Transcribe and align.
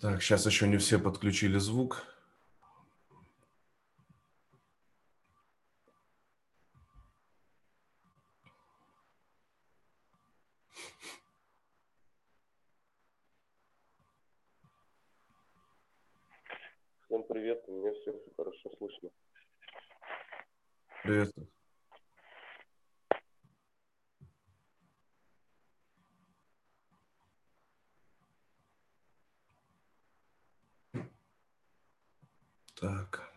Так, 0.00 0.22
сейчас 0.22 0.46
еще 0.46 0.66
не 0.66 0.78
все 0.78 0.98
подключили 0.98 1.58
звук. 1.58 2.06
Всем 17.04 17.22
привет, 17.28 17.62
у 17.66 17.72
меня 17.72 17.92
все 17.92 18.18
хорошо 18.38 18.70
слышно. 18.78 19.10
Приветствую. 21.02 21.50
Так. 32.80 33.30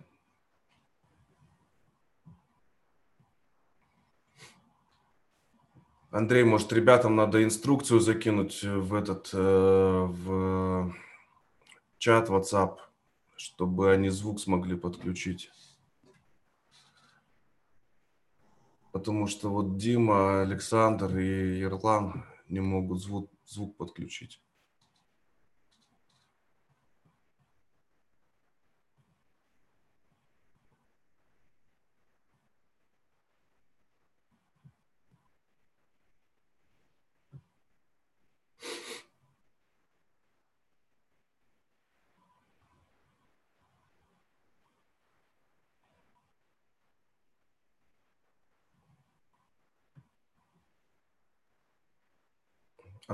Андрей, 6.14 6.44
может, 6.44 6.72
ребятам 6.72 7.16
надо 7.16 7.44
инструкцию 7.44 8.00
закинуть 8.00 8.62
в 8.62 8.94
этот 8.94 9.32
э, 9.34 9.38
в 9.40 10.94
чат 11.98 12.30
WhatsApp, 12.30 12.78
чтобы 13.36 13.92
они 13.92 14.10
звук 14.10 14.40
смогли 14.40 14.76
подключить. 14.76 15.50
Потому 18.92 19.26
что 19.26 19.50
вот 19.50 19.78
Дима, 19.78 20.44
Александр 20.44 21.18
и 21.18 21.58
Ерлан 21.58 22.24
не 22.48 22.60
могут 22.60 23.02
звук, 23.02 23.32
звук 23.48 23.76
подключить. 23.76 24.40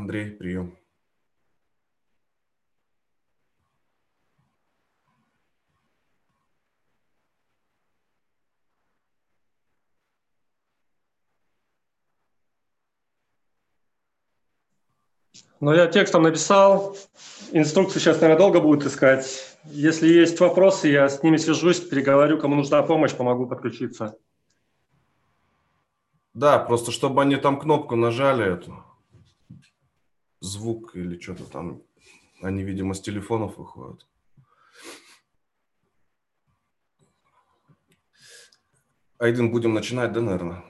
Андрей, 0.10 0.32
прием. 0.32 0.76
Ну, 15.60 15.74
я 15.74 15.86
текстом 15.86 16.24
написал. 16.24 16.98
Инструкцию 17.52 18.02
сейчас, 18.02 18.20
наверное, 18.20 18.40
долго 18.40 18.62
будет 18.62 18.88
искать. 18.88 19.60
Если 19.66 20.08
есть 20.08 20.40
вопросы, 20.40 20.88
я 20.88 21.08
с 21.08 21.22
ними 21.22 21.38
свяжусь, 21.38 21.82
переговорю. 21.82 22.40
Кому 22.40 22.56
нужна 22.56 22.82
помощь, 22.82 23.14
помогу 23.14 23.46
подключиться. 23.46 24.18
Да, 26.34 26.58
просто 26.58 26.92
чтобы 26.92 27.22
они 27.22 27.36
там 27.36 27.60
кнопку 27.60 27.96
нажали 27.96 28.54
эту 28.54 28.89
звук 30.40 30.96
или 30.96 31.20
что-то 31.20 31.46
там. 31.46 31.82
Они, 32.42 32.64
видимо, 32.64 32.94
с 32.94 33.02
телефонов 33.02 33.58
выходят. 33.58 34.08
Айден, 39.18 39.52
будем 39.52 39.74
начинать, 39.74 40.14
да, 40.14 40.22
наверное? 40.22 40.64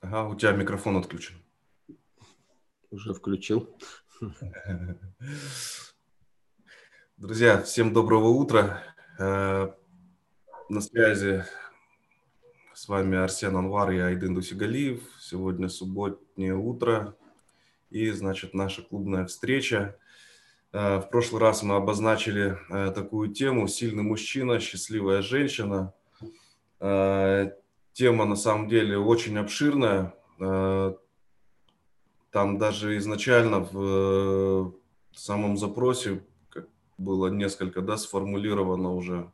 Ага, 0.00 0.28
у 0.28 0.34
тебя 0.34 0.52
микрофон 0.52 0.96
отключен. 0.96 1.36
Уже 2.90 3.14
включил. 3.14 3.78
Друзья, 7.16 7.62
всем 7.62 7.92
доброго 7.92 8.28
утра. 8.28 8.82
Э, 9.18 9.72
на 10.68 10.80
связи 10.80 11.44
с 12.80 12.88
вами 12.88 13.18
Арсен 13.18 13.54
Анвар 13.54 13.90
и 13.90 13.98
Айдын 13.98 14.34
Дусигалиев. 14.34 15.02
Сегодня 15.20 15.68
субботнее 15.68 16.56
утро 16.56 17.14
и, 17.90 18.10
значит, 18.10 18.54
наша 18.54 18.80
клубная 18.80 19.26
встреча. 19.26 19.98
Э, 20.72 20.96
в 20.96 21.10
прошлый 21.10 21.42
раз 21.42 21.62
мы 21.62 21.76
обозначили 21.76 22.56
э, 22.70 22.90
такую 22.92 23.34
тему 23.34 23.68
«Сильный 23.68 24.02
мужчина, 24.02 24.60
счастливая 24.60 25.20
женщина». 25.20 25.92
Э, 26.80 27.50
тема 27.92 28.24
на 28.24 28.36
самом 28.36 28.66
деле 28.66 28.96
очень 28.96 29.36
обширная. 29.36 30.14
Там 30.38 30.96
даже 32.56 32.96
изначально 32.96 33.60
в 33.60 34.72
самом 35.12 35.58
запросе 35.58 36.22
было 36.96 37.26
несколько 37.26 37.82
да, 37.82 37.98
сформулировано 37.98 38.94
уже 38.94 39.30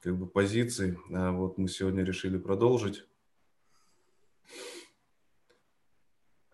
как 0.00 0.16
бы 0.16 0.26
позиций. 0.26 0.98
А 1.12 1.30
вот 1.32 1.58
мы 1.58 1.68
сегодня 1.68 2.04
решили 2.04 2.38
продолжить. 2.38 3.06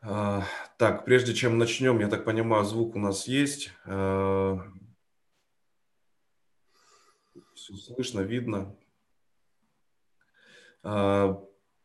А, 0.03 0.45
так, 0.79 1.05
прежде 1.05 1.35
чем 1.35 1.59
начнем, 1.59 1.99
я 2.01 2.09
так 2.09 2.25
понимаю, 2.25 2.65
звук 2.65 2.95
у 2.97 2.99
нас 2.99 3.27
есть. 3.27 3.73
А, 3.85 4.61
Все 7.55 7.75
слышно, 7.75 8.21
видно. 8.21 8.77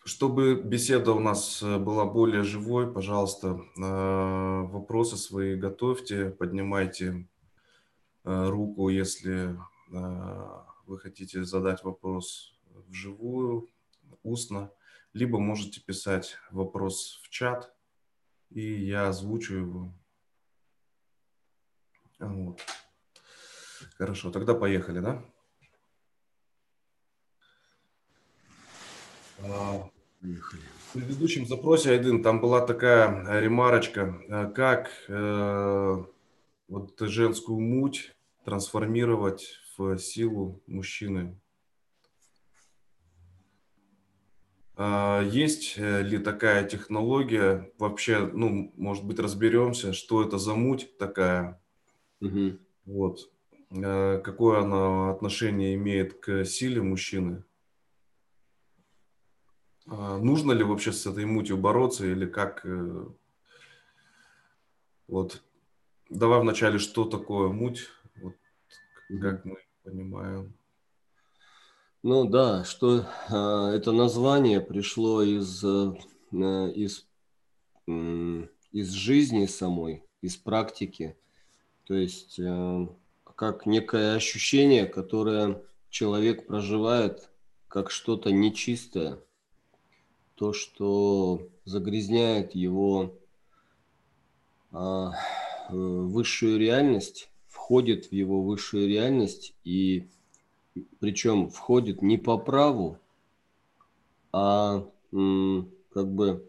Чтобы 0.04 0.62
беседа 0.62 1.12
у 1.14 1.20
нас 1.20 1.64
была 1.64 2.06
более 2.06 2.44
живой, 2.44 2.92
пожалуйста, 2.92 3.60
вопросы 3.76 5.18
свои 5.18 5.56
готовьте, 5.56 6.30
поднимайте 6.30 7.28
руку, 8.24 8.90
если 8.90 9.58
вы 10.92 11.00
хотите 11.00 11.46
задать 11.46 11.86
вопрос 11.86 12.54
вживую, 12.90 13.70
устно, 14.24 14.74
либо 15.14 15.40
можете 15.40 15.80
писать 15.80 16.36
вопрос 16.52 17.22
в 17.24 17.30
чат, 17.30 17.74
и 18.50 18.62
я 18.62 19.08
озвучу 19.08 19.56
его. 19.56 19.94
Вот. 22.20 22.60
Хорошо, 23.98 24.32
тогда 24.32 24.54
поехали, 24.54 25.00
да? 25.00 25.24
Поехали. 30.20 30.62
В 30.90 30.94
предыдущем 30.94 31.48
запросе, 31.48 31.92
Айдын, 31.92 32.22
там 32.22 32.42
была 32.42 32.66
такая 32.66 33.40
ремарочка, 33.40 34.22
э, 34.28 34.52
как 34.54 34.92
э, 35.08 36.04
вот 36.68 37.00
женскую 37.00 37.62
муть 37.62 38.14
трансформировать 38.44 39.61
в 39.78 39.98
силу 39.98 40.62
мужчины. 40.68 41.40
А, 44.76 45.22
есть 45.22 45.76
э, 45.78 46.02
ли 46.02 46.18
такая 46.18 46.68
технология? 46.68 47.72
Вообще, 47.78 48.26
ну, 48.26 48.74
может 48.78 49.06
быть, 49.06 49.20
разберемся, 49.20 49.94
что 49.94 50.24
это 50.24 50.38
за 50.38 50.56
муть 50.56 50.98
такая. 50.98 51.62
Угу. 52.20 52.58
Вот. 52.86 53.32
А, 53.72 54.20
какое 54.22 54.62
она 54.62 55.12
отношение 55.12 55.76
имеет 55.76 56.20
к 56.20 56.46
силе 56.46 56.82
мужчины? 56.82 57.44
А, 59.88 60.18
нужно 60.18 60.52
ли 60.54 60.64
вообще 60.64 60.92
с 60.92 61.06
этой 61.06 61.26
мутью 61.26 61.58
бороться 61.58 62.06
или 62.06 62.26
как? 62.26 62.66
Э, 62.66 63.06
вот. 65.08 65.44
Давай 66.10 66.42
вначале, 66.42 66.80
что 66.80 67.06
такое 67.06 67.50
муть? 67.50 67.90
Как 69.20 69.44
мы 69.44 69.58
понимаю. 69.84 70.54
Ну 72.04 72.26
да, 72.26 72.64
что 72.64 73.06
э, 73.30 73.76
это 73.76 73.92
название 73.92 74.62
пришло 74.62 75.22
из, 75.22 75.64
э, 75.64 75.94
из, 76.32 77.06
э, 77.88 78.48
из 78.72 78.90
жизни 78.92 79.46
самой, 79.48 80.04
из 80.22 80.38
практики. 80.38 81.18
То 81.86 81.94
есть 81.94 82.40
э, 82.40 82.88
как 83.36 83.66
некое 83.66 84.16
ощущение, 84.16 84.86
которое 84.86 85.62
человек 85.90 86.48
проживает 86.48 87.30
как 87.68 87.92
что-то 87.92 88.32
нечистое, 88.32 89.20
то, 90.36 90.54
что 90.54 91.50
загрязняет 91.66 92.56
его 92.56 93.20
э, 94.72 95.08
высшую 95.70 96.58
реальность 96.58 97.31
входит 97.72 98.08
в 98.08 98.12
его 98.12 98.44
высшую 98.44 98.90
реальность 98.90 99.54
и 99.64 100.10
причем 101.00 101.50
входит 101.50 102.02
не 102.02 102.18
по 102.18 102.38
праву, 102.38 102.98
а 104.34 104.86
как 105.12 106.12
бы 106.14 106.46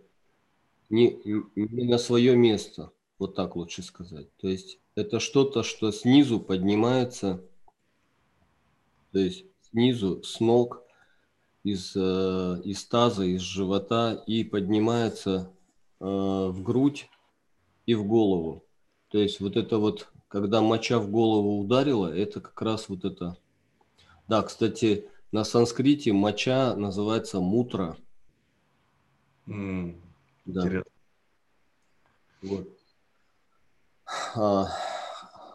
не, 0.90 1.16
не 1.54 1.84
на 1.84 1.98
свое 1.98 2.34
место, 2.34 2.90
вот 3.20 3.36
так 3.36 3.54
лучше 3.54 3.84
сказать. 3.84 4.26
То 4.38 4.48
есть 4.48 4.80
это 4.96 5.20
что-то, 5.20 5.62
что 5.62 5.92
снизу 5.92 6.40
поднимается, 6.40 7.40
то 9.12 9.20
есть 9.20 9.44
снизу, 9.70 10.24
с 10.24 10.40
ног, 10.40 10.82
из, 11.62 11.92
э, 11.94 12.60
из 12.64 12.84
таза, 12.86 13.22
из 13.22 13.42
живота 13.42 14.24
и 14.26 14.42
поднимается 14.42 15.52
э, 16.00 16.04
в 16.04 16.64
грудь 16.64 17.08
и 17.86 17.94
в 17.94 18.04
голову. 18.08 18.64
То 19.10 19.19
есть 19.19 19.38
вот 19.38 19.56
это 19.56 19.78
вот, 19.78 20.08
когда 20.32 20.62
моча 20.62 20.99
в 20.99 21.11
голову 21.11 21.61
ударила, 21.61 22.06
это 22.06 22.40
как 22.40 22.62
раз 22.62 22.88
вот 22.88 23.05
это. 23.05 23.37
Да, 24.29 24.40
кстати, 24.43 25.06
на 25.31 25.44
санскрите 25.44 26.14
моча 26.14 26.75
называется 26.75 27.40
мутра. 27.40 27.99
Mm, 29.46 30.00
да. 30.46 30.61
Интересно. 30.62 30.90
Вот. 32.40 32.69
А, 34.34 34.69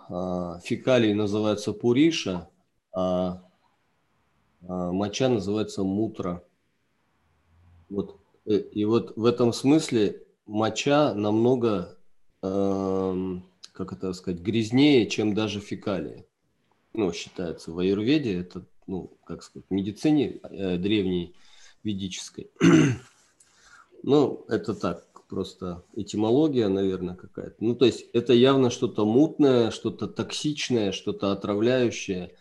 а, 0.10 0.60
фекалии 0.60 1.14
называются 1.14 1.74
пуриша, 1.74 2.48
а, 2.94 3.44
а 4.68 4.92
моча 4.92 5.28
называется 5.28 5.84
мутра. 5.84 6.44
Вот. 7.90 8.20
Э, 8.46 8.58
и 8.58 8.86
вот 8.86 9.18
в 9.18 9.26
этом 9.26 9.54
смысле 9.54 10.22
моча 10.46 11.16
намного, 11.16 11.98
э, 12.44 13.40
как 13.78 13.94
это 13.94 14.12
сказать, 14.14 14.42
грязнее, 14.42 15.06
чем 15.08 15.36
даже 15.36 15.60
фекалии. 15.60 16.26
Ну, 16.94 17.14
считается 17.14 17.72
в 17.72 17.78
аюрведе, 17.78 18.40
это, 18.40 18.66
ну, 18.88 19.16
как 19.24 19.44
сказать, 19.44 19.68
в 19.70 19.74
медицине 19.74 20.40
э, 20.42 20.78
древней 20.78 21.36
ведической. 21.84 22.50
ну, 24.04 24.46
это 24.50 24.74
так, 24.74 25.06
просто 25.28 25.84
этимология, 25.94 26.70
наверное, 26.70 27.14
какая-то. 27.14 27.56
Ну, 27.60 27.76
то 27.76 27.86
есть 27.86 28.08
это 28.14 28.34
явно 28.34 28.72
что-то 28.72 29.06
мутное, 29.06 29.70
что-то 29.70 30.08
токсичное, 30.08 30.92
что-то 30.92 31.32
отравляющее, 31.32 32.34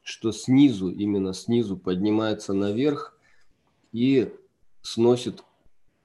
что 0.00 0.30
снизу, 0.30 0.90
именно 0.90 1.34
снизу 1.34 1.76
поднимается 1.76 2.52
наверх 2.52 3.18
и 3.90 4.32
сносит 4.80 5.42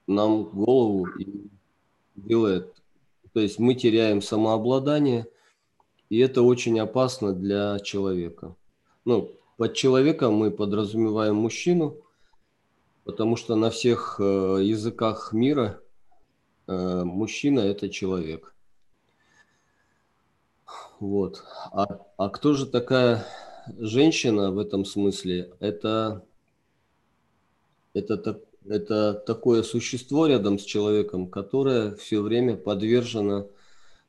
нам 0.07 0.45
голову 0.45 1.05
и 1.19 1.47
делает. 2.15 2.78
То 3.39 3.43
есть 3.43 3.57
мы 3.57 3.73
теряем 3.73 4.21
самообладание, 4.21 5.25
и 6.09 6.19
это 6.19 6.41
очень 6.41 6.77
опасно 6.77 7.31
для 7.31 7.79
человека. 7.79 8.53
Ну, 9.05 9.31
под 9.55 9.75
человеком 9.75 10.33
мы 10.33 10.51
подразумеваем 10.51 11.35
мужчину, 11.35 11.95
потому 13.05 13.37
что 13.37 13.55
на 13.55 13.69
всех 13.69 14.17
э, 14.19 14.57
языках 14.61 15.31
мира 15.31 15.79
э, 16.67 17.03
мужчина– 17.05 17.59
это 17.61 17.87
человек. 17.87 18.53
Вот. 20.99 21.41
А, 21.71 22.05
а 22.17 22.27
кто 22.27 22.55
же 22.55 22.65
такая 22.65 23.25
женщина 23.77 24.51
в 24.51 24.59
этом 24.59 24.83
смысле? 24.83 25.53
Это, 25.61 26.25
это, 27.93 28.17
так, 28.17 28.39
это 28.69 29.13
такое 29.13 29.63
существо 29.63 30.27
рядом 30.27 30.59
с 30.59 30.63
человеком, 30.63 31.27
которое 31.27 31.95
все 31.95 32.21
время 32.21 32.55
подвержено 32.55 33.47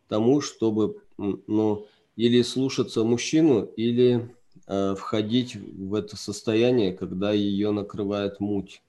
тому, 0.08 0.40
чтобы 0.40 1.02
ну, 1.16 1.86
или 2.16 2.42
слушаться 2.42 3.02
мужчину, 3.02 3.62
или 3.62 4.34
э, 4.66 4.94
входить 4.96 5.56
в 5.56 5.94
это 5.94 6.16
состояние, 6.16 6.92
когда 6.92 7.32
ее 7.32 7.70
накрывает 7.70 8.40
муть. 8.40 8.82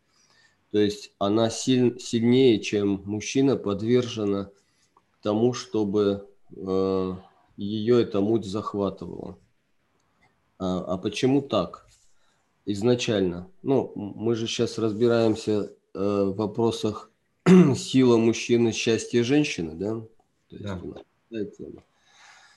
То 0.72 0.80
есть 0.80 1.14
она 1.20 1.50
силь, 1.50 2.00
сильнее, 2.00 2.60
чем 2.60 3.02
мужчина, 3.06 3.56
подвержена 3.56 4.50
тому, 5.22 5.54
чтобы 5.54 6.28
э, 6.56 7.16
ее 7.56 8.02
эта 8.02 8.20
муть 8.20 8.46
захватывала. 8.46 9.38
А, 10.60 10.80
а 10.94 10.98
почему 10.98 11.42
так? 11.42 11.88
Изначально. 12.66 13.50
Ну, 13.64 13.92
мы 13.96 14.36
же 14.36 14.48
сейчас 14.48 14.78
разбираемся 14.78 15.52
э, 15.94 16.00
в 16.00 16.36
вопросах 16.36 17.12
сила 17.76 18.18
мужчины, 18.18 18.72
счастье 18.72 19.24
женщины, 19.24 19.74
да? 19.74 20.02
То 20.50 20.56
есть, 20.56 20.64
да. 20.64 20.82
Да, 21.32 21.46
тема. 21.46 21.84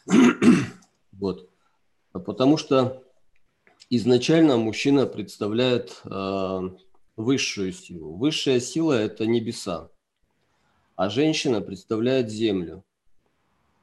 вот. 1.13 1.49
А 2.13 2.19
потому 2.19 2.57
что 2.59 3.03
изначально 3.89 4.57
мужчина 4.57 5.07
представляет 5.07 6.03
э, 6.05 6.61
высшую 7.17 7.73
силу. 7.73 8.15
Высшая 8.17 8.61
сила– 8.61 8.93
это 8.95 9.27
небеса, 9.27 9.91
а 10.97 11.09
женщина 11.09 11.61
представляет 11.61 12.31
землю. 12.31 12.85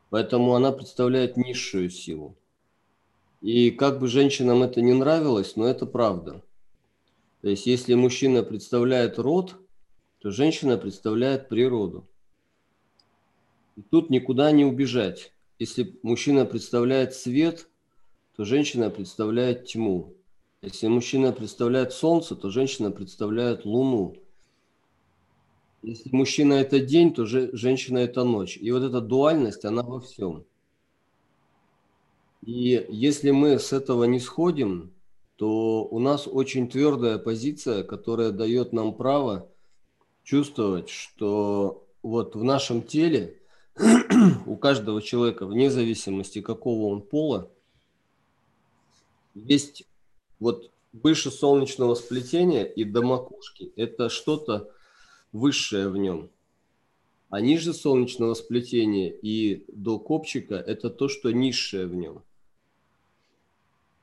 Поэтому 0.09 0.55
она 0.55 0.71
представляет 0.71 1.37
низшую 1.37 1.89
силу. 1.89 2.37
И 3.41 3.71
как 3.71 3.99
бы 3.99 4.07
женщинам 4.07 4.61
это 4.61 4.81
не 4.81 4.93
нравилось, 4.93 5.55
но 5.55 5.65
это 5.65 5.85
правда. 5.85 6.43
То 7.41 7.49
есть 7.49 7.65
если 7.65 7.95
мужчина 7.95 8.43
представляет 8.43 9.17
род, 9.17 9.55
то 10.19 10.29
женщина 10.29 10.77
представляет 10.77 11.49
природу. 11.49 12.07
И 13.75 13.81
тут 13.81 14.11
никуда 14.11 14.51
не 14.51 14.63
убежать. 14.63 15.33
Если 15.57 15.99
мужчина 16.03 16.45
представляет 16.45 17.15
свет, 17.15 17.67
то 18.35 18.45
женщина 18.45 18.91
представляет 18.91 19.65
тьму. 19.65 20.13
Если 20.61 20.87
мужчина 20.87 21.31
представляет 21.31 21.93
солнце, 21.93 22.35
то 22.35 22.51
женщина 22.51 22.91
представляет 22.91 23.65
луну. 23.65 24.15
Если 25.81 26.15
мужчина 26.15 26.53
это 26.53 26.79
день, 26.79 27.11
то 27.11 27.25
же, 27.25 27.49
женщина 27.53 27.97
это 27.97 28.23
ночь. 28.23 28.57
И 28.57 28.71
вот 28.71 28.83
эта 28.83 29.01
дуальность, 29.01 29.65
она 29.65 29.81
во 29.81 29.99
всем. 29.99 30.45
И 32.41 32.85
если 32.89 33.31
мы 33.31 33.59
с 33.59 33.71
этого 33.71 34.05
не 34.05 34.19
сходим, 34.19 34.93
то 35.35 35.85
у 35.85 35.99
нас 35.99 36.27
очень 36.27 36.69
твердая 36.69 37.17
позиция, 37.17 37.83
которая 37.83 38.31
дает 38.31 38.73
нам 38.73 38.93
право 38.93 39.47
чувствовать, 40.23 40.89
что 40.89 41.87
вот 42.01 42.35
в 42.35 42.43
нашем 42.43 42.81
теле 42.81 43.39
у 44.45 44.55
каждого 44.55 45.01
человека, 45.01 45.45
вне 45.45 45.69
зависимости 45.69 46.41
какого 46.41 46.91
он 46.91 47.01
пола, 47.01 47.49
есть 49.33 49.83
вот 50.39 50.71
выше 50.93 51.31
солнечного 51.31 51.95
сплетения 51.95 52.63
и 52.63 52.83
до 52.83 53.01
макушки– 53.01 53.71
это 53.75 54.09
что-то 54.09 54.71
высшее 55.31 55.89
в 55.89 55.97
нем. 55.97 56.29
А 57.29 57.39
ниже 57.39 57.73
солнечного 57.73 58.33
сплетения 58.33 59.09
и 59.09 59.63
до 59.71 59.99
копчика– 59.99 60.55
это 60.67 60.89
то, 60.89 61.07
что 61.07 61.31
низшее 61.31 61.87
в 61.87 61.95
нем. 61.95 62.23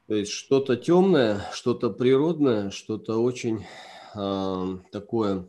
То 0.09 0.15
есть 0.15 0.33
что-то 0.33 0.77
темное, 0.77 1.43
что-то 1.53 1.91
природное, 1.91 2.71
что-то 2.71 3.23
очень 3.23 3.67
э, 4.15 4.79
такое, 4.91 5.47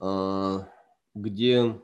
э, 0.00 0.58
где, 1.14 1.82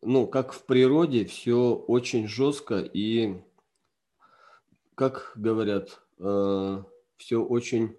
ну, 0.00 0.26
как 0.26 0.54
в 0.54 0.64
природе, 0.64 1.26
все 1.26 1.74
очень 1.74 2.26
жестко 2.26 2.78
и 2.78 3.42
как 4.94 5.32
говорят, 5.36 6.00
э, 6.18 6.82
все 7.18 7.44
очень 7.44 7.94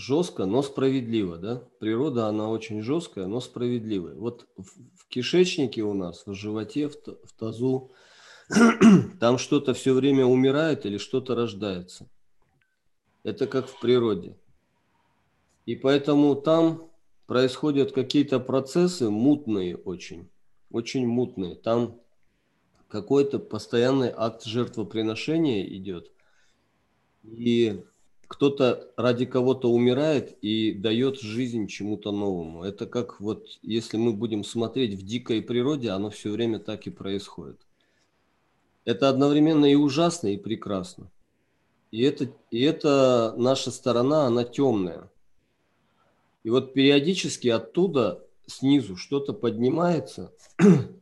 жестко, 0.00 0.46
но 0.46 0.62
справедливо, 0.62 1.36
да? 1.36 1.62
Природа, 1.78 2.26
она 2.26 2.48
очень 2.48 2.82
жесткая, 2.82 3.26
но 3.26 3.40
справедливая. 3.40 4.14
Вот 4.14 4.46
в, 4.56 4.64
в 4.96 5.08
кишечнике 5.08 5.82
у 5.82 5.94
нас, 5.94 6.26
в 6.26 6.34
животе, 6.34 6.88
в, 6.88 6.94
в 6.94 7.32
тазу, 7.38 7.92
там 9.20 9.38
что-то 9.38 9.74
все 9.74 9.92
время 9.92 10.24
умирает 10.24 10.86
или 10.86 10.98
что-то 10.98 11.34
рождается. 11.34 12.08
Это 13.22 13.46
как 13.46 13.68
в 13.68 13.78
природе. 13.80 14.36
И 15.66 15.76
поэтому 15.76 16.34
там 16.34 16.90
происходят 17.26 17.92
какие-то 17.92 18.40
процессы 18.40 19.10
мутные 19.10 19.76
очень, 19.76 20.30
очень 20.70 21.06
мутные. 21.06 21.54
Там 21.54 22.00
какой-то 22.88 23.38
постоянный 23.38 24.12
акт 24.14 24.44
жертвоприношения 24.44 25.64
идет. 25.76 26.10
И 27.22 27.84
кто-то 28.30 28.92
ради 28.96 29.26
кого-то 29.26 29.68
умирает 29.68 30.38
и 30.40 30.70
дает 30.70 31.18
жизнь 31.18 31.66
чему-то 31.66 32.12
новому. 32.12 32.62
Это 32.62 32.86
как 32.86 33.20
вот, 33.20 33.58
если 33.60 33.96
мы 33.96 34.12
будем 34.12 34.44
смотреть 34.44 34.94
в 34.94 35.04
дикой 35.04 35.42
природе, 35.42 35.90
оно 35.90 36.10
все 36.10 36.30
время 36.30 36.60
так 36.60 36.86
и 36.86 36.90
происходит. 36.90 37.60
Это 38.84 39.08
одновременно 39.08 39.66
и 39.66 39.74
ужасно, 39.74 40.28
и 40.28 40.36
прекрасно. 40.36 41.10
И 41.90 42.02
это, 42.02 42.30
и 42.52 42.62
это 42.62 43.34
наша 43.36 43.72
сторона, 43.72 44.26
она 44.26 44.44
темная. 44.44 45.10
И 46.44 46.50
вот 46.50 46.72
периодически 46.72 47.48
оттуда, 47.48 48.24
снизу, 48.46 48.94
что-то 48.94 49.32
поднимается 49.32 50.32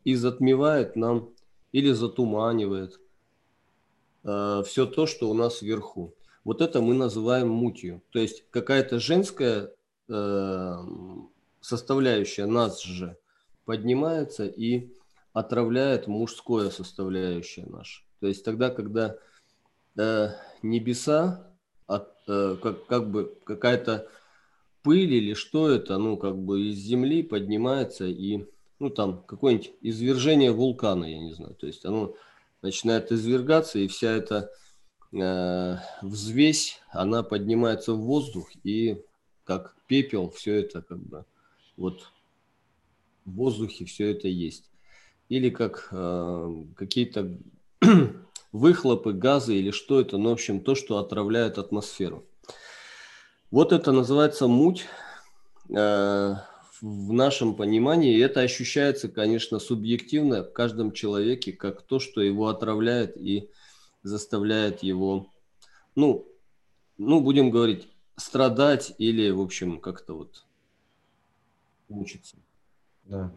и 0.02 0.14
затмевает 0.14 0.97
нам 0.97 1.28
или 1.73 1.92
затуманивает 1.92 2.99
э, 4.25 4.62
все 4.66 4.87
то, 4.87 5.04
что 5.04 5.28
у 5.28 5.35
нас 5.35 5.61
вверху. 5.61 6.14
Вот 6.49 6.62
это 6.62 6.81
мы 6.81 6.95
называем 6.95 7.50
мутью. 7.50 8.00
То 8.09 8.21
есть 8.21 8.43
какая-то 8.50 9.00
женская 9.00 9.71
э, 10.09 10.75
составляющая 11.61 12.47
нас 12.47 12.81
же 12.83 13.19
поднимается 13.67 14.47
и 14.47 14.95
отравляет 15.35 16.07
мужское 16.07 16.71
составляющее 16.71 17.67
наше. 17.67 18.02
То 18.21 18.28
есть 18.28 18.47
тогда, 18.47 18.71
когда 18.71 19.19
э, 19.99 20.28
небеса, 20.62 21.52
от, 21.87 22.14
э, 22.28 22.57
как, 22.62 22.87
как 22.87 23.11
бы 23.11 23.37
какая-то 23.45 24.09
пыль 24.81 25.12
или 25.12 25.35
что 25.35 25.69
это, 25.69 25.99
ну, 25.99 26.17
как 26.17 26.38
бы 26.38 26.71
из 26.71 26.78
земли 26.78 27.23
поднимается 27.23 28.07
и, 28.07 28.47
ну, 28.78 28.88
там, 28.88 29.23
какое-нибудь 29.23 29.73
извержение 29.83 30.52
вулкана, 30.52 31.05
я 31.05 31.19
не 31.19 31.35
знаю. 31.35 31.55
То 31.57 31.67
есть 31.67 31.85
оно 31.85 32.14
начинает 32.62 33.12
извергаться, 33.12 33.78
и 33.78 33.87
вся 33.87 34.12
эта 34.12 34.50
э, 35.12 35.77
взвесь, 36.03 36.81
она 36.91 37.23
поднимается 37.23 37.93
в 37.95 38.00
воздух, 38.00 38.50
и 38.65 39.03
как 39.45 39.75
пепел, 39.87 40.31
все 40.31 40.57
это 40.57 40.83
как 40.83 40.99
бы 40.99 41.25
вот 41.77 42.11
в 43.25 43.33
воздухе 43.33 43.85
все 43.85 44.11
это 44.11 44.29
есть. 44.29 44.71
Или 45.29 45.50
как 45.50 45.88
э, 45.91 46.65
какие-то 46.77 47.38
выхлопы, 48.53 49.12
газы 49.12 49.57
или 49.57 49.71
что 49.71 50.00
это, 50.00 50.17
ну, 50.19 50.31
в 50.31 50.33
общем, 50.33 50.61
то, 50.61 50.75
что 50.75 50.99
отравляет 50.99 51.59
атмосферу. 51.59 52.27
Вот 53.50 53.73
это 53.73 53.93
называется 53.93 54.47
муть 54.47 54.87
э, 55.71 56.35
в 56.81 57.12
нашем 57.12 57.55
понимании. 57.55 58.17
И 58.17 58.21
это 58.21 58.41
ощущается, 58.41 59.09
конечно, 59.09 59.59
субъективно 59.59 60.45
в 60.45 60.53
каждом 60.53 60.93
человеке, 60.93 61.53
как 61.53 61.83
то, 61.83 61.99
что 61.99 62.21
его 62.21 62.49
отравляет 62.49 63.17
и 63.17 63.50
заставляет 64.02 64.83
его, 64.83 65.26
ну, 65.95 66.26
ну 66.97 67.21
будем 67.21 67.50
говорить, 67.50 67.88
страдать 68.17 68.95
или, 68.99 69.31
в 69.31 69.40
общем, 69.40 69.81
как-то 69.81 70.14
вот 70.14 70.47
мучиться. 71.88 72.37
Да. 73.05 73.33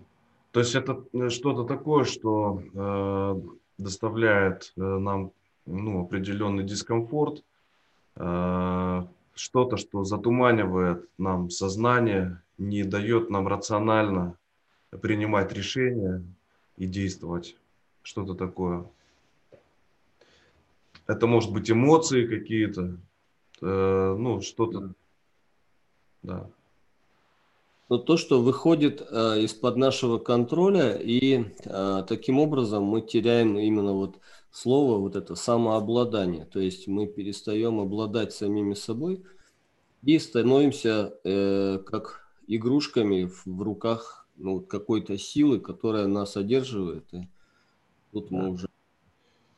То 0.51 0.59
есть 0.59 0.75
это 0.75 1.05
э, 1.13 1.29
что-то 1.29 1.63
такое, 1.63 2.03
что 2.03 2.61
э, 2.73 3.41
доставляет 3.77 4.73
э, 4.75 4.81
нам 4.81 5.31
ну, 5.65 6.01
определенный 6.03 6.63
дискомфорт, 6.63 7.43
э, 8.15 9.05
что-то, 9.33 9.77
что 9.77 10.03
затуманивает 10.03 11.09
нам 11.17 11.49
сознание, 11.49 12.41
не 12.57 12.83
дает 12.83 13.29
нам 13.29 13.47
рационально 13.47 14.37
принимать 15.01 15.53
решения 15.53 16.23
и 16.77 16.85
действовать. 16.85 17.55
Что-то 18.03 18.33
такое. 18.33 18.85
Это 21.07 21.27
может 21.27 21.51
быть 21.51 21.69
эмоции 21.69 22.27
какие-то, 22.27 22.97
э, 23.61 24.15
ну, 24.17 24.41
что-то. 24.41 24.93
Да 26.23 26.49
но 27.91 27.97
то, 27.97 28.15
что 28.15 28.41
выходит 28.41 29.01
э, 29.01 29.41
из-под 29.41 29.75
нашего 29.75 30.17
контроля, 30.17 30.93
и 30.93 31.43
э, 31.65 32.03
таким 32.07 32.39
образом 32.39 32.85
мы 32.85 33.01
теряем 33.01 33.59
именно 33.59 33.91
вот 33.91 34.15
слово, 34.49 34.97
вот 34.97 35.17
это 35.17 35.35
самообладание. 35.35 36.45
То 36.45 36.61
есть 36.61 36.87
мы 36.87 37.05
перестаем 37.05 37.81
обладать 37.81 38.31
самими 38.31 38.75
собой 38.75 39.25
и 40.03 40.17
становимся 40.19 41.13
э, 41.25 41.79
как 41.85 42.29
игрушками 42.47 43.25
в, 43.25 43.45
в 43.45 43.61
руках 43.61 44.25
ну, 44.37 44.61
какой-то 44.61 45.17
силы, 45.17 45.59
которая 45.59 46.07
нас 46.07 46.37
одерживает. 46.37 47.13
И 47.13 47.27
тут 48.13 48.31
мы 48.31 48.51
уже 48.51 48.69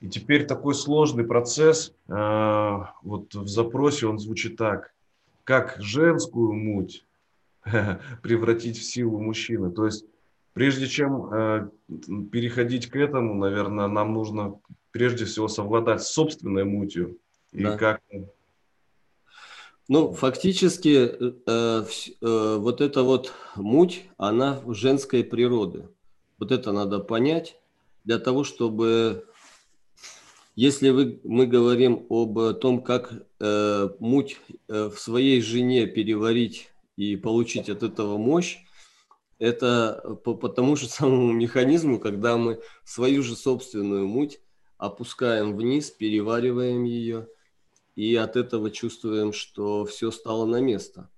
и 0.04 0.10
теперь 0.10 0.46
такой 0.46 0.76
сложный 0.76 1.24
процесс, 1.24 1.94
э, 2.10 2.80
вот 3.04 3.34
в 3.34 3.48
запросе 3.48 4.06
он 4.06 4.20
звучит 4.20 4.58
так, 4.58 4.94
как 5.46 5.78
женскую 5.80 6.52
муть 6.52 7.06
превратить 8.22 8.78
в 8.78 8.84
силу 8.84 9.22
мужчины. 9.22 9.72
То 9.72 9.86
есть 9.86 10.04
прежде 10.52 10.88
чем 10.88 11.34
э, 11.34 11.70
переходить 12.34 12.88
к 12.88 12.98
этому, 12.98 13.36
наверное, 13.36 13.88
нам 13.88 14.12
нужно 14.12 14.60
прежде 14.92 15.24
всего 15.24 15.48
совладать 15.48 16.04
с 16.04 16.12
собственной 16.12 16.66
мутью. 16.66 17.18
И 17.54 17.64
да. 17.64 17.78
как... 17.78 18.02
Ну, 19.88 20.12
фактически, 20.12 20.98
э, 20.98 21.32
э, 21.48 21.86
э, 22.22 22.58
вот 22.60 22.82
эта 22.82 23.04
вот 23.04 23.32
муть, 23.56 24.04
она 24.18 24.62
женской 24.68 25.24
природы. 25.24 25.88
Вот 26.40 26.52
это 26.52 26.74
надо 26.74 27.00
понять 27.00 27.58
для 28.04 28.20
того, 28.20 28.44
чтобы, 28.44 29.26
если 30.56 30.90
вы, 30.90 31.20
мы 31.24 31.48
говорим 31.48 32.06
об 32.10 32.60
том, 32.60 32.84
как 32.84 33.26
э, 33.40 33.90
муть 34.00 34.40
э, 34.68 34.90
в 34.90 35.00
своей 35.00 35.42
жене 35.42 35.88
переварить 35.88 36.70
и 36.96 37.16
получить 37.16 37.70
от 37.70 37.82
этого 37.82 38.18
мощь, 38.18 38.60
это 39.40 40.20
по, 40.24 40.36
по 40.36 40.50
тому 40.50 40.76
же 40.76 40.88
самому 40.90 41.32
механизму, 41.32 42.00
когда 42.00 42.38
мы 42.38 42.62
свою 42.84 43.24
же 43.24 43.36
собственную 43.36 44.08
муть 44.08 44.40
опускаем 44.78 45.56
вниз, 45.56 45.90
перевариваем 45.90 46.84
ее, 46.84 47.28
и 47.96 48.16
от 48.16 48.36
этого 48.36 48.70
чувствуем, 48.70 49.34
что 49.34 49.86
все 49.86 50.12
стало 50.12 50.46
на 50.46 50.62
место. 50.62 51.10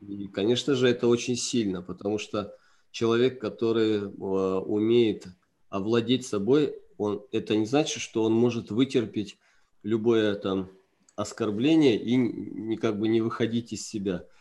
И, 0.00 0.28
конечно 0.28 0.74
же, 0.74 0.88
это 0.88 1.08
очень 1.08 1.36
сильно, 1.36 1.82
потому 1.82 2.18
что 2.18 2.54
человек, 2.90 3.40
который 3.40 4.00
э, 4.00 4.06
умеет 4.06 5.26
овладеть 5.68 6.26
собой, 6.26 6.74
он, 6.98 7.24
это 7.32 7.56
не 7.56 7.64
значит, 7.64 8.02
что 8.02 8.22
он 8.24 8.34
может 8.34 8.70
вытерпеть 8.70 9.38
любое 9.82 10.34
там 10.34 10.70
оскорбление 11.16 11.98
и 11.98 12.16
не, 12.16 12.76
как 12.76 12.98
бы 12.98 13.08
не 13.08 13.22
выходить 13.22 13.72
из 13.72 13.86
себя– 13.86 14.26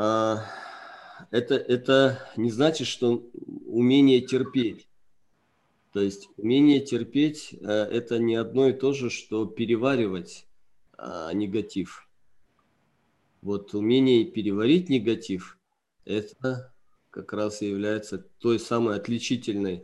а, 0.00 0.44
это, 1.32 1.56
это 1.56 2.24
не 2.36 2.52
значит, 2.52 2.86
что 2.86 3.28
умение 3.66 4.20
терпеть. 4.20 4.88
То 5.92 6.00
есть 6.00 6.28
умение 6.36 6.78
терпеть 6.78 7.52
э,– 7.52 7.56
это 7.66 8.20
не 8.20 8.36
одно 8.36 8.68
и 8.68 8.72
то 8.72 8.92
же, 8.92 9.10
что 9.10 9.44
переваривать 9.44 10.46
а, 10.96 11.32
негатив. 11.32 12.08
Вот 13.42 13.74
умение 13.74 14.24
переварить 14.24 14.88
негатив– 14.88 15.58
это 16.04 16.72
как 17.10 17.32
раз 17.32 17.62
и 17.62 17.68
является 17.68 18.18
той 18.38 18.60
самой 18.60 18.94
отличительной, 18.94 19.82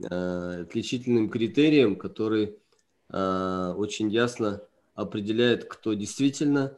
отличительным 0.00 1.28
критерием, 1.28 1.96
который 1.96 2.56
э, 3.10 3.74
очень 3.76 4.10
ясно 4.10 4.62
определяет, 4.94 5.64
кто 5.66 5.94
действительно 5.94 6.76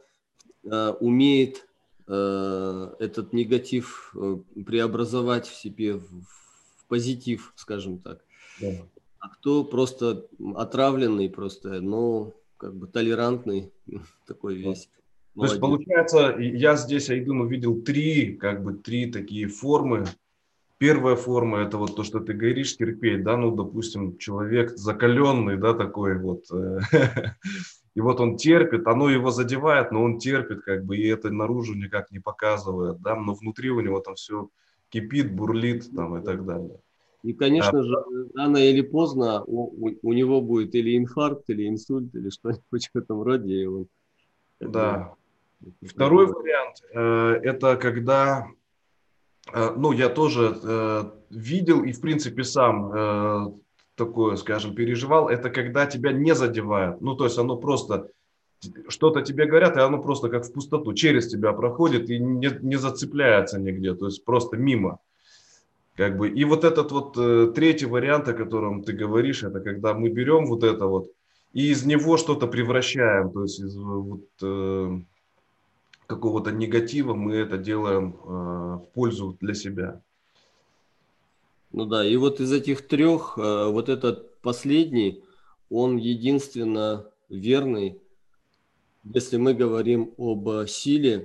умеет 0.63 1.67
Э, 2.09 2.93
этот 2.99 3.33
негатив 3.33 4.15
э, 4.15 4.37
преобразовать 4.65 5.45
в 5.45 5.55
себе 5.55 5.95
в, 5.95 6.07
позитив, 6.87 7.51
скажем 7.57 7.99
так. 7.99 8.23
Да. 8.61 8.69
А 9.19 9.29
кто 9.29 9.65
просто 9.65 10.25
отравленный, 10.55 11.29
просто, 11.29 11.81
ну, 11.81 12.33
как 12.55 12.73
бы 12.75 12.87
толерантный 12.87 13.73
такой 14.25 14.55
весь. 14.55 14.89
То 15.35 15.43
есть 15.43 15.59
получается, 15.59 16.37
я 16.39 16.77
здесь, 16.77 17.09
Айдун, 17.09 17.41
увидел 17.41 17.81
три, 17.81 18.35
как 18.35 18.63
бы 18.63 18.73
три 18.73 19.11
такие 19.11 19.47
формы. 19.49 20.05
Первая 20.77 21.15
форма 21.15 21.59
это 21.59 21.77
вот 21.77 21.95
то, 21.95 22.03
что 22.03 22.19
ты 22.19 22.33
говоришь, 22.33 22.77
терпеть, 22.77 23.23
да, 23.23 23.35
ну, 23.35 23.55
допустим, 23.55 24.17
человек 24.17 24.77
закаленный, 24.77 25.57
да, 25.57 25.73
такой 25.73 26.19
вот, 26.19 26.43
э, 26.51 26.79
И 27.97 27.99
вот 27.99 28.19
он 28.19 28.37
терпит, 28.37 28.85
оно 28.85 29.09
его 29.09 29.31
задевает, 29.31 29.91
но 29.91 30.03
он 30.03 30.19
терпит, 30.19 30.61
как 30.61 30.85
бы, 30.85 30.97
и 30.97 31.07
это 31.07 31.31
наружу 31.31 31.73
никак 31.73 32.11
не 32.11 32.19
показывает, 32.19 33.01
да, 33.01 33.15
но 33.15 33.33
внутри 33.33 33.71
у 33.71 33.79
него 33.79 33.99
там 34.01 34.13
все 34.13 34.49
кипит, 34.89 35.33
бурлит 35.33 35.89
там 35.95 36.15
и 36.15 36.23
так 36.23 36.45
далее. 36.45 36.79
И, 37.23 37.33
конечно 37.33 37.79
а, 37.79 37.83
же, 37.83 37.95
рано 38.35 38.57
или 38.57 38.81
поздно 38.81 39.43
у, 39.45 39.87
у, 39.87 39.91
у 40.03 40.13
него 40.13 40.41
будет 40.41 40.75
или 40.75 40.95
инфаркт, 40.95 41.49
или 41.49 41.67
инсульт, 41.67 42.13
или 42.13 42.29
что-нибудь 42.29 42.89
в 42.93 42.97
этом 42.99 43.23
роде. 43.23 43.63
И 43.63 43.65
он, 43.65 43.87
да. 44.59 45.15
Это, 45.59 45.87
Второй 45.87 46.27
вариант 46.27 46.83
э,– 46.93 47.39
это 47.43 47.77
когда, 47.77 48.47
ну, 49.53 49.91
я 49.91 50.09
тоже 50.09 50.57
э, 50.61 51.03
видел 51.29 51.83
и, 51.83 51.91
в 51.91 52.01
принципе, 52.01 52.43
сам 52.43 52.91
э, 52.93 53.51
такое, 53.95 54.35
скажем, 54.35 54.75
переживал, 54.75 55.29
это 55.29 55.49
когда 55.49 55.85
тебя 55.85 56.11
не 56.11 56.35
задевают. 56.35 57.01
Ну, 57.01 57.15
то 57.15 57.25
есть 57.25 57.37
оно 57.37 57.57
просто, 57.57 58.09
что-то 58.89 59.21
тебе 59.21 59.45
говорят, 59.45 59.77
и 59.77 59.79
оно 59.79 60.01
просто 60.01 60.29
как 60.29 60.45
в 60.45 60.53
пустоту, 60.53 60.93
через 60.93 61.27
тебя 61.27 61.53
проходит 61.53 62.09
и 62.09 62.19
не, 62.19 62.49
не 62.61 62.75
зацепляется 62.75 63.59
нигде, 63.59 63.95
то 63.95 64.05
есть 64.05 64.23
просто 64.25 64.57
мимо. 64.57 64.99
Как 65.95 66.15
бы. 66.17 66.29
И 66.29 66.43
вот 66.45 66.63
этот 66.63 66.91
вот 66.91 67.17
э, 67.17 67.51
третий 67.55 67.87
вариант, 67.87 68.27
о 68.27 68.33
котором 68.33 68.83
ты 68.83 68.93
говоришь, 68.93 69.43
это 69.43 69.59
когда 69.61 69.95
мы 69.95 70.09
берем 70.09 70.45
вот 70.45 70.63
это 70.63 70.85
вот 70.85 71.07
и 71.53 71.71
из 71.71 71.85
него 71.85 72.17
что-то 72.17 72.45
превращаем, 72.45 73.31
то 73.31 73.43
есть 73.43 73.59
из 73.59 73.75
вот, 73.75 74.25
э, 74.43 74.99
какого-то 76.07 76.51
негатива 76.51 77.13
мы 77.13 77.35
это 77.35 77.57
делаем 77.57 78.15
э, 78.15 78.27
в 78.27 78.87
пользу 78.93 79.37
для 79.39 79.53
себя. 79.53 80.01
Ну 81.71 81.85
да, 81.85 82.05
и 82.05 82.15
вот 82.15 82.39
из 82.39 82.51
этих 82.51 82.87
трех, 82.87 83.37
э, 83.37 83.69
вот 83.69 83.89
этот 83.89 84.39
последний, 84.41 85.23
он 85.69 85.97
единственно 85.97 87.05
верный 87.29 88.01
если 89.13 89.37
мы 89.37 89.53
говорим 89.53 90.13
об 90.17 90.67
силе 90.67 91.23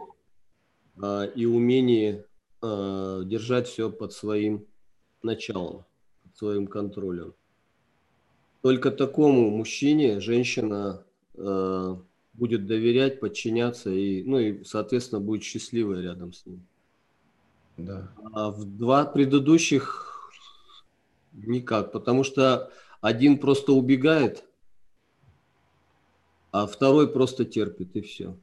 а, 1.01 1.25
и 1.25 1.47
умении 1.47 2.25
держать 2.65 3.67
все 3.67 3.91
под 3.91 4.13
своим 4.13 4.65
началом, 5.25 5.85
под 6.23 6.37
своим 6.37 6.69
контролем. 6.69 7.35
Только 8.61 8.93
такому 8.93 9.51
мужчине 9.51 10.21
женщина 10.21 11.05
будет 12.35 12.67
доверять, 12.67 13.21
подчиняться 13.21 13.91
и, 13.91 14.23
ну 14.25 14.39
и, 14.39 14.65
соответственно, 14.65 15.21
будет 15.21 15.43
счастливой 15.43 16.03
рядом 16.03 16.33
с 16.33 16.47
ним. 16.47 16.67
Да. 17.77 18.13
А 18.33 18.51
в 18.51 18.65
два 18.65 19.05
предыдущих 19.05 20.31
никак, 21.33 21.93
потому 21.93 22.25
что 22.25 22.71
один 23.01 23.39
просто 23.39 23.73
убегает, 23.73 24.45
а 26.51 26.67
второй 26.67 27.09
просто 27.09 27.45
терпит, 27.45 27.97
и 27.97 28.03
все. 28.03 28.37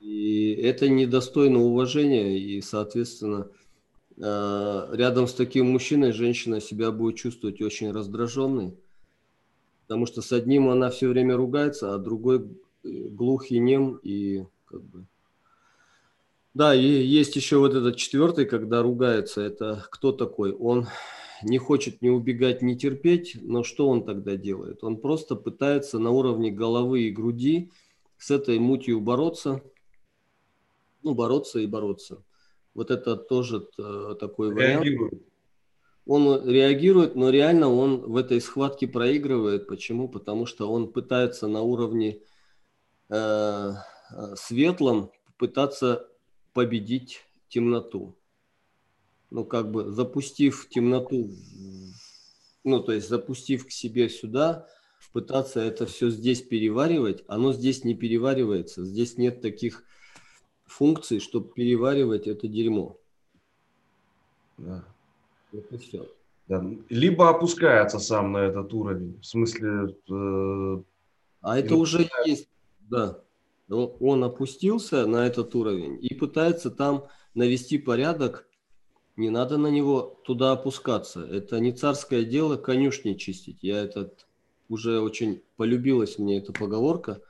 И 0.00 0.52
это 0.54 0.88
недостойно 0.88 1.60
уважения, 1.60 2.38
и, 2.38 2.60
соответственно, 2.60 3.48
э, 4.16 4.88
рядом 4.92 5.28
с 5.28 5.34
таким 5.34 5.70
мужчиной 5.70 6.12
женщина 6.12 6.60
себя 6.60 6.90
будет 6.90 7.16
чувствовать 7.16 7.60
очень 7.60 7.92
раздраженной, 7.92 8.76
потому 9.88 10.04
что 10.04 10.20
с 10.20 10.32
одним 10.32 10.68
она 10.68 10.90
все 10.90 11.08
время 11.08 11.34
ругается, 11.34 11.94
а 11.94 11.98
другой 11.98 12.40
э, 12.84 12.88
глух 13.08 13.50
и 13.50 13.58
нем, 13.58 13.98
и 14.02 14.44
как 14.66 14.82
бы... 14.82 15.06
Да, 16.52 16.74
и 16.74 16.84
есть 16.84 17.36
еще 17.36 17.56
вот 17.56 17.74
этот 17.74 17.96
четвертый, 17.96 18.44
когда 18.44 18.82
ругается, 18.82 19.40
это 19.40 19.86
кто 19.90 20.12
такой? 20.12 20.52
Он 20.52 20.88
не 21.42 21.56
хочет 21.56 22.02
ни 22.02 22.10
убегать, 22.10 22.60
ни 22.60 22.74
терпеть, 22.74 23.38
но 23.40 23.62
что 23.62 23.88
он 23.88 24.04
тогда 24.04 24.36
делает? 24.36 24.84
Он 24.84 24.98
просто 24.98 25.36
пытается 25.36 25.98
на 25.98 26.10
уровне 26.10 26.50
головы 26.50 27.02
и 27.02 27.10
груди 27.10 27.70
с 28.18 28.30
этой 28.30 28.58
мутью 28.58 29.00
бороться, 29.00 29.62
ну, 31.02 31.14
бороться 31.14 31.60
и 31.60 31.66
бороться. 31.66 32.22
Вот 32.74 32.90
это 32.90 33.16
тоже 33.16 33.66
э, 33.78 34.16
такой 34.20 34.54
реагирует. 34.54 35.22
Он 36.08 36.44
реагирует, 36.48 37.14
но 37.14 37.30
реально 37.30 37.68
он 37.68 38.00
в 38.00 38.16
этой 38.16 38.40
схватке 38.40 38.88
проигрывает. 38.88 39.68
Почему? 39.68 40.08
Потому 40.08 40.46
что 40.46 40.68
он 40.68 40.90
пытается 40.92 41.46
на 41.46 41.60
уровне 41.60 42.18
э, 43.08 43.14
э 43.14 44.36
светлом 44.36 45.12
пытаться 45.36 46.08
победить 46.52 47.20
темноту 47.48 48.18
ну, 49.30 49.44
как 49.44 49.70
бы 49.70 49.90
запустив 49.90 50.68
темноту, 50.68 51.30
ну, 52.64 52.82
то 52.82 52.92
есть 52.92 53.08
запустив 53.08 53.66
к 53.66 53.70
себе 53.70 54.08
сюда, 54.08 54.66
пытаться 55.12 55.60
это 55.60 55.86
все 55.86 56.10
здесь 56.10 56.42
переваривать, 56.42 57.24
оно 57.28 57.52
здесь 57.52 57.84
не 57.84 57.94
переваривается. 57.94 58.84
Здесь 58.84 59.16
нет 59.16 59.40
таких 59.40 59.84
функций, 60.66 61.20
чтобы 61.20 61.52
переваривать 61.52 62.26
это 62.26 62.48
дерьмо. 62.48 62.98
Да. 64.58 64.84
Это 65.52 65.78
все. 65.78 66.06
Да. 66.46 66.64
Либо 66.88 67.28
опускается 67.28 67.98
сам 67.98 68.32
на 68.32 68.38
этот 68.38 68.72
уровень, 68.72 69.18
в 69.20 69.26
смысле... 69.26 69.94
Э, 70.10 70.82
а 71.40 71.58
это 71.58 71.76
уже 71.76 72.08
есть, 72.24 72.48
да. 72.80 73.20
Он 73.68 74.24
опустился 74.24 75.06
на 75.06 75.26
этот 75.26 75.54
уровень 75.54 75.98
и 76.00 76.14
пытается 76.14 76.70
там 76.70 77.06
навести 77.34 77.76
порядок 77.76 78.48
не 79.18 79.30
надо 79.30 79.58
на 79.58 79.66
него 79.66 80.20
туда 80.24 80.52
опускаться. 80.52 81.20
Это 81.26 81.58
не 81.58 81.72
царское 81.72 82.24
дело 82.24 82.56
конюшни 82.56 83.14
чистить. 83.14 83.58
Я 83.62 83.82
этот 83.82 84.26
уже 84.68 85.00
очень 85.00 85.42
полюбилась 85.56 86.18
мне 86.18 86.38
эта 86.38 86.52
поговорка. 86.52 87.20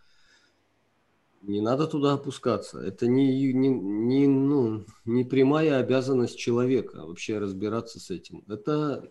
Не 1.42 1.60
надо 1.60 1.86
туда 1.86 2.14
опускаться. 2.14 2.80
Это 2.80 3.06
не, 3.06 3.52
не, 3.52 3.68
не, 3.68 4.26
ну, 4.26 4.84
не 5.04 5.24
прямая 5.24 5.78
обязанность 5.78 6.36
человека 6.36 7.06
вообще 7.06 7.38
разбираться 7.38 8.00
с 8.00 8.10
этим. 8.10 8.42
Это 8.48 9.10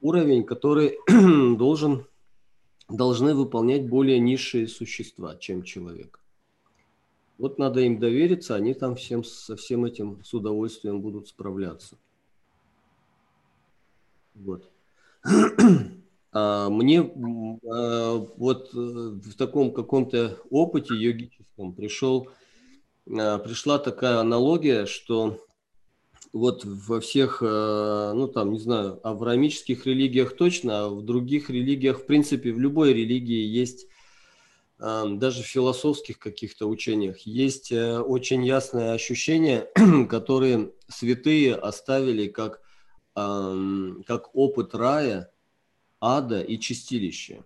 уровень, 0.00 0.44
который 0.44 0.98
должен, 1.56 2.06
должны 2.88 3.34
выполнять 3.34 3.88
более 3.88 4.20
низшие 4.20 4.68
существа, 4.68 5.36
чем 5.36 5.62
человек. 5.62 6.20
Вот 7.38 7.58
надо 7.58 7.80
им 7.80 7.98
довериться, 7.98 8.54
они 8.54 8.74
там 8.74 8.96
всем, 8.96 9.24
со 9.24 9.56
всем 9.56 9.86
этим 9.86 10.22
с 10.22 10.34
удовольствием 10.34 11.00
будут 11.00 11.28
справляться. 11.28 11.96
Вот. 14.34 14.70
А 16.32 16.68
мне 16.68 17.00
а, 17.00 18.26
вот 18.36 18.70
э, 18.72 18.76
в 18.76 19.34
таком 19.34 19.72
каком-то 19.72 20.38
опыте 20.48 20.94
йогическом 20.94 21.72
пришел, 21.72 22.28
а, 23.10 23.38
пришла 23.38 23.78
такая 23.78 24.18
аналогия, 24.18 24.86
что 24.86 25.44
вот 26.32 26.64
во 26.64 27.00
всех, 27.00 27.42
э, 27.42 28.12
ну 28.14 28.28
там, 28.28 28.52
не 28.52 28.60
знаю, 28.60 29.00
авраамических 29.02 29.86
религиях 29.86 30.36
точно, 30.36 30.84
а 30.84 30.88
в 30.88 31.02
других 31.02 31.50
религиях, 31.50 32.00
в 32.00 32.06
принципе, 32.06 32.52
в 32.52 32.60
любой 32.60 32.92
религии 32.92 33.44
есть 33.44 33.86
даже 34.78 35.42
в 35.42 35.46
философских 35.46 36.18
каких-то 36.18 36.66
учениях 36.66 37.18
есть 37.26 37.70
э, 37.70 37.98
очень 37.98 38.42
ясное 38.46 38.94
ощущение, 38.94 39.68
которые 40.08 40.72
святые 40.88 41.54
оставили 41.54 42.28
как, 42.28 42.62
как 43.14 44.34
опыт 44.34 44.74
рая, 44.74 45.30
ада 46.00 46.40
и 46.40 46.58
чистилища. 46.58 47.44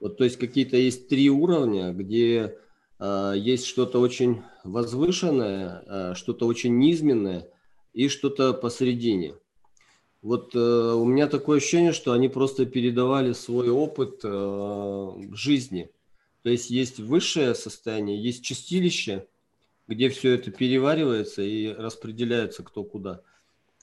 Вот, 0.00 0.18
то 0.18 0.24
есть 0.24 0.36
какие-то 0.36 0.76
есть 0.76 1.08
три 1.08 1.30
уровня, 1.30 1.92
где 1.92 2.56
э, 2.98 3.34
есть 3.36 3.66
что-то 3.66 4.00
очень 4.00 4.42
возвышенное, 4.64 5.82
э, 5.86 6.14
что-то 6.14 6.46
очень 6.46 6.78
низменное 6.78 7.48
и 7.92 8.08
что-то 8.08 8.52
посередине. 8.52 9.34
Вот 10.22 10.54
э, 10.54 10.58
у 10.58 11.04
меня 11.04 11.26
такое 11.26 11.58
ощущение, 11.58 11.92
что 11.92 12.12
они 12.12 12.28
просто 12.28 12.66
передавали 12.66 13.32
свой 13.32 13.70
опыт 13.70 14.20
э, 14.22 15.12
жизни– 15.32 15.90
то 16.46 16.50
есть 16.50 16.70
есть 16.70 17.00
высшее 17.00 17.56
состояние, 17.56 18.22
есть 18.22 18.44
чистилище, 18.44 19.26
где 19.88 20.08
все 20.10 20.34
это 20.34 20.52
переваривается 20.52 21.42
и 21.42 21.66
распределяется 21.72 22.62
кто 22.62 22.84
куда. 22.84 23.22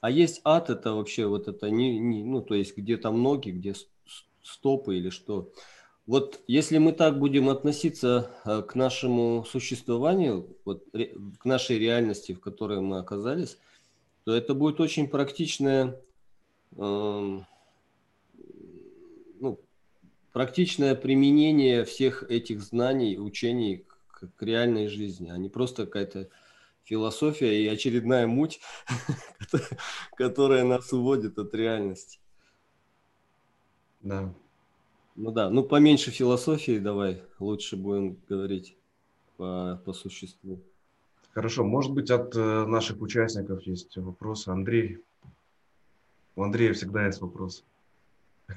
А 0.04 0.12
есть 0.12 0.42
ад, 0.44 0.70
это 0.70 0.96
вообще 0.96 1.28
вот 1.28 1.48
это 1.48 1.70
не, 1.70 1.98
не 1.98 2.26
ну 2.26 2.42
то 2.42 2.56
есть 2.56 2.76
где 2.76 2.98
там 2.98 3.24
ноги, 3.24 3.52
где 3.52 3.74
стопы 4.42 4.98
или 4.98 5.10
что. 5.10 5.54
Вот 6.06 6.42
если 6.46 6.78
мы 6.78 6.92
так 6.92 7.18
будем 7.18 7.48
относиться 7.48 8.30
э, 8.44 8.64
к 8.64 8.76
нашему 8.76 9.46
существованию, 9.50 10.58
вот, 10.66 10.86
к 10.92 11.46
нашей 11.46 11.80
реальности, 11.80 12.34
в 12.34 12.42
которой 12.42 12.82
мы 12.82 12.98
оказались, 12.98 13.58
то 14.26 14.36
это 14.36 14.54
будет 14.54 14.82
очень 14.82 15.08
практичное 15.08 15.98
э, 16.76 17.40
практичное 20.34 20.96
применение 20.96 21.86
всех 21.86 22.30
этих 22.30 22.62
знаний, 22.62 23.18
учений 23.18 23.86
к, 24.10 24.28
к 24.36 24.44
реальной 24.44 24.90
жизни, 24.90 25.30
а 25.30 25.38
не 25.38 25.48
просто 25.48 25.86
какая-то 25.86 26.28
философия 26.84 27.64
и 27.64 27.68
очередная 27.68 28.28
муть, 28.28 28.60
которая 30.18 30.64
нас 30.64 30.92
уводит 30.94 31.38
от 31.38 31.54
реальности. 31.54 32.20
Да. 34.02 34.34
Ну 35.16 35.32
да, 35.32 35.50
ну 35.50 35.64
поменьше 35.64 36.12
философии 36.12 36.80
давай, 36.80 37.22
лучше 37.40 37.78
будем 37.78 38.18
говорить 38.28 38.76
по, 39.38 39.82
по 39.86 39.94
существу. 39.94 40.60
Хорошо, 41.34 41.64
может 41.64 41.92
быть, 41.94 42.12
от 42.12 42.36
э, 42.36 42.66
наших 42.66 43.02
участников 43.02 43.64
есть 43.64 43.96
вопросы. 43.98 44.50
Андрей, 44.50 45.00
у 46.36 46.44
Андрея 46.44 46.74
всегда 46.74 47.06
есть 47.06 47.22
вопросы. 47.22 47.64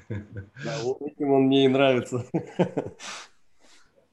Да, 0.09 0.77
этим 0.99 1.31
он 1.31 1.43
мне 1.43 1.65
и 1.65 1.67
нравится. 1.67 2.25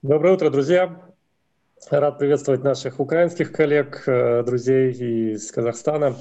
Доброе 0.03 0.35
утро, 0.35 0.50
друзья. 0.50 1.13
Рад 1.90 2.18
приветствовать 2.18 2.64
наших 2.64 2.99
украинских 2.99 3.53
коллег, 3.53 4.05
э, 4.07 4.42
друзей 4.42 5.35
из 5.35 5.53
Казахстана. 5.53 6.16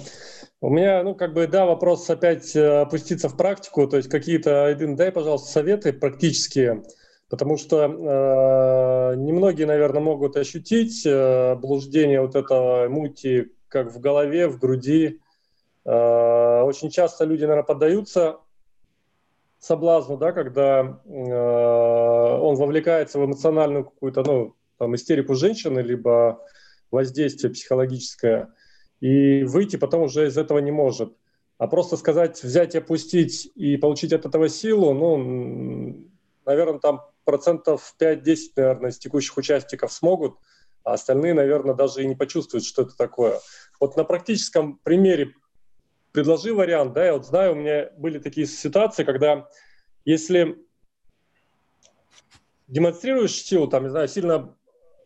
У 0.59 0.69
меня, 0.69 1.01
ну, 1.03 1.15
как 1.15 1.33
бы, 1.33 1.47
да, 1.47 1.65
вопрос 1.65 2.09
опять 2.09 2.53
э, 2.53 2.81
опуститься 2.81 3.29
в 3.29 3.37
практику, 3.37 3.87
то 3.87 3.95
есть 3.95 4.09
какие-то, 4.09 4.65
один, 4.65 4.97
дай, 4.97 5.09
пожалуйста, 5.09 5.49
советы 5.49 5.93
практические, 5.93 6.83
потому 7.29 7.55
что 7.55 7.85
э, 7.85 9.15
немногие, 9.15 9.65
наверное, 9.65 10.01
могут 10.01 10.35
ощутить 10.35 11.05
э, 11.05 11.55
блуждение 11.55 12.19
вот 12.19 12.35
этого 12.35 12.89
мути 12.89 13.53
как 13.69 13.93
в 13.93 14.01
голове, 14.01 14.49
в 14.49 14.59
груди. 14.59 15.21
Э, 15.85 16.61
очень 16.63 16.89
часто 16.89 17.23
люди, 17.23 17.43
наверное, 17.43 17.63
поддаются 17.63 18.37
соблазну, 19.59 20.17
да, 20.17 20.33
когда 20.33 20.99
э, 21.05 22.37
он 22.41 22.55
вовлекается 22.55 23.17
в 23.17 23.25
эмоциональную 23.25 23.85
какую-то, 23.85 24.23
ну, 24.23 24.55
там, 24.83 24.95
истерику 24.95 25.33
женщины, 25.35 25.79
либо 25.79 26.45
воздействие 26.91 27.53
психологическое, 27.53 28.53
и 28.99 29.43
выйти 29.43 29.77
потом 29.77 30.03
уже 30.03 30.27
из 30.27 30.37
этого 30.37 30.59
не 30.59 30.71
может. 30.71 31.15
А 31.57 31.67
просто 31.67 31.95
сказать, 31.95 32.43
взять 32.43 32.75
и 32.75 32.79
опустить 32.79 33.49
и 33.55 33.77
получить 33.77 34.11
от 34.11 34.25
этого 34.25 34.49
силу, 34.49 34.93
ну, 34.93 36.09
наверное, 36.45 36.79
там 36.79 37.01
процентов 37.23 37.95
5-10, 37.97 38.37
наверное, 38.57 38.89
из 38.91 38.97
текущих 38.97 39.37
участников 39.37 39.93
смогут, 39.93 40.37
а 40.83 40.93
остальные, 40.93 41.33
наверное, 41.33 41.75
даже 41.75 42.03
и 42.03 42.07
не 42.07 42.15
почувствуют, 42.15 42.65
что 42.65 42.81
это 42.81 42.97
такое. 42.97 43.39
Вот 43.79 43.95
на 43.95 44.03
практическом 44.03 44.79
примере 44.83 45.33
предложи 46.11 46.53
вариант, 46.53 46.91
да, 46.93 47.05
я 47.05 47.13
вот 47.13 47.25
знаю, 47.25 47.53
у 47.53 47.55
меня 47.55 47.89
были 47.97 48.19
такие 48.19 48.47
ситуации, 48.47 49.05
когда 49.05 49.47
если 50.03 50.57
демонстрируешь 52.67 53.31
силу, 53.31 53.67
там, 53.67 53.83
не 53.83 53.89
знаю, 53.89 54.09
сильно 54.09 54.57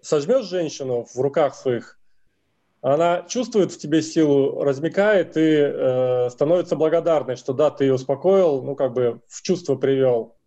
сожмешь 0.07 0.45
женщину 0.45 1.05
в 1.13 1.19
руках 1.19 1.53
своих, 1.55 1.99
она 2.81 3.23
чувствует 3.27 3.71
в 3.71 3.77
тебе 3.77 4.01
силу, 4.01 4.63
размекает 4.63 5.35
и 5.35 5.41
э, 5.41 6.29
становится 6.29 6.75
благодарной, 6.75 7.35
что 7.35 7.53
да, 7.53 7.71
ты 7.71 7.85
ее 7.85 7.95
успокоил, 7.95 8.61
ну 8.63 8.75
как 8.75 8.93
бы 8.93 9.19
в 9.27 9.41
чувство 9.41 9.75
привел. 9.75 10.37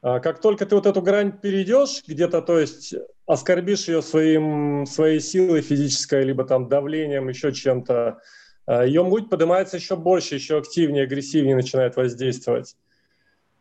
А 0.00 0.20
как 0.20 0.40
только 0.40 0.66
ты 0.66 0.74
вот 0.74 0.86
эту 0.86 1.02
грань 1.02 1.38
перейдешь 1.38 2.02
где-то, 2.06 2.42
то 2.42 2.58
есть 2.58 2.94
оскорбишь 3.26 3.88
ее 3.88 4.02
своим, 4.02 4.86
своей 4.86 5.20
силой 5.20 5.60
физической, 5.60 6.24
либо 6.24 6.44
там 6.44 6.68
давлением, 6.68 7.28
еще 7.28 7.52
чем-то, 7.52 8.18
э, 8.66 8.86
ее 8.86 9.04
муть 9.04 9.30
поднимается 9.30 9.76
еще 9.76 9.96
больше, 9.96 10.34
еще 10.34 10.58
активнее, 10.58 11.04
агрессивнее 11.04 11.54
начинает 11.54 11.96
воздействовать. 11.96 12.76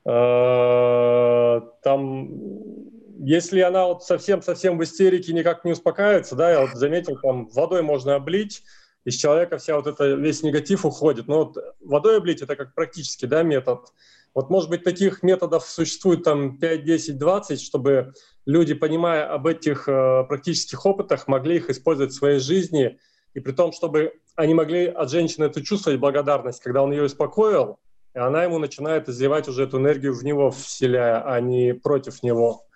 Э, 0.05 1.62
там 1.83 2.96
если 3.19 3.62
она 3.62 3.88
вот 3.88 4.03
совсем-совсем 4.03 4.77
в 4.77 4.84
истерике 4.84 5.34
никак 5.34 5.65
не 5.65 5.71
успокаивается, 5.71 6.36
да, 6.36 6.51
я 6.51 6.62
вот 6.62 6.71
заметил, 6.75 7.17
там 7.21 7.47
водой 7.47 7.82
можно 7.82 8.15
облить, 8.15 8.63
из 9.06 9.15
человека 9.15 9.58
вся 9.58 9.75
вот 9.77 9.88
это, 9.88 10.15
весь 10.15 10.43
негатив 10.43 10.86
уходит. 10.86 11.27
Но 11.27 11.45
вот 11.45 11.58
водой 11.80 12.17
облить 12.17 12.41
это 12.41 12.56
как 12.56 12.75
практически, 12.75 13.25
да, 13.25 13.41
метод. 13.41 13.93
Вот, 14.34 14.49
может 14.49 14.69
быть, 14.69 14.84
таких 14.84 15.23
методов 15.23 15.65
существует 15.65 16.23
там 16.23 16.60
5, 16.60 16.84
10, 16.84 17.17
20, 17.17 17.62
чтобы 17.62 18.13
люди, 18.45 18.73
понимая 18.73 19.25
об 19.32 19.47
этих 19.47 19.88
э, 19.88 20.25
практических 20.27 20.86
опытах, 20.86 21.27
могли 21.27 21.56
их 21.56 21.69
использовать 21.69 22.12
в 22.12 22.17
своей 22.17 22.39
жизни, 22.39 22.99
и 23.34 23.39
при 23.39 23.51
том, 23.51 23.71
чтобы 23.71 24.13
они 24.36 24.53
могли 24.53 24.88
от 24.88 25.10
женщины 25.10 25.45
это 25.45 25.63
чувствовать 25.63 25.99
благодарность, 25.99 26.62
когда 26.62 26.84
он 26.84 26.91
ее 26.91 27.03
успокоил, 27.03 27.80
и 28.13 28.19
она 28.19 28.43
ему 28.43 28.60
начинает 28.60 29.10
изливать 29.10 29.47
уже 29.47 29.63
эту 29.63 29.77
энергию 29.77 30.13
в 30.13 30.23
него, 30.23 30.51
вселяя, 30.51 31.23
а 31.23 31.39
не 31.39 31.73
против 31.73 32.23
него. 32.23 32.66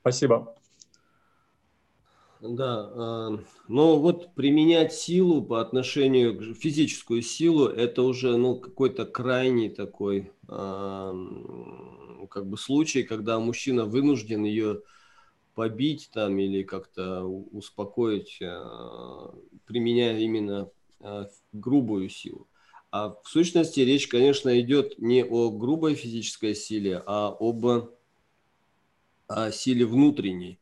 Спасибо. 0.00 0.54
Да, 2.40 2.90
э, 2.94 3.38
но 3.68 3.98
вот 3.98 4.34
применять 4.34 4.94
силу 4.94 5.42
по 5.42 5.60
отношению 5.60 6.38
к 6.38 6.56
физическую 6.56 7.20
силу, 7.20 7.66
это 7.66 8.02
уже 8.02 8.36
ну 8.38 8.56
какой-то 8.56 9.04
крайний 9.04 9.68
такой 9.68 10.32
э, 10.48 11.12
как 12.30 12.46
бы 12.46 12.56
случай, 12.56 13.02
когда 13.02 13.38
мужчина 13.38 13.84
вынужден 13.84 14.44
ее 14.44 14.80
побить 15.54 16.10
там 16.14 16.38
или 16.38 16.62
как-то 16.62 17.24
успокоить, 17.24 18.38
э, 18.40 18.64
применяя 19.66 20.18
именно 20.18 20.70
грубую 21.52 22.10
силу. 22.10 22.46
А 22.90 23.16
в 23.22 23.28
сущности 23.28 23.80
речь, 23.80 24.08
конечно, 24.08 24.58
идет 24.60 24.98
не 24.98 25.24
о 25.24 25.50
грубой 25.50 25.94
физической 25.94 26.54
силе, 26.54 27.02
а 27.06 27.28
об 27.38 27.90
о 29.30 29.52
силе 29.52 29.86
внутренней. 29.86 30.58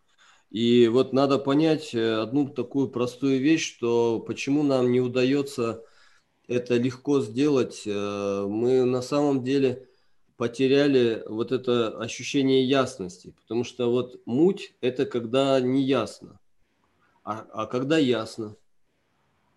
И 0.50 0.88
вот 0.88 1.12
надо 1.12 1.38
понять 1.38 1.94
э, 1.94 2.20
одну 2.20 2.48
такую 2.48 2.88
простую 2.88 3.40
вещь, 3.40 3.76
что 3.76 4.20
почему 4.20 4.62
нам 4.62 4.90
не 4.90 5.00
удается 5.00 5.85
это 6.46 6.76
легко 6.76 7.20
сделать. 7.20 7.83
Э, 7.87 8.46
мы 8.48 8.85
на 8.85 9.02
самом 9.02 9.44
деле 9.44 9.87
потеряли 10.37 11.22
вот 11.26 11.52
это 11.52 11.98
ощущение 11.98 12.64
ясности, 12.64 13.35
потому 13.42 13.64
что 13.64 13.90
вот 13.90 14.22
муть– 14.24 14.74
это 14.81 15.04
когда 15.04 15.61
не 15.61 15.83
ясно. 15.83 16.40
А, 17.24 17.46
а 17.52 17.66
когда 17.66 17.98
ясно? 17.98 18.57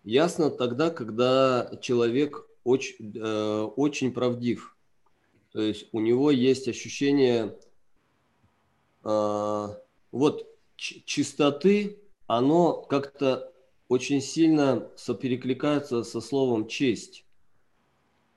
Ясно 0.04 0.50
тогда, 0.50 0.90
когда 0.90 1.70
человек 1.80 2.46
очень, 2.64 3.12
э, 3.16 3.62
очень 3.76 4.12
правдив. 4.12 4.76
То 5.52 5.62
есть 5.62 5.86
у 5.92 6.00
него 6.00 6.30
есть 6.30 6.68
ощущение 6.68 7.44
а, 7.44 7.71
вот 9.02 10.48
чистоты, 10.76 11.98
оно 12.26 12.82
как-то 12.82 13.52
очень 13.88 14.20
сильно 14.20 14.90
соперекликается 14.96 16.02
со 16.02 16.20
словом 16.20 16.66
честь. 16.66 17.26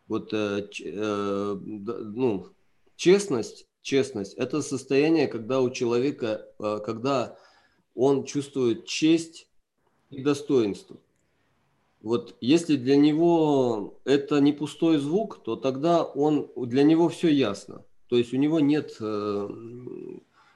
Вот 0.08 0.34
э, 0.34 0.68
э, 0.84 1.58
ну, 1.64 2.48
честность, 2.96 3.66
честность– 3.82 4.34
это 4.36 4.62
состояние, 4.62 5.28
когда 5.28 5.62
у 5.62 5.70
человека, 5.70 6.48
э, 6.60 6.80
когда 6.86 7.38
он 7.96 8.26
чувствует 8.26 8.86
честь 8.86 9.48
и 10.10 10.22
достоинство. 10.22 10.98
Вот 12.02 12.36
если 12.42 12.76
для 12.76 12.98
него 12.98 14.00
это 14.04 14.40
не 14.40 14.52
пустой 14.52 14.98
звук, 14.98 15.42
то 15.44 15.56
тогда 15.56 16.04
он, 16.04 16.52
для 16.56 16.84
него 16.84 17.10
все 17.10 17.30
ясно. 17.30 17.84
То 18.10 18.18
есть 18.18 18.34
у 18.34 18.38
него 18.38 18.60
нет 18.60 18.98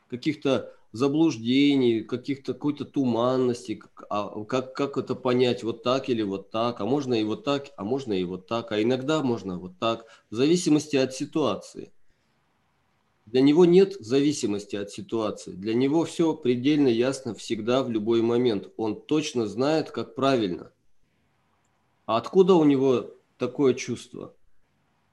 каких-то 0.09 0.73
заблуждений, 0.91 2.01
каких-то 2.01 2.53
какой-то 2.53 2.85
туманности, 2.85 3.75
как, 3.75 4.05
а, 4.09 4.43
как, 4.45 4.73
как 4.73 4.97
это 4.97 5.15
понять, 5.15 5.63
вот 5.63 5.83
так 5.83 6.09
или 6.09 6.23
вот 6.23 6.49
так, 6.49 6.81
а 6.81 6.85
можно 6.85 7.13
и 7.13 7.23
вот 7.23 7.43
так, 7.43 7.71
а 7.77 7.83
можно 7.83 8.13
и 8.13 8.23
вот 8.23 8.47
так, 8.47 8.71
а 8.71 8.81
иногда 8.81 9.21
можно 9.21 9.59
вот 9.59 9.77
так, 9.79 10.05
в 10.31 10.35
зависимости 10.35 10.95
от 10.95 11.13
ситуации. 11.13 11.91
Для 13.27 13.41
него 13.41 13.65
нет 13.65 13.93
зависимости 13.99 14.75
от 14.75 14.89
ситуации, 14.89 15.51
для 15.51 15.75
него 15.75 16.05
все 16.05 16.33
предельно 16.33 16.87
ясно 16.87 17.35
всегда, 17.35 17.83
в 17.83 17.91
любой 17.91 18.23
момент. 18.23 18.69
Он 18.75 18.99
точно 18.99 19.45
знает, 19.45 19.91
как 19.91 20.15
правильно. 20.15 20.71
А 22.07 22.17
откуда 22.17 22.55
у 22.55 22.63
него 22.63 23.11
такое 23.37 23.75
чувство? 23.75 24.33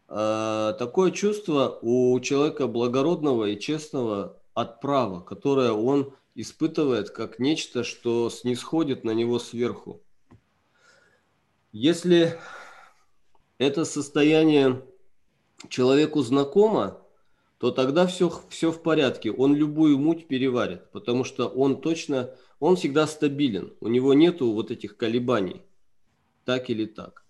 А, 0.08 0.72
такое 0.74 1.10
чувство 1.10 1.78
у 1.82 2.18
человека 2.20 2.66
благородного 2.66 3.50
и 3.50 3.60
честного 3.60 4.40
от 4.56 4.80
права, 4.80 5.20
которое 5.20 5.72
он 5.72 6.14
испытывает 6.34 7.10
как 7.10 7.38
нечто, 7.38 7.84
что 7.84 8.30
снисходит 8.30 9.04
на 9.04 9.10
него 9.10 9.38
сверху. 9.38 10.02
Если 11.72 12.38
это 13.58 13.84
состояние 13.84 14.82
человеку 15.68 16.22
знакомо, 16.22 17.02
то 17.58 17.70
тогда 17.70 18.06
все, 18.06 18.32
все 18.48 18.72
в 18.72 18.82
порядке. 18.82 19.30
Он 19.30 19.54
любую 19.54 19.98
муть 19.98 20.26
переварит, 20.26 20.90
потому 20.90 21.24
что 21.24 21.48
он 21.48 21.82
точно, 21.82 22.34
он 22.58 22.76
всегда 22.76 23.06
стабилен. 23.06 23.74
У 23.80 23.88
него 23.88 24.14
нету 24.14 24.52
вот 24.52 24.70
этих 24.70 24.96
колебаний, 24.96 25.60
так 26.46 26.70
или 26.70 26.86
так. 26.86 27.25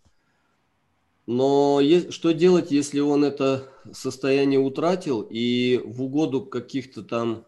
Но 1.27 1.81
что 2.11 2.33
делать, 2.33 2.71
если 2.71 3.01
он 3.01 3.25
это 3.25 3.69
состояние 3.93 4.61
утратил 4.61 5.27
и 5.29 5.81
в 5.85 6.03
угоду 6.03 6.43
каких-то 6.47 7.03
там 7.03 7.45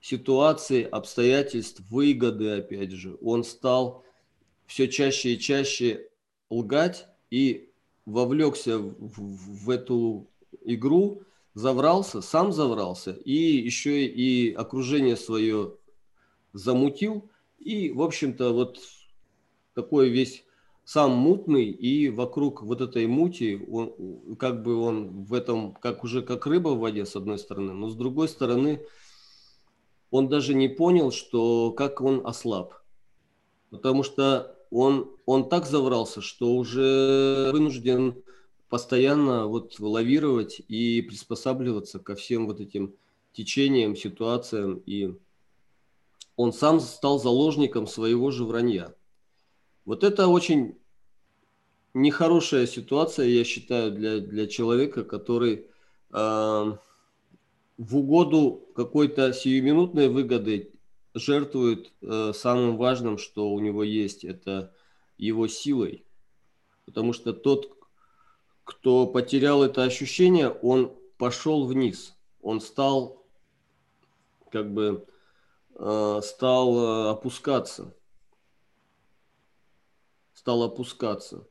ситуаций, 0.00 0.82
обстоятельств, 0.82 1.82
выгоды, 1.90 2.50
опять 2.50 2.92
же, 2.92 3.18
он 3.20 3.42
стал 3.42 4.04
все 4.66 4.88
чаще 4.88 5.34
и 5.34 5.38
чаще 5.38 6.08
лгать 6.48 7.08
и 7.30 7.70
вовлекся 8.06 8.78
в, 8.78 8.94
в, 8.98 9.64
в 9.64 9.70
эту 9.70 10.28
игру, 10.64 11.22
заврался, 11.54 12.20
сам 12.22 12.52
заврался, 12.52 13.12
и 13.12 13.32
еще 13.34 14.06
и 14.06 14.52
окружение 14.52 15.16
свое 15.16 15.74
замутил, 16.52 17.28
и, 17.58 17.90
в 17.90 18.02
общем-то, 18.02 18.52
вот 18.52 18.78
такой 19.74 20.08
весь 20.08 20.44
сам 20.92 21.12
мутный, 21.12 21.66
и 21.66 22.08
вокруг 22.08 22.62
вот 22.62 22.80
этой 22.80 23.06
мути, 23.06 23.64
он, 23.70 24.34
как 24.34 24.64
бы 24.64 24.74
он 24.74 25.22
в 25.22 25.34
этом, 25.34 25.72
как 25.74 26.02
уже 26.02 26.20
как 26.20 26.46
рыба 26.46 26.70
в 26.70 26.80
воде, 26.80 27.06
с 27.06 27.14
одной 27.14 27.38
стороны, 27.38 27.72
но 27.74 27.88
с 27.88 27.94
другой 27.94 28.28
стороны, 28.28 28.84
он 30.10 30.28
даже 30.28 30.52
не 30.52 30.66
понял, 30.66 31.12
что 31.12 31.70
как 31.70 32.00
он 32.00 32.26
ослаб. 32.26 32.74
Потому 33.70 34.02
что 34.02 34.56
он, 34.72 35.12
он 35.26 35.48
так 35.48 35.64
заврался, 35.64 36.20
что 36.22 36.56
уже 36.56 37.50
вынужден 37.52 38.24
постоянно 38.68 39.46
вот 39.46 39.78
лавировать 39.78 40.60
и 40.66 41.02
приспосабливаться 41.02 42.00
ко 42.00 42.16
всем 42.16 42.48
вот 42.48 42.58
этим 42.58 42.94
течениям, 43.32 43.94
ситуациям. 43.94 44.82
И 44.86 45.14
он 46.34 46.52
сам 46.52 46.80
стал 46.80 47.20
заложником 47.20 47.86
своего 47.86 48.32
же 48.32 48.42
вранья. 48.42 48.92
Вот 49.84 50.02
это 50.02 50.26
очень 50.26 50.79
нехорошая 51.94 52.66
ситуация, 52.66 53.26
я 53.26 53.44
считаю, 53.44 53.92
для, 53.92 54.20
для 54.20 54.46
человека, 54.46 55.04
который 55.04 55.66
э, 56.12 56.76
в 57.78 57.96
угоду 57.96 58.68
какой-то 58.74 59.32
сиюминутной 59.32 60.08
выгоды 60.08 60.72
жертвует 61.14 61.92
э, 62.02 62.32
самым 62.34 62.76
важным, 62.76 63.18
что 63.18 63.50
у 63.50 63.58
него 63.60 63.82
есть, 63.82 64.24
это 64.24 64.74
его 65.18 65.48
силой. 65.48 66.04
Потому 66.86 67.12
что 67.12 67.32
тот, 67.32 67.76
кто 68.64 69.06
потерял 69.06 69.62
это 69.62 69.84
ощущение, 69.84 70.48
он 70.48 70.94
пошел 71.18 71.66
вниз, 71.66 72.14
он 72.40 72.60
стал 72.60 73.20
как 74.50 74.72
бы 74.72 75.06
э, 75.76 76.20
стал 76.22 76.78
э, 76.78 77.10
опускаться. 77.10 77.94
Стал 80.34 80.62
опускаться. 80.62 81.46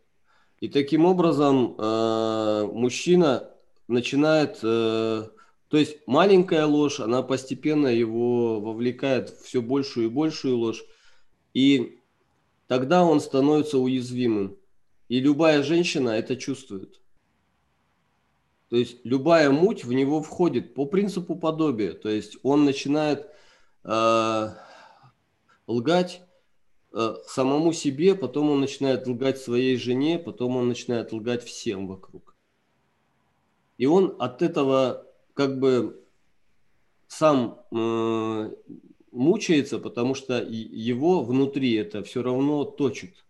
И 0.59 0.67
таким 0.67 1.05
образом 1.05 1.75
э, 1.77 2.69
мужчина 2.73 3.49
начинает, 3.87 4.59
э, 4.61 5.27
то 5.69 5.77
есть 5.77 5.97
маленькая 6.05 6.65
ложь, 6.65 6.99
она 6.99 7.23
постепенно 7.23 7.87
его 7.87 8.59
вовлекает 8.59 9.29
в 9.29 9.43
все 9.43 9.61
большую 9.61 10.07
и 10.07 10.09
большую 10.09 10.57
ложь, 10.57 10.83
и 11.53 11.99
тогда 12.67 13.05
он 13.05 13.21
становится 13.21 13.79
уязвимым. 13.79 14.57
И 15.07 15.19
любая 15.21 15.63
женщина 15.63 16.09
это 16.09 16.35
чувствует. 16.35 16.99
То 18.69 18.75
есть 18.75 18.97
любая 19.03 19.49
муть 19.49 19.83
в 19.83 19.93
него 19.93 20.21
входит 20.21 20.75
по 20.75 20.85
принципу 20.85 21.35
подобия. 21.35 21.93
То 21.93 22.09
есть 22.09 22.37
он 22.43 22.65
начинает 22.65 23.27
э, 23.83 24.49
лгать 25.65 26.21
самому 27.27 27.71
себе, 27.71 28.15
потом 28.15 28.49
он 28.49 28.61
начинает 28.61 29.07
лгать 29.07 29.37
своей 29.37 29.77
жене, 29.77 30.17
потом 30.17 30.57
он 30.57 30.67
начинает 30.67 31.11
лгать 31.11 31.43
всем 31.43 31.87
вокруг. 31.87 32.35
И 33.77 33.85
он 33.85 34.15
от 34.19 34.41
этого 34.41 35.05
как 35.33 35.59
бы 35.59 36.03
сам 37.07 37.61
э, 37.71 38.51
мучается, 39.11 39.79
потому 39.79 40.15
что 40.15 40.41
его 40.41 41.23
внутри 41.23 41.73
это 41.73 42.03
все 42.03 42.21
равно 42.21 42.63
точит. 42.65 43.25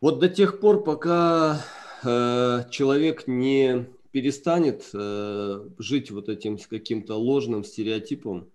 Вот 0.00 0.18
до 0.18 0.28
тех 0.28 0.60
пор, 0.60 0.82
пока 0.82 1.64
э, 2.04 2.64
человек 2.70 3.26
не 3.26 3.86
перестанет 4.12 4.88
э, 4.92 5.68
жить 5.78 6.10
вот 6.10 6.28
этим 6.28 6.58
каким-то 6.58 7.16
ложным 7.16 7.64
стереотипом, 7.64 8.50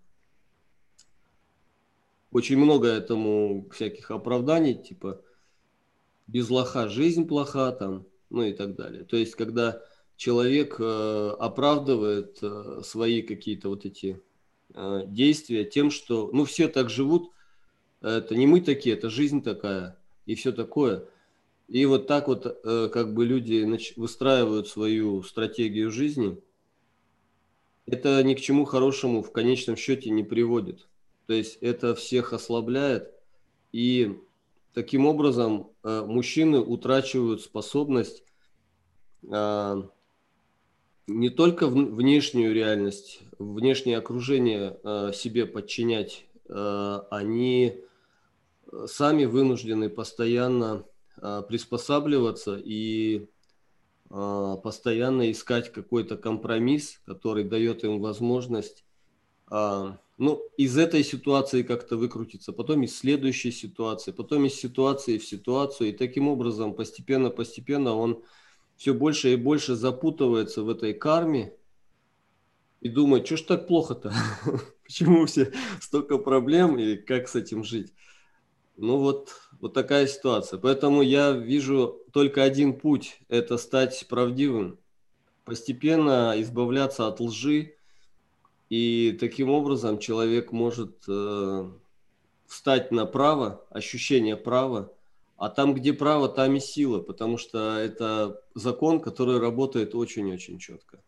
очень 2.31 2.57
много 2.57 2.87
этому 2.87 3.69
всяких 3.71 4.11
оправданий, 4.11 4.75
типа 4.75 5.21
без 6.27 6.49
лоха 6.49 6.87
жизнь 6.87 7.27
плоха 7.27 7.71
там, 7.71 8.05
ну 8.29 8.43
и 8.43 8.53
так 8.53 8.75
далее. 8.75 9.03
То 9.03 9.17
есть, 9.17 9.35
когда 9.35 9.81
человек 10.15 10.75
э, 10.79 11.35
оправдывает 11.39 12.39
э, 12.41 12.81
свои 12.83 13.21
какие-то 13.21 13.69
вот 13.69 13.85
эти 13.85 14.21
э, 14.73 15.03
действия 15.07 15.65
тем, 15.65 15.91
что, 15.91 16.29
ну, 16.31 16.45
все 16.45 16.67
так 16.67 16.89
живут, 16.89 17.31
это 18.01 18.35
не 18.35 18.47
мы 18.47 18.61
такие, 18.61 18.95
это 18.95 19.09
жизнь 19.09 19.43
такая 19.43 19.97
и 20.25 20.35
все 20.35 20.51
такое. 20.51 21.05
И 21.67 21.85
вот 21.85 22.07
так 22.07 22.27
вот 22.27 22.43
как 22.63 23.13
бы 23.13 23.25
люди 23.25 23.65
выстраивают 23.95 24.67
свою 24.67 25.23
стратегию 25.23 25.89
жизни. 25.89 26.41
Это 27.85 28.21
ни 28.23 28.33
к 28.33 28.41
чему 28.41 28.65
хорошему 28.65 29.23
в 29.23 29.31
конечном 29.31 29.77
счете 29.77 30.09
не 30.09 30.23
приводит. 30.23 30.87
То 31.31 31.35
есть 31.35 31.59
это 31.61 31.95
всех 31.95 32.33
ослабляет, 32.33 33.09
и 33.71 34.19
таким 34.73 35.05
образом 35.05 35.71
мужчины 35.81 36.59
утрачивают 36.59 37.41
способность 37.41 38.25
не 41.07 41.29
только 41.29 41.67
внешнюю 41.67 42.53
реальность, 42.53 43.21
внешнее 43.39 43.99
окружение 43.99 44.77
э, 44.83 45.11
себе 45.13 45.45
подчинять, 45.45 46.25
э, 46.49 46.99
они 47.09 47.77
э, 48.69 48.85
сами 48.87 49.23
вынуждены 49.23 49.89
постоянно 49.89 50.83
приспосабливаться 51.47 52.57
и 52.61 53.29
постоянно 54.09 55.31
искать 55.31 55.71
какой-то 55.71 56.17
компромисс, 56.17 56.99
который 57.05 57.45
дает 57.45 57.85
им 57.85 58.01
возможность 58.01 58.83
ну, 60.21 60.47
из 60.55 60.77
этой 60.77 61.03
ситуации 61.03 61.63
как-то 61.63 61.97
выкрутиться, 61.97 62.53
потом 62.53 62.83
из 62.83 62.95
следующей 62.95 63.51
ситуации, 63.51 64.11
потом 64.11 64.45
из 64.45 64.53
ситуации 64.53 65.17
в 65.17 65.25
ситуацию. 65.25 65.89
И 65.89 65.93
таким 65.93 66.27
образом 66.27 66.75
постепенно-постепенно 66.75 67.95
он 67.95 68.23
все 68.77 68.93
больше 68.93 69.33
и 69.33 69.35
больше 69.35 69.73
запутывается 69.73 70.61
в 70.61 70.69
этой 70.69 70.93
карме 70.93 71.55
и 72.81 72.89
думает, 72.89 73.25
что 73.25 73.35
ж 73.35 73.41
так 73.41 73.67
плохо-то? 73.67 74.13
Почему 74.83 75.25
все 75.25 75.51
столько 75.81 76.19
проблем 76.19 76.77
и 76.77 76.97
как 76.97 77.27
с 77.27 77.35
этим 77.35 77.63
жить? 77.63 77.91
Ну 78.77 78.97
вот, 78.97 79.31
вот 79.59 79.73
такая 79.73 80.05
ситуация. 80.05 80.59
Поэтому 80.59 81.01
я 81.01 81.31
вижу 81.31 81.99
только 82.13 82.43
один 82.43 82.79
путь– 82.79 83.17
это 83.27 83.57
стать 83.57 84.05
правдивым, 84.07 84.77
постепенно 85.45 86.35
избавляться 86.37 87.07
от 87.07 87.19
лжи, 87.19 87.73
и 88.71 89.17
таким 89.19 89.49
образом 89.49 89.99
человек 89.99 90.53
может 90.53 91.03
э, 91.05 91.69
встать 92.47 92.89
на 92.91 93.05
право, 93.05 93.65
ощущение 93.69 94.37
права, 94.37 94.93
а 95.35 95.49
там, 95.49 95.73
где 95.73 95.91
право, 95.91 96.29
там 96.29 96.55
и 96.55 96.61
сила, 96.61 96.99
потому 97.01 97.37
что 97.37 97.75
это 97.75 98.41
закон, 98.55 99.01
который 99.01 99.39
работает 99.39 99.93
очень-очень 99.93 100.57
четко. 100.57 101.03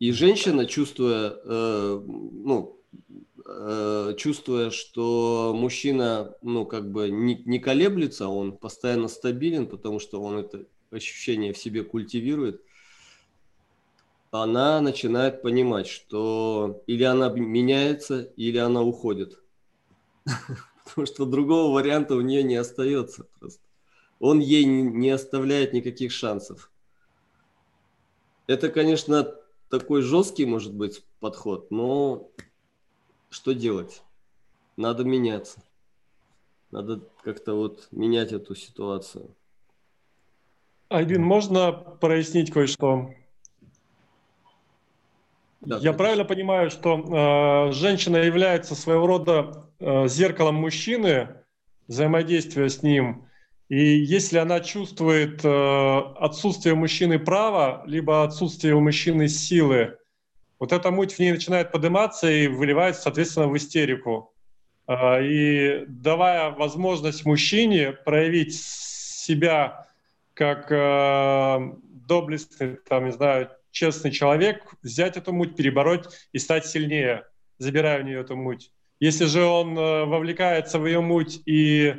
И 0.00 0.12
женщина, 0.12 0.66
чувствуя, 0.66 1.32
э, 1.42 2.02
ну, 2.06 2.78
э, 3.46 4.14
чувствуя, 4.18 4.68
что 4.68 5.54
мужчина, 5.56 6.34
ну, 6.42 6.66
как 6.66 6.92
бы 6.92 7.08
не, 7.08 7.42
не 7.46 7.58
колеблется, 7.58 8.28
он 8.28 8.54
постоянно 8.54 9.08
стабилен, 9.08 9.66
потому 9.66 9.98
что 9.98 10.20
он 10.20 10.36
это 10.36 10.66
ощущение 10.90 11.54
в 11.54 11.58
себе 11.58 11.84
культивирует, 11.84 12.62
она 14.30 14.80
начинает 14.80 15.42
понимать, 15.42 15.88
что 15.88 16.82
или 16.86 17.04
она 17.04 17.28
меняется, 17.30 18.22
или 18.36 18.58
она 18.58 18.82
уходит. 18.82 19.38
потому 20.90 21.06
что 21.06 21.24
другого 21.24 21.74
варианта 21.74 22.14
у 22.14 22.20
нее 22.20 22.42
не 22.42 22.56
остается 22.56 23.24
просто. 23.38 23.62
Он 24.18 24.38
ей 24.38 24.64
не 24.64 25.10
оставляет 25.10 25.72
никаких 25.72 26.12
шансов. 26.12 26.70
Это, 28.46 28.68
конечно, 28.68 29.34
такой 29.70 30.02
жесткий, 30.02 30.44
может 30.44 30.74
быть, 30.74 31.04
подход, 31.20 31.70
но 31.70 32.30
что 33.30 33.52
делать? 33.52 34.02
Надо 34.76 35.04
меняться. 35.04 35.62
Надо 36.70 37.00
как-то 37.22 37.54
вот 37.54 37.88
менять 37.90 38.32
эту 38.32 38.54
ситуацию. 38.54 39.34
Айдин, 40.88 41.22
можно 41.22 41.72
прояснить 41.72 42.50
кое-что? 42.50 43.14
Да, 45.60 45.76
Я 45.76 45.80
конечно. 45.80 45.92
правильно 45.98 46.24
понимаю, 46.24 46.70
что 46.70 47.68
э, 47.68 47.72
женщина 47.72 48.16
является 48.16 48.74
своего 48.74 49.06
рода 49.06 49.66
э, 49.78 50.08
зеркалом 50.08 50.54
мужчины, 50.54 51.28
взаимодействия 51.86 52.68
с 52.68 52.82
ним, 52.82 53.26
и 53.70 53.84
если 53.98 54.38
она 54.38 54.60
чувствует 54.60 55.44
э, 55.44 55.98
отсутствие 56.16 56.74
мужчины 56.74 57.20
права, 57.20 57.84
либо 57.86 58.24
отсутствие 58.24 58.74
у 58.74 58.80
мужчины 58.80 59.28
силы, 59.28 59.96
вот 60.58 60.72
эта 60.72 60.90
муть 60.90 61.12
в 61.12 61.18
ней 61.20 61.30
начинает 61.30 61.70
подниматься 61.70 62.28
и 62.30 62.48
выливается, 62.48 63.02
соответственно, 63.02 63.46
в 63.46 63.56
истерику. 63.56 64.34
Э, 64.88 65.24
и 65.24 65.84
давая 65.86 66.50
возможность 66.50 67.24
мужчине 67.24 67.92
проявить 67.92 68.60
себя 68.60 69.86
как 70.34 70.66
э, 70.72 71.72
доблестный, 71.84 72.76
там, 72.88 73.04
не 73.04 73.12
знаю, 73.12 73.50
честный 73.70 74.10
человек 74.10 74.74
взять 74.82 75.16
эту 75.16 75.32
муть, 75.32 75.56
перебороть 75.56 76.06
и 76.32 76.38
стать 76.38 76.66
сильнее, 76.66 77.26
забирая 77.58 78.02
у 78.02 78.06
нее 78.06 78.20
эту 78.20 78.36
муть. 78.36 78.72
Если 79.00 79.24
же 79.24 79.42
он 79.44 79.78
э, 79.78 80.04
вовлекается 80.04 80.78
в 80.78 80.86
ее 80.86 81.00
муть 81.00 81.40
и 81.46 81.94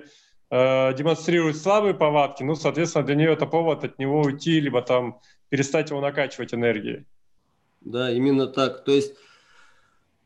э, 0.49 0.93
демонстрирует 0.93 1.57
слабые 1.57 1.93
повадки, 1.93 2.43
ну, 2.43 2.55
соответственно, 2.55 3.05
для 3.05 3.15
нее 3.15 3.33
это 3.33 3.45
повод 3.45 3.83
от 3.83 3.97
него 3.97 4.21
уйти, 4.21 4.59
либо 4.59 4.81
там 4.81 5.19
перестать 5.49 5.89
его 5.89 5.99
накачивать 5.99 6.53
энергией. 6.53 7.05
Да, 7.81 8.11
именно 8.11 8.47
так. 8.47 8.83
То 8.83 8.91
есть 8.91 9.15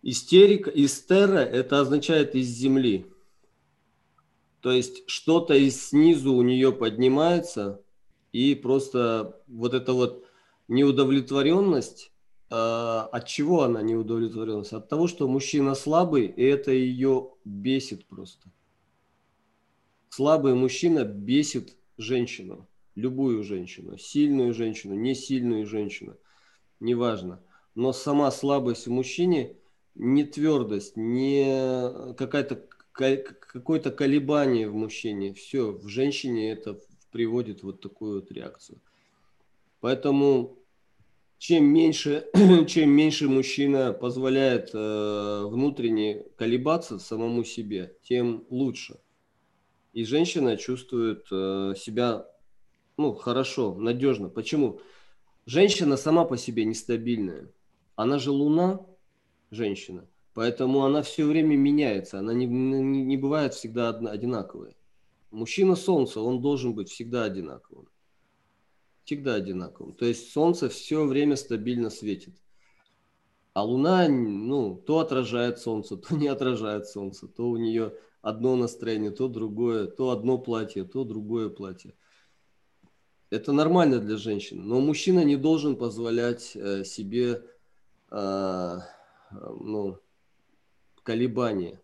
истерика, 0.04 0.70
истера– 0.70 1.40
это 1.40 1.80
означает 1.80 2.36
из 2.36 2.48
земли. 2.48 3.06
То 4.60 4.72
есть 4.72 5.10
что-то 5.10 5.54
из 5.54 5.90
снизу 5.90 6.34
у 6.34 6.42
нее 6.42 6.74
поднимается, 6.74 7.82
и 8.32 8.56
просто 8.56 9.40
вот 9.48 9.74
это 9.74 9.94
вот 9.94 10.25
неудовлетворенность, 10.68 12.12
а, 12.50 13.10
от 13.12 13.28
чего 13.28 13.64
она 13.64 13.82
неудовлетворенность? 13.82 14.74
От 14.74 14.90
того, 14.90 15.08
что 15.08 15.28
мужчина 15.28 15.76
слабый, 15.76 16.26
и 16.26 16.44
это 16.44 16.72
ее 16.72 17.32
бесит 17.44 18.06
просто. 18.06 18.52
Слабый 20.10 20.54
мужчина 20.54 21.04
бесит 21.04 21.76
женщину, 21.98 22.68
любую 22.96 23.44
женщину, 23.44 23.98
сильную 23.98 24.54
женщину, 24.54 24.96
не 24.96 25.14
сильную 25.16 25.66
женщину, 25.66 26.16
неважно. 26.80 27.42
Но 27.74 27.92
сама 27.92 28.32
слабость 28.32 28.88
в 28.88 28.92
мужчине, 28.92 29.58
не 29.96 30.24
твердость, 30.24 30.96
не 30.96 32.14
какая-то 32.16 32.66
какое-то 32.96 33.92
колебание 33.92 34.70
в 34.70 34.74
мужчине, 34.74 35.34
все, 35.34 35.72
в 35.72 35.88
женщине 35.88 36.52
это 36.52 36.80
приводит 37.12 37.62
вот 37.62 37.82
такую 37.82 38.22
вот 38.22 38.32
реакцию. 38.32 38.80
Поэтому 39.80 40.58
чем 41.38 41.66
меньше, 41.66 42.28
чем 42.68 42.90
меньше 42.90 43.28
мужчина 43.28 43.94
позволяет 43.94 44.72
э, 44.74 45.46
внутренне 45.46 46.24
колебаться 46.38 46.98
самому 46.98 47.44
себе, 47.44 47.98
тем 48.04 48.46
лучше. 48.50 49.00
И 49.94 50.04
женщина 50.06 50.58
чувствует 50.58 51.28
э, 51.32 51.74
себя 51.78 52.26
ну, 52.98 53.14
хорошо, 53.14 53.76
надежно. 53.76 54.30
Почему? 54.30 54.80
Женщина 55.46 55.98
сама 55.98 56.26
по 56.26 56.38
себе 56.38 56.66
нестабильная. 56.66 57.52
Она 57.96 58.20
же 58.20 58.32
луна, 58.32 58.86
женщина. 59.52 60.08
Поэтому 60.34 60.84
она 60.84 61.02
все 61.02 61.26
время 61.26 61.56
меняется. 61.56 62.20
Она 62.20 62.34
не, 62.34 62.46
не, 62.46 63.04
не 63.04 63.18
бывает 63.18 63.54
всегда 63.54 63.90
одна, 63.90 64.12
одинаковой. 64.12 64.76
Мужчина 65.32 65.76
Солнце, 65.76 66.22
он 66.22 66.42
должен 66.42 66.74
быть 66.74 66.90
всегда 66.90 67.26
одинаковым 67.26 67.88
всегда 69.06 69.36
одинаковым. 69.36 69.94
То 69.94 70.06
есть 70.06 70.32
Солнце 70.32 70.68
все 70.68 71.06
время 71.06 71.36
стабильно 71.36 71.90
светит. 71.90 72.36
А 73.54 73.64
Луна, 73.64 74.10
ну, 74.10 74.76
то 74.76 75.00
отражает 75.00 75.60
Солнце, 75.60 75.96
то 75.98 76.16
не 76.16 76.28
отражает 76.28 76.88
Солнце, 76.88 77.28
то 77.28 77.50
у 77.50 77.58
нее 77.58 77.94
одно 78.22 78.56
настроение, 78.56 79.12
то 79.12 79.28
другое, 79.28 79.88
то 79.88 80.10
одно 80.10 80.38
платье, 80.38 80.84
то 80.84 81.04
другое 81.04 81.50
платье. 81.50 81.94
Это 83.30 83.52
нормально 83.54 84.00
для 84.00 84.18
женщины, 84.18 84.62
но 84.62 84.80
мужчина 84.80 85.24
не 85.24 85.36
должен 85.36 85.76
позволять 85.76 86.56
э, 86.56 86.84
себе 86.84 87.44
э, 88.12 88.78
ну, 89.32 90.00
колебания, 91.04 91.82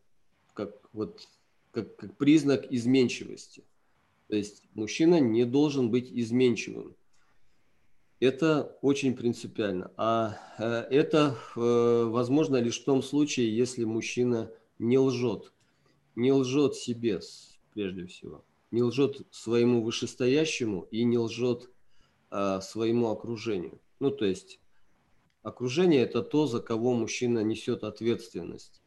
как, 0.53 0.75
вот, 0.93 1.27
как, 1.71 1.95
как 1.95 2.17
признак 2.17 2.71
изменчивости. 2.71 3.63
То 4.27 4.35
есть 4.35 4.63
мужчина 4.73 5.19
не 5.19 5.45
должен 5.45 5.91
быть 5.91 6.09
изменчивым. 6.11 6.95
Это 8.21 8.77
очень 8.83 9.15
принципиально. 9.15 9.91
А 9.97 10.37
э, 10.59 10.63
это 10.91 11.35
э, 11.55 12.03
возможно 12.05 12.57
лишь 12.57 12.79
в 12.79 12.85
том 12.85 13.01
случае, 13.01 13.57
если 13.57 13.83
мужчина 13.83 14.51
не 14.77 14.99
лжет. 14.99 15.51
Не 16.15 16.31
лжет 16.31 16.75
себе 16.75 17.19
прежде 17.73 18.05
всего. 18.05 18.45
Не 18.69 18.83
лжет 18.83 19.25
своему 19.31 19.81
вышестоящему 19.81 20.83
и 20.91 21.03
не 21.03 21.17
лжет 21.17 21.71
а, 22.29 22.61
своему 22.61 23.09
окружению. 23.09 23.81
Ну, 23.99 24.11
то 24.11 24.25
есть 24.25 24.59
окружение– 25.41 26.01
это 26.03 26.21
то, 26.21 26.47
за 26.47 26.61
кого 26.61 26.93
мужчина 26.93 27.39
несет 27.39 27.83
ответственность. 27.83 28.81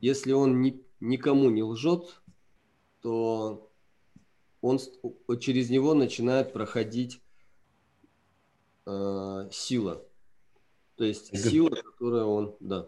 Если 0.00 0.32
он 0.32 0.62
ни, 0.62 0.82
никому 1.00 1.50
не 1.50 1.62
лжет, 1.62 2.22
то 3.00 3.70
он 4.60 4.80
через 5.38 5.70
него 5.70 5.94
начинает 5.94 6.52
проходить 6.52 7.20
э, 8.86 9.48
сила. 9.50 10.02
То 10.96 11.04
есть 11.04 11.36
сила, 11.36 11.70
которую 11.70 12.26
он, 12.26 12.56
да, 12.60 12.86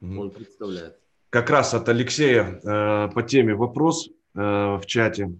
угу. 0.00 0.20
он 0.20 0.30
представляет. 0.30 0.98
Как 1.30 1.50
раз 1.50 1.74
от 1.74 1.88
Алексея 1.88 2.60
э, 2.62 3.10
по 3.12 3.22
теме 3.22 3.54
вопрос 3.54 4.08
э, 4.08 4.40
в 4.40 4.82
чате. 4.86 5.36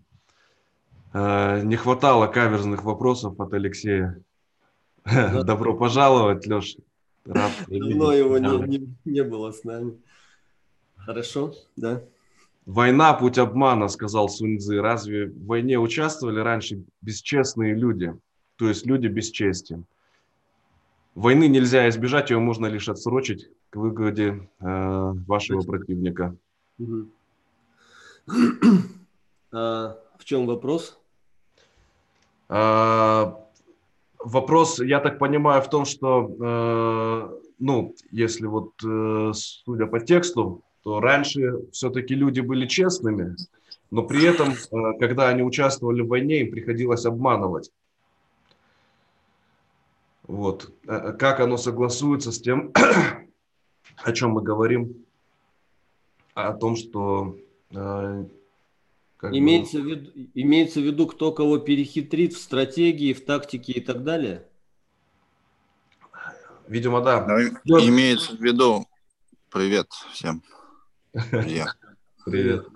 Э, 1.13 1.63
не 1.63 1.77
хватало 1.77 2.27
каверзных 2.27 2.83
вопросов 2.83 3.39
от 3.41 3.55
Алексея. 3.55 4.21
Да. 5.05 5.43
Добро 5.45 5.77
пожаловать, 5.77 6.47
Леша. 6.47 6.81
Рад 7.25 7.53
Давно 7.69 8.13
его 8.13 8.39
не, 8.39 8.67
не, 8.67 8.97
не 9.05 9.23
было 9.23 9.53
с 9.53 9.65
нами. 9.65 9.99
Хорошо, 10.97 11.55
да. 11.77 12.03
Война– 12.67 13.13
путь 13.15 13.39
обмана, 13.39 13.89
сказал 13.89 14.29
Суньцзы. 14.29 14.81
Разве 14.81 15.27
в 15.27 15.47
войне 15.47 15.79
участвовали 15.79 16.41
раньше 16.41 16.83
бесчестные 17.03 17.75
люди? 17.75 18.15
То 18.57 18.69
есть 18.69 18.87
люди 18.87 19.07
без 19.07 19.31
чести. 19.31 19.83
Войны 21.15 21.49
нельзя 21.49 21.89
избежать, 21.89 22.31
ее 22.31 22.39
можно 22.39 22.67
лишь 22.67 22.89
отсрочить 22.89 23.49
к 23.71 23.77
выгоде 23.77 24.49
э, 24.61 25.13
вашего 25.27 25.61
противника. 25.63 26.37
А, 29.57 29.97
в 30.19 30.25
чем 30.25 30.47
вопрос? 30.47 30.99
А, 32.49 33.39
вопрос, 34.19 34.81
я 34.81 35.01
так 35.01 35.19
понимаю, 35.19 35.63
в 35.63 35.71
том, 35.71 35.85
что, 35.85 36.29
э, 36.41 37.41
ну, 37.59 37.95
если 38.11 38.47
вот, 38.47 38.73
э, 38.85 39.31
судя 39.35 39.87
по 39.87 40.01
тексту, 40.01 40.63
то 40.83 41.01
раньше 41.01 41.71
все-таки 41.73 42.15
люди 42.15 42.41
были 42.41 42.67
честными, 42.67 43.37
но 43.91 44.03
при 44.03 44.25
этом, 44.25 44.53
э, 44.53 44.99
когда 44.99 45.29
они 45.29 45.43
участвовали 45.43 46.03
в 46.03 46.09
войне, 46.09 46.41
им 46.41 46.51
приходилось 46.51 47.07
обманывать. 47.07 47.71
Вот. 50.27 50.73
Э, 50.87 51.13
как 51.13 51.41
оно 51.41 51.57
согласуется 51.57 52.33
с 52.33 52.41
тем, 52.41 52.73
о 53.97 54.13
чем 54.13 54.31
мы 54.31 54.43
говорим, 54.43 55.05
о 56.35 56.53
том, 56.55 56.77
что... 56.77 57.39
Э, 57.71 58.25
имеется, 59.23 59.79
бы... 59.79 59.83
в 59.83 59.87
виду, 59.87 60.11
имеется 60.35 60.81
в 60.81 60.85
виду, 60.85 61.07
кто 61.07 61.33
кого 61.33 61.59
перехитрит 61.59 62.33
в 62.35 62.39
стратегии, 62.39 63.13
в 63.13 63.25
тактике 63.25 63.73
и 63.73 63.81
так 63.81 64.03
далее? 64.03 64.47
Видимо, 66.67 67.03
да. 67.03 67.27
Ну, 67.65 67.79
имеется 67.79 68.35
в 68.37 68.41
виду... 68.41 68.87
Привет 69.51 69.87
всем. 70.13 70.43
Привет. 71.13 71.69
Привет. 72.25 72.67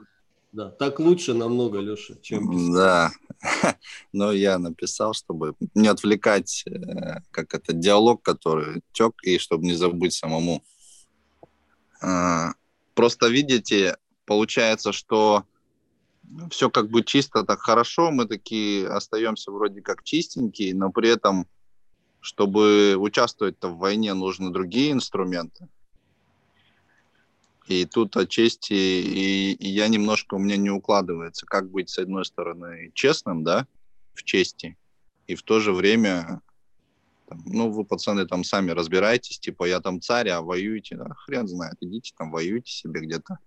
Да, 0.53 0.71
так 0.71 1.01
лучше 1.01 1.35
намного, 1.35 1.81
Леша, 1.81 2.15
чем 2.23 2.51
писать. 2.51 2.73
Да, 2.73 3.11
но 4.13 4.33
я 4.33 4.59
написал, 4.59 5.15
чтобы 5.15 5.55
не 5.75 5.89
отвлекать, 5.89 6.65
э, 6.67 7.21
как 7.31 7.55
это, 7.55 7.73
диалог, 7.73 8.23
который 8.23 8.83
тек, 8.93 9.15
и 9.23 9.39
чтобы 9.39 9.65
не 9.65 9.75
забыть 9.75 10.13
самому. 10.13 10.63
А, 12.01 12.53
просто 12.95 13.29
видите, 13.29 13.97
получается, 14.25 14.93
что 14.93 15.45
все 16.51 16.71
как 16.71 16.91
бы 16.91 17.03
чисто, 17.03 17.45
так 17.45 17.61
хорошо, 17.61 18.11
мы 18.11 18.27
такие 18.27 18.87
остаемся 18.89 19.51
вроде 19.51 19.81
как 19.81 20.03
чистенькие, 20.03 20.75
но 20.75 20.91
при 20.91 21.09
этом, 21.09 21.47
чтобы 22.21 22.97
участвовать 22.99 23.57
в 23.63 23.77
войне, 23.77 24.15
нужны 24.15 24.51
другие 24.51 24.93
инструменты. 24.93 25.69
И 27.69 27.85
тут 27.85 28.17
отчасти 28.17 28.73
и, 28.73 29.53
и 29.53 29.69
я 29.69 29.89
немножко, 29.89 30.35
у 30.35 30.39
меня 30.39 30.57
не 30.57 30.71
укладывается, 30.71 31.45
как 31.45 31.71
быть, 31.71 31.91
с 31.91 31.99
одной 31.99 32.25
стороны, 32.25 32.91
честным, 32.95 33.45
да, 33.45 33.67
в 34.15 34.25
чести, 34.25 34.79
и 35.27 35.35
в 35.35 35.43
то 35.43 35.61
же 35.61 35.75
время, 35.75 36.41
там, 37.29 37.43
ну, 37.45 37.71
вы, 37.71 37.85
пацаны, 37.85 38.27
там 38.27 38.43
сами 38.43 38.71
разбирайтесь, 38.71 39.39
типа, 39.39 39.65
я 39.65 39.81
там 39.81 40.01
царь, 40.01 40.31
а 40.31 40.41
воюете, 40.41 40.97
да, 40.97 41.13
хрен 41.15 41.47
знает, 41.47 41.75
идите 41.81 42.15
там, 42.17 42.31
воюйте 42.31 42.73
себе 42.73 43.03
где-то. 43.03 43.39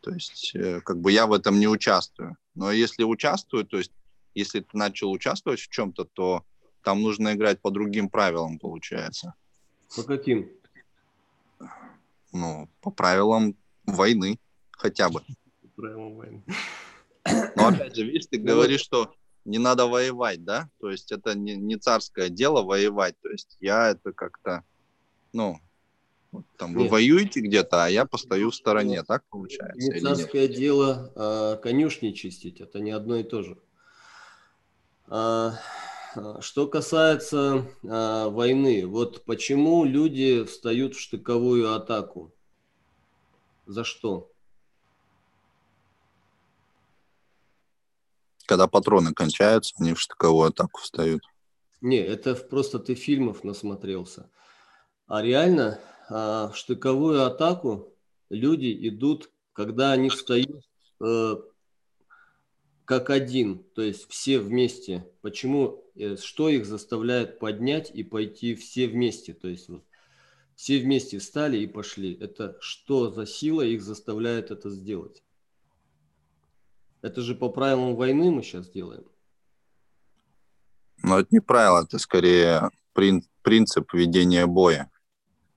То 0.00 0.10
есть, 0.10 0.52
э, 0.54 0.80
как 0.80 1.00
бы 1.00 1.12
я 1.12 1.26
в 1.26 1.32
этом 1.32 1.60
не 1.60 1.68
участвую. 1.68 2.36
Но 2.56 2.72
если 2.72 3.04
участвую, 3.04 3.64
то 3.64 3.78
есть, 3.78 3.92
если 4.34 4.60
ты 4.60 4.76
начал 4.76 5.12
участвовать 5.12 5.60
в 5.60 5.68
чем-то, 5.68 6.06
то 6.06 6.44
там 6.82 7.02
нужно 7.02 7.34
играть 7.34 7.60
по 7.60 7.70
другим 7.70 8.08
правилам, 8.08 8.58
получается. 8.58 9.34
По 9.94 10.02
каким? 10.02 10.50
Ну, 12.32 12.68
по 12.80 12.90
правилам 12.90 13.56
войны 13.84 14.38
хотя 14.70 15.08
бы. 15.08 15.22
Правилам 15.76 16.16
войны. 16.16 16.44
Но 17.56 17.68
опять 17.68 17.96
же, 17.96 18.04
видишь, 18.04 18.26
ты 18.26 18.38
ну, 18.38 18.46
говоришь, 18.46 18.80
что 18.80 19.12
не 19.44 19.58
надо 19.58 19.86
воевать, 19.86 20.44
да? 20.44 20.68
То 20.80 20.90
есть 20.90 21.12
это 21.12 21.34
не, 21.34 21.56
не 21.56 21.76
царское 21.76 22.28
дело 22.28 22.62
воевать. 22.62 23.14
То 23.22 23.30
есть 23.30 23.56
я 23.60 23.90
это 23.90 24.12
как-то, 24.12 24.64
ну, 25.32 25.60
там 26.56 26.74
вы 26.74 26.88
воюете 26.88 27.40
где-то, 27.40 27.84
а 27.84 27.88
я 27.88 28.04
постою 28.04 28.50
в 28.50 28.54
стороне, 28.54 29.02
так 29.02 29.24
получается? 29.28 29.92
Не 29.92 30.00
царское 30.00 30.48
нет? 30.48 30.56
дело 30.56 31.12
а, 31.16 31.56
конюшни 31.56 32.12
чистить, 32.12 32.60
это 32.60 32.78
не 32.78 32.92
одно 32.92 33.16
и 33.16 33.24
то 33.24 33.42
же. 33.42 33.58
А 35.06 35.54
что 36.40 36.66
касается 36.66 37.66
а, 37.88 38.28
войны, 38.28 38.86
вот 38.86 39.24
почему 39.24 39.84
люди 39.84 40.44
встают 40.44 40.94
в 40.94 41.00
штыковую 41.00 41.74
атаку? 41.74 42.34
За 43.66 43.84
что? 43.84 44.30
Когда 48.46 48.66
патроны 48.66 49.14
кончаются, 49.14 49.74
они 49.78 49.94
в 49.94 50.00
штыковую 50.00 50.48
атаку 50.48 50.80
встают. 50.80 51.22
Не, 51.80 51.98
это 51.98 52.34
просто 52.34 52.78
ты 52.78 52.94
фильмов 52.94 53.44
насмотрелся. 53.44 54.28
А 55.06 55.22
реально 55.22 55.80
а, 56.08 56.48
в 56.48 56.56
штыковую 56.56 57.24
атаку 57.24 57.94
люди 58.28 58.88
идут, 58.88 59.30
когда 59.52 59.92
они 59.92 60.08
встают 60.08 60.68
э, 61.00 61.36
как 62.90 63.10
один, 63.10 63.62
то 63.74 63.82
есть 63.82 64.10
все 64.10 64.40
вместе. 64.40 65.06
Почему, 65.20 65.84
э, 65.89 65.89
что 66.16 66.48
их 66.48 66.66
заставляет 66.66 67.38
поднять 67.38 67.90
и 67.90 68.02
пойти 68.02 68.54
все 68.54 68.88
вместе? 68.88 69.34
То 69.34 69.48
есть 69.48 69.68
вот 69.68 69.84
все 70.54 70.78
вместе 70.80 71.18
встали 71.18 71.58
и 71.58 71.66
пошли. 71.66 72.14
Это 72.14 72.56
что 72.60 73.10
за 73.10 73.26
сила 73.26 73.62
их 73.62 73.82
заставляет 73.82 74.50
это 74.50 74.70
сделать? 74.70 75.22
Это 77.02 77.22
же 77.22 77.34
по 77.34 77.48
правилам 77.48 77.96
войны 77.96 78.30
мы 78.30 78.42
сейчас 78.42 78.68
делаем. 78.68 79.04
Ну, 81.02 81.18
это 81.18 81.28
не 81.30 81.40
правило, 81.40 81.82
это 81.82 81.98
скорее 81.98 82.70
прин- 82.94 83.24
принцип 83.42 83.92
ведения 83.94 84.46
боя. 84.46 84.90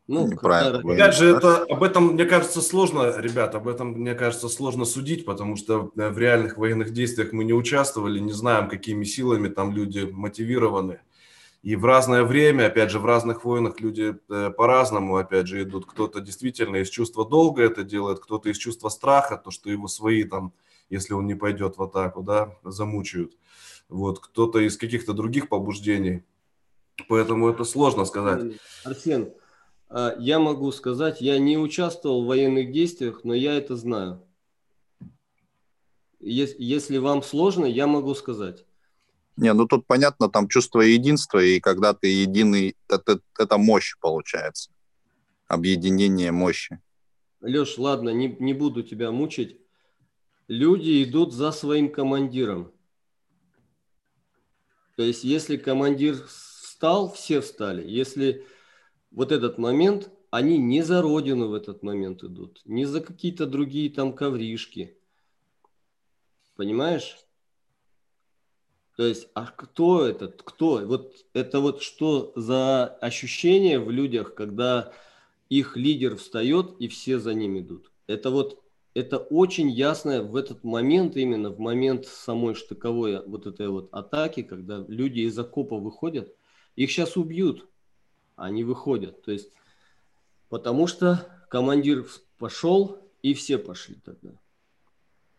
Ну, 0.08 0.28
Неправильно. 0.28 0.82
когда- 0.82 0.94
Опять 0.94 1.16
же, 1.16 1.36
это, 1.36 1.64
об 1.64 1.82
этом, 1.82 2.08
мне 2.14 2.26
кажется, 2.26 2.62
сложно, 2.62 3.18
ребят, 3.20 3.56
об 3.56 3.68
этом, 3.70 3.92
мне 3.94 4.16
кажется, 4.16 4.50
сложно 4.50 4.84
судить, 4.84 5.24
потому 5.26 5.56
что 5.56 5.92
э, 5.96 6.10
в 6.10 6.18
реальных 6.18 6.58
военных 6.58 6.92
действиях 6.92 7.32
мы 7.32 7.46
не 7.46 7.54
участвовали, 7.54 8.20
не 8.20 8.34
знаем, 8.34 8.68
какими 8.68 9.06
силами 9.06 9.48
там 9.48 9.72
люди 9.74 10.02
мотивированы. 10.12 11.00
И 11.62 11.78
в 11.78 11.86
разное 11.86 12.24
время, 12.26 12.66
опять 12.68 12.92
же, 12.92 13.00
в 13.00 13.06
разных 13.06 13.46
войнах 13.46 13.80
люди 13.80 14.18
э, 14.30 14.50
по-разному, 14.52 15.16
опять 15.16 15.48
же, 15.48 15.64
идут. 15.64 15.86
Кто-то 15.86 16.20
действительно 16.20 16.76
из 16.78 16.90
чувства 16.90 17.26
долга 17.26 17.64
это 17.64 17.84
делает, 17.86 18.20
кто-то 18.20 18.50
из 18.50 18.58
чувства 18.58 18.90
страха, 18.90 19.38
то, 19.38 19.52
что 19.52 19.70
его 19.70 19.88
свои 19.88 20.26
там, 20.26 20.52
если 20.90 21.14
он 21.14 21.26
не 21.28 21.36
пойдет 21.36 21.78
в 21.78 21.84
атаку, 21.84 22.22
да, 22.24 22.58
замучают. 22.66 23.38
Вот, 23.88 24.20
кто-то 24.20 24.60
из 24.60 24.76
каких-то 24.76 25.14
других 25.14 25.48
побуждений. 25.48 26.24
Поэтому 27.08 27.50
это 27.50 27.64
сложно 27.64 28.04
сказать. 28.04 28.56
Арсен, 28.84 29.34
я 30.20 30.40
могу 30.40 30.72
сказать, 30.72 31.22
я 31.22 31.38
не 31.38 31.58
участвовал 31.58 32.24
в 32.24 32.28
военных 32.28 32.72
действиях, 32.72 33.24
но 33.24 33.34
я 33.34 33.54
это 33.56 33.76
знаю. 33.76 34.26
Ес- 36.20 36.56
Если 36.58 36.98
вам 36.98 37.22
сложно, 37.22 37.66
я 37.66 37.86
могу 37.86 38.16
сказать. 38.16 38.66
Не, 39.36 39.54
ну 39.54 39.68
тут 39.68 39.86
понятно, 39.86 40.30
там 40.30 40.48
чувство 40.48 40.82
единства, 40.82 41.40
и 41.40 41.60
когда 41.60 41.94
ты 41.94 42.08
единый, 42.08 42.76
это, 42.88 43.20
это 43.38 43.58
мощь 43.58 43.96
получается. 44.00 44.72
Объединение 45.48 46.32
мощи. 46.32 46.80
Леш, 47.42 47.78
ладно, 47.78 48.10
не, 48.10 48.36
не 48.40 48.54
буду 48.54 48.84
тебя 48.84 49.12
мучить. 49.12 49.60
Люди 50.48 51.04
идут 51.04 51.34
за 51.34 51.52
своим 51.52 51.92
командиром. 51.92 52.72
То 54.96 55.04
есть, 55.04 55.24
если 55.24 55.58
командир 55.58 56.26
встал, 56.28 57.12
все 57.12 57.42
встали. 57.42 57.88
Если 57.88 58.46
вот 59.14 59.32
этот 59.32 59.58
момент, 59.58 60.12
они 60.32 60.58
не 60.58 60.82
за 60.82 61.02
родину 61.02 61.48
в 61.50 61.54
этот 61.54 61.84
момент 61.84 62.24
идут, 62.24 62.62
не 62.66 62.86
за 62.86 63.00
какие-то 63.00 63.46
другие 63.46 63.90
там 63.90 64.14
ковришки. 64.14 64.98
Понимаешь? 66.56 67.18
То 68.96 69.06
есть, 69.06 69.28
а 69.34 69.48
кто 69.48 70.06
этот? 70.06 70.42
Кто? 70.44 70.86
Вот 70.86 71.14
это 71.34 71.60
вот 71.60 71.82
что 71.82 72.32
за 72.36 72.86
ощущение 72.86 73.80
в 73.80 73.90
людях, 73.90 74.36
когда 74.36 74.94
их 75.50 75.78
лидер 75.78 76.16
встает 76.16 76.76
и 76.80 76.88
все 76.88 77.20
за 77.20 77.34
ним 77.34 77.60
идут? 77.60 77.92
Это 78.08 78.30
вот 78.30 78.60
это 78.94 79.18
очень 79.18 79.72
ясно 79.72 80.22
в 80.22 80.36
этот 80.36 80.64
момент, 80.64 81.18
именно 81.18 81.50
в 81.50 81.60
момент 81.60 82.06
самой 82.06 82.54
штыковой 82.54 83.26
вот 83.26 83.48
этой 83.48 83.68
вот 83.68 83.90
атаки, 83.92 84.44
когда 84.44 84.86
люди 84.88 85.22
из 85.22 85.38
окопа 85.40 85.78
выходят, 85.78 86.36
их 86.76 86.92
сейчас 86.92 87.18
убьют, 87.18 87.68
они 88.36 88.64
выходят. 88.64 89.22
То 89.22 89.32
есть, 89.32 89.52
потому 90.50 90.88
что 90.88 91.28
командир 91.50 92.06
пошел, 92.38 93.00
и 93.22 93.34
все 93.34 93.58
пошли 93.58 93.96
тогда. 94.04 94.32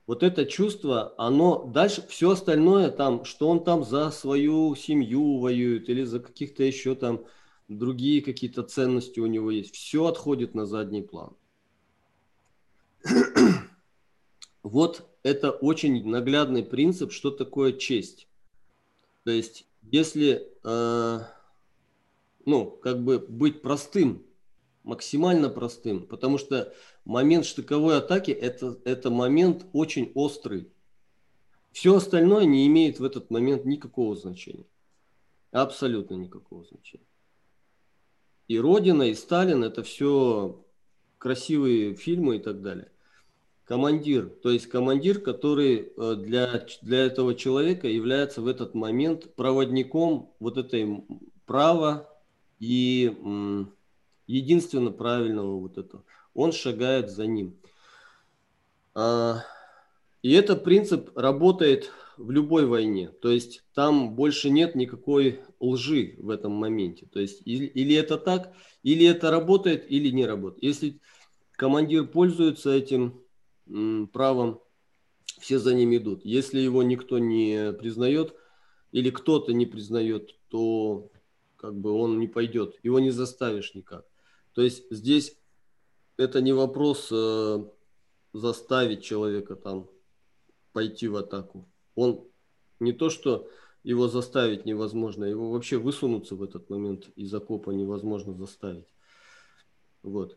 Вот 0.07 0.23
это 0.23 0.45
чувство, 0.45 1.15
оно 1.17 1.65
дальше, 1.65 2.07
все 2.09 2.31
остальное 2.31 2.91
там, 2.91 3.25
что 3.25 3.49
он 3.49 3.65
там 3.65 3.85
за 3.85 4.11
свою 4.11 4.75
семью 4.75 5.39
воюет 5.39 5.89
или 5.89 6.05
за 6.05 6.21
каких-то 6.21 6.63
еще 6.63 6.95
там 6.95 7.25
другие 7.69 8.21
какие-то 8.21 8.63
ценности 8.63 9.21
у 9.21 9.27
него 9.27 9.51
есть, 9.51 9.75
все 9.75 10.07
отходит 10.07 10.55
на 10.55 10.67
задний 10.67 11.03
план. 11.03 11.35
Вот 14.63 15.07
это 15.23 15.51
очень 15.51 16.09
наглядный 16.09 16.63
принцип, 16.63 17.13
что 17.13 17.31
такое 17.31 17.75
честь. 17.75 18.29
То 19.25 19.31
есть, 19.31 19.67
если, 19.83 20.49
э, 20.65 21.21
ну, 22.47 22.71
как 22.71 23.03
бы 23.03 23.19
быть 23.19 23.63
простым, 23.63 24.25
максимально 24.83 25.49
простым, 25.49 26.07
потому 26.07 26.39
что 26.39 26.73
момент 27.05 27.47
штыковой 27.47 27.99
атаки 27.99 28.31
это, 28.31 28.79
это 28.85 29.11
момент 29.11 29.67
очень 29.73 30.13
острый. 30.15 30.71
Все 31.73 31.97
остальное 31.97 32.45
не 32.45 32.67
имеет 32.67 33.01
в 33.01 33.05
этот 33.05 33.31
момент 33.31 33.65
никакого 33.65 34.15
значения. 34.15 34.67
Абсолютно 35.51 36.15
никакого 36.15 36.65
значения. 36.65 37.07
И 38.47 38.59
Родина, 38.59 39.05
и 39.05 39.15
Сталин 39.15 39.65
это 39.65 39.83
все 39.83 40.65
красивые 41.19 41.95
фильмы 41.95 42.37
и 42.37 42.39
так 42.39 42.61
далее 42.61 42.91
командир, 43.65 44.29
то 44.29 44.51
есть 44.51 44.67
командир, 44.67 45.21
который 45.21 45.93
э, 45.97 46.15
для, 46.17 46.67
для 46.83 47.07
этого 47.07 47.35
человека 47.35 47.89
является 47.89 48.43
в 48.43 48.47
этот 48.47 48.75
момент 48.75 49.35
проводником 49.35 50.35
вот 50.39 50.59
этой 50.59 51.05
права 51.47 52.09
и 52.59 53.13
единственно 54.27 54.91
правильного 54.91 55.59
вот 55.59 55.79
этого. 55.79 56.05
Он 56.35 56.53
шагает 56.53 57.11
за 57.11 57.27
ним. 57.27 57.57
А, 58.95 59.45
и 60.23 60.33
этот 60.33 60.65
принцип 60.65 61.17
работает 61.17 61.91
в 62.17 62.31
любой 62.31 62.67
войне. 62.67 63.09
То 63.09 63.31
есть 63.31 63.63
там 63.75 64.15
больше 64.15 64.51
нет 64.51 64.75
никакой 64.75 65.41
лжи 65.61 66.15
в 66.19 66.31
этом 66.31 66.53
моменте. 66.53 67.07
То 67.07 67.21
есть 67.21 67.43
или, 67.45 67.67
или 67.67 67.95
это 67.95 68.17
так, 68.17 68.55
или 68.83 69.07
это 69.07 69.31
работает, 69.31 69.91
или 69.91 70.11
не 70.11 70.27
работает. 70.27 70.63
Если 70.63 71.01
командир 71.53 72.07
пользуется 72.07 72.71
этим 72.71 73.21
правом, 74.13 74.61
все 75.41 75.59
за 75.59 75.75
ним 75.75 75.95
идут. 75.97 76.25
Если 76.25 76.61
его 76.61 76.83
никто 76.83 77.19
не 77.19 77.73
признает 77.73 78.35
или 78.93 79.11
кто-то 79.11 79.53
не 79.53 79.67
признает, 79.67 80.37
то 80.49 81.11
как 81.65 81.77
бы 81.77 81.93
он 81.93 82.19
не 82.19 82.29
пойдет, 82.29 82.79
его 82.83 83.01
не 83.01 83.11
заставишь 83.11 83.75
никак. 83.75 84.05
То 84.53 84.61
есть 84.61 84.85
здесь 84.91 85.39
это 86.19 86.43
не 86.43 86.53
вопрос 86.53 87.09
э, 87.11 87.65
заставить 88.35 89.03
человека 89.03 89.57
там 89.57 89.89
пойти 90.75 91.09
в 91.09 91.17
атаку. 91.17 91.67
Он 91.95 92.29
не 92.81 92.93
то, 92.93 93.09
что 93.09 93.49
его 93.83 94.09
заставить 94.09 94.67
невозможно, 94.67 95.25
его 95.25 95.53
вообще 95.53 95.79
высунуться 95.79 96.37
в 96.37 96.43
этот 96.43 96.69
момент 96.69 97.09
из 97.17 97.33
окопа 97.33 97.71
невозможно 97.71 98.35
заставить. 98.35 98.93
Вот. 100.03 100.37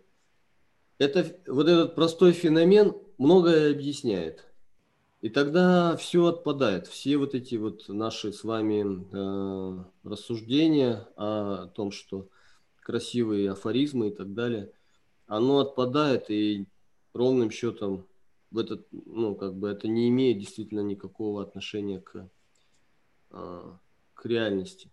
Это, 0.97 1.25
вот 1.45 1.67
этот 1.67 1.93
простой 1.95 2.31
феномен 2.31 2.95
многое 3.17 3.73
объясняет. 3.73 4.46
И 5.21 5.29
тогда 5.29 5.97
все 5.97 6.25
отпадает. 6.27 6.87
Все 6.87 7.17
вот 7.17 7.33
эти 7.33 7.55
вот 7.55 7.85
наши 7.87 8.31
с 8.31 8.43
вами 8.43 9.03
э, 9.11 9.83
рассуждения 10.03 11.07
о 11.15 11.67
том, 11.67 11.91
что 11.91 12.29
красивые 12.81 13.51
афоризмы 13.51 14.09
и 14.09 14.11
так 14.11 14.33
далее, 14.33 14.71
оно 15.25 15.59
отпадает 15.59 16.29
и 16.29 16.67
ровным 17.13 17.49
счетом 17.49 18.05
в 18.51 18.59
этот, 18.59 18.87
ну, 18.91 19.35
как 19.35 19.55
бы 19.55 19.69
это 19.69 19.87
не 19.87 20.07
имеет 20.09 20.39
действительно 20.39 20.81
никакого 20.81 21.41
отношения 21.41 21.99
к, 21.99 22.29
э, 23.31 23.71
к 24.13 24.25
реальности. 24.25 24.89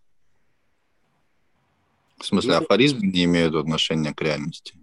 В 2.18 2.24
смысле, 2.24 2.52
Ну, 2.52 2.64
афоризмы 2.64 3.06
не 3.06 3.24
имеют 3.24 3.54
отношения 3.54 4.14
к 4.14 4.22
реальности? 4.22 4.74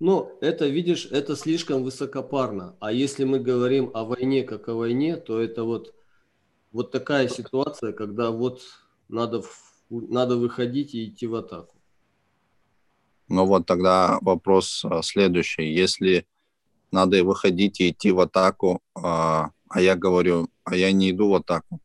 Ну, 0.00 0.36
это, 0.40 0.66
видишь, 0.66 1.06
это 1.10 1.36
слишком 1.36 1.84
высокопарно. 1.84 2.74
А 2.80 2.90
если 2.92 3.24
мы 3.24 3.38
говорим 3.38 3.90
о 3.94 4.04
войне 4.04 4.42
как 4.42 4.68
о 4.68 4.74
войне, 4.74 5.16
то 5.16 5.38
это 5.38 5.64
вот, 5.64 5.94
вот 6.72 6.90
такая 6.90 7.28
ситуация, 7.28 7.92
когда 7.92 8.30
вот 8.30 8.62
надо, 9.08 9.42
надо 9.90 10.36
выходить 10.36 10.94
и 10.94 11.06
идти 11.06 11.26
в 11.26 11.34
атаку. 11.36 11.76
Ну 13.28 13.44
вот 13.46 13.66
тогда 13.66 14.18
вопрос 14.22 14.84
а, 14.84 15.02
следующий. 15.02 15.72
Если 15.72 16.26
надо 16.90 17.22
выходить 17.22 17.80
и 17.80 17.90
идти 17.90 18.10
в 18.10 18.18
атаку, 18.18 18.80
а 18.94 19.50
а 19.70 19.80
я 19.80 19.94
говорю, 19.94 20.48
а 20.64 20.74
я 20.74 20.90
не 20.90 21.12
иду 21.12 21.30
в 21.30 21.34
атаку. 21.36 21.80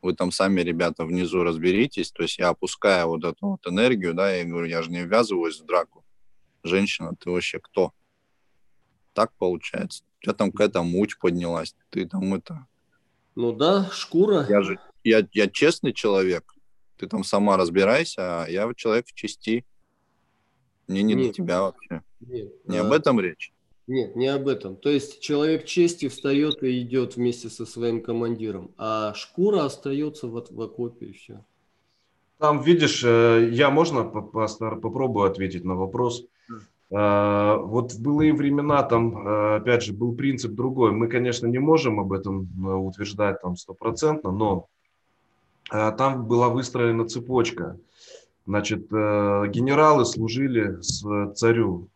Вы 0.00 0.14
там 0.14 0.32
сами, 0.32 0.62
ребята, 0.62 1.04
внизу 1.04 1.42
разберитесь. 1.42 2.10
То 2.10 2.22
есть 2.22 2.38
я 2.38 2.48
опускаю 2.48 3.08
вот 3.08 3.24
эту 3.24 3.46
вот 3.46 3.66
энергию, 3.66 4.14
да, 4.14 4.32
я 4.32 4.44
говорю, 4.44 4.66
я 4.66 4.82
же 4.82 4.90
не 4.90 5.04
ввязываюсь 5.04 5.60
в 5.60 5.66
драку. 5.66 6.03
Женщина, 6.64 7.14
ты 7.18 7.30
вообще 7.30 7.60
кто? 7.60 7.92
Так 9.12 9.32
получается. 9.34 10.02
У 10.20 10.24
тебя 10.24 10.34
там 10.34 10.50
какая-то 10.50 10.82
муть 10.82 11.18
поднялась. 11.18 11.76
Ты 11.90 12.06
там 12.06 12.34
это... 12.34 12.66
Ну 13.34 13.52
да, 13.52 13.90
шкура. 13.92 14.46
Я 14.48 14.62
же... 14.62 14.78
Я, 15.04 15.26
я 15.32 15.48
честный 15.48 15.92
человек. 15.92 16.54
Ты 16.96 17.06
там 17.06 17.22
сама 17.22 17.58
разбирайся, 17.58 18.44
а 18.44 18.46
я 18.48 18.66
вот 18.66 18.76
человек 18.76 19.06
в 19.06 19.14
чести. 19.14 19.64
Мне 20.88 21.02
не 21.02 21.14
Нет. 21.14 21.28
до 21.28 21.32
тебя 21.34 21.60
вообще. 21.62 22.02
Нет, 22.20 22.52
Не 22.66 22.78
а, 22.78 22.86
об 22.86 22.92
этом 22.92 23.20
речь. 23.20 23.52
Нет, 23.86 24.16
не 24.16 24.28
об 24.28 24.48
этом. 24.48 24.76
То 24.76 24.88
есть 24.88 25.20
человек 25.20 25.66
чести 25.66 26.08
встает 26.08 26.62
и 26.62 26.80
идет 26.80 27.16
вместе 27.16 27.50
со 27.50 27.66
своим 27.66 28.02
командиром, 28.02 28.72
а 28.78 29.12
шкура 29.14 29.64
остается 29.64 30.26
вот 30.26 30.50
в 30.50 30.60
окопе 30.60 31.06
и 31.06 31.12
все. 31.12 31.44
Там, 32.38 32.62
видишь, 32.62 33.02
э, 33.04 33.50
я 33.52 33.70
можно 33.70 34.04
попробую 34.04 35.30
ответить 35.30 35.64
на 35.64 35.74
вопрос. 35.74 36.26
Э, 36.94 37.56
Вот 37.58 37.92
в 37.92 38.00
былые 38.00 38.32
времена 38.32 38.82
там, 38.84 39.26
э, 39.26 39.56
опять 39.56 39.82
же, 39.82 39.92
был 39.92 40.14
принцип 40.14 40.52
другой. 40.52 40.92
Мы, 40.92 41.08
конечно, 41.08 41.46
не 41.48 41.58
можем 41.58 41.98
об 41.98 42.12
этом 42.12 42.48
э, 42.64 42.72
утверждать 42.72 43.42
там 43.42 43.56
стопроцентно, 43.56 44.30
но 44.30 44.68
э, 45.72 45.92
там 45.98 46.26
была 46.26 46.48
выстроена 46.48 47.08
цепочка. 47.08 47.76
Значит, 48.46 48.92
э, 48.92 49.46
генералы 49.48 50.04
служили 50.04 50.80
с 50.80 51.32
царю. 51.34 51.88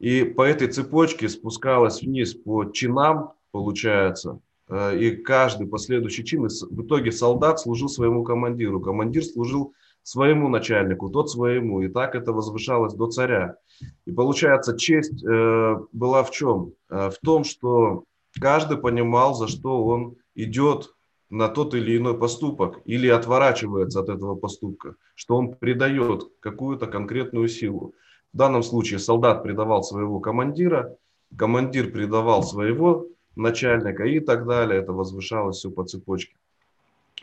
И 0.00 0.24
по 0.24 0.42
этой 0.42 0.68
цепочке 0.68 1.28
спускалась 1.28 2.02
вниз 2.02 2.34
по 2.34 2.64
чинам, 2.64 3.32
получается, 3.52 4.40
э, 4.68 4.98
и 4.98 5.16
каждый 5.16 5.68
последующий 5.68 6.24
чин, 6.24 6.48
в 6.48 6.82
итоге 6.82 7.12
солдат 7.12 7.60
служил 7.60 7.88
своему 7.88 8.24
командиру, 8.24 8.80
командир 8.80 9.22
служил 9.22 9.72
своему 10.06 10.48
начальнику, 10.48 11.10
тот 11.10 11.28
своему, 11.28 11.82
и 11.82 11.88
так 11.88 12.14
это 12.14 12.32
возвышалось 12.32 12.94
до 12.94 13.08
царя. 13.08 13.56
И 14.04 14.12
получается, 14.12 14.78
честь 14.78 15.24
э, 15.24 15.76
была 15.90 16.22
в 16.22 16.30
чем? 16.30 16.74
Э, 16.88 17.10
в 17.10 17.18
том, 17.24 17.42
что 17.42 18.04
каждый 18.40 18.78
понимал, 18.78 19.34
за 19.34 19.48
что 19.48 19.84
он 19.84 20.14
идет 20.36 20.94
на 21.28 21.48
тот 21.48 21.74
или 21.74 21.96
иной 21.96 22.16
поступок 22.16 22.82
или 22.84 23.08
отворачивается 23.08 23.98
от 23.98 24.08
этого 24.08 24.36
поступка, 24.36 24.94
что 25.16 25.36
он 25.36 25.56
придает 25.56 26.22
какую-то 26.38 26.86
конкретную 26.86 27.48
силу. 27.48 27.92
В 28.32 28.36
данном 28.36 28.62
случае 28.62 29.00
солдат 29.00 29.42
предавал 29.42 29.82
своего 29.82 30.20
командира, 30.20 30.96
командир 31.36 31.90
предавал 31.90 32.44
своего 32.44 33.06
начальника 33.34 34.04
и 34.04 34.20
так 34.20 34.46
далее. 34.46 34.80
Это 34.80 34.92
возвышалось 34.92 35.56
все 35.56 35.72
по 35.72 35.82
цепочке. 35.82 36.36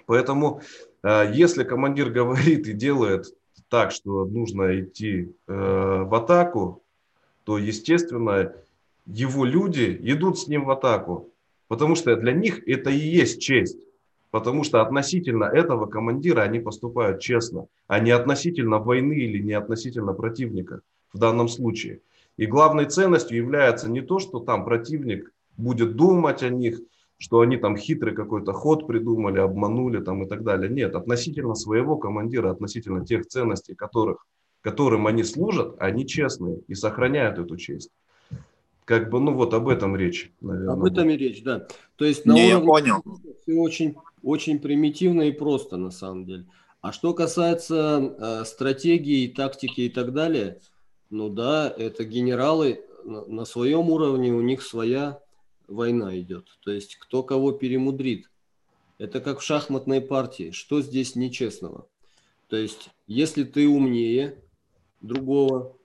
Поэтому, 0.06 0.60
если 1.04 1.64
командир 1.64 2.10
говорит 2.20 2.68
и 2.68 2.74
делает 2.74 3.26
так, 3.70 3.92
что 3.92 4.26
нужно 4.26 4.80
идти 4.80 5.36
э, 5.48 6.04
в 6.04 6.14
атаку, 6.14 6.84
то, 7.44 7.58
естественно, 7.58 8.54
его 9.06 9.46
люди 9.46 9.98
идут 10.04 10.40
с 10.40 10.48
ним 10.48 10.66
в 10.66 10.72
атаку, 10.72 11.32
потому 11.68 11.96
что 11.96 12.16
для 12.16 12.34
них 12.34 12.68
это 12.68 12.90
и 12.90 12.98
есть 12.98 13.42
честь. 13.42 13.80
Потому 14.30 14.64
что 14.64 14.82
относительно 14.82 15.46
этого 15.46 15.86
командира 15.86 16.42
они 16.42 16.60
поступают 16.60 17.20
честно, 17.20 17.68
а 17.88 18.00
не 18.00 18.12
относительно 18.12 18.80
войны 18.80 19.14
или 19.14 19.40
не 19.40 19.54
относительно 19.54 20.14
противника 20.14 20.82
в 21.12 21.20
данном 21.20 21.48
случае. 21.48 22.02
И 22.38 22.48
главной 22.48 22.86
ценностью 22.86 23.38
является 23.38 23.90
не 23.90 24.02
то, 24.02 24.20
что 24.20 24.40
там 24.40 24.66
противник 24.66 25.32
будет 25.58 25.96
думать 25.96 26.42
о 26.42 26.50
них, 26.50 26.80
что 27.24 27.40
они 27.40 27.56
там 27.56 27.78
хитрый 27.78 28.14
какой-то 28.14 28.52
ход 28.52 28.86
придумали, 28.86 29.40
обманули 29.40 30.02
там 30.02 30.24
и 30.24 30.28
так 30.28 30.44
далее. 30.44 30.70
Нет, 30.70 30.94
относительно 30.94 31.56
своего 31.56 31.96
командира, 31.96 32.52
относительно 32.52 33.06
тех 33.06 33.26
ценностей, 33.28 33.76
которых, 33.76 34.28
которым 34.60 35.08
они 35.08 35.24
служат, 35.24 35.74
они 35.80 36.06
честные 36.06 36.60
и 36.68 36.76
сохраняют 36.76 37.40
эту 37.40 37.56
честь. 37.56 37.92
Как 38.84 39.10
бы, 39.10 39.22
ну 39.22 39.34
вот 39.34 39.54
об 39.54 39.70
этом 39.70 39.96
речь, 39.96 40.34
наверное. 40.42 40.74
Об 40.74 40.84
этом 40.84 41.10
и 41.12 41.16
речь, 41.16 41.42
да. 41.44 41.66
То 41.96 42.04
есть 42.04 42.26
на 42.26 42.34
Не, 42.34 42.56
уровне 42.56 42.90
я 42.90 43.00
понял. 43.00 43.04
все 43.44 43.54
очень, 43.54 43.96
очень 44.22 44.60
примитивно 44.60 45.22
и 45.22 45.32
просто 45.32 45.78
на 45.78 45.92
самом 45.92 46.26
деле. 46.26 46.46
А 46.82 46.92
что 46.92 47.14
касается 47.14 48.16
э, 48.20 48.44
стратегии, 48.44 49.30
тактики 49.30 49.80
и 49.80 49.90
так 49.90 50.12
далее, 50.12 50.60
ну 51.10 51.30
да, 51.30 51.74
это 51.78 52.04
генералы 52.04 52.82
на, 53.06 53.24
на 53.28 53.46
своем 53.46 53.90
уровне, 53.90 54.34
у 54.34 54.42
них 54.42 54.62
своя 54.62 55.23
война 55.68 56.20
идет. 56.20 56.58
То 56.62 56.72
есть 56.72 56.96
кто 56.98 57.24
кого 57.24 57.52
перемудрит. 57.52 58.30
Это 58.98 59.22
как 59.22 59.40
в 59.40 59.44
шахматной 59.44 60.02
партии. 60.02 60.52
Что 60.52 60.82
здесь 60.82 61.16
нечестного? 61.16 61.88
То 62.48 62.58
есть 62.58 62.90
если 63.08 63.44
ты 63.44 63.68
умнее 63.68 64.42
другого 65.02 65.78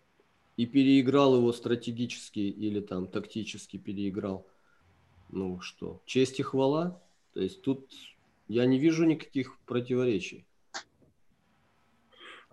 и 0.57 0.67
переиграл 0.67 1.37
его 1.37 1.53
стратегически 1.53 2.41
или 2.41 2.81
там 2.81 3.07
тактически 3.07 3.77
переиграл, 3.77 4.47
ну 5.31 5.61
что, 5.61 6.03
честь 6.05 6.41
и 6.41 6.43
хвала? 6.43 7.03
То 7.35 7.41
есть 7.41 7.63
тут 7.63 7.93
я 8.49 8.67
не 8.67 8.79
вижу 8.79 9.05
никаких 9.05 9.59
противоречий. 9.67 10.48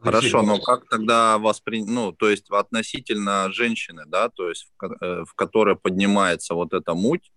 Хорошо, 0.05 0.41
но 0.43 0.59
как 0.59 0.87
тогда 0.87 1.37
воспринять, 1.37 1.89
ну, 1.89 2.11
то 2.11 2.29
есть 2.29 2.49
относительно 2.49 3.51
женщины, 3.51 4.03
да, 4.05 4.29
то 4.29 4.49
есть 4.49 4.67
в, 4.77 4.83
э, 4.83 5.25
в 5.25 5.33
которой 5.33 5.75
поднимается 5.75 6.53
вот 6.53 6.73
эта 6.73 6.93
муть, 6.93 7.31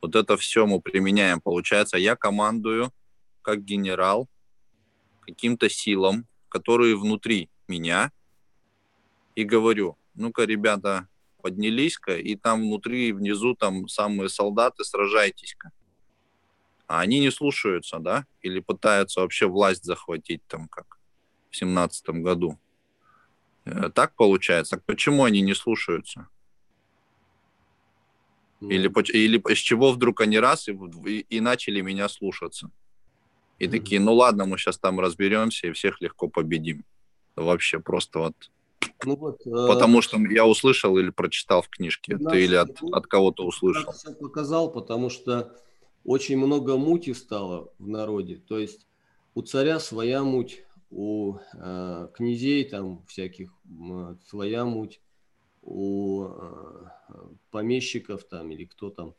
вот 0.00 0.16
это 0.16 0.36
все 0.36 0.66
мы 0.66 0.80
применяем, 0.80 1.40
получается, 1.40 1.98
я 1.98 2.16
командую 2.16 2.90
как 3.42 3.64
генерал 3.64 4.28
каким-то 5.20 5.68
силам, 5.68 6.26
которые 6.48 6.96
внутри 6.96 7.50
меня, 7.68 8.10
и 9.34 9.44
говорю, 9.44 9.96
ну-ка, 10.14 10.44
ребята, 10.44 11.06
поднялись-ка, 11.42 12.16
и 12.16 12.34
там 12.34 12.62
внутри, 12.62 13.12
внизу 13.12 13.54
там 13.54 13.88
самые 13.88 14.28
солдаты, 14.28 14.84
сражайтесь-ка. 14.84 15.70
А 16.86 17.00
они 17.00 17.20
не 17.20 17.30
слушаются, 17.30 17.98
да? 17.98 18.26
Или 18.42 18.60
пытаются 18.60 19.20
вообще 19.20 19.46
власть 19.46 19.84
захватить 19.84 20.42
там 20.48 20.66
как 20.68 20.99
в 21.50 21.56
семнадцатом 21.56 22.22
году. 22.22 22.58
Э, 23.64 23.90
так 23.94 24.14
получается. 24.14 24.76
Так 24.76 24.84
почему 24.84 25.24
они 25.24 25.40
не 25.40 25.54
слушаются? 25.54 26.28
Или, 28.60 28.88
ну. 28.88 29.00
или 29.00 29.54
с 29.54 29.58
чего 29.58 29.92
вдруг 29.92 30.20
они 30.20 30.38
раз 30.38 30.68
и, 30.68 30.78
и, 31.06 31.20
и 31.28 31.40
начали 31.40 31.80
меня 31.80 32.08
слушаться? 32.08 32.70
И 33.58 33.68
такие, 33.68 34.00
ну 34.00 34.14
ладно, 34.14 34.46
мы 34.46 34.58
сейчас 34.58 34.78
там 34.78 35.00
разберемся 35.00 35.66
и 35.66 35.72
всех 35.72 36.00
легко 36.00 36.28
победим. 36.28 36.84
Вообще 37.36 37.78
просто 37.78 38.18
вот. 38.18 38.34
Ну 39.04 39.16
вот 39.16 39.46
э, 39.46 39.50
потому 39.68 40.02
что 40.02 40.18
я 40.18 40.46
услышал 40.46 40.96
или 40.98 41.10
прочитал 41.10 41.62
в 41.62 41.68
книжке, 41.68 42.16
ты 42.16 42.44
или 42.44 42.54
от, 42.54 42.82
от 42.82 43.06
кого-то 43.06 43.44
услышал. 43.44 43.92
Я 44.06 44.14
показал, 44.14 44.72
потому 44.72 45.10
что 45.10 45.54
очень 46.04 46.38
много 46.38 46.76
мути 46.76 47.12
стало 47.12 47.72
в 47.78 47.88
народе. 47.88 48.42
То 48.48 48.58
есть 48.58 48.86
у 49.34 49.42
царя 49.42 49.78
своя 49.78 50.22
муть, 50.22 50.64
у 50.90 51.36
э, 51.54 52.08
князей 52.14 52.64
там 52.64 53.04
всяких 53.06 53.52
э, 53.64 54.16
своя 54.26 54.64
муть, 54.64 55.00
у 55.62 56.24
э, 56.24 56.86
помещиков 57.50 58.24
там 58.24 58.50
или 58.50 58.64
кто 58.64 58.90
там 58.90 59.14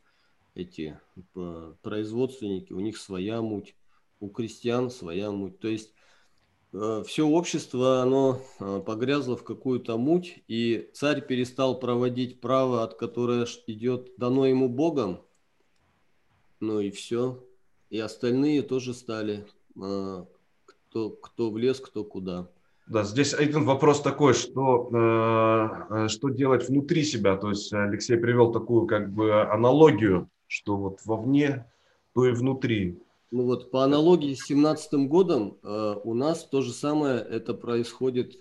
эти 0.54 1.00
производственники, 1.80 2.72
у 2.74 2.80
них 2.80 2.98
своя 2.98 3.40
муть, 3.40 3.74
у 4.20 4.28
крестьян 4.28 4.90
своя 4.90 5.30
муть. 5.30 5.58
То 5.60 5.68
есть 5.68 5.94
э, 6.72 7.02
все 7.06 7.26
общество, 7.26 8.02
оно 8.02 8.40
э, 8.60 8.82
погрязло 8.84 9.36
в 9.36 9.44
какую-то 9.44 9.96
муть, 9.96 10.42
и 10.48 10.90
царь 10.92 11.26
перестал 11.26 11.78
проводить 11.78 12.40
право, 12.40 12.82
от 12.82 12.94
которое 12.94 13.46
идет 13.66 14.12
дано 14.18 14.46
ему 14.46 14.68
Богом, 14.68 15.22
ну 16.60 16.80
и 16.80 16.90
все. 16.90 17.42
И 17.88 17.98
остальные 17.98 18.62
тоже 18.62 18.94
стали 18.94 19.46
кто, 20.92 21.08
кто 21.08 21.50
в 21.50 21.56
лес, 21.56 21.80
кто 21.80 22.04
куда. 22.04 22.48
Да, 22.86 23.02
здесь 23.04 23.32
один 23.32 23.64
вопрос 23.64 24.02
такой, 24.02 24.34
что, 24.34 24.90
э, 24.92 26.04
э, 26.04 26.08
что 26.08 26.28
делать 26.28 26.68
внутри 26.68 27.02
себя. 27.02 27.36
То 27.36 27.48
есть 27.48 27.72
Алексей 27.72 28.18
привел 28.18 28.52
такую 28.52 28.86
как 28.86 29.10
бы 29.10 29.42
аналогию, 29.42 30.28
что 30.48 30.76
вот 30.76 31.00
вовне, 31.06 31.64
то 32.12 32.26
и 32.26 32.32
внутри. 32.32 32.98
Ну 33.30 33.44
вот 33.44 33.70
по 33.70 33.84
аналогии 33.84 34.34
с 34.34 34.44
17 34.44 35.08
годом 35.08 35.56
э, 35.62 35.94
у 36.04 36.12
нас 36.12 36.44
то 36.44 36.60
же 36.60 36.72
самое 36.72 37.20
это 37.20 37.54
происходит 37.54 38.36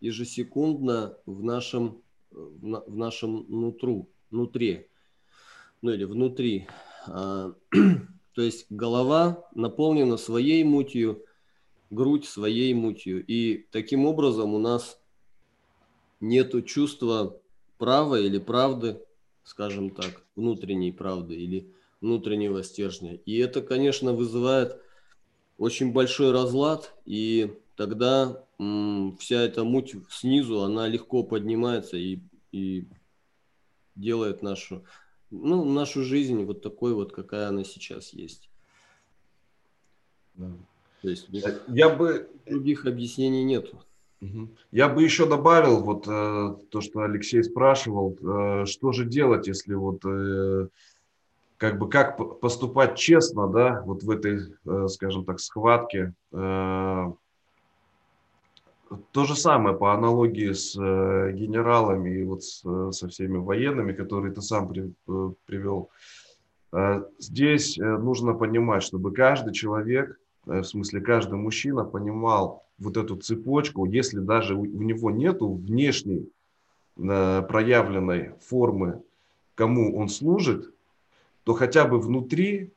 ежесекундно 0.00 1.18
в 1.26 1.42
нашем, 1.42 2.02
в, 2.30 2.84
в 2.86 2.96
нашем 2.96 3.46
нутру, 3.48 4.08
нутре, 4.30 4.86
ну 5.82 5.90
или 5.90 6.04
внутри. 6.04 6.68
А, 7.08 7.52
то 8.34 8.42
есть 8.42 8.66
голова 8.70 9.44
наполнена 9.56 10.18
своей 10.18 10.62
мутью, 10.62 11.24
грудь 11.90 12.26
своей 12.26 12.74
мутью. 12.74 13.24
И 13.24 13.66
таким 13.70 14.06
образом 14.06 14.54
у 14.54 14.58
нас 14.58 15.00
нет 16.20 16.66
чувства 16.66 17.40
права 17.78 18.18
или 18.20 18.38
правды, 18.38 19.02
скажем 19.44 19.90
так, 19.90 20.24
внутренней 20.34 20.92
правды 20.92 21.34
или 21.34 21.72
внутреннего 22.00 22.62
стержня. 22.62 23.14
И 23.14 23.38
это, 23.38 23.62
конечно, 23.62 24.12
вызывает 24.12 24.80
очень 25.58 25.92
большой 25.92 26.32
разлад, 26.32 26.94
и 27.04 27.58
тогда 27.76 28.46
м, 28.58 29.16
вся 29.18 29.42
эта 29.42 29.64
муть 29.64 29.94
снизу, 30.10 30.62
она 30.62 30.88
легко 30.88 31.22
поднимается 31.22 31.96
и, 31.96 32.20
и 32.52 32.86
делает 33.94 34.42
нашу, 34.42 34.84
ну, 35.30 35.64
нашу 35.64 36.02
жизнь 36.02 36.44
вот 36.44 36.62
такой 36.62 36.94
вот, 36.94 37.12
какая 37.12 37.48
она 37.48 37.64
сейчас 37.64 38.12
есть. 38.12 38.50
Да. 40.34 40.52
То 41.06 41.10
есть 41.10 41.28
я 41.68 41.88
бы 41.88 42.28
других 42.46 42.84
объяснений 42.84 43.44
нету. 43.44 43.78
Я 44.72 44.88
бы 44.88 45.04
еще 45.04 45.28
добавил 45.28 45.84
вот 45.84 46.08
э, 46.08 46.56
то, 46.70 46.80
что 46.80 47.02
Алексей 47.02 47.44
спрашивал, 47.44 48.16
э, 48.20 48.64
что 48.66 48.90
же 48.90 49.04
делать, 49.04 49.46
если 49.46 49.74
вот 49.74 50.04
э, 50.04 50.66
как 51.58 51.78
бы 51.78 51.88
как 51.88 52.40
поступать 52.40 52.96
честно, 52.96 53.46
да, 53.46 53.82
вот 53.86 54.02
в 54.02 54.10
этой, 54.10 54.40
э, 54.64 54.88
скажем 54.88 55.24
так, 55.24 55.38
схватке. 55.38 56.12
Э, 56.32 57.12
то 59.12 59.24
же 59.24 59.36
самое 59.36 59.76
по 59.76 59.92
аналогии 59.92 60.52
с 60.52 60.74
э, 60.76 61.32
генералами 61.32 62.18
и 62.18 62.24
вот 62.24 62.42
с, 62.42 62.64
э, 62.64 62.90
со 62.90 63.06
всеми 63.08 63.36
военными, 63.36 63.92
которые 63.92 64.32
ты 64.32 64.40
сам 64.40 64.66
при, 64.68 64.92
э, 65.08 65.32
привел. 65.44 65.90
Э, 66.72 67.04
здесь 67.18 67.78
э, 67.78 67.84
нужно 67.84 68.32
понимать, 68.32 68.82
чтобы 68.82 69.12
каждый 69.12 69.52
человек 69.52 70.18
в 70.46 70.64
смысле 70.64 71.00
каждый 71.00 71.38
мужчина 71.38 71.84
понимал 71.84 72.64
вот 72.78 72.96
эту 72.96 73.16
цепочку, 73.16 73.84
если 73.84 74.20
даже 74.20 74.54
у 74.54 74.64
него 74.64 75.10
нету 75.10 75.52
внешней 75.52 76.30
проявленной 76.94 78.32
формы, 78.40 79.02
кому 79.54 79.98
он 79.98 80.08
служит, 80.08 80.72
то 81.44 81.52
хотя 81.52 81.84
бы 81.84 81.98
внутри 81.98 82.70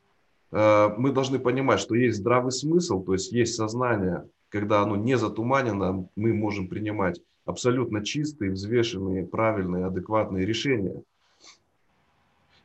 мы 0.52 1.12
должны 1.12 1.38
понимать, 1.40 1.80
что 1.80 1.96
есть 1.96 2.18
здравый 2.18 2.52
смысл, 2.52 3.04
то 3.04 3.14
есть 3.14 3.32
есть 3.32 3.56
сознание, 3.56 4.28
когда 4.50 4.82
оно 4.82 4.96
не 4.96 5.16
затуманено, 5.16 6.10
мы 6.16 6.34
можем 6.34 6.68
принимать 6.68 7.22
абсолютно 7.46 8.04
чистые, 8.04 8.52
взвешенные, 8.52 9.28
правильные, 9.28 9.86
адекватные 9.86 10.46
решения. 10.46 11.04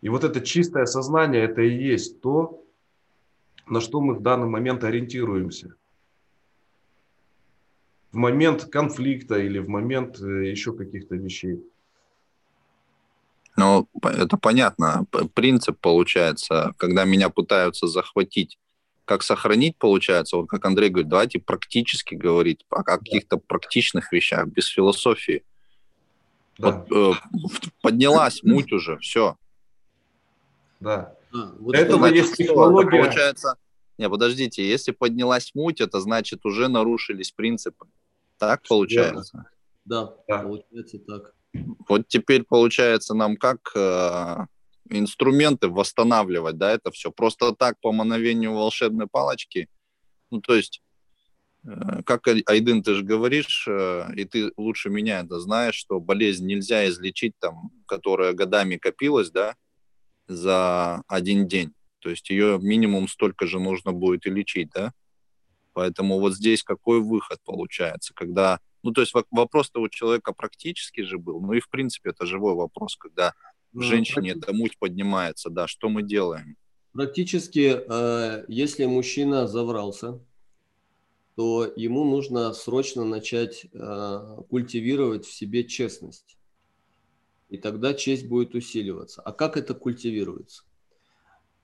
И 0.00 0.08
вот 0.08 0.24
это 0.24 0.40
чистое 0.40 0.86
сознание, 0.86 1.44
это 1.44 1.60
и 1.62 1.70
есть 1.70 2.20
то, 2.20 2.63
на 3.66 3.80
что 3.80 4.00
мы 4.00 4.14
в 4.14 4.22
данный 4.22 4.48
момент 4.48 4.84
ориентируемся. 4.84 5.74
В 8.12 8.16
момент 8.16 8.64
конфликта 8.66 9.38
или 9.38 9.58
в 9.58 9.68
момент 9.68 10.20
э, 10.20 10.50
еще 10.50 10.72
каких-то 10.72 11.16
вещей. 11.16 11.64
Ну, 13.56 13.88
это 14.02 14.36
понятно. 14.36 15.06
Принцип 15.34 15.78
получается, 15.80 16.74
когда 16.76 17.04
меня 17.04 17.28
пытаются 17.28 17.86
захватить 17.86 18.58
как 19.04 19.22
сохранить, 19.22 19.76
получается, 19.76 20.38
вот 20.38 20.48
как 20.48 20.64
Андрей 20.64 20.88
говорит, 20.88 21.10
давайте 21.10 21.38
практически 21.38 22.14
говорить 22.14 22.64
о 22.70 22.82
каких-то 22.82 23.36
практичных 23.36 24.12
вещах, 24.12 24.46
без 24.46 24.66
философии. 24.66 25.44
Да. 26.58 26.84
Вот, 26.88 27.14
э, 27.14 27.14
поднялась 27.82 28.42
муть 28.42 28.72
уже, 28.72 28.98
все. 28.98 29.36
Да. 30.80 31.14
А, 31.34 31.52
вот 31.58 31.74
этого 31.74 31.98
значит, 31.98 32.16
есть 32.16 32.36
технология. 32.36 33.02
Получается, 33.02 33.56
не, 33.98 34.08
подождите, 34.08 34.68
если 34.68 34.92
поднялась 34.92 35.52
муть, 35.54 35.80
это 35.80 36.00
значит 36.00 36.44
уже 36.46 36.68
нарушились 36.68 37.32
принципы. 37.32 37.86
Так 38.38 38.62
получается? 38.68 39.46
Да, 39.84 40.14
да, 40.28 40.38
получается 40.42 40.98
так. 40.98 41.34
Вот 41.88 42.08
теперь 42.08 42.44
получается 42.44 43.14
нам 43.14 43.36
как 43.36 43.58
э, 43.76 44.46
инструменты 44.90 45.68
восстанавливать, 45.68 46.56
да, 46.56 46.72
это 46.72 46.90
все. 46.90 47.12
Просто 47.12 47.54
так 47.54 47.80
по 47.80 47.92
мановению 47.92 48.54
волшебной 48.54 49.06
палочки. 49.06 49.68
Ну, 50.30 50.40
то 50.40 50.54
есть, 50.54 50.82
э, 51.64 52.02
как 52.04 52.26
Айдын, 52.26 52.82
ты 52.82 52.94
же 52.94 53.04
говоришь, 53.04 53.66
э, 53.68 54.08
и 54.16 54.24
ты 54.24 54.52
лучше 54.56 54.90
меня 54.90 55.20
это 55.20 55.38
знаешь, 55.38 55.76
что 55.76 56.00
болезнь 56.00 56.46
нельзя 56.46 56.88
излечить, 56.88 57.34
там, 57.38 57.70
которая 57.86 58.32
годами 58.32 58.76
копилась, 58.76 59.30
да, 59.30 59.54
за 60.26 61.02
один 61.06 61.46
день. 61.46 61.72
То 61.98 62.10
есть 62.10 62.28
ее 62.30 62.58
минимум 62.60 63.08
столько 63.08 63.46
же 63.46 63.58
нужно 63.58 63.92
будет 63.92 64.26
и 64.26 64.30
лечить, 64.30 64.70
да? 64.74 64.92
Поэтому 65.72 66.20
вот 66.20 66.34
здесь 66.34 66.62
какой 66.62 67.00
выход 67.00 67.40
получается, 67.44 68.14
когда... 68.14 68.60
Ну, 68.82 68.92
то 68.92 69.00
есть 69.00 69.14
вопрос-то 69.30 69.80
у 69.80 69.88
человека 69.88 70.32
практически 70.32 71.00
же 71.00 71.18
был, 71.18 71.40
ну 71.40 71.54
и 71.54 71.60
в 71.60 71.70
принципе 71.70 72.10
это 72.10 72.26
живой 72.26 72.54
вопрос, 72.54 72.96
когда 72.96 73.32
в 73.72 73.78
ну, 73.78 73.82
женщине 73.82 74.32
эта 74.32 74.52
муть 74.52 74.78
поднимается, 74.78 75.50
да, 75.50 75.66
что 75.66 75.88
мы 75.88 76.02
делаем? 76.02 76.56
Практически, 76.92 77.80
э, 77.88 78.44
если 78.46 78.84
мужчина 78.84 79.48
заврался, 79.48 80.20
то 81.34 81.72
ему 81.74 82.04
нужно 82.04 82.52
срочно 82.52 83.04
начать 83.04 83.66
э, 83.72 84.36
культивировать 84.48 85.26
в 85.26 85.32
себе 85.32 85.64
честность. 85.64 86.36
И 87.48 87.58
тогда 87.58 87.94
честь 87.94 88.28
будет 88.28 88.54
усиливаться. 88.54 89.22
А 89.22 89.32
как 89.32 89.56
это 89.56 89.74
культивируется? 89.74 90.64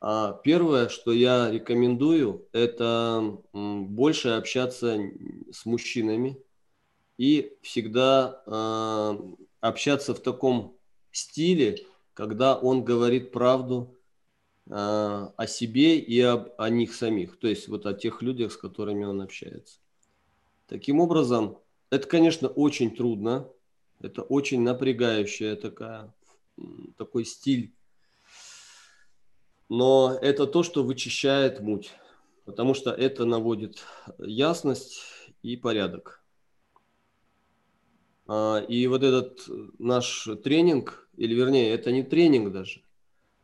А 0.00 0.32
первое, 0.32 0.88
что 0.88 1.12
я 1.12 1.50
рекомендую, 1.50 2.46
это 2.52 3.38
больше 3.52 4.30
общаться 4.30 4.98
с 5.52 5.66
мужчинами 5.66 6.38
и 7.18 7.52
всегда 7.60 8.42
э, 8.46 9.18
общаться 9.60 10.14
в 10.14 10.20
таком 10.20 10.74
стиле, 11.12 11.84
когда 12.14 12.56
он 12.56 12.82
говорит 12.82 13.30
правду 13.30 13.94
э, 14.66 14.72
о 14.72 15.46
себе 15.46 15.98
и 15.98 16.18
об, 16.20 16.48
о 16.56 16.70
них 16.70 16.94
самих, 16.94 17.38
то 17.38 17.46
есть 17.46 17.68
вот 17.68 17.84
о 17.84 17.92
тех 17.92 18.22
людях, 18.22 18.52
с 18.52 18.56
которыми 18.56 19.04
он 19.04 19.20
общается. 19.20 19.80
Таким 20.66 20.98
образом, 20.98 21.58
это, 21.90 22.06
конечно, 22.08 22.48
очень 22.48 22.96
трудно, 22.96 23.48
это 24.00 24.22
очень 24.22 24.62
напрягающая 24.62 25.56
такая, 25.56 26.12
такой 26.96 27.24
стиль, 27.24 27.74
но 29.68 30.18
это 30.20 30.46
то, 30.46 30.62
что 30.62 30.82
вычищает 30.82 31.60
муть, 31.60 31.92
потому 32.44 32.74
что 32.74 32.90
это 32.90 33.24
наводит 33.24 33.84
ясность 34.18 35.00
и 35.42 35.56
порядок. 35.56 36.24
А, 38.26 38.58
и 38.58 38.86
вот 38.86 39.02
этот 39.02 39.44
наш 39.78 40.28
тренинг 40.42 41.08
или 41.16 41.34
вернее, 41.34 41.72
это 41.72 41.92
не 41.92 42.02
тренинг 42.02 42.52
даже, 42.52 42.82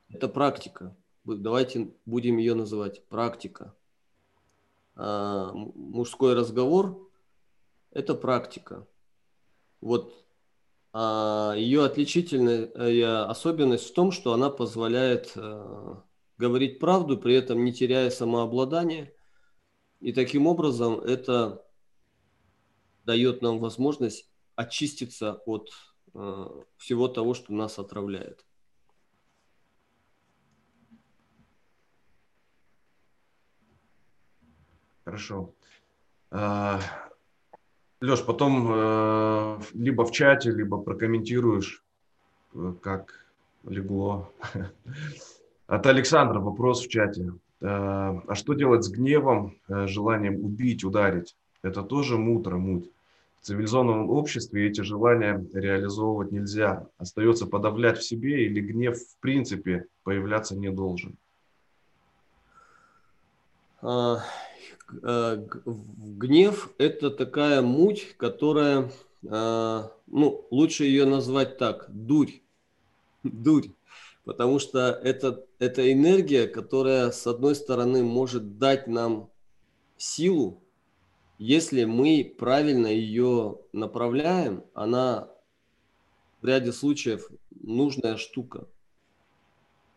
это 0.09 0.29
практика. 0.29 0.97
Давайте 1.25 1.93
будем 2.07 2.39
ее 2.39 2.55
называть 2.55 3.05
практика. 3.07 3.75
А, 4.95 5.53
мужской 5.53 6.35
разговор– 6.35 7.11
это 7.91 8.15
практика. 8.15 8.87
Вот 9.81 10.26
ее 11.57 11.85
отличительная 11.85 12.67
э, 12.67 13.05
особенность 13.25 13.91
в 13.91 13.95
том, 13.95 14.13
что 14.13 14.33
она 14.33 14.51
позволяет 14.51 15.33
а, 15.37 16.03
говорить 16.39 16.79
правду, 16.79 17.19
при 17.19 17.35
этом 17.35 17.65
не 17.65 17.73
теряя 17.73 18.11
самообладание. 18.11 19.13
И 20.01 20.13
таким 20.13 20.47
образом 20.47 21.01
это 21.01 21.65
дает 23.05 23.43
нам 23.43 23.59
возможность 23.59 24.31
очиститься 24.55 25.43
от 25.47 25.71
Э, 26.19 26.47
всего 26.79 27.09
того, 27.09 27.35
что 27.35 27.53
нас 27.53 27.79
отравляет. 27.79 28.47
Хорошо. 35.05 35.55
Леш, 38.01 38.25
потом 38.25 38.69
э, 38.71 39.59
либо 39.75 40.05
в 40.05 40.13
чате, 40.13 40.51
либо 40.51 40.79
прокомментируешь, 40.79 41.83
э, 42.55 42.75
как 42.83 43.27
легло. 43.65 44.33
От 45.67 45.87
Александра 45.87 46.41
вопрос 46.41 46.85
в 46.85 46.89
чате. 46.89 47.33
А 47.63 48.35
что 48.35 48.53
делать 48.53 48.85
с 48.85 48.91
гневом, 48.91 49.57
желанием 49.67 50.45
убить, 50.45 50.85
ударить? 50.85 51.35
Это 51.63 51.83
тоже 51.83 52.19
мутро, 52.19 52.59
муть 52.59 52.91
цивилизованном 53.47 54.11
обществе 54.11 54.67
эти 54.67 54.81
желания 54.81 55.47
реализовывать 55.53 56.33
нельзя. 56.33 56.89
Остается 56.99 57.47
подавлять 57.47 57.99
в 57.99 58.03
себе 58.03 58.45
или 58.45 58.61
гнев 58.61 58.99
в 58.99 59.17
принципе 59.21 59.87
появляться 60.03 60.57
не 60.57 60.69
должен. 60.69 61.17
А, 65.03 65.37
гнев– 65.67 66.71
это 66.79 67.11
такая 67.11 67.63
муть, 67.63 68.15
которая, 68.17 68.91
а, 69.29 69.93
ну, 70.07 70.47
лучше 70.51 70.85
ее 70.85 71.05
назвать 71.05 71.59
так– 71.59 71.87
дурь. 71.89 72.41
Дурь. 73.23 73.69
Потому 74.25 74.59
что 74.59 74.91
это, 74.91 75.45
это 75.59 75.93
энергия, 75.93 76.49
которая, 76.49 77.11
с 77.13 77.27
одной 77.27 77.55
стороны, 77.55 78.03
может 78.03 78.59
дать 78.59 78.89
нам 78.89 79.31
силу, 79.97 80.63
если 81.39 81.85
мы 81.85 82.35
правильно 82.39 82.87
ее 82.87 83.59
направляем, 83.73 84.65
она 84.75 85.29
в 86.41 86.47
ряде 86.47 86.73
случаев 86.73 87.29
нужная 87.51 88.17
штука. 88.17 88.67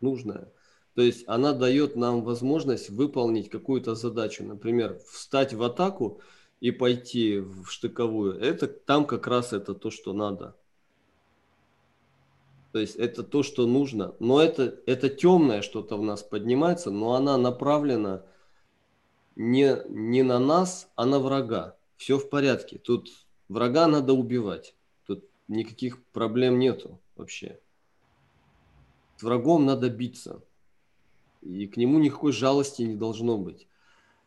Нужная. 0.00 0.52
То 0.94 1.02
есть 1.02 1.24
она 1.28 1.52
дает 1.52 1.96
нам 1.96 2.22
возможность 2.22 2.90
выполнить 2.90 3.48
какую-то 3.48 3.94
задачу. 3.94 4.44
Например, 4.44 4.98
встать 5.10 5.54
в 5.54 5.62
атаку 5.62 6.20
и 6.60 6.70
пойти 6.70 7.38
в 7.38 7.66
штыковую. 7.66 8.38
Это 8.38 8.66
там 8.66 9.06
как 9.06 9.26
раз 9.26 9.52
это 9.52 9.74
то, 9.74 9.90
что 9.90 10.12
надо. 10.12 10.56
То 12.72 12.78
есть 12.78 12.96
это 12.96 13.22
то, 13.22 13.42
что 13.42 13.66
нужно. 13.66 14.14
Но 14.20 14.40
это, 14.40 14.80
это 14.86 15.08
темное 15.08 15.62
что-то 15.62 15.96
в 15.96 16.02
нас 16.02 16.22
поднимается, 16.22 16.90
но 16.90 17.14
она 17.14 17.36
направлена 17.36 18.24
не, 19.36 19.76
не 19.88 20.22
на 20.22 20.38
нас, 20.38 20.90
а 20.96 21.06
на 21.06 21.18
врага. 21.18 21.76
Все 21.96 22.18
в 22.18 22.28
порядке. 22.28 22.78
Тут 22.78 23.10
врага 23.48 23.86
надо 23.86 24.12
убивать. 24.12 24.74
Тут 25.06 25.24
никаких 25.48 26.04
проблем 26.06 26.58
нету 26.58 27.00
вообще. 27.16 27.58
С 29.16 29.22
врагом 29.22 29.66
надо 29.66 29.88
биться. 29.90 30.42
И 31.42 31.66
к 31.66 31.76
нему 31.76 31.98
никакой 31.98 32.32
жалости 32.32 32.82
не 32.82 32.94
должно 32.94 33.38
быть. 33.38 33.66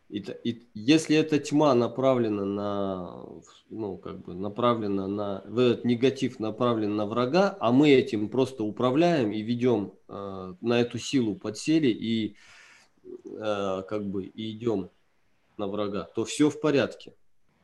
И, 0.09 0.19
и 0.19 0.67
если 0.73 1.15
эта 1.15 1.39
тьма 1.39 1.73
направлена 1.73 2.45
на, 2.45 3.25
ну, 3.69 3.97
как 3.97 4.21
бы 4.21 4.35
направлена 4.35 5.07
на, 5.07 5.43
этот 5.45 5.85
негатив 5.85 6.39
направлен 6.39 6.95
на 6.95 7.05
врага, 7.05 7.57
а 7.59 7.71
мы 7.71 7.89
этим 7.89 8.29
просто 8.29 8.63
управляем 8.63 9.31
и 9.31 9.41
ведем 9.41 9.93
э, 10.07 10.53
на 10.61 10.79
эту 10.79 10.99
силу 10.99 11.35
подсели 11.35 11.87
и 11.87 12.35
э, 13.25 13.83
как 13.87 14.05
бы 14.05 14.25
и 14.25 14.51
идем 14.51 14.91
на 15.57 15.67
врага, 15.67 16.03
то 16.15 16.25
все 16.25 16.49
в 16.49 16.61
порядке. 16.61 17.15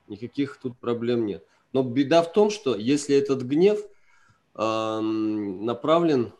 Никаких 0.08 0.58
тут 0.58 0.78
проблем 0.80 1.28
нет. 1.28 1.45
Но 1.72 1.84
беда 1.84 2.24
в 2.24 2.34
том, 2.34 2.50
что 2.50 2.76
если 2.76 3.16
этот 3.16 3.43
гнев 3.43 3.80
э, 4.56 5.00
направлен 5.02 6.34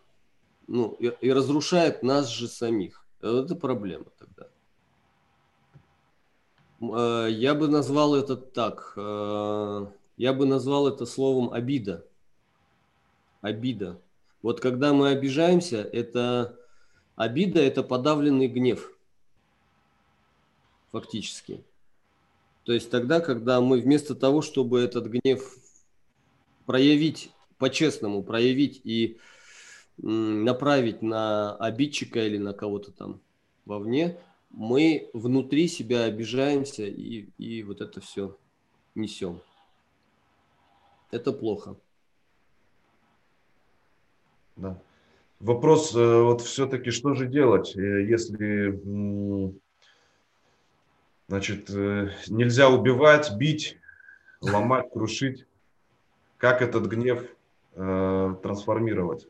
ну, 0.70 0.96
и, 1.00 1.12
и 1.22 1.34
разрушает 1.34 2.04
нас 2.04 2.30
же 2.30 2.48
самих, 2.48 3.04
это 3.22 3.56
проблема 3.56 4.06
тогда. 4.20 4.48
Э, 7.26 7.30
я 7.32 7.56
бы 7.56 7.68
назвал 7.68 8.16
это 8.16 8.36
так. 8.36 8.94
Э, 8.96 9.88
я 10.18 10.32
бы 10.34 10.46
назвал 10.46 10.88
это 10.88 11.08
словом 11.08 11.52
обида. 11.52 12.06
Обида. 13.42 14.00
Вот 14.44 14.60
когда 14.62 14.94
мы 14.94 15.10
обижаемся, 15.10 15.82
это 15.82 16.56
обида– 17.16 17.60
это 17.62 17.82
подавленный 17.82 18.48
гнев, 18.48 18.96
фактически. 20.92 21.64
То 22.64 22.74
есть 22.74 22.92
тогда, 22.92 23.22
когда 23.22 23.60
мы 23.60 23.82
вместо 23.82 24.14
того, 24.14 24.44
чтобы 24.44 24.82
этот 24.82 25.08
гнев 25.08 25.58
проявить 26.68 27.32
по-честному, 27.58 28.22
проявить 28.22 28.82
и 28.84 29.18
направить 30.02 31.02
на 31.02 31.56
обидчика 31.56 32.26
или 32.26 32.38
на 32.38 32.54
кого-то 32.54 32.92
там 32.92 33.22
вовне, 33.66 34.18
мы 34.50 35.10
внутри 35.14 35.68
себя 35.68 36.04
обижаемся 36.04 36.84
и, 36.86 37.30
и 37.38 37.64
вот 37.64 37.82
это 37.82 38.02
все 38.02 38.36
несем. 38.96 39.42
Это 41.12 41.32
плохо. 41.32 41.76
Да. 44.56 44.80
Вопрос, 45.40 45.96
э, 45.96 46.22
вот 46.22 46.42
все-таки, 46.42 46.92
что 46.92 47.14
же 47.14 47.26
делать, 47.26 47.76
э, 47.78 48.04
если, 48.04 48.78
значит, 51.30 51.70
э, 51.70 52.10
нельзя 52.28 52.70
убивать, 52.70 53.32
бить, 53.38 53.78
ломать, 54.42 54.92
крушить? 54.92 55.46
Как 56.38 56.62
этот 56.62 56.86
гнев 56.88 57.26
трансформировать? 57.76 59.28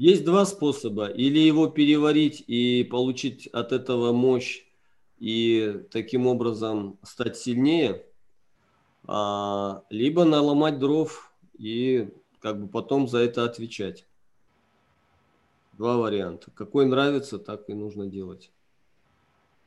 Есть 0.00 0.24
два 0.24 0.46
способа. 0.46 1.08
Или 1.08 1.40
его 1.40 1.66
переварить 1.66 2.42
и 2.46 2.84
получить 2.84 3.48
от 3.48 3.70
этого 3.70 4.14
мощь 4.14 4.64
и 5.18 5.84
таким 5.90 6.26
образом 6.26 6.98
стать 7.02 7.36
сильнее, 7.36 8.06
а, 9.04 9.84
либо 9.90 10.24
наломать 10.24 10.78
дров 10.78 11.30
и 11.58 12.08
как 12.40 12.62
бы 12.62 12.66
потом 12.66 13.08
за 13.08 13.18
это 13.18 13.44
отвечать. 13.44 14.06
Два 15.74 15.98
варианта. 15.98 16.50
Какой 16.52 16.86
нравится, 16.86 17.38
так 17.38 17.68
и 17.68 17.74
нужно 17.74 18.06
делать. 18.06 18.50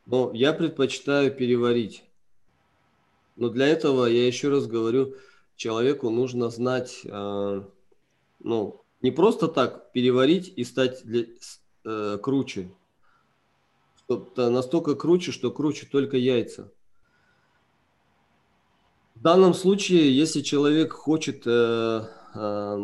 Но 0.08 0.32
я 0.34 0.52
предпочитаю 0.52 1.32
переварить. 1.32 2.06
Но 3.36 3.50
для 3.50 3.68
этого, 3.68 4.08
я 4.08 4.26
еще 4.26 4.50
раз 4.50 4.66
говорю, 4.66 5.14
человеку 5.58 6.10
нужно 6.10 6.50
знать, 6.50 7.02
э, 7.06 7.62
ну, 8.40 8.83
не 9.04 9.12
просто 9.12 9.48
так 9.50 9.92
переварить 9.92 10.52
и 10.56 10.64
стать 10.64 11.04
для, 11.04 11.26
э, 11.86 12.18
круче. 12.24 12.72
Что-то 13.98 14.50
настолько 14.50 14.96
круче, 14.96 15.32
что 15.32 15.52
круче 15.52 15.86
только 15.86 16.18
яйца. 16.18 16.72
В 19.16 19.22
данном 19.22 19.54
случае, 19.54 20.16
если 20.16 20.42
человек 20.42 20.94
хочет, 20.94 21.44
э, 21.46 22.06
э, 22.34 22.78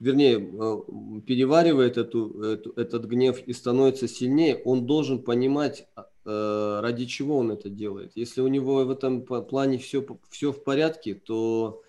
вернее, 0.00 0.38
э, 0.38 1.20
переваривает 1.26 1.98
эту, 1.98 2.42
эту, 2.42 2.72
этот 2.76 3.04
гнев 3.04 3.38
и 3.46 3.52
становится 3.52 4.08
сильнее, 4.08 4.62
он 4.64 4.86
должен 4.86 5.22
понимать, 5.22 5.86
э, 6.24 6.80
ради 6.82 7.04
чего 7.04 7.36
он 7.38 7.50
это 7.50 7.68
делает. 7.68 8.12
Если 8.14 8.40
у 8.40 8.48
него 8.48 8.84
в 8.84 8.90
этом 8.90 9.22
плане 9.22 9.76
все, 9.76 10.06
все 10.30 10.52
в 10.52 10.64
порядке, 10.64 11.14
то, 11.14 11.82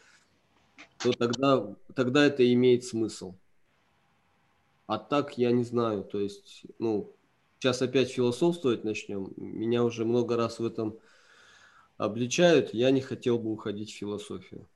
то 1.01 1.13
тогда, 1.13 1.73
тогда 1.95 2.25
это 2.25 2.51
имеет 2.53 2.83
смысл. 2.83 3.33
А 4.87 4.97
так 4.97 5.37
я 5.37 5.51
не 5.51 5.63
знаю, 5.63 6.03
то 6.03 6.19
есть, 6.19 6.63
ну, 6.79 7.15
сейчас 7.59 7.81
опять 7.81 8.11
философствовать 8.11 8.83
начнем. 8.83 9.33
Меня 9.35 9.83
уже 9.83 10.05
много 10.05 10.37
раз 10.37 10.59
в 10.59 10.65
этом 10.65 10.99
обличают. 11.97 12.73
Я 12.73 12.91
не 12.91 13.01
хотел 13.01 13.39
бы 13.39 13.51
уходить 13.51 13.91
в 13.91 13.97
философию. 13.97 14.67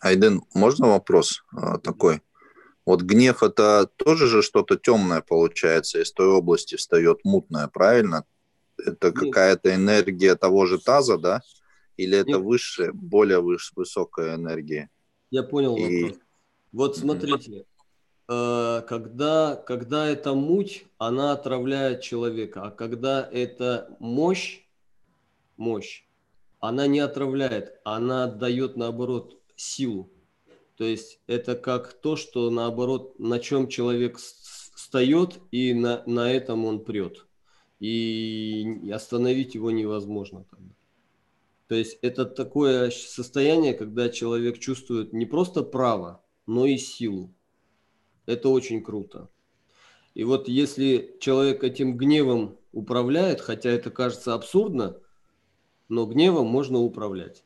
Айден, 0.00 0.42
можно 0.54 0.88
вопрос 0.88 1.44
а, 1.52 1.78
такой? 1.78 2.22
Вот 2.86 3.02
гнев 3.02 3.42
это 3.42 3.86
тоже 3.96 4.26
же 4.26 4.42
что-то 4.42 4.76
темное 4.76 5.20
получается, 5.20 6.00
из 6.00 6.12
той 6.12 6.28
области 6.28 6.76
встает 6.76 7.20
мутное, 7.24 7.68
правильно? 7.68 8.24
Это 8.78 9.12
какая-то 9.12 9.74
энергия 9.74 10.34
того 10.36 10.64
же 10.64 10.78
таза, 10.78 11.18
да? 11.18 11.42
Или 11.98 12.16
это 12.16 12.30
Нет. 12.30 12.40
высшая, 12.40 12.92
более 12.92 13.42
выше, 13.42 13.72
высокая 13.76 14.36
энергия? 14.36 14.88
Я 15.30 15.42
понял 15.42 15.76
И... 15.76 16.04
вопрос. 16.04 16.20
Вот 16.72 16.96
смотрите, 16.96 17.66
когда, 18.30 19.56
когда 19.66 20.06
эта 20.06 20.34
муть, 20.34 20.84
она 20.98 21.32
отравляет 21.32 22.00
человека, 22.00 22.62
а 22.62 22.70
когда 22.70 23.28
это 23.28 23.96
мощь, 23.98 24.60
мощь, 25.56 26.04
она 26.60 26.86
не 26.86 27.00
отравляет, 27.00 27.80
она 27.82 28.28
дает 28.28 28.76
наоборот 28.76 29.40
силу. 29.56 30.12
То 30.76 30.84
есть 30.84 31.18
это 31.26 31.56
как 31.56 31.92
то, 31.92 32.14
что 32.14 32.50
наоборот, 32.50 33.18
на 33.18 33.40
чем 33.40 33.66
человек 33.66 34.18
встает, 34.18 35.40
и 35.50 35.74
на, 35.74 36.04
на 36.06 36.32
этом 36.32 36.64
он 36.66 36.84
прет. 36.84 37.26
И 37.80 38.90
остановить 38.94 39.56
его 39.56 39.72
невозможно 39.72 40.44
тогда. 40.48 40.72
То 41.66 41.74
есть 41.74 41.98
это 42.00 42.26
такое 42.26 42.90
состояние, 42.90 43.74
когда 43.74 44.08
человек 44.08 44.60
чувствует 44.60 45.12
не 45.12 45.26
просто 45.26 45.62
право, 45.62 46.22
но 46.46 46.66
и 46.66 46.76
силу. 46.76 47.34
Это 48.30 48.48
очень 48.48 48.80
круто. 48.80 49.28
И 50.14 50.22
вот 50.22 50.46
если 50.46 51.16
человек 51.18 51.64
этим 51.64 51.96
гневом 51.96 52.56
управляет, 52.72 53.40
хотя 53.40 53.70
это 53.70 53.90
кажется 53.90 54.34
абсурдно, 54.34 54.96
но 55.88 56.06
гневом 56.06 56.46
можно 56.46 56.78
управлять. 56.78 57.42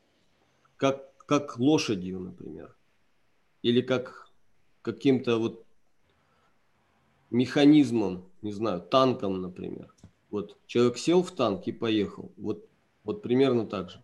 Как, 0.76 1.16
как 1.24 1.58
лошадью, 1.58 2.20
например. 2.20 2.76
Или 3.62 3.80
как 3.80 4.28
каким-то 4.82 5.38
вот 5.38 5.64
механизмом, 7.30 8.28
не 8.42 8.52
знаю, 8.52 8.82
танком, 8.82 9.40
например. 9.40 9.90
Вот 10.28 10.58
человек 10.66 10.98
сел 10.98 11.22
в 11.22 11.30
танк 11.30 11.66
и 11.66 11.72
поехал. 11.72 12.30
Вот, 12.36 12.68
вот 13.04 13.22
примерно 13.22 13.64
так 13.66 13.88
же. 13.88 14.02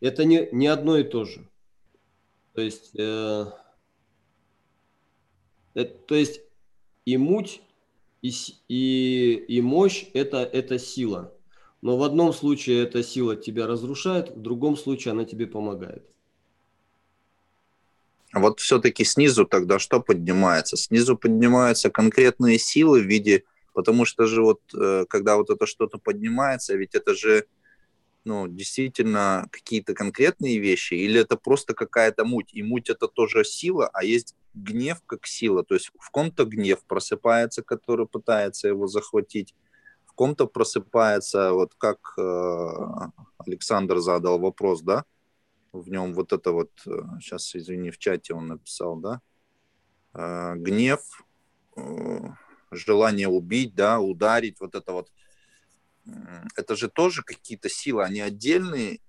Это 0.00 0.24
не, 0.24 0.48
не 0.50 0.66
одно 0.66 0.98
и 0.98 1.04
то 1.04 1.24
же. 1.24 1.48
То 2.54 2.62
есть 2.62 2.98
э, 2.98 3.46
это, 5.74 5.94
то 6.06 6.14
есть 6.14 6.40
и 7.04 7.16
муть, 7.16 7.60
и, 8.22 8.32
и, 8.68 9.44
и 9.48 9.60
мощь 9.60 10.06
это, 10.14 10.38
это 10.38 10.78
сила. 10.78 11.32
Но 11.80 11.96
в 11.96 12.04
одном 12.04 12.32
случае 12.32 12.84
эта 12.84 13.02
сила 13.02 13.34
тебя 13.34 13.66
разрушает, 13.66 14.30
в 14.30 14.40
другом 14.40 14.76
случае 14.76 15.12
она 15.12 15.24
тебе 15.24 15.46
помогает. 15.46 16.04
Вот 18.32 18.60
все-таки 18.60 19.04
снизу 19.04 19.44
тогда 19.44 19.78
что 19.78 20.00
поднимается? 20.00 20.76
Снизу 20.76 21.16
поднимаются 21.18 21.90
конкретные 21.90 22.58
силы 22.58 23.00
в 23.00 23.06
виде, 23.06 23.44
потому 23.74 24.04
что 24.04 24.26
же 24.26 24.42
вот 24.42 24.60
э, 24.74 25.04
когда 25.08 25.36
вот 25.36 25.50
это 25.50 25.66
что-то 25.66 25.98
поднимается, 25.98 26.74
ведь 26.74 26.94
это 26.94 27.14
же 27.14 27.46
ну, 28.24 28.46
действительно 28.46 29.48
какие-то 29.50 29.94
конкретные 29.94 30.58
вещи, 30.58 30.94
или 30.94 31.20
это 31.20 31.36
просто 31.36 31.74
какая-то 31.74 32.24
муть? 32.24 32.50
И 32.52 32.62
муть 32.62 32.88
это 32.88 33.08
тоже 33.08 33.44
сила, 33.44 33.90
а 33.92 34.04
есть 34.04 34.36
гнев 34.54 35.02
как 35.06 35.26
сила. 35.26 35.64
То 35.64 35.74
есть 35.74 35.90
в 35.98 36.10
ком-то 36.10 36.44
гнев 36.44 36.84
просыпается, 36.84 37.62
который 37.62 38.06
пытается 38.06 38.68
его 38.68 38.86
захватить, 38.86 39.54
в 40.04 40.12
ком-то 40.14 40.46
просыпается, 40.46 41.52
вот 41.52 41.74
как 41.74 42.14
э, 42.18 42.68
Александр 43.38 43.98
задал 43.98 44.38
вопрос, 44.38 44.82
да, 44.82 45.04
в 45.72 45.88
нем 45.88 46.12
вот 46.12 46.32
это 46.32 46.52
вот, 46.52 46.70
сейчас, 47.20 47.54
э, 47.54 47.58
извини, 47.58 47.90
в 47.90 47.98
чате 47.98 48.34
он 48.34 48.48
написал, 48.48 48.96
да, 48.96 49.22
э, 50.12 50.54
гнев, 50.56 51.00
э, 51.76 52.28
желание 52.70 53.28
убить, 53.28 53.74
да, 53.74 54.00
ударить, 54.00 54.60
вот 54.60 54.74
это 54.74 54.92
вот, 54.92 55.10
это 56.56 56.76
же 56.76 56.88
тоже 56.88 57.22
какие-то 57.22 57.68
силы, 57.68 58.04
они 58.04 58.20
отдельные. 58.20 59.00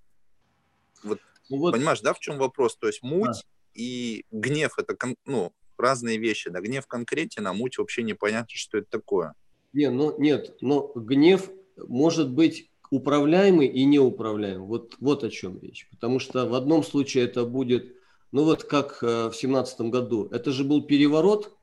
Вот, 1.03 1.19
ну 1.49 1.57
вот. 1.57 1.73
Понимаешь, 1.73 2.01
да, 2.01 2.13
в 2.13 2.19
чем 2.19 2.37
вопрос? 2.37 2.77
То 2.77 2.87
есть 2.87 3.03
муть. 3.03 3.45
И 3.73 4.25
гнев 4.31 4.77
это 4.77 4.95
ну, 5.25 5.51
разные 5.77 6.17
вещи. 6.17 6.49
Да, 6.49 6.61
гнев 6.61 6.87
конкретен, 6.87 7.47
а 7.47 7.53
муть 7.53 7.77
вообще 7.77 8.03
непонятно, 8.03 8.49
что 8.53 8.77
это 8.77 8.87
такое. 8.89 9.33
Не, 9.73 9.89
ну, 9.89 10.17
нет, 10.19 10.57
но 10.61 10.91
гнев 10.95 11.49
может 11.77 12.29
быть 12.29 12.69
управляемый 12.89 13.67
и 13.67 13.83
неуправляемый. 13.85 14.67
Вот, 14.67 14.95
вот 14.99 15.23
о 15.23 15.29
чем 15.29 15.59
речь. 15.59 15.87
Потому 15.89 16.19
что 16.19 16.47
в 16.47 16.53
одном 16.53 16.83
случае 16.83 17.25
это 17.25 17.45
будет, 17.45 17.95
ну 18.31 18.43
вот 18.43 18.63
как 18.63 18.99
э, 19.01 19.29
в 19.29 19.33
семнадцатом 19.33 19.89
году, 19.89 20.27
это 20.31 20.51
же 20.51 20.63
был 20.63 20.83
переворот, 20.83 21.57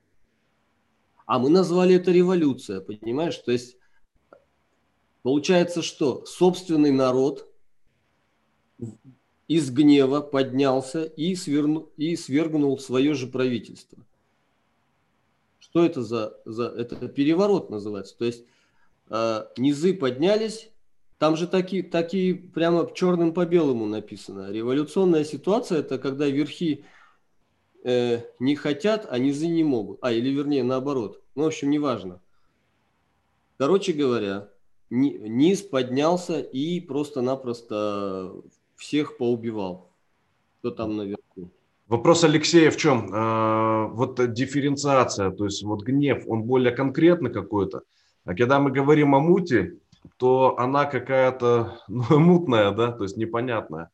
а 1.26 1.38
мы 1.38 1.48
назвали 1.48 1.94
это 1.94 2.11
революция, 2.11 2.80
понимаешь? 2.80 3.36
То 3.36 3.52
есть 3.52 3.76
Получается, 5.22 5.82
что 5.82 6.24
собственный 6.24 6.92
народ 6.92 7.46
из 9.51 9.68
гнева 9.72 10.20
поднялся 10.20 11.03
и, 11.03 11.34
сверну, 11.34 11.90
и 11.96 12.14
свергнул 12.14 12.78
свое 12.78 13.14
же 13.14 13.26
правительство. 13.26 13.98
Что 15.59 15.84
это 15.84 16.05
за, 16.05 16.36
за 16.44 16.66
это 16.66 17.09
переворот 17.09 17.68
называется? 17.68 18.16
То 18.16 18.26
есть 18.26 18.44
э, 19.09 19.46
низы 19.57 19.92
поднялись, 19.92 20.70
там 21.18 21.36
же 21.36 21.48
такие, 21.48 21.82
такие 21.82 22.36
прямо 22.36 22.88
черным 22.94 23.34
по 23.34 23.44
белому 23.44 23.86
написано. 23.86 24.53
Революционная 24.53 25.24
ситуация– 25.24 25.78
это 25.80 25.98
когда 25.98 26.28
верхи 26.28 26.84
э, 27.82 28.20
не 28.38 28.55
хотят, 28.55 29.09
а 29.11 29.18
низы 29.18 29.48
не 29.48 29.64
могут. 29.64 29.98
А, 30.01 30.12
или 30.12 30.30
вернее 30.30 30.62
наоборот. 30.62 31.24
Ну, 31.34 31.42
в 31.42 31.46
общем, 31.48 31.70
неважно. 31.70 32.20
Короче 33.59 33.94
говоря, 33.94 34.48
низ 34.90 35.62
поднялся 35.62 36.38
и 36.38 36.78
просто-напросто 36.78 38.44
всех 38.81 39.18
поубивал, 39.18 39.91
кто 40.59 40.70
там 40.70 40.97
наверху. 40.97 41.51
Вопрос 41.87 42.24
Алексея 42.24 42.70
в 42.70 42.76
чем? 42.76 43.11
А, 43.12 43.87
вот 43.89 44.33
дифференциация, 44.33 45.31
то 45.31 45.45
есть 45.45 45.62
вот 45.62 45.83
гнев, 45.83 46.24
он 46.26 46.45
более 46.45 46.72
конкретный 46.72 47.31
какой-то. 47.33 47.83
А 48.24 48.35
когда 48.35 48.59
мы 48.59 48.70
говорим 48.70 49.14
о 49.14 49.20
муте, 49.20 49.76
то 50.16 50.59
она 50.59 50.87
какая-то 50.87 51.78
ну, 51.89 52.18
мутная, 52.18 52.70
да, 52.72 52.93
то 52.93 53.05
есть 53.05 53.16
непонятная. 53.16 53.91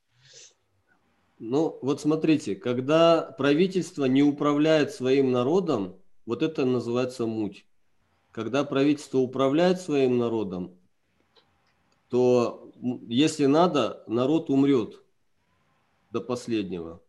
Ну, 1.38 1.78
вот 1.82 2.00
смотрите, 2.00 2.54
когда 2.54 3.22
правительство 3.22 4.04
не 4.06 4.22
управляет 4.22 4.92
своим 4.92 5.32
народом, 5.32 5.96
вот 6.26 6.42
это 6.42 6.64
называется 6.64 7.26
муть. 7.26 7.66
Когда 8.30 8.64
правительство 8.64 9.18
управляет 9.18 9.80
своим 9.80 10.16
народом, 10.18 10.74
то 12.08 12.65
если 13.08 13.46
надо, 13.46 14.02
народ 14.06 14.50
умрет 14.50 15.02
до 16.10 16.20
последнего. 16.20 17.00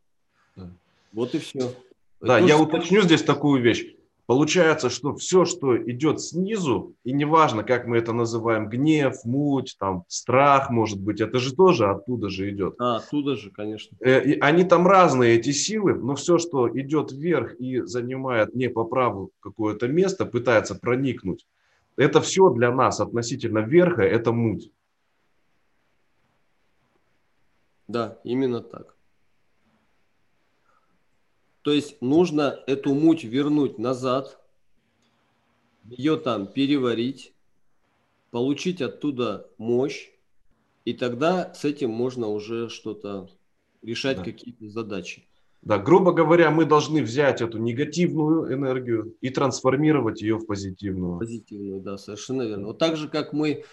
Да. 0.55 0.72
Вот 1.13 1.36
и 1.36 1.39
все. 1.39 1.74
Да, 2.20 2.39
Это 2.39 2.47
я 2.47 2.57
уточню 2.57 3.01
здесь 3.01 3.24
такую 3.24 3.61
вещь. 3.61 3.97
Получается, 4.28 4.89
что 4.89 5.15
все, 5.15 5.45
что 5.45 5.82
идет 5.89 6.20
снизу, 6.20 6.95
и 7.05 7.13
неважно, 7.13 7.63
как 7.63 7.88
мы 7.88 7.97
это 7.97 8.11
называем, 8.11 8.68
гнев, 8.68 9.24
муть, 9.24 9.78
там, 9.80 10.03
страх, 10.09 10.70
может 10.70 10.99
быть, 10.99 11.22
это 11.22 11.39
же 11.39 11.55
тоже 11.55 11.86
оттуда 11.86 12.28
же 12.28 12.49
идет. 12.51 12.76
А, 12.78 12.97
оттуда 12.97 13.38
же, 13.38 13.51
конечно. 13.51 13.95
Э, 14.01 14.22
и 14.22 14.38
они 14.39 14.65
там 14.65 14.86
разные, 14.86 15.38
эти 15.38 15.51
силы, 15.51 15.93
но 15.93 16.15
все, 16.15 16.39
что 16.39 16.68
идет 16.78 17.13
вверх 17.13 17.55
и 17.55 17.80
занимает 17.84 18.53
не 18.53 18.68
по 18.70 18.84
праву 18.84 19.32
какое-то 19.39 19.88
место, 19.88 20.26
пытается 20.26 20.76
проникнуть, 20.76 21.47
это 21.95 22.20
все 22.20 22.49
для 22.49 22.74
нас 22.74 22.99
относительно 22.99 23.59
верха, 23.59 24.03
это 24.03 24.34
муть. 24.34 24.72
Да, 27.88 28.20
именно 28.24 28.62
так. 28.62 28.96
То 31.62 31.72
есть 31.72 32.02
нужно 32.02 32.60
эту 32.68 32.94
муть 32.94 33.24
вернуть 33.24 33.78
назад, 33.78 34.40
ее 35.84 36.18
там 36.18 36.48
переварить, 36.48 37.34
получить 38.32 38.82
оттуда 38.82 39.50
мощь, 39.58 40.10
и 40.86 40.94
тогда 40.94 41.54
с 41.54 41.66
этим 41.66 41.90
можно 41.90 42.28
уже 42.28 42.70
что-то 42.70 43.30
решать, 43.82 44.18
да. 44.18 44.24
какие-то 44.24 44.70
задачи. 44.70 45.28
Да, 45.62 45.78
грубо 45.78 46.14
говоря, 46.14 46.52
мы 46.52 46.66
должны 46.66 47.02
взять 47.02 47.42
эту 47.42 47.58
негативную 47.58 48.54
энергию 48.54 49.16
и 49.20 49.30
трансформировать 49.30 50.22
ее 50.22 50.38
в 50.38 50.46
позитивную. 50.46 51.20
Позитивную, 51.20 51.82
да, 51.82 51.98
совершенно 51.98 52.44
верно. 52.44 52.68
Вот 52.68 52.78
так 52.78 52.96
же, 52.96 53.10
как 53.10 53.34
мы 53.34 53.66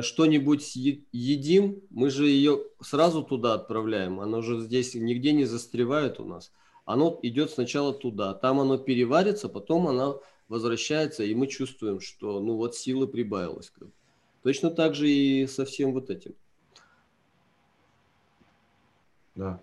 что-нибудь 0.00 0.74
едим, 1.12 1.82
мы 1.90 2.10
же 2.10 2.26
ее 2.26 2.62
сразу 2.80 3.22
туда 3.22 3.54
отправляем. 3.54 4.20
Оно 4.20 4.42
же 4.42 4.60
здесь 4.60 4.94
нигде 4.94 5.32
не 5.32 5.44
застревает 5.44 6.18
у 6.20 6.24
нас. 6.24 6.52
Оно 6.84 7.18
идет 7.22 7.50
сначала 7.50 7.92
туда, 7.92 8.32
там 8.32 8.60
оно 8.60 8.78
переварится, 8.78 9.48
потом 9.48 9.88
оно 9.88 10.22
возвращается, 10.48 11.24
и 11.24 11.34
мы 11.34 11.48
чувствуем, 11.48 12.00
что 12.00 12.40
ну 12.40 12.56
вот 12.56 12.76
силы 12.76 13.08
прибавилось. 13.08 13.72
Точно 14.42 14.70
так 14.70 14.94
же 14.94 15.08
и 15.08 15.46
со 15.46 15.64
всем 15.64 15.92
вот 15.92 16.10
этим. 16.10 16.34
Да. 19.34 19.60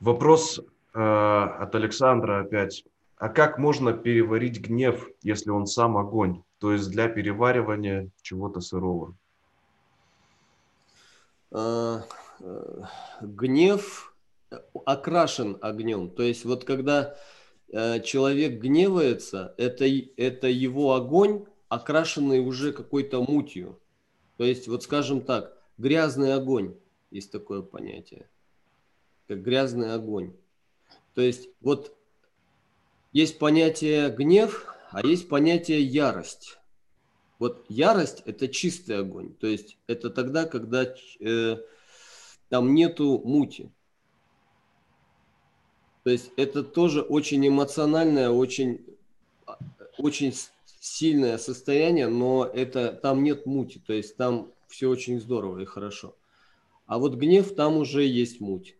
Вопрос 0.00 0.60
э, 0.94 0.98
от 0.98 1.74
Александра 1.74 2.40
опять. 2.40 2.84
А 3.18 3.28
как 3.28 3.58
можно 3.58 3.92
переварить 3.92 4.60
гнев, 4.60 5.08
если 5.22 5.50
он 5.50 5.66
сам 5.66 5.96
огонь? 5.96 6.42
то 6.58 6.72
есть 6.72 6.90
для 6.90 7.08
переваривания 7.08 8.10
чего-то 8.20 8.60
сырого? 8.60 9.16
А, 11.50 12.02
э, 12.40 12.82
гнев 13.20 14.14
окрашен 14.84 15.58
огнем. 15.60 16.10
То 16.10 16.22
есть 16.22 16.44
вот 16.44 16.64
когда 16.64 17.16
э, 17.68 18.00
человек 18.00 18.60
гневается, 18.60 19.54
это, 19.56 19.86
это 20.16 20.48
его 20.48 20.94
огонь, 20.94 21.46
окрашенный 21.68 22.40
уже 22.40 22.72
какой-то 22.72 23.22
мутью. 23.22 23.78
То 24.36 24.44
есть 24.44 24.68
вот 24.68 24.82
скажем 24.82 25.20
так, 25.20 25.56
грязный 25.76 26.34
огонь, 26.34 26.76
есть 27.10 27.30
такое 27.30 27.62
понятие, 27.62 28.28
как 29.28 29.42
грязный 29.42 29.94
огонь. 29.94 30.34
То 31.14 31.20
есть 31.20 31.48
вот 31.60 31.96
есть 33.18 33.40
понятие 33.40 34.10
гнев, 34.10 34.64
а 34.92 35.04
есть 35.04 35.28
понятие 35.28 35.82
ярость. 35.82 36.56
Вот 37.40 37.64
ярость– 37.68 38.22
это 38.26 38.46
чистый 38.46 39.00
огонь. 39.00 39.34
То 39.34 39.48
есть 39.48 39.76
это 39.88 40.08
тогда, 40.08 40.44
когда 40.44 40.94
э, 41.18 41.56
там 42.48 42.74
нету 42.74 43.20
мути. 43.24 43.72
То 46.04 46.10
есть 46.10 46.30
это 46.36 46.62
тоже 46.62 47.02
очень 47.02 47.46
эмоциональное, 47.48 48.30
очень, 48.30 48.86
очень 49.98 50.32
сильное 50.80 51.38
состояние, 51.38 52.06
но 52.06 52.44
это, 52.44 52.92
там 52.92 53.24
нет 53.24 53.46
мути. 53.46 53.82
То 53.84 53.94
есть 53.94 54.16
там 54.16 54.52
все 54.68 54.88
очень 54.88 55.20
здорово 55.20 55.58
и 55.58 55.64
хорошо. 55.64 56.14
А 56.86 56.98
вот 56.98 57.16
гнев, 57.16 57.52
там 57.56 57.78
уже 57.78 58.04
есть 58.04 58.40
муть. 58.40 58.76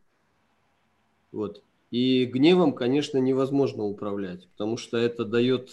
Вот. 1.33 1.65
И 1.91 2.27
гневом, 2.27 2.75
конечно, 2.75 3.19
невозможно 3.19 3.85
управлять, 3.85 4.49
потому 4.51 4.77
что 4.77 4.99
это 4.99 5.25
дает 5.25 5.71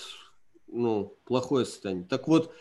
ну, 0.67 1.17
плохое 1.25 1.65
состояние. 1.65 2.05
Так 2.07 2.27
вот, 2.27 2.53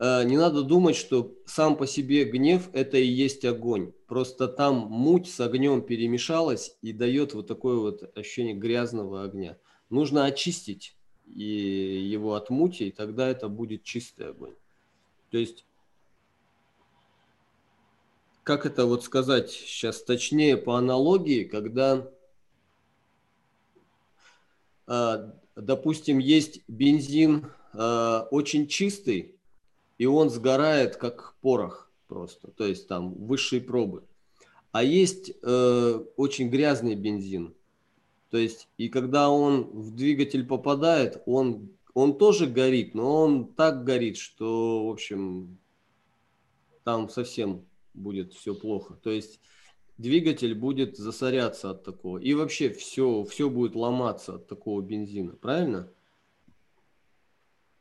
э, 0.00 0.24
не 0.24 0.36
надо 0.36 0.62
думать, 0.62 0.96
что 0.96 1.34
сам 1.46 1.76
по 1.76 1.86
себе 1.86 2.24
гнев– 2.24 2.68
это 2.72 2.98
и 2.98 3.06
есть 3.06 3.44
огонь. 3.44 3.92
Просто 4.06 4.48
там 4.48 4.88
муть 4.88 5.28
с 5.28 5.38
огнем 5.40 5.82
перемешалась 5.82 6.76
и 6.82 6.92
дает 6.92 7.32
вот 7.34 7.46
такое 7.46 7.76
вот 7.76 8.16
ощущение 8.16 8.54
грязного 8.54 9.22
огня. 9.22 9.56
Нужно 9.88 10.24
очистить 10.24 10.96
и 11.26 11.44
его 11.44 12.34
от 12.34 12.50
мути, 12.50 12.88
и 12.88 12.92
тогда 12.92 13.28
это 13.28 13.48
будет 13.48 13.84
чистый 13.84 14.30
огонь. 14.30 14.54
То 15.30 15.38
есть, 15.38 15.64
как 18.42 18.66
это 18.66 18.86
вот 18.86 19.04
сказать 19.04 19.50
сейчас 19.50 20.02
точнее 20.02 20.56
по 20.56 20.76
аналогии, 20.76 21.44
когда 21.44 22.10
допустим, 25.56 26.18
есть 26.18 26.62
бензин 26.66 27.46
э, 27.74 28.22
очень 28.30 28.66
чистый, 28.66 29.36
и 29.98 30.06
он 30.06 30.30
сгорает 30.30 30.96
как 30.96 31.36
порох 31.40 31.90
просто, 32.08 32.50
то 32.50 32.66
есть 32.66 32.88
там 32.88 33.14
высшие 33.14 33.60
пробы. 33.60 34.02
А 34.72 34.82
есть 34.82 35.32
э, 35.42 36.04
очень 36.16 36.48
грязный 36.48 36.94
бензин, 36.94 37.54
то 38.30 38.38
есть 38.38 38.68
и 38.78 38.88
когда 38.88 39.30
он 39.30 39.64
в 39.64 39.94
двигатель 39.94 40.46
попадает, 40.46 41.22
он, 41.26 41.70
он 41.94 42.16
тоже 42.16 42.46
горит, 42.46 42.94
но 42.94 43.22
он 43.22 43.52
так 43.52 43.84
горит, 43.84 44.16
что, 44.16 44.86
в 44.86 44.90
общем, 44.90 45.58
там 46.84 47.08
совсем 47.08 47.64
будет 47.94 48.32
все 48.32 48.54
плохо. 48.54 48.94
То 49.02 49.10
есть 49.10 49.40
двигатель 50.00 50.54
будет 50.54 50.96
засоряться 50.96 51.70
от 51.70 51.84
такого. 51.84 52.18
И 52.18 52.32
вообще 52.34 52.70
все, 52.70 53.24
все 53.24 53.50
будет 53.50 53.74
ломаться 53.74 54.36
от 54.36 54.46
такого 54.46 54.80
бензина, 54.80 55.32
правильно? 55.32 55.90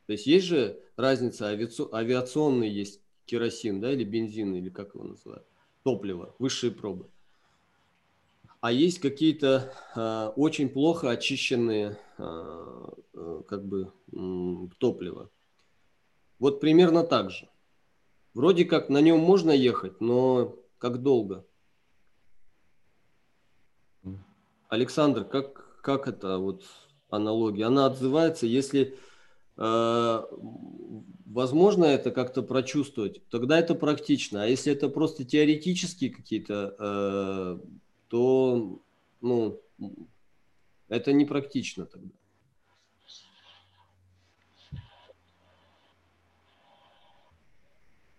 То 0.05 0.13
есть 0.13 0.28
есть 0.28 0.45
же 0.45 0.82
разница, 0.95 1.47
авиационный 1.47 2.70
есть 2.70 3.01
керосин, 3.26 3.80
да, 3.80 3.91
или 3.91 4.03
бензин, 4.03 4.55
или 4.55 4.70
как 4.70 4.95
его 4.95 5.05
называют, 5.05 5.45
топливо, 5.84 6.36
высшие 6.39 6.72
пробы. 6.72 7.07
А 8.59 8.72
есть 8.74 8.99
какие-то 8.99 9.74
э, 9.95 10.34
очень 10.36 10.67
плохо 10.67 11.11
очищенные 11.11 11.97
э, 12.17 13.41
как 13.47 13.65
бы 13.65 13.93
э, 14.11 14.67
топлива. 14.80 15.30
Вот 16.39 16.59
примерно 16.59 17.03
так 17.03 17.32
же. 17.32 17.47
Вроде 18.34 18.65
как 18.65 18.89
на 18.89 18.99
нем 18.99 19.20
можно 19.20 19.51
ехать, 19.51 20.01
но 20.01 20.57
как 20.78 21.01
долго? 21.01 21.45
Александр, 24.70 25.26
как, 25.26 25.82
как 25.82 26.07
это 26.07 26.38
вот 26.38 26.63
аналогия? 27.09 27.65
Она 27.65 27.88
отзывается, 27.88 28.45
если 28.45 28.95
э, 29.57 30.22
возможно 31.26 31.86
это 31.86 32.11
как-то 32.11 32.43
прочувствовать, 32.43 33.28
тогда 33.30 33.59
это 33.59 33.74
практично. 33.74 34.43
А 34.43 34.45
если 34.45 34.72
это 34.72 34.89
просто 34.89 35.26
теоретические 35.26 36.11
какие-то, 36.11 36.76
э, 36.80 37.59
то 38.09 38.80
ну, 39.22 39.59
это 40.88 41.13
не 41.13 41.26
практично 41.26 41.86
тогда. 41.88 42.09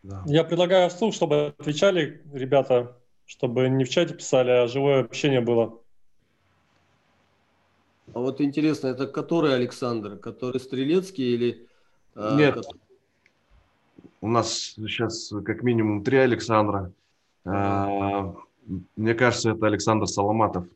Да. 0.02 0.24
Я 0.26 0.44
предлагаю 0.44 0.88
вслух, 0.88 1.14
чтобы 1.14 1.54
отвечали 1.58 2.22
ребята, 2.32 2.96
чтобы 3.26 3.68
не 3.68 3.84
в 3.84 3.90
чате 3.90 4.14
писали, 4.14 4.50
а 4.50 4.66
живое 4.66 5.04
общение 5.04 5.42
было. 5.42 5.80
А 8.14 8.18
вот 8.18 8.40
интересно, 8.40 8.88
это 8.88 9.06
который 9.06 9.54
Александр? 9.54 10.16
Который 10.16 10.60
Стрелецкий 10.60 11.34
или... 11.34 11.66
А, 12.14 12.36
Нет. 12.36 12.54
Который... 12.54 12.80
У 14.20 14.28
нас 14.28 14.74
сейчас 14.76 15.32
как 15.44 15.62
минимум 15.62 16.04
три 16.04 16.18
Александра. 16.18 16.92
А, 17.44 18.34
мне 18.96 19.14
кажется, 19.14 19.50
это 19.50 19.66
Александр 19.66 20.06
Соломатов. 20.06 20.66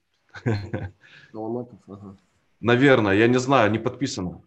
Соломатов, 1.33 1.79
ага. 1.87 2.17
Наверное, 2.61 3.15
я 3.15 3.29
не 3.29 3.39
знаю, 3.39 3.71
не 3.71 3.79
подписано. 3.79 4.41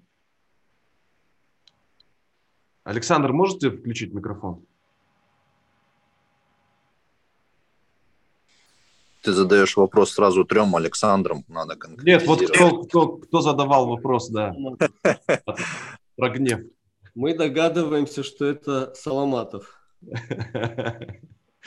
Александр, 2.84 3.34
можете 3.34 3.70
включить 3.70 4.14
микрофон? 4.14 4.66
Ты 9.28 9.34
задаешь 9.34 9.76
вопрос 9.76 10.14
сразу 10.14 10.46
трем 10.46 10.74
Александрам, 10.78 11.44
надо 11.50 11.78
Нет, 12.02 12.26
вот 12.26 12.50
кто, 12.50 12.84
кто, 12.84 13.18
кто 13.18 13.42
задавал 13.42 13.86
вопрос, 13.86 14.30
да, 14.30 14.56
про 16.16 16.30
гнев. 16.30 16.62
Мы 17.14 17.36
догадываемся, 17.36 18.24
что 18.24 18.46
это 18.46 18.94
Соломатов. 18.96 19.82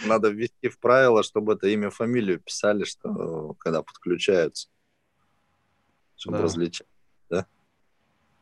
Надо 0.07 0.31
ввести 0.31 0.71
в 0.71 0.79
правило, 0.79 1.23
чтобы 1.23 1.53
это 1.53 1.67
имя, 1.67 1.91
фамилию 1.91 2.41
писали, 2.41 2.85
что 2.85 3.55
когда 3.59 3.83
подключаются, 3.83 4.71
чтобы 6.17 6.39
да. 6.39 6.45
различать. 6.45 6.89
Да? 7.29 7.45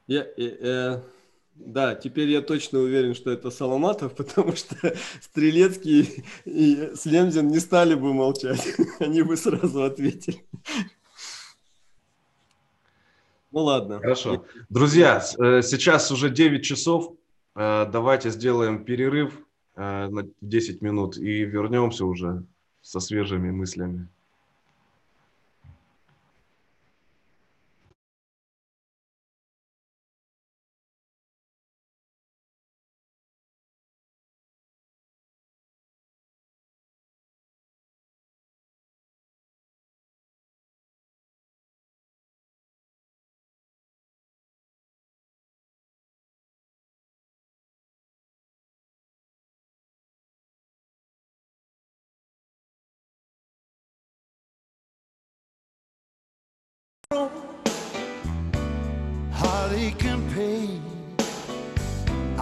Я, 0.06 0.28
я, 0.36 0.48
я, 0.60 1.02
да, 1.58 1.94
теперь 1.94 2.28
я 2.30 2.40
точно 2.40 2.78
уверен, 2.78 3.14
что 3.14 3.30
это 3.30 3.50
Соломатов, 3.50 4.14
потому 4.16 4.54
что 4.56 4.76
Стрелецкий 5.20 6.24
и 6.44 6.92
Слемзин 6.94 7.48
не 7.48 7.58
стали 7.58 7.94
бы 7.94 8.14
молчать. 8.14 8.64
Они 9.00 9.22
бы 9.22 9.36
сразу 9.36 9.82
ответили. 9.82 10.44
Ну 13.50 13.60
ладно. 13.60 13.98
Хорошо. 13.98 14.44
Друзья, 14.68 15.22
э, 15.38 15.62
сейчас 15.62 16.12
уже 16.12 16.30
9 16.30 16.64
часов. 16.64 17.14
Э, 17.56 17.86
давайте 17.90 18.30
сделаем 18.30 18.84
перерыв 18.84 19.34
э, 19.74 20.08
на 20.08 20.28
10 20.40 20.82
минут 20.82 21.16
и 21.16 21.44
вернемся 21.44 22.04
уже 22.04 22.44
со 22.82 23.00
свежими 23.00 23.50
мыслями. 23.50 24.08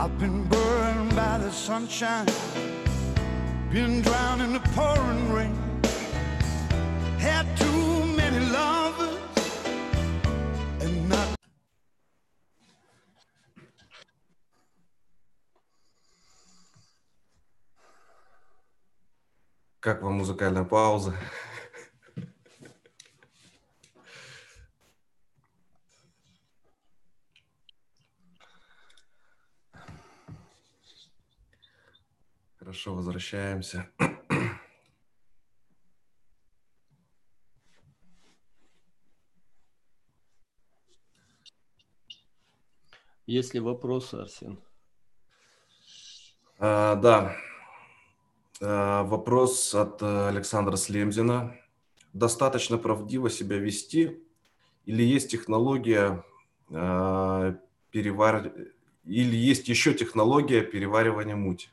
I've 0.06 0.18
been 0.20 0.44
burned 0.46 1.16
by 1.16 1.38
the 1.38 1.52
sunshine, 1.52 2.28
been 3.72 4.02
drowned 4.02 4.42
in 4.42 4.54
the 4.54 4.60
pouring 4.76 5.32
rain. 5.32 5.56
Had 7.20 7.46
too 7.58 8.06
many 8.16 8.40
lovers 8.52 9.18
and 10.82 11.10
not. 11.10 11.36
Как 19.80 20.02
вам 20.02 20.14
музыкальная 20.14 20.64
пауза? 20.64 21.14
Хорошо, 32.67 32.95
возвращаемся. 32.97 33.89
Есть 43.25 43.55
ли 43.55 43.61
вопросы, 43.61 44.17
Арсен? 44.17 44.59
А, 46.59 46.97
да. 46.97 47.37
А, 48.61 49.05
вопрос 49.05 49.73
от 49.73 50.03
Александра 50.03 50.75
Слемзина. 50.75 51.57
Достаточно 52.13 52.79
правдиво 52.79 53.31
себя 53.31 53.59
вести 53.59 54.25
или 54.87 55.05
есть 55.05 55.31
технология 55.31 56.25
а, 56.71 57.57
перевар... 57.93 58.53
или 59.05 59.37
есть 59.37 59.69
еще 59.69 59.95
технология 59.95 60.63
переваривания 60.63 61.37
мути? 61.37 61.69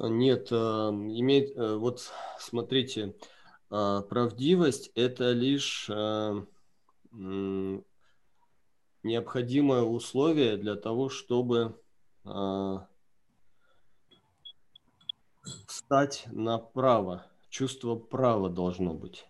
Нет, 0.00 0.48
а, 0.52 0.90
имеет, 0.90 1.56
э, 1.56 1.76
вот 1.76 2.10
смотрите, 2.38 3.16
а, 3.70 4.02
правдивость– 4.02 4.92
это 4.94 5.32
лишь 5.32 5.90
а, 5.90 6.44
необходимое 9.02 9.82
условие 9.82 10.56
для 10.56 10.76
того, 10.76 11.08
чтобы 11.08 11.80
встать 15.66 16.26
направо. 16.30 17.26
Чувство 17.48 17.96
права 17.96 18.50
должно 18.50 18.92
быть. 18.92 19.26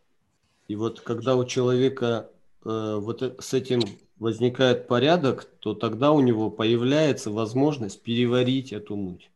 И 0.66 0.76
вот 0.76 1.00
когда 1.00 1.36
у 1.36 1.44
человека 1.44 2.30
э, 2.64 2.96
вот 3.00 3.22
э, 3.22 3.34
с 3.38 3.54
этим 3.54 3.80
возникает 4.18 4.88
порядок, 4.88 5.44
то 5.60 5.74
тогда 5.74 6.12
у 6.12 6.20
него 6.20 6.50
появляется 6.50 7.30
возможность 7.30 8.02
переварить 8.02 8.72
эту 8.72 8.96
муть. 8.96 9.30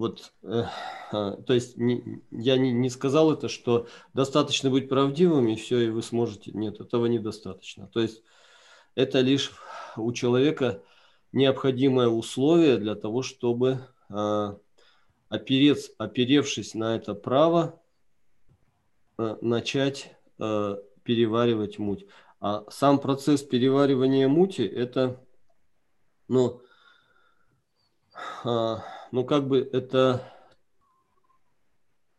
Вот, 0.00 0.32
э, 0.44 0.64
э, 1.12 1.36
то 1.46 1.52
есть 1.52 1.76
не, 1.76 2.22
я 2.30 2.56
не, 2.56 2.72
не 2.72 2.88
сказал 2.88 3.34
это, 3.34 3.50
что 3.50 3.86
достаточно 4.14 4.70
быть 4.70 4.88
правдивым 4.88 5.46
и 5.48 5.56
все, 5.56 5.78
и 5.78 5.90
вы 5.90 6.02
сможете. 6.02 6.52
Нет, 6.52 6.80
этого 6.80 7.04
недостаточно. 7.04 7.86
То 7.86 8.00
есть 8.00 8.22
это 8.94 9.20
лишь 9.20 9.52
у 9.98 10.10
человека 10.14 10.82
необходимое 11.32 12.08
условие 12.08 12.78
для 12.78 12.94
того, 12.94 13.20
чтобы 13.20 13.80
э, 14.08 14.56
оперец, 15.28 15.90
оперевшись 15.98 16.72
на 16.72 16.96
это 16.96 17.12
право, 17.12 17.78
э, 19.18 19.36
начать 19.42 20.16
э, 20.38 20.76
переваривать 21.02 21.78
муть. 21.78 22.06
А 22.40 22.64
сам 22.70 23.00
процесс 23.00 23.42
переваривания 23.42 24.28
мути 24.28 24.62
это, 24.62 25.22
ну, 26.26 26.62
э, 28.46 28.76
но 29.12 29.24
как 29.24 29.48
бы 29.48 29.58
это 29.72 30.32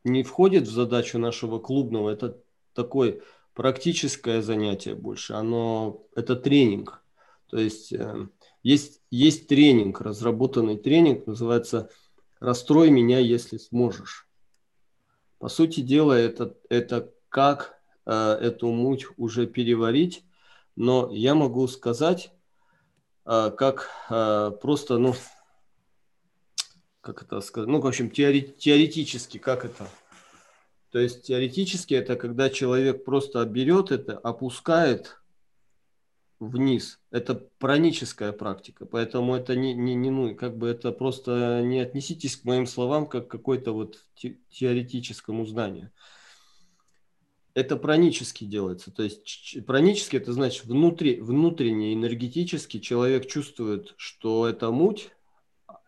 не 0.03 0.23
входит 0.23 0.67
в 0.67 0.71
задачу 0.71 1.19
нашего 1.19 1.59
клубного, 1.59 2.09
это 2.09 2.41
такое 2.73 3.21
практическое 3.53 4.41
занятие 4.41 4.95
больше, 4.95 5.33
оно, 5.33 6.03
это 6.15 6.35
тренинг. 6.35 7.03
То 7.49 7.57
есть 7.57 7.91
э, 7.91 8.27
есть, 8.63 9.01
есть 9.09 9.47
тренинг, 9.47 10.01
разработанный 10.01 10.77
тренинг, 10.77 11.27
называется 11.27 11.89
«Расстрой 12.39 12.89
меня, 12.89 13.19
если 13.19 13.57
сможешь». 13.57 14.27
По 15.37 15.49
сути 15.49 15.81
дела, 15.81 16.13
это, 16.13 16.55
это 16.69 17.11
как 17.29 17.79
э, 18.05 18.13
эту 18.13 18.69
муть 18.69 19.07
уже 19.17 19.47
переварить, 19.47 20.23
но 20.75 21.09
я 21.11 21.35
могу 21.35 21.67
сказать, 21.67 22.31
э, 23.25 23.51
как 23.57 23.89
э, 24.09 24.51
просто, 24.61 24.97
ну, 24.97 25.15
как 27.01 27.23
это 27.23 27.41
сказать, 27.41 27.67
ну, 27.67 27.81
в 27.81 27.87
общем, 27.87 28.07
теори- 28.07 28.53
теоретически, 28.57 29.37
как 29.39 29.65
это? 29.65 29.87
То 30.91 30.99
есть 30.99 31.23
теоретически 31.23 31.93
это 31.93 32.15
когда 32.15 32.49
человек 32.49 33.03
просто 33.05 33.43
берет 33.45 33.91
это, 33.91 34.17
опускает 34.17 35.21
вниз. 36.39 36.99
Это 37.11 37.35
праническая 37.59 38.31
практика, 38.31 38.85
поэтому 38.85 39.35
это 39.35 39.55
не, 39.55 39.73
не, 39.73 39.95
не 39.95 40.09
ну, 40.09 40.35
как 40.35 40.57
бы 40.57 40.67
это 40.67 40.91
просто 40.91 41.61
не 41.63 41.79
отнеситесь 41.79 42.35
к 42.35 42.45
моим 42.45 42.65
словам 42.65 43.07
как 43.07 43.27
к 43.27 43.31
какой-то 43.31 43.71
вот 43.71 43.99
те, 44.15 44.37
теоретическому 44.49 45.45
знанию. 45.45 45.91
Это 47.53 47.75
пранически 47.75 48.45
делается, 48.45 48.91
то 48.91 49.03
есть 49.03 49.65
пранически 49.65 50.15
это 50.15 50.31
значит 50.31 50.65
внутри, 50.65 51.19
внутренне 51.19 51.93
энергетически 51.93 52.79
человек 52.79 53.27
чувствует, 53.27 53.93
что 53.97 54.47
эта 54.47 54.71
муть, 54.71 55.11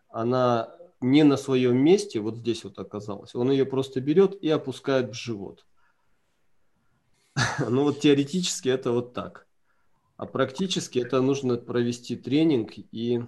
она 0.08 0.74
не 1.04 1.22
на 1.22 1.36
своем 1.36 1.76
месте, 1.76 2.18
вот 2.20 2.36
здесь 2.36 2.64
вот 2.64 2.78
оказалась, 2.78 3.34
он 3.34 3.50
ее 3.50 3.66
просто 3.66 4.00
берет 4.00 4.42
и 4.42 4.48
опускает 4.48 5.10
в 5.10 5.14
живот. 5.14 5.66
Ну 7.68 7.82
вот 7.82 8.00
теоретически 8.00 8.68
это 8.68 8.92
вот 8.92 9.12
так. 9.12 9.46
А 10.16 10.26
практически 10.26 11.00
это 11.00 11.20
нужно 11.20 11.56
провести 11.56 12.16
тренинг 12.16 12.72
и 12.76 13.22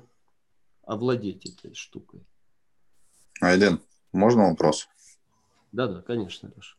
овладеть 0.83 1.47
этой 1.47 1.75
штукой. 1.75 2.25
Айден, 3.43 3.81
можно 4.13 4.49
вопрос? 4.49 4.89
Да-да, 5.73 6.01
конечно, 6.01 6.53
Леша. 6.57 6.77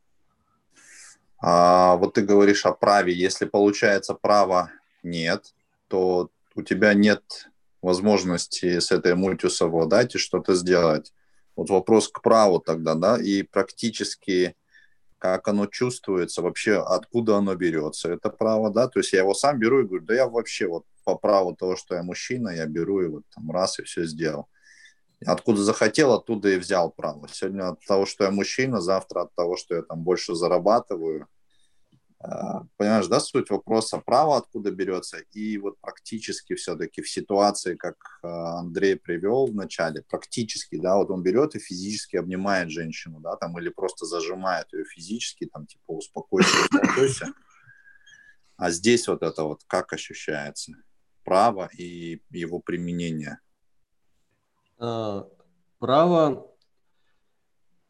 А, 1.40 1.98
вот 1.98 2.14
ты 2.14 2.22
говоришь 2.22 2.66
о 2.66 2.72
праве. 2.72 3.14
Если 3.14 3.46
получается 3.46 4.14
права 4.16 4.72
нет, 5.04 5.54
то 5.90 6.32
у 6.56 6.62
тебя 6.64 6.94
нет 6.94 7.50
возможности 7.82 8.80
с 8.80 8.92
этой 8.92 9.16
мультью 9.16 9.50
совладать 9.50 10.16
и 10.16 10.20
что-то 10.20 10.56
сделать. 10.56 11.14
Вот 11.56 11.70
вопрос 11.70 12.08
к 12.08 12.22
праву 12.22 12.60
тогда, 12.60 12.96
да, 12.96 13.18
и 13.20 13.44
практически 13.44 14.56
как 15.20 15.48
оно 15.48 15.66
чувствуется, 15.66 16.42
вообще 16.42 16.80
откуда 16.80 17.38
оно 17.38 17.56
берется, 17.56 18.12
это 18.12 18.30
право, 18.30 18.70
да, 18.70 18.88
то 18.88 19.00
есть 19.00 19.14
я 19.14 19.20
его 19.20 19.34
сам 19.34 19.58
беру 19.58 19.82
и 19.82 19.84
говорю, 19.84 20.06
да 20.06 20.14
я 20.14 20.28
вообще 20.28 20.68
вот 20.68 20.86
по 21.04 21.16
праву 21.16 21.56
того, 21.56 21.76
что 21.76 21.96
я 21.96 22.04
мужчина, 22.04 22.50
я 22.50 22.66
беру 22.66 23.02
и 23.02 23.08
вот 23.08 23.24
там 23.34 23.50
раз 23.52 23.80
и 23.80 23.84
все 23.84 24.06
сделал. 24.06 24.48
Откуда 25.26 25.64
захотел, 25.64 26.14
оттуда 26.14 26.50
и 26.50 26.58
взял 26.58 26.92
право. 26.92 27.28
Сегодня 27.32 27.70
от 27.70 27.84
того, 27.86 28.06
что 28.06 28.26
я 28.26 28.32
мужчина, 28.32 28.82
завтра 28.82 29.22
от 29.22 29.34
того, 29.34 29.58
что 29.58 29.76
я 29.76 29.82
там 29.82 30.04
больше 30.04 30.36
зарабатываю, 30.36 31.28
понимаешь, 32.20 33.08
да, 33.08 33.20
суть 33.20 33.50
вопроса, 33.50 34.00
право 34.00 34.38
откуда 34.38 34.72
берется, 34.72 35.20
и 35.34 35.58
вот 35.58 35.80
практически 35.80 36.56
все-таки 36.56 37.02
в 37.02 37.10
ситуации, 37.10 37.76
как 37.76 37.96
а, 38.24 38.60
Андрей 38.60 38.96
привел 38.96 39.46
в 39.46 39.54
начале, 39.54 40.02
практически, 40.02 40.80
да, 40.80 40.98
вот 40.98 41.12
он 41.12 41.22
берет 41.22 41.56
и 41.56 41.60
физически 41.60 42.16
обнимает 42.16 42.72
женщину, 42.72 43.20
да, 43.20 43.36
там, 43.36 43.58
или 43.60 43.70
просто 43.70 44.06
зажимает 44.06 44.74
ее 44.74 44.86
физически, 44.86 45.46
там, 45.46 45.68
типа, 45.68 45.92
успокойся, 45.92 46.50
успокойся. 46.72 47.28
А 48.58 48.72
здесь 48.72 49.08
вот 49.08 49.22
это 49.22 49.44
вот 49.44 49.62
как 49.68 49.94
ощущается? 49.94 50.74
Право 51.24 51.70
и 51.78 52.24
его 52.32 52.60
применение. 52.60 53.40
А, 54.80 55.28
право 55.78 56.28
а, 56.28 56.57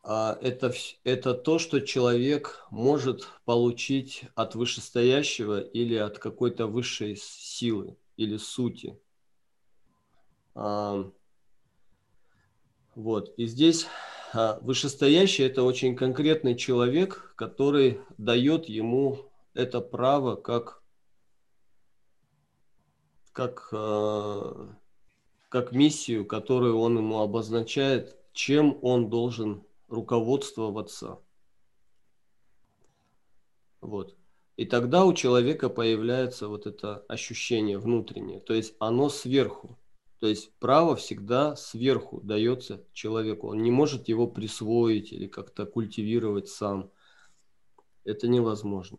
это, 0.08 0.72
это 1.04 1.34
то, 1.34 1.60
что 1.60 1.82
человек 1.82 2.66
может 2.72 3.28
получить 3.44 4.24
от 4.36 4.56
вышестоящего 4.56 5.60
или 5.60 5.96
от 5.96 6.18
какой-то 6.18 6.68
высшей 6.68 7.18
силы 7.18 7.98
или 8.16 8.38
сути. 8.38 8.98
А, 10.56 11.12
вот. 12.96 13.34
И 13.36 13.48
здесь 13.48 13.88
а, 14.34 14.60
вышестоящий– 14.62 15.44
это 15.46 15.64
очень 15.64 15.94
конкретный 15.94 16.56
человек, 16.56 17.34
который 17.36 18.00
дает 18.18 18.70
ему 18.70 19.30
это 19.54 19.82
право 19.82 20.38
как, 20.38 20.82
как, 23.34 23.68
как 25.50 25.72
миссию, 25.74 26.26
которую 26.26 26.80
он 26.80 26.98
ему 26.98 27.20
обозначает, 27.20 28.16
чем 28.32 28.80
он 28.82 29.10
должен 29.10 29.67
руководствоваться. 29.88 31.20
Вот. 33.82 34.16
И 34.56 34.66
тогда 34.66 35.06
у 35.06 35.14
человека 35.14 35.70
появляется 35.70 36.48
вот 36.48 36.66
это 36.66 37.06
ощущение 37.08 37.78
внутреннее, 37.78 38.40
то 38.40 38.54
есть 38.54 38.76
оно 38.80 39.10
сверху. 39.10 39.78
То 40.20 40.26
есть 40.26 40.52
право 40.58 40.96
всегда 40.96 41.56
сверху 41.56 42.22
дается 42.22 42.84
человеку. 42.92 43.50
Он 43.50 43.62
не 43.62 43.70
может 43.70 44.08
его 44.08 44.28
присвоить 44.28 45.14
или 45.14 45.28
как-то 45.28 45.68
культивировать 45.68 46.50
сам. 46.50 46.90
Это 48.04 48.28
невозможно. 48.28 48.98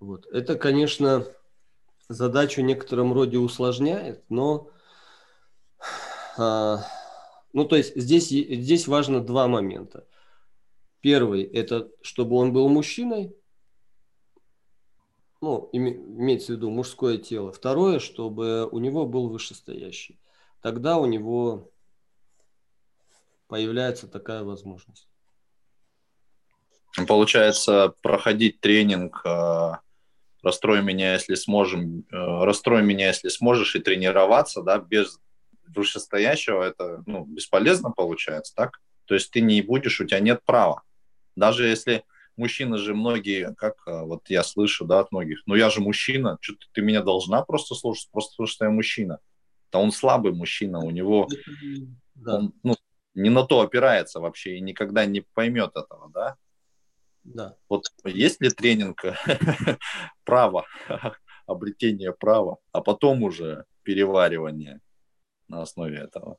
Вот. 0.00 0.26
Это, 0.26 0.56
конечно, 0.56 1.24
задачу 2.08 2.62
в 2.62 2.64
некотором 2.64 3.12
роде 3.12 3.38
усложняет, 3.38 4.24
но 4.28 4.70
а, 6.36 6.84
ну, 7.58 7.64
то 7.64 7.74
есть 7.74 7.96
здесь, 7.96 8.28
здесь 8.28 8.86
важно 8.86 9.20
два 9.20 9.48
момента. 9.48 10.06
Первый– 11.00 11.42
это 11.42 11.90
чтобы 12.02 12.36
он 12.36 12.52
был 12.52 12.68
мужчиной, 12.68 13.34
ну, 15.40 15.68
имеется 15.72 16.52
в 16.52 16.56
виду 16.56 16.70
мужское 16.70 17.18
тело. 17.18 17.50
Второе, 17.50 17.98
чтобы 17.98 18.68
у 18.68 18.78
него 18.78 19.06
был 19.06 19.28
вышестоящий. 19.28 20.20
Тогда 20.62 20.98
у 20.98 21.06
него 21.06 21.72
появляется 23.48 24.06
такая 24.06 24.44
возможность. 24.44 25.08
Получается, 27.08 27.92
проходить 28.02 28.60
тренинг 28.60 29.20
э, 29.24 29.72
«Расстрой 30.44 30.80
меня, 30.82 31.14
если 31.14 31.34
сможем», 31.34 32.00
э, 32.02 32.04
«Расстрой 32.12 32.84
меня, 32.84 33.08
если 33.08 33.30
сможешь» 33.30 33.74
и 33.74 33.80
тренироваться, 33.80 34.62
да, 34.62 34.78
без 34.78 35.20
вышестоящего, 35.74 36.62
это 36.62 37.02
ну, 37.06 37.24
бесполезно 37.24 37.90
получается, 37.90 38.54
так? 38.54 38.80
То 39.06 39.14
есть 39.14 39.30
ты 39.30 39.40
не 39.40 39.62
будешь, 39.62 40.00
у 40.00 40.04
тебя 40.04 40.20
нет 40.20 40.42
права. 40.44 40.82
Даже 41.34 41.66
если 41.66 42.04
мужчины 42.36 42.78
же 42.78 42.94
многие, 42.94 43.54
как 43.54 43.76
а, 43.86 44.04
вот 44.04 44.28
я 44.28 44.42
слышу, 44.42 44.84
да, 44.84 45.00
от 45.00 45.12
многих, 45.12 45.42
ну 45.46 45.54
я 45.54 45.70
же 45.70 45.80
мужчина, 45.80 46.38
что 46.40 46.54
ты 46.72 46.80
меня 46.80 47.02
должна 47.02 47.42
просто 47.42 47.74
слушать, 47.74 48.08
просто 48.10 48.32
потому 48.32 48.46
что 48.46 48.64
я 48.64 48.70
мужчина. 48.70 49.18
Да 49.72 49.78
он 49.78 49.92
слабый 49.92 50.32
мужчина, 50.32 50.80
у 50.80 50.90
него, 50.90 51.28
да. 52.14 52.36
он, 52.36 52.54
ну, 52.62 52.76
не 53.14 53.30
на 53.30 53.44
то 53.44 53.60
опирается 53.60 54.20
вообще 54.20 54.56
и 54.56 54.60
никогда 54.60 55.04
не 55.04 55.20
поймет 55.20 55.72
этого, 55.74 56.10
да? 56.12 56.36
Да. 57.24 57.56
Вот 57.68 57.84
есть 58.04 58.40
ли 58.40 58.48
тренинг 58.50 59.04
права, 60.24 60.66
обретение 61.46 62.12
права, 62.12 62.58
а 62.72 62.80
потом 62.80 63.22
уже 63.22 63.64
переваривание? 63.82 64.80
На 65.48 65.62
основе 65.62 65.98
этого? 65.98 66.38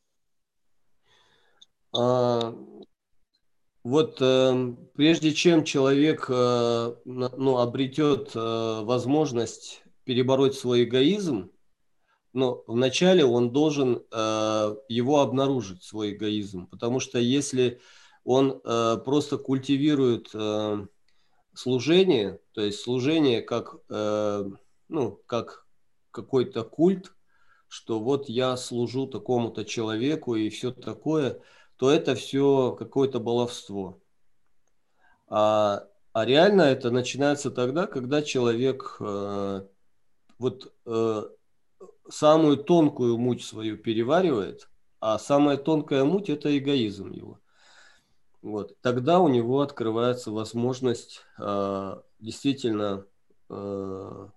А, 1.91 2.53
вот 3.83 4.17
э, 4.21 4.75
прежде 4.95 5.33
чем 5.33 5.63
человек 5.63 6.25
э, 6.29 6.95
ну, 7.05 7.57
обретет 7.57 8.35
э, 8.35 8.81
возможность 8.83 9.83
перебороть 10.03 10.55
свой 10.55 10.83
эгоизм, 10.83 11.51
но 12.33 12.63
вначале 12.67 13.25
он 13.25 13.51
должен 13.51 14.03
э, 14.11 14.75
его 14.89 15.21
обнаружить, 15.21 15.83
свой 15.83 16.11
эгоизм. 16.11 16.67
Потому 16.67 16.99
что 16.99 17.19
если 17.19 17.79
он 18.23 18.61
э, 18.63 18.97
просто 19.03 19.37
культивирует 19.37 20.29
э, 20.33 20.85
служение, 21.53 22.39
то 22.51 22.61
есть 22.61 22.81
служение 22.81 23.41
как, 23.41 23.75
э, 23.89 24.45
ну, 24.89 25.21
как 25.25 25.65
какой-то 26.11 26.63
культ, 26.63 27.13
что 27.69 27.99
вот 27.99 28.27
я 28.27 28.57
служу 28.57 29.07
такому-то 29.07 29.63
человеку 29.63 30.35
и 30.35 30.49
все 30.49 30.71
такое, 30.71 31.39
то 31.77 31.89
это 31.89 32.15
все 32.15 32.75
какое-то 32.77 33.19
баловство. 33.19 34.01
А, 35.27 35.87
а 36.11 36.25
реально 36.25 36.63
это 36.63 36.91
начинается 36.91 37.51
тогда, 37.51 37.85
когда 37.85 38.23
человек 38.23 38.97
э, 38.99 39.67
вот 40.39 40.73
э, 40.85 41.23
самую 42.09 42.57
тонкую 42.57 43.17
муть 43.17 43.43
свою 43.43 43.77
переваривает, 43.77 44.67
а 44.99 45.19
самая 45.19 45.57
тонкая 45.57 46.03
муть– 46.03 46.29
это 46.31 46.57
эгоизм 46.57 47.11
его. 47.11 47.39
Вот. 48.41 48.79
Тогда 48.81 49.19
у 49.19 49.27
него 49.27 49.61
открывается 49.61 50.31
возможность 50.31 51.21
э, 51.37 52.01
действительно 52.19 53.05
э, 53.49 54.27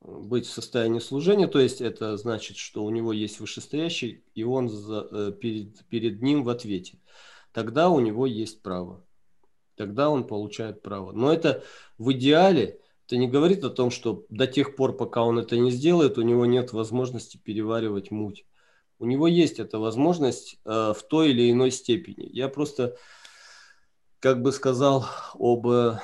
быть 0.00 0.46
в 0.46 0.50
состоянии 0.50 0.98
служения, 0.98 1.46
то 1.46 1.60
есть 1.60 1.80
это 1.80 2.16
значит, 2.16 2.56
что 2.56 2.84
у 2.84 2.90
него 2.90 3.12
есть 3.12 3.40
вышестоящий, 3.40 4.24
и 4.34 4.44
он 4.44 4.68
за, 4.68 5.06
э, 5.10 5.32
перед, 5.38 5.84
перед 5.86 6.22
ним 6.22 6.42
в 6.42 6.48
ответе. 6.48 6.98
Тогда 7.52 7.90
у 7.90 8.00
него 8.00 8.26
есть 8.26 8.62
право. 8.62 9.04
Тогда 9.76 10.08
он 10.08 10.26
получает 10.26 10.82
право. 10.82 11.12
Но 11.12 11.32
это 11.32 11.64
в 11.98 12.12
идеале, 12.12 12.80
это 13.06 13.16
не 13.16 13.28
говорит 13.28 13.64
о 13.64 13.70
том, 13.70 13.90
что 13.90 14.24
до 14.28 14.46
тех 14.46 14.76
пор, 14.76 14.96
пока 14.96 15.22
он 15.22 15.38
это 15.38 15.56
не 15.56 15.70
сделает, 15.70 16.16
у 16.16 16.22
него 16.22 16.46
нет 16.46 16.72
возможности 16.72 17.36
переваривать 17.36 18.10
муть. 18.10 18.46
У 18.98 19.06
него 19.06 19.26
есть 19.26 19.58
эта 19.58 19.78
возможность 19.78 20.58
э, 20.64 20.92
в 20.96 21.02
той 21.08 21.30
или 21.30 21.50
иной 21.50 21.70
степени. 21.70 22.28
Я 22.32 22.48
просто, 22.48 22.96
как 24.18 24.42
бы 24.42 24.52
сказал, 24.52 25.06
об 25.34 25.66
э, 25.66 25.98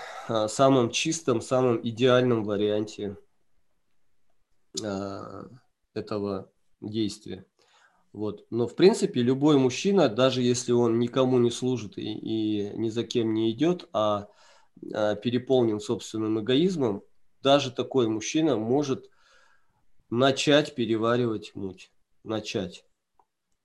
самом 0.49 0.91
чистом, 0.91 1.41
самом 1.41 1.81
идеальном 1.87 2.45
варианте 2.45 3.17
этого 5.95 6.51
действия. 6.81 7.47
Вот. 8.13 8.47
Но, 8.51 8.67
в 8.67 8.75
принципе, 8.77 9.21
любой 9.23 9.59
мужчина, 9.59 10.09
даже 10.09 10.43
если 10.43 10.73
он 10.73 10.99
никому 10.99 11.39
не 11.39 11.51
служит 11.51 11.99
и, 11.99 12.13
и 12.13 12.77
ни 12.77 12.89
за 12.89 13.05
кем 13.05 13.35
не 13.35 13.51
идет, 13.51 13.89
а, 13.93 14.29
а 14.95 15.15
переполнен 15.17 15.81
собственным 15.81 16.41
эгоизмом, 16.41 17.03
даже 17.43 17.71
такой 17.71 18.09
мужчина 18.09 18.57
может 18.57 19.11
начать 20.11 20.75
переваривать 20.75 21.53
муть. 21.55 21.93
Начать 22.25 22.85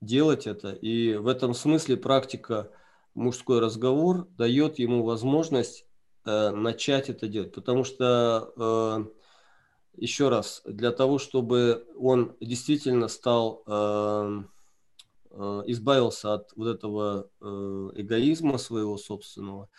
делать 0.02 0.48
это. 0.48 0.72
И 0.72 1.16
в 1.16 1.28
этом 1.28 1.54
смысле 1.54 1.98
практика 1.98 2.72
мужской 3.14 3.60
разговор 3.60 4.28
дает 4.38 4.80
ему 4.80 5.04
возможность 5.04 5.86
э, 6.26 6.50
начать 6.52 7.10
это 7.10 7.28
делать. 7.28 7.54
Потому 7.54 7.84
что, 7.84 8.52
э, 8.58 9.21
еще 9.96 10.30
раз, 10.30 10.62
для 10.66 10.92
того, 10.92 11.20
чтобы 11.20 11.86
он 11.98 12.36
действительно 12.40 13.08
стал, 13.08 13.64
э, 13.66 14.44
э, 15.32 15.64
избавился 15.68 16.34
от 16.34 16.52
вот 16.56 16.68
этого 16.68 17.30
э, 17.40 17.46
эгоизма 17.96 18.58
своего 18.58 18.98
собственного, 18.98 19.70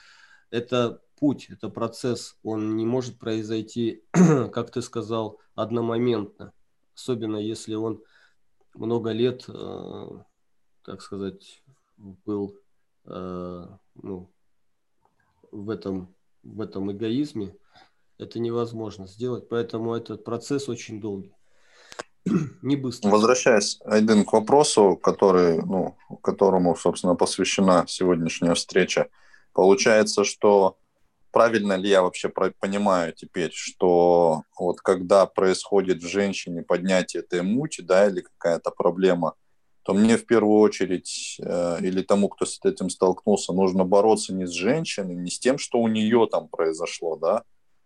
это 0.50 1.00
путь, 1.18 1.48
это 1.50 1.68
процесс, 1.68 2.36
он 2.42 2.76
не 2.76 2.84
может 2.84 3.18
произойти, 3.18 4.02
как 4.12 4.70
ты 4.70 4.82
сказал, 4.82 5.38
одномоментно. 5.54 6.52
Особенно 6.94 7.38
если 7.38 7.74
он 7.74 8.02
много 8.74 9.12
лет, 9.12 9.44
э, 9.48 10.08
так 10.84 11.00
сказать, 11.00 11.62
был 11.96 12.56
Э, 13.04 13.66
ну, 13.94 14.30
в 15.50 15.70
этом, 15.70 16.14
в 16.42 16.60
этом 16.60 16.92
эгоизме, 16.92 17.56
это 18.22 18.38
невозможно 18.38 19.06
сделать. 19.06 19.48
Поэтому 19.48 19.94
этот 19.94 20.24
процесс 20.24 20.68
очень 20.68 21.00
долгий. 21.00 21.34
Не 22.62 22.76
быстро. 22.76 23.10
Возвращаясь, 23.10 23.80
Айден, 23.84 24.24
к 24.24 24.32
вопросу, 24.32 24.96
который, 24.96 25.58
ну, 25.62 25.96
которому, 26.22 26.76
собственно, 26.76 27.14
посвящена 27.14 27.84
сегодняшняя 27.88 28.54
встреча. 28.54 29.08
Получается, 29.52 30.24
что 30.24 30.78
правильно 31.32 31.74
ли 31.76 31.88
я 31.88 32.02
вообще 32.02 32.28
понимаю 32.28 33.12
теперь, 33.12 33.50
что 33.52 34.42
вот 34.58 34.80
когда 34.80 35.26
происходит 35.26 36.02
в 36.02 36.06
женщине 36.06 36.62
поднятие 36.62 37.22
этой 37.22 37.42
мути, 37.42 37.80
да, 37.80 38.06
или 38.06 38.20
какая-то 38.20 38.70
проблема, 38.70 39.34
то 39.82 39.94
мне 39.94 40.16
в 40.16 40.26
первую 40.26 40.60
очередь 40.60 41.38
э, 41.42 41.78
или 41.80 42.02
тому, 42.02 42.28
кто 42.28 42.46
с 42.46 42.60
этим 42.64 42.88
столкнулся, 42.88 43.52
нужно 43.52 43.84
бороться 43.84 44.32
не 44.32 44.46
с 44.46 44.50
женщиной, 44.50 45.16
не 45.16 45.30
с 45.30 45.40
тем, 45.40 45.58
что 45.58 45.80
у 45.80 45.88
нее 45.88 46.28
там 46.30 46.46
произошло, 46.46 47.16
да, 47.16 47.42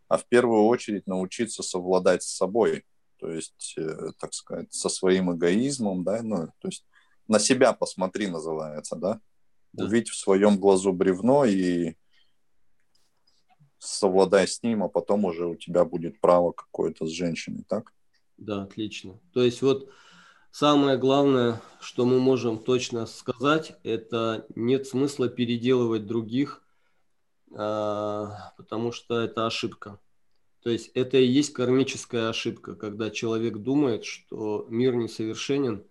а 0.09 0.19
в 0.19 0.27
первую 0.27 0.65
очередь 0.65 1.07
научиться 1.07 1.63
совладать 1.63 2.23
с 2.23 2.37
собой, 2.37 2.85
то 3.19 3.31
есть, 3.31 3.75
э, 3.79 4.11
так 4.19 4.35
сказать, 4.35 4.73
со 4.73 4.89
своим 4.89 5.35
эгоизмом, 5.35 6.05
да, 6.05 6.23
ну, 6.23 6.49
то 6.59 6.69
есть 6.69 6.87
на 7.29 7.39
себя 7.39 7.73
посмотри 7.73 8.27
называется, 8.27 8.97
да, 8.97 9.21
да. 9.73 9.85
увидь 9.85 10.09
в 10.09 10.17
своем 10.17 10.59
глазу 10.59 10.93
бревно 10.93 11.45
и 11.45 11.95
совладай 13.79 14.47
с 14.49 14.63
ним, 14.63 14.83
а 14.83 14.89
потом 14.89 15.25
уже 15.25 15.47
у 15.47 15.57
тебя 15.57 15.85
будет 15.85 16.21
право 16.21 16.53
какое-то 16.53 17.07
с 17.07 17.11
женщиной, 17.11 17.65
так? 17.69 17.93
Да, 18.37 18.63
отлично. 18.63 19.19
То 19.33 19.43
есть 19.43 19.63
вот 19.63 19.91
Самое 20.59 20.97
главное, 20.97 21.61
что 21.81 22.07
мы 22.07 22.19
можем 22.19 22.59
точно 22.59 23.05
сказать, 23.05 23.75
это 23.83 24.47
нет 24.55 24.87
смысла 24.87 25.29
переделывать 25.29 26.07
других, 26.07 26.63
потому 27.57 28.93
что 28.93 29.21
это 29.21 29.47
ошибка. 29.47 29.99
То 30.63 30.71
есть 30.71 30.91
это 30.95 31.17
и 31.17 31.27
есть 31.27 31.53
кармическая 31.53 32.29
ошибка, 32.29 32.75
когда 32.75 33.11
человек 33.11 33.59
думает, 33.59 34.05
что 34.05 34.67
мир 34.69 34.95
несовершенен, 34.95 35.85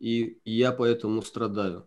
и 0.00 0.40
я 0.44 0.72
поэтому 0.72 1.22
страдаю. 1.22 1.86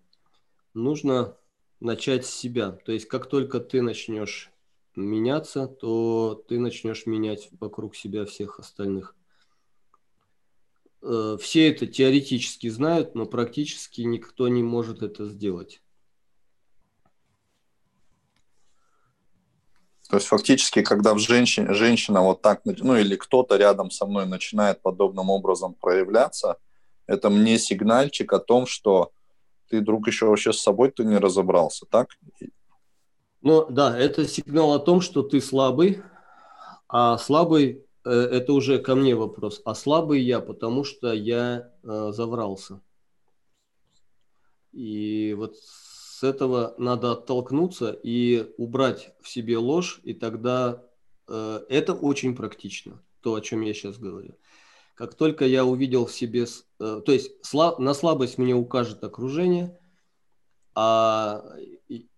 Нужно 0.74 1.36
начать 1.80 2.26
с 2.26 2.30
себя. 2.30 2.72
То 2.72 2.92
есть 2.92 3.08
как 3.08 3.28
только 3.28 3.60
ты 3.60 3.82
начнешь 3.82 4.52
меняться, 4.96 5.68
то 5.68 6.44
ты 6.48 6.60
начнешь 6.60 7.06
менять 7.06 7.50
вокруг 7.60 7.96
себя 7.96 8.26
всех 8.26 8.60
остальных. 8.60 9.16
Э, 11.02 11.38
все 11.40 11.70
это 11.70 11.88
теоретически 11.88 12.70
знают, 12.70 13.16
но 13.16 13.26
практически 13.26 14.02
никто 14.02 14.48
не 14.48 14.64
может 14.64 15.02
это 15.02 15.26
сделать. 15.26 15.82
То 20.12 20.18
есть 20.18 20.28
фактически, 20.28 20.82
когда 20.84 21.14
в 21.14 21.20
женщине, 21.20 21.74
женщина 21.74 22.22
вот 22.22 22.42
так, 22.42 22.62
ну 22.66 22.96
или 22.96 23.16
кто-то 23.16 23.58
рядом 23.58 23.90
со 23.90 24.06
мной 24.06 24.28
начинает 24.28 24.82
подобным 24.82 25.30
образом 25.30 25.74
проявляться, 25.74 26.58
это 27.08 27.30
мне 27.30 27.58
сигнальчик 27.58 28.32
о 28.34 28.40
том, 28.40 28.68
что 28.68 29.12
ты, 29.70 29.82
друг, 29.82 30.08
еще 30.08 30.28
вообще 30.28 30.54
с 30.54 30.62
собой 30.62 30.92
ты 30.92 31.04
не 31.04 31.18
разобрался, 31.18 31.86
так? 31.90 32.10
Ну 33.42 33.66
да, 33.70 33.98
это 33.98 34.28
сигнал 34.28 34.74
о 34.74 34.80
том, 34.80 35.02
что 35.02 35.24
ты 35.24 35.42
слабый, 35.42 36.04
а 36.88 37.18
слабый 37.18 37.86
Э, 38.04 38.10
это 38.10 38.54
уже 38.54 38.80
ко 38.80 38.96
мне 38.96 39.16
вопрос. 39.16 39.62
А 39.66 39.76
слабый 39.76 40.22
я, 40.22 40.40
потому 40.40 40.84
что 40.84 41.14
я 41.14 41.72
э, 41.84 42.12
заврался. 42.14 42.82
И 44.72 45.34
вот 45.38 45.56
с 46.22 46.24
этого 46.24 46.76
надо 46.78 47.14
оттолкнуться 47.14 48.00
и 48.04 48.54
убрать 48.58 49.12
в 49.22 49.28
себе 49.28 49.58
ложь, 49.58 50.02
и 50.04 50.14
тогда 50.14 50.84
э, 51.28 51.62
это 51.68 51.96
очень 51.96 52.36
практично, 52.36 53.02
то, 53.22 53.34
о 53.34 53.42
чем 53.42 53.62
я 53.62 53.74
сейчас 53.74 53.98
говорю. 53.98 54.38
Как 54.94 55.16
только 55.16 55.48
я 55.48 55.66
увидел 55.66 56.06
в 56.06 56.14
себе, 56.14 56.46
э, 56.80 57.02
то 57.04 57.12
есть 57.12 57.44
слаб, 57.44 57.80
на 57.80 57.96
слабость 57.96 58.38
мне 58.38 58.54
укажет 58.54 59.04
окружение, 59.04 59.80
а 60.76 61.44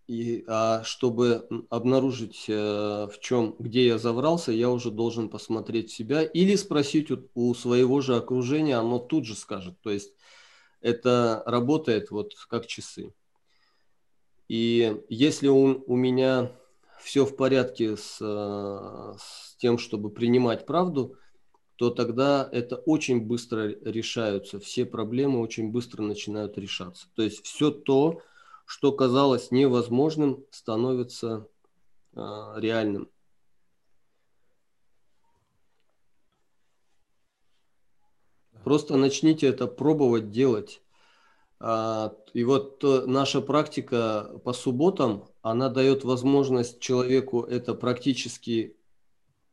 и 0.10 0.44
а 0.50 0.84
чтобы 0.84 1.48
обнаружить, 1.70 2.44
э, 2.50 3.08
в 3.08 3.18
чем, 3.22 3.56
где 3.58 3.88
я 3.88 3.98
заврался, 3.98 4.52
я 4.52 4.70
уже 4.70 4.92
должен 4.92 5.30
посмотреть 5.30 5.92
себя 5.92 6.24
или 6.24 6.58
спросить 6.58 7.10
у, 7.10 7.30
у 7.36 7.54
своего 7.54 8.02
же 8.02 8.18
окружения, 8.18 8.76
оно 8.76 9.00
тут 9.00 9.26
же 9.26 9.34
скажет. 9.34 9.80
То 9.80 9.92
есть 9.92 10.12
это 10.82 11.42
работает 11.46 12.12
вот 12.12 12.34
как 12.50 12.68
часы. 12.68 13.14
И 14.48 15.02
если 15.10 15.48
у, 15.48 15.84
у 15.88 15.96
меня 15.96 16.52
все 17.00 17.26
в 17.26 17.36
порядке 17.36 17.98
с, 17.98 18.18
э, 18.22 19.18
с 19.18 19.56
тем, 19.58 19.78
чтобы 19.78 20.10
принимать 20.10 20.66
правду, 20.66 21.18
то 21.76 21.90
тогда 21.90 22.48
это 22.52 22.78
очень 22.78 23.22
быстро 23.22 23.68
решаются, 23.68 24.60
все 24.60 24.86
проблемы 24.86 25.40
очень 25.40 25.72
быстро 25.72 26.02
начинают 26.02 26.58
решаться. 26.58 27.08
То 27.16 27.24
есть 27.24 27.44
все 27.46 27.72
то, 27.72 28.22
что 28.66 28.92
казалось 28.92 29.52
невозможным, 29.52 30.46
становится 30.52 31.48
э, 32.16 32.20
реальным. 32.58 33.10
Просто 38.64 38.96
начните 38.96 39.48
это 39.48 39.68
пробовать 39.68 40.32
делать. 40.32 40.83
А, 41.60 42.14
и 42.34 42.44
вот 42.44 42.84
наша 42.84 43.42
практика 43.42 44.40
по 44.44 44.54
субботам, 44.54 45.26
она 45.42 45.70
дает 45.70 46.04
возможность 46.04 46.80
человеку 46.80 47.44
это 47.44 47.74
практически 47.74 48.76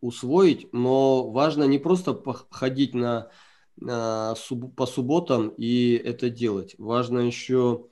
усвоить, 0.01 0.73
но 0.73 1.31
важно 1.31 1.65
не 1.65 1.79
просто 1.79 2.21
ходить 2.51 2.95
на, 2.95 3.31
на, 3.77 4.35
по 4.77 4.87
субботам 4.87 5.51
и 5.51 5.93
это 5.93 6.31
делать. 6.31 6.75
Важно 6.79 7.21
еще 7.21 7.87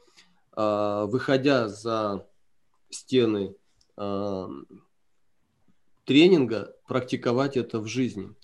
а, 0.52 1.06
выходя 1.06 1.68
за 1.68 2.26
стены 2.90 3.54
а, 3.96 4.48
тренинга, 6.04 6.74
практиковать 6.88 7.56
это 7.56 7.78
в 7.78 7.86
жизни. 7.86 8.34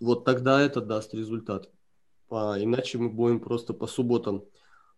Вот 0.00 0.24
тогда 0.24 0.62
это 0.62 0.80
даст 0.80 1.12
результат. 1.12 1.68
А 2.34 2.56
иначе 2.58 2.96
мы 2.96 3.10
будем 3.10 3.40
просто 3.40 3.74
по 3.74 3.86
субботам 3.86 4.44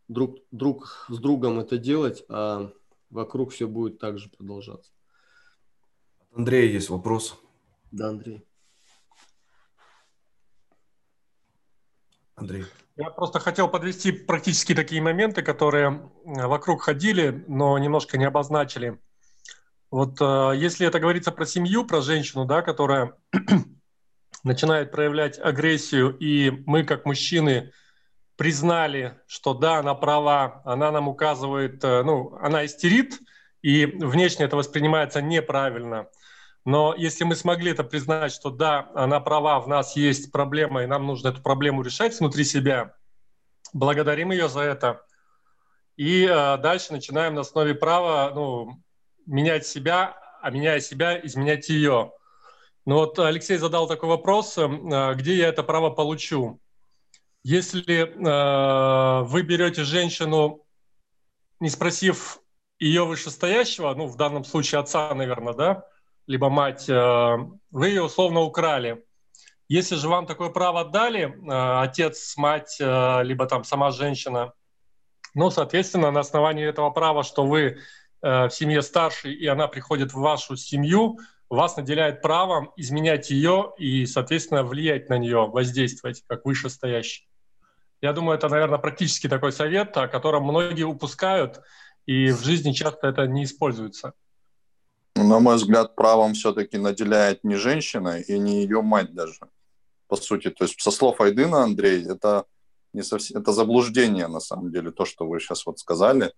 друг, 0.06 0.36
друг 0.52 1.06
с 1.08 1.18
другом 1.18 1.58
это 1.58 1.78
делать, 1.78 2.24
а 2.28 2.70
вокруг 3.10 3.50
все 3.50 3.66
будет 3.66 3.98
так 3.98 4.18
же 4.18 4.30
продолжаться. 4.30 4.92
Андрей, 6.32 6.72
есть 6.72 6.90
вопрос. 6.90 7.36
Да, 7.90 8.10
Андрей. 8.10 8.46
Андрей. 12.36 12.64
Я 12.96 13.10
просто 13.10 13.40
хотел 13.40 13.68
подвести 13.68 14.12
практически 14.12 14.72
такие 14.72 15.02
моменты, 15.02 15.42
которые 15.42 16.08
вокруг 16.24 16.82
ходили, 16.82 17.44
но 17.48 17.76
немножко 17.78 18.16
не 18.16 18.24
обозначили. 18.24 19.00
Вот 19.90 20.20
э, 20.20 20.52
если 20.56 20.86
это 20.86 21.00
говорится 21.00 21.32
про 21.32 21.46
семью, 21.46 21.84
про 21.84 22.00
женщину, 22.00 22.44
да, 22.44 22.62
которая 22.62 23.16
начинает 24.44 24.92
проявлять 24.92 25.38
агрессию, 25.38 26.16
и 26.16 26.50
мы, 26.66 26.84
как 26.84 27.04
мужчины, 27.06 27.72
признали, 28.36 29.18
что 29.26 29.54
да, 29.54 29.78
она 29.78 29.94
права, 29.94 30.62
она 30.64 30.90
нам 30.90 31.08
указывает, 31.08 31.82
э, 31.82 32.02
ну, 32.02 32.36
она 32.40 32.64
истерит, 32.64 33.20
и 33.62 33.86
внешне 33.86 34.44
это 34.44 34.56
воспринимается 34.56 35.22
неправильно. 35.22 36.08
Но 36.64 36.94
если 36.96 37.24
мы 37.24 37.36
смогли 37.36 37.70
это 37.72 37.84
признать, 37.84 38.32
что 38.32 38.50
да, 38.50 38.90
она 38.94 39.20
права, 39.20 39.60
в 39.60 39.68
нас 39.68 39.96
есть 39.96 40.32
проблема, 40.32 40.82
и 40.82 40.86
нам 40.86 41.06
нужно 41.06 41.28
эту 41.28 41.42
проблему 41.42 41.82
решать 41.82 42.18
внутри 42.18 42.44
себя, 42.44 42.94
благодарим 43.72 44.30
ее 44.30 44.48
за 44.48 44.60
это. 44.60 45.02
И 45.96 46.24
э, 46.24 46.58
дальше 46.58 46.92
начинаем 46.92 47.34
на 47.34 47.42
основе 47.42 47.74
права 47.74 48.32
ну, 48.34 48.82
менять 49.26 49.66
себя, 49.66 50.16
а 50.42 50.50
меняя 50.50 50.80
себя, 50.80 51.18
изменять 51.24 51.68
ее. 51.68 52.12
Ну 52.86 52.96
вот 52.96 53.18
Алексей 53.18 53.56
задал 53.56 53.86
такой 53.86 54.08
вопрос, 54.08 54.58
э, 54.58 55.14
где 55.14 55.36
я 55.36 55.48
это 55.48 55.62
право 55.62 55.90
получу? 55.90 56.60
Если 57.42 57.82
э, 57.92 59.24
вы 59.24 59.42
берете 59.42 59.84
женщину, 59.84 60.64
не 61.60 61.70
спросив 61.70 62.40
ее 62.78 63.04
вышестоящего, 63.04 63.94
ну 63.94 64.06
в 64.06 64.16
данном 64.16 64.44
случае 64.44 64.80
отца, 64.80 65.14
наверное, 65.14 65.54
да, 65.54 65.84
либо 66.26 66.48
мать, 66.48 66.88
э, 66.88 67.36
вы 67.70 67.88
ее 67.88 68.02
условно 68.02 68.40
украли. 68.40 69.04
Если 69.68 69.96
же 69.96 70.08
вам 70.08 70.26
такое 70.26 70.50
право 70.50 70.84
дали, 70.84 71.22
э, 71.22 71.80
отец, 71.82 72.36
мать, 72.36 72.76
э, 72.80 73.22
либо 73.22 73.46
там 73.46 73.64
сама 73.64 73.90
женщина, 73.90 74.52
ну, 75.34 75.50
соответственно, 75.50 76.10
на 76.10 76.20
основании 76.20 76.66
этого 76.66 76.90
права, 76.90 77.24
что 77.24 77.44
вы 77.44 77.78
в 78.22 78.48
семье 78.48 78.80
старший, 78.80 79.34
и 79.34 79.46
она 79.46 79.68
приходит 79.68 80.14
в 80.14 80.18
вашу 80.18 80.56
семью, 80.56 81.18
вас 81.54 81.76
наделяет 81.76 82.22
правом 82.22 82.72
изменять 82.76 83.30
ее 83.30 83.72
и, 83.78 84.06
соответственно, 84.06 84.64
влиять 84.64 85.08
на 85.08 85.18
нее, 85.18 85.46
воздействовать 85.46 86.22
как 86.26 86.44
вышестоящий. 86.44 87.28
Я 88.00 88.12
думаю, 88.12 88.36
это, 88.36 88.48
наверное, 88.48 88.78
практически 88.78 89.28
такой 89.28 89.52
совет, 89.52 89.96
о 89.96 90.08
котором 90.08 90.44
многие 90.44 90.84
упускают, 90.84 91.60
и 92.06 92.30
в 92.32 92.42
жизни 92.44 92.72
часто 92.72 93.08
это 93.08 93.26
не 93.26 93.44
используется. 93.44 94.12
На 95.16 95.38
мой 95.38 95.56
взгляд, 95.56 95.94
правом 95.94 96.34
все-таки 96.34 96.76
наделяет 96.76 97.44
не 97.44 97.56
женщина 97.56 98.20
и 98.20 98.38
не 98.38 98.62
ее 98.62 98.82
мать 98.82 99.14
даже, 99.14 99.48
по 100.08 100.16
сути. 100.16 100.50
То 100.50 100.64
есть 100.64 100.80
со 100.80 100.90
слов 100.90 101.20
Айдына, 101.20 101.62
Андрей, 101.62 102.04
это, 102.04 102.44
не 102.92 103.02
совсем, 103.02 103.40
это 103.40 103.52
заблуждение 103.52 104.26
на 104.26 104.40
самом 104.40 104.70
деле, 104.72 104.90
то, 104.90 105.04
что 105.04 105.26
вы 105.26 105.40
сейчас 105.40 105.64
вот 105.64 105.78
сказали. 105.78 106.32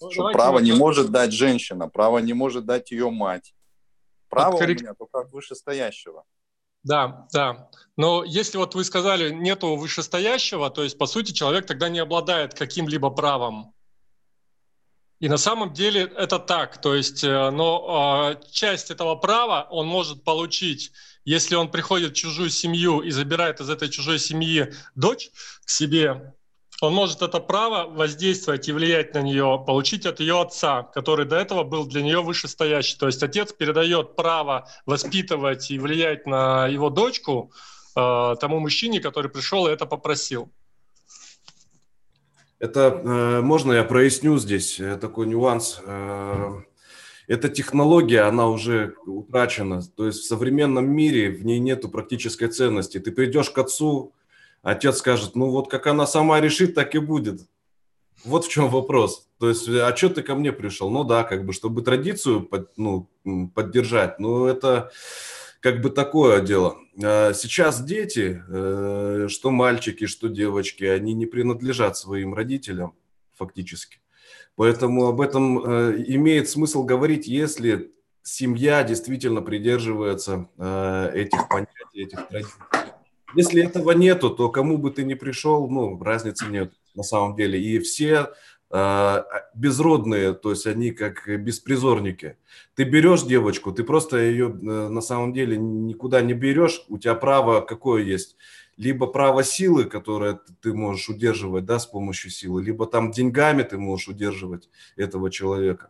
Ну, 0.00 0.10
что 0.10 0.30
право 0.32 0.58
не 0.58 0.72
может 0.72 1.10
дать 1.10 1.32
женщина, 1.32 1.88
право 1.88 2.18
не 2.18 2.32
может 2.32 2.66
дать 2.66 2.90
ее 2.90 3.10
мать. 3.10 3.54
Право 4.28 4.56
у 4.56 4.60
меня 4.60 4.94
только 4.94 5.20
от 5.20 5.32
вышестоящего. 5.32 6.24
Да, 6.82 7.26
да. 7.32 7.68
Но 7.96 8.24
если 8.24 8.56
вот 8.56 8.74
вы 8.74 8.84
сказали, 8.84 9.30
нету 9.30 9.76
вышестоящего, 9.76 10.70
то 10.70 10.82
есть, 10.84 10.96
по 10.96 11.06
сути, 11.06 11.32
человек 11.32 11.66
тогда 11.66 11.88
не 11.88 11.98
обладает 11.98 12.54
каким-либо 12.54 13.10
правом. 13.10 13.74
И 15.20 15.28
на 15.28 15.36
самом 15.36 15.72
деле 15.72 16.02
это 16.02 16.38
так. 16.38 16.80
То 16.80 16.94
есть, 16.94 17.24
э, 17.24 17.50
но 17.50 18.36
э, 18.36 18.50
часть 18.52 18.90
этого 18.90 19.16
права 19.16 19.66
он 19.70 19.88
может 19.88 20.22
получить, 20.22 20.92
если 21.24 21.56
он 21.56 21.70
приходит 21.70 22.12
в 22.12 22.14
чужую 22.14 22.50
семью 22.50 23.00
и 23.00 23.10
забирает 23.10 23.60
из 23.60 23.68
этой 23.68 23.88
чужой 23.88 24.20
семьи 24.20 24.72
дочь 24.94 25.30
к 25.64 25.70
себе, 25.70 26.34
он 26.80 26.94
может 26.94 27.22
это 27.22 27.40
право 27.40 27.88
воздействовать 27.88 28.68
и 28.68 28.72
влиять 28.72 29.14
на 29.14 29.22
нее, 29.22 29.62
получить 29.66 30.06
от 30.06 30.20
ее 30.20 30.40
отца, 30.40 30.82
который 30.82 31.26
до 31.26 31.36
этого 31.36 31.64
был 31.64 31.86
для 31.86 32.02
нее 32.02 32.22
вышестоящий. 32.22 32.96
То 32.98 33.06
есть 33.06 33.22
отец 33.22 33.52
передает 33.52 34.14
право 34.14 34.68
воспитывать 34.86 35.70
и 35.70 35.78
влиять 35.78 36.26
на 36.26 36.68
его 36.68 36.88
дочку 36.88 37.52
э, 37.96 38.36
тому 38.40 38.60
мужчине, 38.60 39.00
который 39.00 39.30
пришел 39.30 39.66
и 39.66 39.72
это 39.72 39.86
попросил. 39.86 40.52
Это 42.60 43.00
э, 43.04 43.40
можно 43.40 43.72
я 43.72 43.84
проясню 43.84 44.38
здесь 44.38 44.78
э, 44.78 44.96
такой 44.96 45.26
нюанс. 45.26 45.80
Э, 45.84 46.62
эта 47.26 47.48
технология, 47.48 48.22
она 48.22 48.48
уже 48.48 48.94
утрачена. 49.04 49.82
То 49.82 50.06
есть 50.06 50.20
в 50.20 50.26
современном 50.26 50.88
мире 50.88 51.30
в 51.30 51.44
ней 51.44 51.58
нету 51.58 51.88
практической 51.88 52.46
ценности. 52.46 52.98
Ты 52.98 53.12
придешь 53.12 53.50
к 53.50 53.58
отцу, 53.58 54.12
отец 54.62 54.98
скажет, 54.98 55.34
ну 55.34 55.50
вот 55.50 55.70
как 55.70 55.86
она 55.86 56.06
сама 56.06 56.40
решит, 56.40 56.74
так 56.74 56.94
и 56.94 56.98
будет. 56.98 57.40
Вот 58.24 58.44
в 58.44 58.48
чем 58.50 58.68
вопрос. 58.68 59.28
То 59.38 59.48
есть, 59.48 59.68
а 59.68 59.94
что 59.96 60.08
ты 60.08 60.22
ко 60.22 60.34
мне 60.34 60.52
пришел? 60.52 60.90
Ну 60.90 61.04
да, 61.04 61.22
как 61.22 61.44
бы, 61.44 61.52
чтобы 61.52 61.82
традицию 61.82 62.42
под, 62.42 62.76
ну, 62.76 63.08
поддержать. 63.54 64.18
Но 64.18 64.48
это 64.48 64.90
как 65.60 65.80
бы 65.80 65.90
такое 65.90 66.40
дело. 66.40 66.78
А 67.02 67.32
сейчас 67.32 67.82
дети, 67.82 68.42
э, 68.48 69.26
что 69.28 69.50
мальчики, 69.50 70.06
что 70.06 70.28
девочки, 70.28 70.84
они 70.84 71.14
не 71.14 71.26
принадлежат 71.26 71.96
своим 71.96 72.34
родителям 72.34 72.94
фактически. 73.34 74.00
Поэтому 74.56 75.06
об 75.06 75.20
этом 75.20 75.58
э, 75.58 76.04
имеет 76.08 76.48
смысл 76.48 76.82
говорить, 76.82 77.28
если 77.28 77.92
семья 78.22 78.82
действительно 78.82 79.40
придерживается 79.40 80.48
э, 80.58 81.10
этих 81.14 81.48
понятий, 81.48 82.02
этих 82.02 82.28
традиций. 82.28 82.60
Если 83.34 83.62
этого 83.62 83.92
нету, 83.92 84.30
то 84.30 84.48
кому 84.48 84.78
бы 84.78 84.90
ты 84.90 85.04
ни 85.04 85.14
пришел, 85.14 85.68
ну, 85.68 86.02
разницы 86.02 86.46
нет 86.46 86.72
на 86.94 87.02
самом 87.02 87.36
деле. 87.36 87.60
И 87.60 87.78
все 87.78 88.28
а, 88.70 89.24
безродные, 89.54 90.34
то 90.34 90.50
есть 90.50 90.66
они 90.66 90.90
как 90.90 91.26
беспризорники. 91.40 92.36
Ты 92.74 92.84
берешь 92.84 93.22
девочку, 93.22 93.72
ты 93.72 93.82
просто 93.82 94.18
ее 94.18 94.48
э, 94.48 94.88
на 94.88 95.00
самом 95.00 95.32
деле 95.32 95.56
никуда 95.56 96.20
не 96.20 96.34
берешь, 96.34 96.84
у 96.88 96.98
тебя 96.98 97.14
право 97.14 97.62
какое 97.62 98.02
есть? 98.02 98.36
Либо 98.76 99.06
право 99.06 99.42
силы, 99.42 99.84
которое 99.84 100.40
ты 100.60 100.74
можешь 100.74 101.08
удерживать 101.08 101.64
да, 101.64 101.78
с 101.78 101.86
помощью 101.86 102.30
силы, 102.30 102.62
либо 102.62 102.86
там 102.86 103.10
деньгами 103.10 103.62
ты 103.62 103.78
можешь 103.78 104.08
удерживать 104.08 104.68
этого 104.96 105.30
человека. 105.30 105.88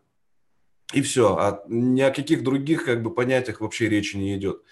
И 0.95 1.03
все, 1.03 1.37
а 1.37 1.65
ни 1.69 2.01
о 2.01 2.13
каких 2.13 2.45
других 2.45 2.85
как 2.85 3.03
бы 3.03 3.13
понятиях 3.13 3.61
вообще 3.61 3.89
речи 3.89 4.17
не 4.17 4.37
идет. 4.37 4.63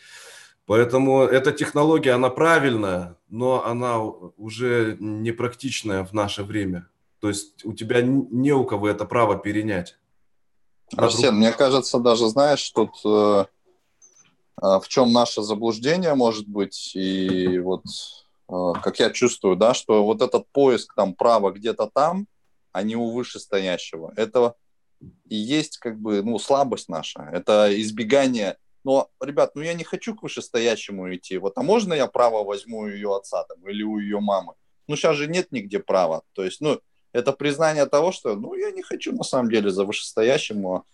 Поэтому 0.67 1.23
эта 1.23 1.53
технология, 1.53 2.13
она 2.13 2.29
правильная, 2.29 3.17
но 3.29 3.65
она 3.65 4.01
уже 4.01 4.97
непрактичная 4.99 6.05
в 6.05 6.13
наше 6.13 6.43
время. 6.43 6.89
То 7.21 7.29
есть 7.29 7.65
у 7.65 7.73
тебя 7.73 8.03
не 8.03 8.53
у 8.53 8.65
кого 8.65 8.89
это 8.89 9.05
право 9.05 9.39
перенять. 9.39 9.97
Арсен, 10.97 11.37
мне 11.37 11.53
кажется, 11.53 11.99
даже 11.99 12.29
знаешь, 12.29 12.69
тут 12.71 12.91
э, 13.05 13.45
э, 14.63 14.81
в 14.81 14.85
чем 14.89 15.13
наше 15.13 15.43
заблуждение 15.43 16.15
может 16.15 16.47
быть, 16.47 16.93
и 16.95 17.59
вот 17.59 17.85
э, 18.49 18.73
как 18.83 18.99
я 19.01 19.11
чувствую, 19.11 19.57
да, 19.57 19.75
что 19.75 20.05
вот 20.05 20.23
этот 20.23 20.47
поиск 20.53 20.95
там 20.95 21.15
права 21.15 21.51
где-то 21.51 21.91
там, 21.93 22.27
а 22.73 22.83
не 22.83 22.95
у 22.95 23.11
вышестоящего, 23.11 24.13
это 24.17 24.55
и 25.29 25.37
есть 25.37 25.79
как 25.79 25.99
бы, 25.99 26.23
ну, 26.23 26.39
слабость 26.39 26.89
наша, 26.89 27.29
это 27.33 27.69
избегание 27.81 28.57
но, 28.87 29.11
ребят, 29.21 29.57
ну 29.57 29.63
я 29.63 29.75
не 29.75 29.83
хочу 29.83 30.15
к 30.15 30.23
вышестоящему 30.23 31.13
идти. 31.13 31.39
Вот, 31.39 31.59
а 31.59 31.63
можно 31.63 31.93
я 31.93 32.07
право 32.07 32.45
возьму 32.45 32.79
у 32.79 32.87
ее 32.87 33.17
отца 33.17 33.43
там, 33.43 33.69
или 33.69 33.83
у 33.83 33.99
ее 33.99 34.21
мамы? 34.21 34.55
Ну, 34.87 34.95
сейчас 34.95 35.17
же 35.17 35.27
нет 35.27 35.51
нигде 35.51 35.81
права. 35.81 36.23
То 36.35 36.45
есть, 36.45 36.61
ну, 36.61 36.81
это 37.13 37.33
признание 37.33 37.87
того, 37.87 38.13
что, 38.13 38.37
ну, 38.37 38.55
я 38.55 38.71
не 38.71 38.83
хочу 38.83 39.13
на 39.13 39.25
самом 39.25 39.51
деле 39.51 39.71
за 39.71 39.85
вышестоящему 39.85 40.85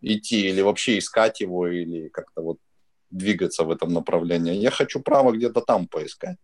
идти 0.00 0.48
или 0.48 0.60
вообще 0.60 0.96
искать 0.96 1.40
его, 1.40 1.66
или 1.66 2.08
как-то 2.08 2.40
вот 2.42 2.58
двигаться 3.10 3.64
в 3.64 3.70
этом 3.72 3.92
направлении. 3.92 4.54
Я 4.54 4.70
хочу 4.70 5.00
право 5.00 5.32
где-то 5.32 5.60
там 5.60 5.88
поискать. 5.88 6.38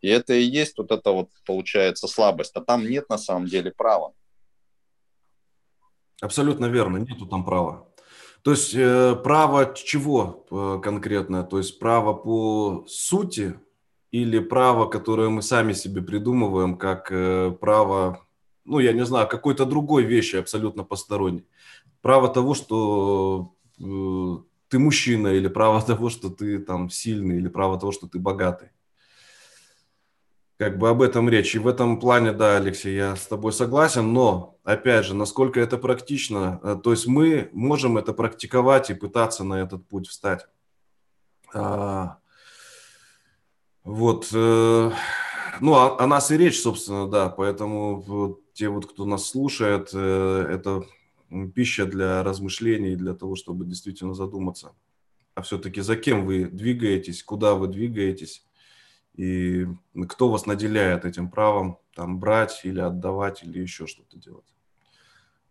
И 0.00 0.08
это 0.08 0.34
и 0.34 0.42
есть 0.42 0.76
вот 0.78 0.90
это 0.90 1.12
вот, 1.12 1.30
получается, 1.46 2.08
слабость. 2.08 2.56
А 2.56 2.60
там 2.62 2.84
нет 2.84 3.08
на 3.08 3.18
самом 3.18 3.46
деле 3.46 3.70
права. 3.70 4.12
Абсолютно 6.20 6.66
верно, 6.66 6.96
нету 6.96 7.26
там 7.26 7.44
права. 7.44 7.86
То 8.46 8.52
есть 8.52 8.76
э, 8.76 9.16
право 9.24 9.74
чего 9.74 10.46
э, 10.52 10.78
конкретно? 10.80 11.42
То 11.42 11.58
есть 11.58 11.80
право 11.80 12.14
по 12.14 12.84
сути 12.86 13.58
или 14.12 14.38
право, 14.38 14.86
которое 14.86 15.30
мы 15.30 15.42
сами 15.42 15.72
себе 15.72 16.00
придумываем, 16.00 16.76
как 16.76 17.10
э, 17.10 17.50
право 17.60 18.24
ну, 18.64 18.78
я 18.78 18.92
не 18.92 19.04
знаю, 19.04 19.26
какой-то 19.26 19.64
другой 19.66 20.04
вещи 20.04 20.36
абсолютно 20.36 20.84
посторонней. 20.84 21.44
Право 22.02 22.28
того, 22.28 22.54
что 22.54 23.52
ты 23.78 24.78
мужчина, 24.78 25.26
или 25.26 25.48
право 25.48 25.82
того, 25.86 26.08
что 26.08 26.30
ты 26.30 26.60
там 26.60 26.88
сильный, 26.88 27.38
или 27.38 27.48
право 27.48 27.80
того, 27.80 27.90
что 27.90 28.06
ты 28.06 28.20
богатый. 28.20 28.68
Как 30.58 30.78
бы 30.78 30.88
об 30.88 31.02
этом 31.02 31.28
речь. 31.28 31.54
И 31.54 31.58
в 31.58 31.68
этом 31.68 32.00
плане, 32.00 32.32
да, 32.32 32.56
Алексей, 32.56 32.94
я 32.96 33.14
с 33.14 33.26
тобой 33.26 33.52
согласен, 33.52 34.14
но, 34.14 34.58
опять 34.64 35.04
же, 35.04 35.14
насколько 35.14 35.60
это 35.60 35.76
практично, 35.76 36.60
э, 36.62 36.76
то 36.82 36.92
есть 36.92 37.06
мы 37.06 37.50
можем 37.52 37.98
это 37.98 38.14
практиковать 38.14 38.88
и 38.88 38.94
пытаться 38.94 39.44
на 39.44 39.60
этот 39.60 39.86
путь 39.86 40.08
встать. 40.08 40.46
А, 41.52 42.18
вот, 43.84 44.30
э, 44.32 44.90
ну, 45.60 45.74
о, 45.74 45.98
о 45.98 46.06
нас 46.06 46.30
и 46.30 46.38
речь, 46.38 46.60
собственно, 46.60 47.06
да, 47.06 47.28
поэтому 47.28 48.40
те 48.54 48.70
вот, 48.70 48.86
кто 48.86 49.04
нас 49.04 49.28
слушает, 49.28 49.90
э, 49.92 50.46
это 50.50 50.84
пища 51.54 51.84
для 51.84 52.22
размышлений, 52.22 52.96
для 52.96 53.12
того, 53.12 53.36
чтобы 53.36 53.66
действительно 53.66 54.14
задуматься. 54.14 54.72
А 55.34 55.42
все-таки 55.42 55.82
за 55.82 55.96
кем 55.96 56.24
вы 56.24 56.46
двигаетесь, 56.46 57.22
куда 57.22 57.54
вы 57.54 57.68
двигаетесь, 57.68 58.46
и 59.16 59.66
кто 60.08 60.28
вас 60.28 60.46
наделяет 60.46 61.04
этим 61.04 61.30
правом 61.30 61.78
там 61.94 62.18
брать 62.18 62.60
или 62.64 62.80
отдавать 62.80 63.42
или 63.42 63.60
еще 63.60 63.86
что-то 63.86 64.18
делать. 64.18 64.44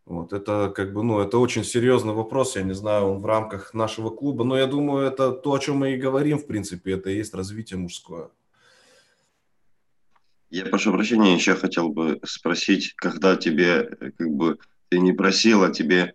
Вот, 0.06 0.34
это 0.34 0.72
как 0.76 0.94
бы, 0.94 1.02
ну, 1.02 1.20
это 1.20 1.40
очень 1.40 1.64
серьезный 1.64 2.14
вопрос, 2.14 2.56
я 2.56 2.62
не 2.62 2.76
знаю, 2.76 3.06
он 3.06 3.22
в 3.22 3.26
рамках 3.26 3.74
нашего 3.74 4.12
клуба, 4.12 4.44
но 4.44 4.56
я 4.56 4.68
думаю, 4.68 5.08
это 5.08 5.32
то, 5.32 5.54
о 5.54 5.60
чем 5.60 5.78
мы 5.78 5.94
и 5.94 5.98
говорим, 5.98 6.38
в 6.38 6.46
принципе, 6.46 6.92
это 6.92 7.10
и 7.10 7.18
есть 7.18 7.34
развитие 7.34 7.80
мужское. 7.80 8.30
Я 10.52 10.68
прошу 10.68 10.94
прощения, 10.94 11.34
еще 11.34 11.56
хотел 11.56 11.90
бы 11.90 12.20
спросить, 12.24 12.94
когда 12.96 13.36
тебе, 13.36 13.98
э, 14.00 14.12
как 14.12 14.30
бы, 14.30 14.60
ты 14.90 15.00
не 15.00 15.12
просил, 15.12 15.64
а 15.64 15.72
тебе 15.72 16.14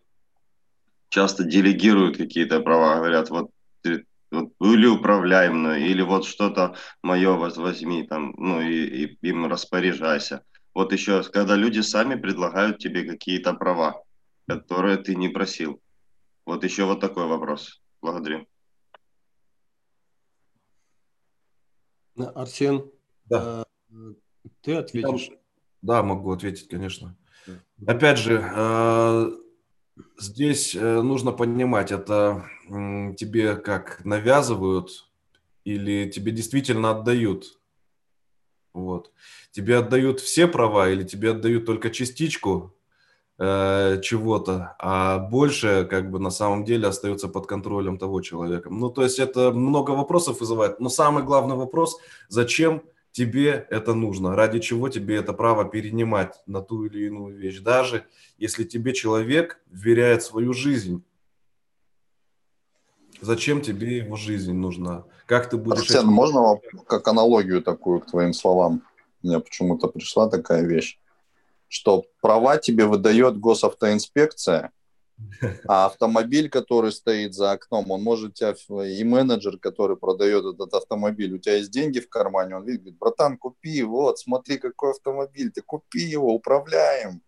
часто 1.09 1.43
делегируют 1.43 2.16
какие-то 2.16 2.60
права, 2.60 2.98
говорят, 2.98 3.28
вот 3.31 3.51
или 4.31 4.86
управляй 4.86 5.51
мной, 5.51 5.82
или 5.82 6.02
вот 6.02 6.24
что-то 6.24 6.77
мое 7.02 7.36
возьми 7.36 8.07
там, 8.07 8.35
ну 8.36 8.61
и, 8.61 9.05
и 9.07 9.19
им 9.23 9.47
распоряжайся. 9.47 10.44
Вот 10.74 10.93
еще, 10.93 11.23
когда 11.24 11.57
люди 11.57 11.81
сами 11.81 12.15
предлагают 12.15 12.78
тебе 12.78 13.05
какие-то 13.05 13.55
права, 13.55 14.02
которые 14.47 14.98
ты 14.98 15.16
не 15.16 15.28
просил. 15.28 15.81
Вот 16.47 16.65
еще 16.65 16.85
вот 16.85 17.01
такой 17.01 17.27
вопрос. 17.27 17.81
Благодарю. 18.01 18.47
Арсен, 22.16 22.90
да. 23.24 23.65
Э, 23.90 23.94
ты 24.61 24.74
ответишь? 24.74 25.31
Да, 25.82 26.02
могу 26.02 26.32
ответить, 26.32 26.69
конечно. 26.69 27.16
Опять 27.86 28.19
же, 28.19 28.43
э, 28.43 29.31
здесь 30.18 30.74
э, 30.74 31.02
нужно 31.02 31.32
понимать, 31.32 31.93
это 31.93 32.44
тебе 33.16 33.56
как 33.56 34.05
навязывают 34.05 35.09
или 35.64 36.10
тебе 36.10 36.32
действительно 36.32 36.90
отдают. 36.90 37.59
Вот. 38.72 39.12
Тебе 39.51 39.78
отдают 39.78 40.20
все 40.20 40.47
права 40.47 40.90
или 40.90 41.02
тебе 41.02 41.31
отдают 41.31 41.66
только 41.66 41.90
частичку 41.90 42.74
э, 43.39 44.01
чего-то, 44.02 44.77
а 44.78 45.18
больше 45.18 45.86
как 45.90 46.10
бы 46.10 46.18
на 46.20 46.31
самом 46.31 46.64
деле 46.64 46.89
остается 46.89 47.28
под 47.28 47.47
контролем 47.47 47.98
того 47.98 48.20
человека. 48.20 48.70
Ну, 48.70 48.90
то 48.90 49.02
есть 49.02 49.18
это 49.18 49.51
много 49.52 49.90
вопросов 49.93 50.40
вызывает. 50.40 50.78
Но 50.81 50.89
самый 50.89 51.24
главный 51.24 51.56
вопрос, 51.56 51.98
зачем 52.28 52.82
тебе 53.12 53.66
это 53.70 53.95
нужно, 53.95 54.35
ради 54.37 54.61
чего 54.61 54.89
тебе 54.89 55.16
это 55.16 55.32
право 55.32 55.65
перенимать 55.65 56.41
на 56.47 56.61
ту 56.62 56.85
или 56.85 57.07
иную 57.07 57.37
вещь, 57.37 57.61
даже 57.61 58.07
если 58.39 58.65
тебе 58.65 58.93
человек 58.93 59.61
вверяет 59.70 60.23
свою 60.23 60.53
жизнь. 60.53 61.03
Зачем 63.20 63.61
тебе 63.61 63.99
его 63.99 64.16
жизнь 64.16 64.55
нужна? 64.55 65.05
Как 65.27 65.51
ты 65.51 65.57
будешь... 65.57 65.82
Арсен, 65.82 66.01
этим... 66.01 66.09
можно 66.09 66.59
как 66.87 67.07
аналогию 67.09 67.62
такую 67.62 68.01
к 68.01 68.07
твоим 68.07 68.32
словам? 68.32 68.82
Мне 69.23 69.39
почему-то 69.41 69.89
пришла 69.89 70.28
такая 70.28 70.65
вещь, 70.65 70.99
что 71.69 72.07
права 72.23 72.57
тебе 72.57 72.87
выдает 72.87 73.39
госавтоинспекция, 73.39 74.73
а 75.66 75.86
автомобиль, 75.86 76.48
который 76.51 76.92
стоит 76.92 77.34
за 77.34 77.52
окном, 77.52 77.90
он 77.90 78.02
может 78.02 78.34
тебя, 78.34 78.55
и 78.84 79.05
менеджер, 79.05 79.59
который 79.59 79.97
продает 79.97 80.44
этот 80.44 80.74
автомобиль, 80.74 81.34
у 81.34 81.38
тебя 81.38 81.56
есть 81.56 81.70
деньги 81.70 82.01
в 82.01 82.09
кармане, 82.09 82.56
он 82.56 82.64
видит, 82.64 82.80
говорит, 82.80 82.98
братан, 82.98 83.38
купи, 83.38 83.82
вот, 83.82 84.18
смотри, 84.18 84.59
какой 84.59 84.90
автомобиль, 84.90 85.51
ты 85.51 85.62
купи 85.62 86.01
его, 86.01 86.34
управляем. 86.34 87.22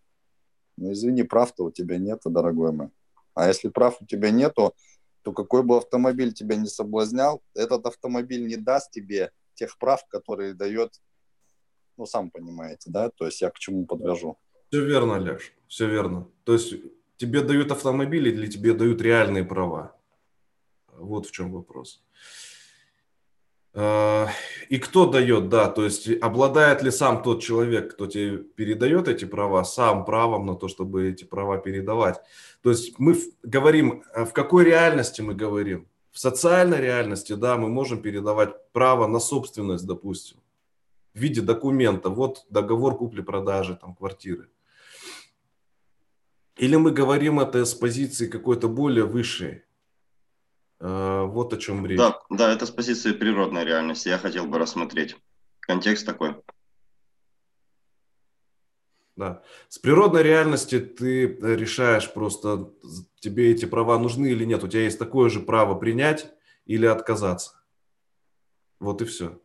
Ну, 0.76 0.92
извини, 0.92 1.22
прав-то 1.22 1.64
у 1.64 1.70
тебя 1.70 1.98
нету, 1.98 2.30
дорогой 2.30 2.72
мой. 2.72 2.90
А 3.34 3.48
если 3.48 3.68
прав 3.68 4.00
у 4.00 4.06
тебя 4.06 4.30
нету, 4.30 4.74
то 5.22 5.32
какой 5.32 5.62
бы 5.62 5.76
автомобиль 5.76 6.32
тебя 6.32 6.56
не 6.56 6.68
соблазнял, 6.68 7.42
этот 7.54 7.86
автомобиль 7.86 8.46
не 8.46 8.56
даст 8.56 8.90
тебе 8.90 9.30
тех 9.54 9.78
прав, 9.78 10.04
которые 10.08 10.54
дает, 10.54 11.00
ну, 11.96 12.06
сам 12.06 12.30
понимаете, 12.30 12.90
да, 12.90 13.10
то 13.10 13.26
есть 13.26 13.40
я 13.40 13.50
к 13.50 13.58
чему 13.58 13.86
подвяжу. 13.86 14.36
Все 14.70 14.84
верно, 14.84 15.18
Леш, 15.18 15.52
все 15.68 15.86
верно. 15.86 16.28
То 16.44 16.54
есть 16.54 16.74
тебе 17.22 17.40
дают 17.40 17.70
автомобиль 17.70 18.26
или 18.26 18.48
тебе 18.48 18.74
дают 18.74 19.00
реальные 19.00 19.44
права? 19.44 19.96
Вот 20.88 21.26
в 21.26 21.30
чем 21.30 21.52
вопрос. 21.52 22.02
А, 23.74 24.28
и 24.68 24.78
кто 24.78 25.06
дает, 25.06 25.48
да, 25.48 25.70
то 25.70 25.84
есть 25.84 26.10
обладает 26.20 26.82
ли 26.82 26.90
сам 26.90 27.22
тот 27.22 27.40
человек, 27.40 27.92
кто 27.92 28.08
тебе 28.08 28.38
передает 28.38 29.06
эти 29.06 29.24
права, 29.24 29.62
сам 29.64 30.04
правом 30.04 30.46
на 30.46 30.56
то, 30.56 30.66
чтобы 30.66 31.10
эти 31.10 31.22
права 31.22 31.58
передавать. 31.58 32.20
То 32.60 32.70
есть 32.70 32.98
мы 32.98 33.16
говорим, 33.44 34.02
а 34.12 34.24
в 34.24 34.32
какой 34.32 34.64
реальности 34.64 35.22
мы 35.22 35.34
говорим? 35.34 35.86
В 36.10 36.18
социальной 36.18 36.80
реальности, 36.80 37.34
да, 37.34 37.56
мы 37.56 37.68
можем 37.68 38.02
передавать 38.02 38.50
право 38.72 39.06
на 39.06 39.20
собственность, 39.20 39.86
допустим, 39.86 40.38
в 41.14 41.20
виде 41.20 41.40
документа. 41.40 42.08
Вот 42.08 42.44
договор 42.50 42.96
купли-продажи, 42.96 43.76
там, 43.76 43.94
квартиры. 43.94 44.48
Или 46.56 46.76
мы 46.76 46.90
говорим 46.90 47.40
это 47.40 47.64
с 47.64 47.74
позиции 47.74 48.28
какой-то 48.28 48.68
более 48.68 49.04
высшей? 49.04 49.64
А, 50.80 51.24
вот 51.24 51.52
о 51.52 51.58
чем 51.58 51.86
речь. 51.86 51.98
Да, 51.98 52.20
да, 52.28 52.52
это 52.52 52.66
с 52.66 52.70
позиции 52.70 53.12
природной 53.12 53.64
реальности. 53.64 54.08
Я 54.08 54.18
хотел 54.18 54.46
бы 54.46 54.58
рассмотреть. 54.58 55.16
Контекст 55.60 56.04
такой. 56.04 56.36
Да. 59.16 59.42
С 59.68 59.78
природной 59.78 60.22
реальности 60.22 60.80
ты 60.80 61.26
решаешь 61.26 62.12
просто, 62.12 62.72
тебе 63.20 63.52
эти 63.52 63.64
права 63.64 63.98
нужны 63.98 64.28
или 64.32 64.44
нет. 64.44 64.64
У 64.64 64.68
тебя 64.68 64.82
есть 64.82 64.98
такое 64.98 65.28
же 65.30 65.40
право 65.40 65.74
принять 65.74 66.32
или 66.64 66.86
отказаться. 66.86 67.62
Вот 68.80 69.00
и 69.02 69.04
все. 69.04 69.40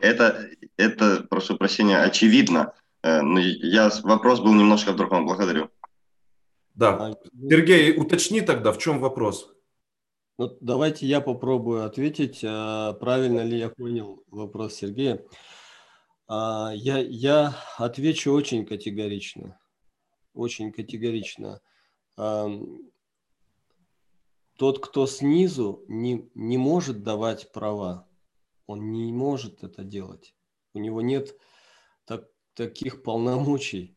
Это, 0.00 0.50
это, 0.76 1.24
прошу 1.30 1.56
прощения, 1.56 1.98
очевидно. 1.98 2.74
Э, 3.04 3.20
но 3.20 3.38
я, 3.38 3.90
вопрос 4.02 4.40
был 4.40 4.54
немножко 4.54 4.92
в 4.92 4.96
другом. 4.96 5.26
Благодарю. 5.26 5.70
Да. 6.74 7.08
А, 7.08 7.16
Сергей, 7.50 7.96
уточни 7.98 8.40
тогда, 8.40 8.72
в 8.72 8.78
чем 8.78 8.98
вопрос? 8.98 9.54
Ну, 10.38 10.56
давайте 10.60 11.06
я 11.06 11.20
попробую 11.20 11.84
ответить, 11.84 12.40
а, 12.42 12.94
правильно 12.94 13.40
ли 13.40 13.58
я 13.58 13.68
понял 13.68 14.24
вопрос 14.28 14.74
Сергея. 14.74 15.22
А, 16.26 16.72
я, 16.74 16.96
я 16.98 17.54
отвечу 17.76 18.32
очень 18.32 18.64
категорично. 18.64 19.60
Очень 20.32 20.72
категорично. 20.72 21.60
Тот, 24.56 24.78
кто 24.78 25.06
снизу, 25.06 25.84
не, 25.88 26.30
не 26.34 26.58
может 26.58 27.02
давать 27.02 27.52
права. 27.52 28.08
Он 28.66 28.92
не 28.92 29.12
может 29.12 29.62
это 29.62 29.84
делать. 29.84 30.34
У 30.72 30.78
него 30.78 31.02
нет 31.02 31.36
таких 32.54 33.02
полномочий. 33.02 33.96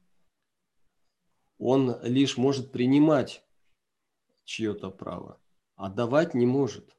Он 1.57 1.97
лишь 2.03 2.37
может 2.37 2.71
принимать 2.71 3.43
чье-то 4.43 4.89
право, 4.91 5.39
а 5.75 5.89
давать 5.89 6.33
не 6.33 6.45
может. 6.45 6.95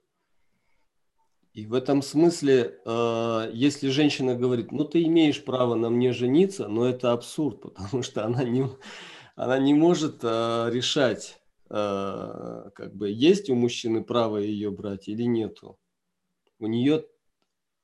И 1.54 1.66
в 1.66 1.74
этом 1.74 2.02
смысле, 2.02 2.80
э, 2.84 3.50
если 3.52 3.88
женщина 3.88 4.36
говорит, 4.36 4.70
ну 4.70 4.84
ты 4.84 5.02
имеешь 5.04 5.44
право 5.44 5.74
на 5.74 5.90
мне 5.90 6.12
жениться, 6.12 6.68
но 6.68 6.86
это 6.86 7.12
абсурд, 7.12 7.62
потому 7.74 8.02
что 8.02 8.24
она 8.24 8.44
не, 8.44 8.68
она 9.34 9.58
не 9.58 9.74
может 9.74 10.20
э, 10.22 10.68
решать, 10.70 11.40
э, 11.70 12.70
как 12.74 12.94
бы 12.94 13.10
есть 13.10 13.50
у 13.50 13.54
мужчины 13.54 14.04
право 14.04 14.36
ее 14.36 14.70
брать 14.70 15.08
или 15.08 15.24
нету. 15.24 15.78
У 16.60 16.66
нее 16.66 17.04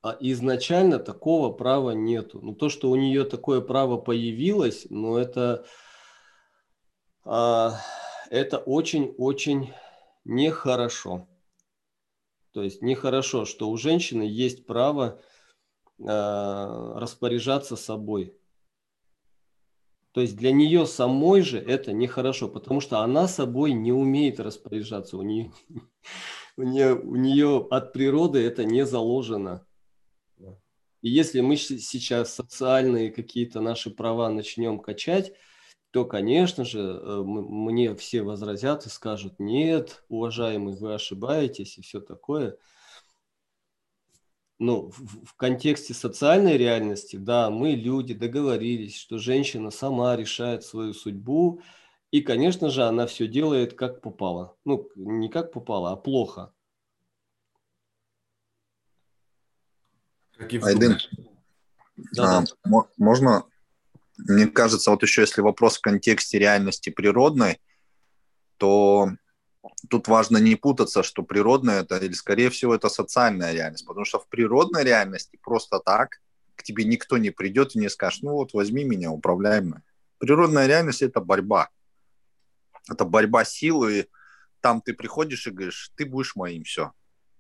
а 0.05 0.19
изначально 0.21 0.99
такого 0.99 1.51
права 1.51 1.93
нету. 1.93 2.39
Ну, 2.43 2.55
то, 2.55 2.69
что 2.69 2.91
у 2.91 2.95
нее 2.95 3.25
такое 3.25 3.63
право 3.63 3.97
появилось, 3.97 4.87
ну, 4.91 5.17
это, 5.17 5.65
а, 7.25 7.81
это 8.29 8.59
очень-очень 8.59 9.73
нехорошо. 10.27 11.27
То 12.53 12.63
есть 12.63 12.83
нехорошо, 12.83 13.47
что 13.47 13.71
у 13.71 13.79
женщины 13.79 14.25
есть 14.25 14.67
право 14.67 15.23
а, 16.07 16.99
распоряжаться 17.01 17.75
собой. 17.75 18.39
То 20.13 20.21
есть 20.21 20.37
для 20.37 20.53
нее 20.53 20.85
самой 20.85 21.41
же 21.41 21.59
это 21.59 21.95
нехорошо, 21.95 22.51
потому 22.51 22.83
что 22.83 22.99
она 22.99 23.27
собой 23.27 23.73
не 23.73 23.93
умеет 23.93 24.39
распоряжаться. 24.39 25.17
У 25.17 25.23
нее, 25.23 25.51
у 26.59 26.63
нее, 26.63 26.95
у 26.95 27.17
нее 27.17 27.67
от 27.71 27.95
природы 27.95 28.45
это 28.45 28.67
не 28.67 28.85
заложено. 28.85 29.67
И 31.05 31.11
если 31.11 31.43
мы 31.43 31.57
сейчас 31.57 32.35
социальные 32.35 33.13
какие-то 33.13 33.61
наши 33.61 33.91
права 33.91 34.31
начнем 34.31 34.79
качать, 34.81 35.35
то, 35.91 36.07
конечно 36.07 36.65
же, 36.65 36.81
э, 36.81 37.23
мне 37.27 37.95
все 37.95 38.23
возразят 38.23 38.87
и 38.87 38.89
скажут, 38.89 39.39
нет, 39.39 40.03
уважаемый, 40.09 40.75
вы 40.75 40.95
ошибаетесь 40.95 41.77
и 41.77 41.83
все 41.83 42.01
такое. 42.01 42.57
Ну, 44.59 44.89
в, 44.89 45.27
в 45.27 45.37
контексте 45.37 45.93
социальной 45.93 46.57
реальности, 46.57 47.17
да, 47.17 47.51
мы 47.51 47.73
люди 47.73 48.15
договорились, 48.15 48.97
что 48.97 49.19
женщина 49.19 49.71
сама 49.71 50.17
решает 50.17 50.65
свою 50.65 50.95
судьбу, 50.95 51.61
и, 52.13 52.23
конечно 52.23 52.71
же, 52.71 52.83
она 52.85 53.07
все 53.07 53.29
делает 53.29 53.75
как 53.75 54.01
попало. 54.01 54.57
Ну, 54.65 54.89
не 54.97 55.29
как 55.29 55.53
попало, 55.53 55.93
а 55.93 55.97
плохо. 55.97 56.55
Как 59.91 60.11
и 60.11 60.15
Айдын, 60.39 60.99
да, 62.13 62.45
а, 62.65 62.71
можно 62.97 63.45
мне 64.17 64.47
кажется, 64.47 64.91
вот 64.91 65.03
еще 65.03 65.23
если 65.23 65.41
вопрос 65.41 65.79
в 65.79 65.81
контексте 65.81 66.39
реальности 66.39 66.91
природной, 66.91 67.61
то 68.59 69.11
тут 69.89 70.09
важно 70.09 70.39
не 70.39 70.57
путаться, 70.57 71.03
что 71.03 71.23
природная 71.23 71.83
это, 71.83 71.97
или 71.99 72.13
скорее 72.13 72.51
всего 72.51 72.75
это 72.75 72.89
социальная 72.89 73.53
реальность, 73.53 73.87
потому 73.87 74.05
что 74.05 74.21
в 74.21 74.29
природной 74.29 74.85
реальности 74.85 75.39
просто 75.43 75.81
так 75.81 76.21
к 76.55 76.63
тебе 76.63 76.85
никто 76.85 77.19
не 77.19 77.31
придет 77.31 77.75
и 77.75 77.81
не 77.81 77.91
скажет, 77.91 78.23
ну 78.23 78.33
вот 78.33 78.55
возьми 78.55 78.85
меня, 78.85 79.11
управляй 79.11 79.61
мной. 79.61 79.81
Природная 80.19 80.67
реальность– 80.67 81.03
это 81.03 81.21
борьба. 81.21 81.71
Это 82.89 83.05
борьба 83.05 83.45
силы. 83.45 84.09
Там 84.61 84.81
ты 84.81 84.95
приходишь 84.95 85.47
и 85.47 85.51
говоришь, 85.51 85.91
ты 85.97 86.07
будешь 86.07 86.37
моим, 86.37 86.63
все. 86.63 86.93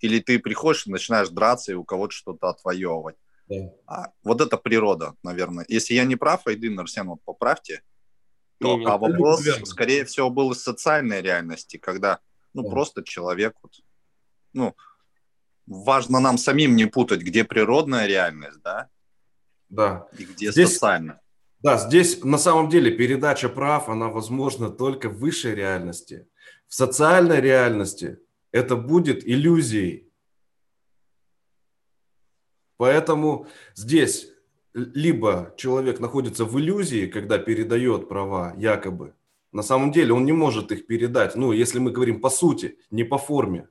Или 0.04 0.20
ты 0.20 0.38
приходишь 0.38 0.86
и 0.86 0.90
начинаешь 0.90 1.30
драться 1.30 1.72
и 1.72 1.74
у 1.74 1.82
кого-то 1.82 2.12
что-то 2.12 2.50
отвоевывать. 2.50 3.16
Да. 3.48 3.70
А, 3.86 4.12
вот 4.22 4.42
это 4.42 4.58
природа, 4.58 5.14
наверное. 5.22 5.64
Если 5.66 5.94
я 5.94 6.04
не 6.04 6.14
прав, 6.14 6.46
Айдын, 6.46 6.78
Арсен, 6.78 7.08
вот 7.08 7.22
поправьте. 7.24 7.82
То, 8.60 8.76
не, 8.76 8.84
а 8.84 8.98
вопрос, 8.98 9.42
верно. 9.42 9.64
скорее 9.64 10.04
всего, 10.04 10.28
был 10.28 10.52
из 10.52 10.62
социальной 10.62 11.22
реальности, 11.22 11.78
когда, 11.78 12.20
ну, 12.52 12.64
да. 12.64 12.68
просто 12.68 13.02
человек, 13.02 13.56
вот, 13.62 13.72
ну, 14.52 14.76
важно 15.66 16.20
нам 16.20 16.36
самим 16.36 16.76
не 16.76 16.84
путать, 16.84 17.22
где 17.22 17.42
природная 17.42 18.06
реальность, 18.06 18.60
да? 18.62 18.90
Да. 19.70 20.06
И 20.18 20.24
где 20.24 20.52
Здесь... 20.52 20.74
социальная. 20.74 21.18
Да, 21.60 21.78
здесь 21.78 22.22
на 22.22 22.36
самом 22.36 22.68
деле 22.68 22.90
передача 22.90 23.48
прав, 23.48 23.88
она 23.88 24.08
возможна 24.08 24.68
только 24.68 25.08
в 25.08 25.16
высшей 25.16 25.54
реальности. 25.54 26.28
В 26.68 26.74
социальной 26.74 27.40
реальности 27.40 28.18
это 28.54 28.76
будет 28.76 29.28
иллюзией. 29.28 30.12
Поэтому 32.76 33.48
здесь 33.74 34.28
либо 34.74 35.52
человек 35.56 35.98
находится 35.98 36.44
в 36.44 36.56
иллюзии, 36.60 37.06
когда 37.06 37.38
передает 37.38 38.08
права, 38.08 38.54
якобы. 38.56 39.14
На 39.50 39.62
самом 39.62 39.90
деле 39.90 40.12
он 40.12 40.24
не 40.24 40.32
может 40.32 40.70
их 40.70 40.86
передать. 40.86 41.34
Ну, 41.34 41.50
если 41.50 41.80
мы 41.80 41.90
говорим 41.90 42.20
по 42.20 42.30
сути, 42.30 42.78
не 42.92 43.02
по 43.02 43.18
форме. 43.18 43.68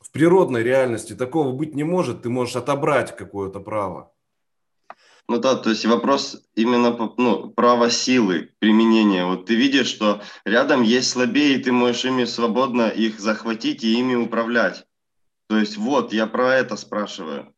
В 0.00 0.10
природной 0.10 0.64
реальности 0.64 1.14
такого 1.14 1.52
быть 1.52 1.76
не 1.76 1.84
может. 1.84 2.22
Ты 2.22 2.30
можешь 2.30 2.56
отобрать 2.56 3.16
какое-то 3.16 3.60
право. 3.60 4.12
Ну 5.28 5.38
да, 5.38 5.56
то 5.56 5.68
есть 5.68 5.84
вопрос 5.84 6.42
именно 6.54 6.96
ну, 7.18 7.50
права 7.50 7.90
силы 7.90 8.50
применения. 8.60 9.26
Вот 9.26 9.44
ты 9.44 9.56
видишь, 9.56 9.88
что 9.88 10.22
рядом 10.46 10.82
есть 10.82 11.10
слабее, 11.10 11.56
и 11.56 11.62
ты 11.62 11.70
можешь 11.70 12.06
ими 12.06 12.24
свободно 12.24 12.88
их 12.88 13.20
захватить 13.20 13.84
и 13.84 13.98
ими 13.98 14.14
управлять. 14.14 14.86
То 15.46 15.58
есть 15.58 15.76
вот, 15.76 16.14
я 16.14 16.26
про 16.26 16.54
это 16.54 16.76
спрашиваю. 16.76 17.54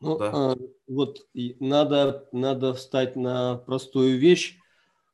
Ну, 0.00 0.18
да. 0.18 0.30
а, 0.34 0.56
вот 0.88 1.18
надо, 1.60 2.26
надо 2.32 2.72
встать 2.72 3.14
на 3.14 3.56
простую 3.56 4.18
вещь, 4.18 4.56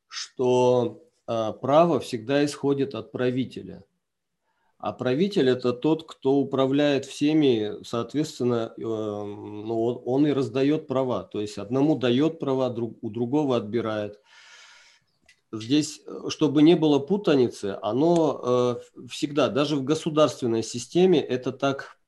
что 0.06 1.02
а, 1.26 1.52
право 1.52 1.98
всегда 1.98 2.44
исходит 2.44 2.94
от 2.94 3.10
правителя. 3.10 3.82
А 4.78 4.92
правитель– 4.92 5.48
это 5.50 5.72
тот, 5.72 6.06
кто 6.06 6.36
управляет 6.36 7.04
всеми, 7.04 7.82
соответственно, 7.82 8.72
э, 8.76 8.80
ну, 8.80 10.02
он, 10.04 10.26
и 10.28 10.30
раздает 10.30 10.86
права. 10.86 11.24
То 11.24 11.40
есть 11.40 11.58
одному 11.58 11.96
дает 11.96 12.38
права, 12.38 12.70
друг, 12.70 12.96
у 13.02 13.10
другого 13.10 13.56
отбирает. 13.56 14.20
Здесь, 15.50 16.02
чтобы 16.28 16.62
не 16.62 16.76
было 16.76 17.00
путаницы, 17.00 17.76
оно 17.82 18.80
э, 18.94 19.06
всегда, 19.08 19.48
даже 19.48 19.74
в 19.74 19.82
государственной 19.82 20.62
системе, 20.62 21.20
это 21.20 21.50
так, 21.50 21.98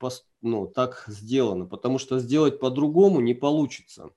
ну, 0.41 0.69
так 0.69 1.05
сделано, 1.09 1.67
потому 1.67 1.99
что 1.99 2.21
сделать 2.21 2.61
по-другому 2.61 3.21
не 3.21 3.35
получится. 3.35 4.11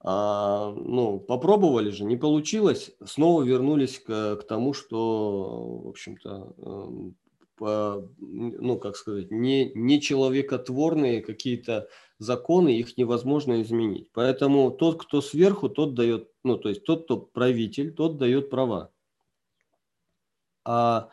А, 0.00 0.72
ну, 0.76 1.18
попробовали 1.18 1.90
же, 1.90 2.04
не 2.04 2.16
получилось, 2.16 2.92
снова 3.04 3.42
вернулись 3.42 3.98
к, 3.98 4.36
к 4.36 4.42
тому, 4.44 4.72
что, 4.72 5.80
в 5.84 5.88
общем-то, 5.88 6.54
эм, 6.58 7.16
по, 7.56 8.08
ну, 8.18 8.78
как 8.78 8.96
сказать, 8.96 9.32
не, 9.32 9.72
не 9.74 10.00
человекотворные 10.00 11.20
какие-то 11.20 11.88
законы, 12.18 12.78
их 12.78 12.96
невозможно 12.96 13.60
изменить. 13.62 14.12
Поэтому 14.12 14.70
тот, 14.70 15.02
кто 15.02 15.20
сверху, 15.20 15.68
тот 15.68 15.94
дает, 15.94 16.30
ну, 16.44 16.56
то 16.56 16.68
есть 16.68 16.84
тот, 16.84 17.04
кто 17.04 17.16
правитель, 17.16 17.92
тот 17.92 18.18
дает 18.18 18.50
права. 18.50 18.92
А 20.64 21.08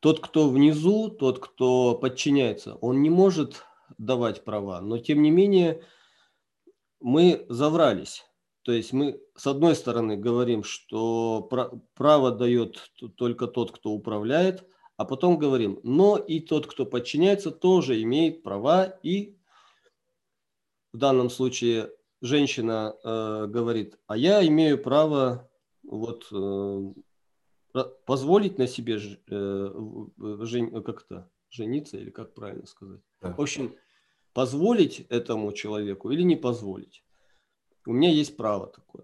тот, 0.00 0.20
кто 0.20 0.48
внизу, 0.48 1.10
тот, 1.10 1.40
кто 1.40 1.94
подчиняется, 1.94 2.76
он 2.76 3.02
не 3.02 3.10
может 3.10 3.66
давать 3.98 4.44
права, 4.44 4.80
но 4.80 4.96
тем 4.96 5.20
не 5.20 5.30
менее 5.30 5.82
мы 7.00 7.44
заврались 7.50 8.29
то 8.62 8.72
есть 8.72 8.92
мы 8.92 9.20
с 9.36 9.46
одной 9.46 9.74
стороны 9.74 10.16
говорим, 10.16 10.62
что 10.62 11.48
право 11.94 12.30
дает 12.30 12.90
только 13.16 13.46
тот, 13.46 13.72
кто 13.72 13.90
управляет, 13.90 14.64
а 14.96 15.04
потом 15.04 15.38
говорим, 15.38 15.80
но 15.82 16.18
и 16.18 16.40
тот, 16.40 16.66
кто 16.66 16.84
подчиняется, 16.84 17.50
тоже 17.50 18.02
имеет 18.02 18.42
права, 18.42 18.84
и 19.02 19.38
в 20.92 20.98
данном 20.98 21.30
случае 21.30 21.90
женщина 22.20 22.94
э, 23.02 23.46
говорит, 23.46 23.98
а 24.06 24.16
я 24.16 24.46
имею 24.46 24.82
право 24.82 25.48
вот 25.82 26.26
э, 26.32 26.92
позволить 28.04 28.58
на 28.58 28.66
себе 28.66 28.98
э, 28.98 29.72
жен, 30.42 30.82
как-то 30.82 31.30
жениться 31.48 31.96
или 31.96 32.10
как 32.10 32.34
правильно 32.34 32.66
сказать. 32.66 33.00
В 33.20 33.40
общем, 33.40 33.74
позволить 34.34 35.06
этому 35.08 35.52
человеку 35.52 36.10
или 36.10 36.22
не 36.22 36.36
позволить. 36.36 37.04
У 37.90 37.92
меня 37.92 38.08
есть 38.08 38.36
право 38.36 38.68
такое. 38.68 39.02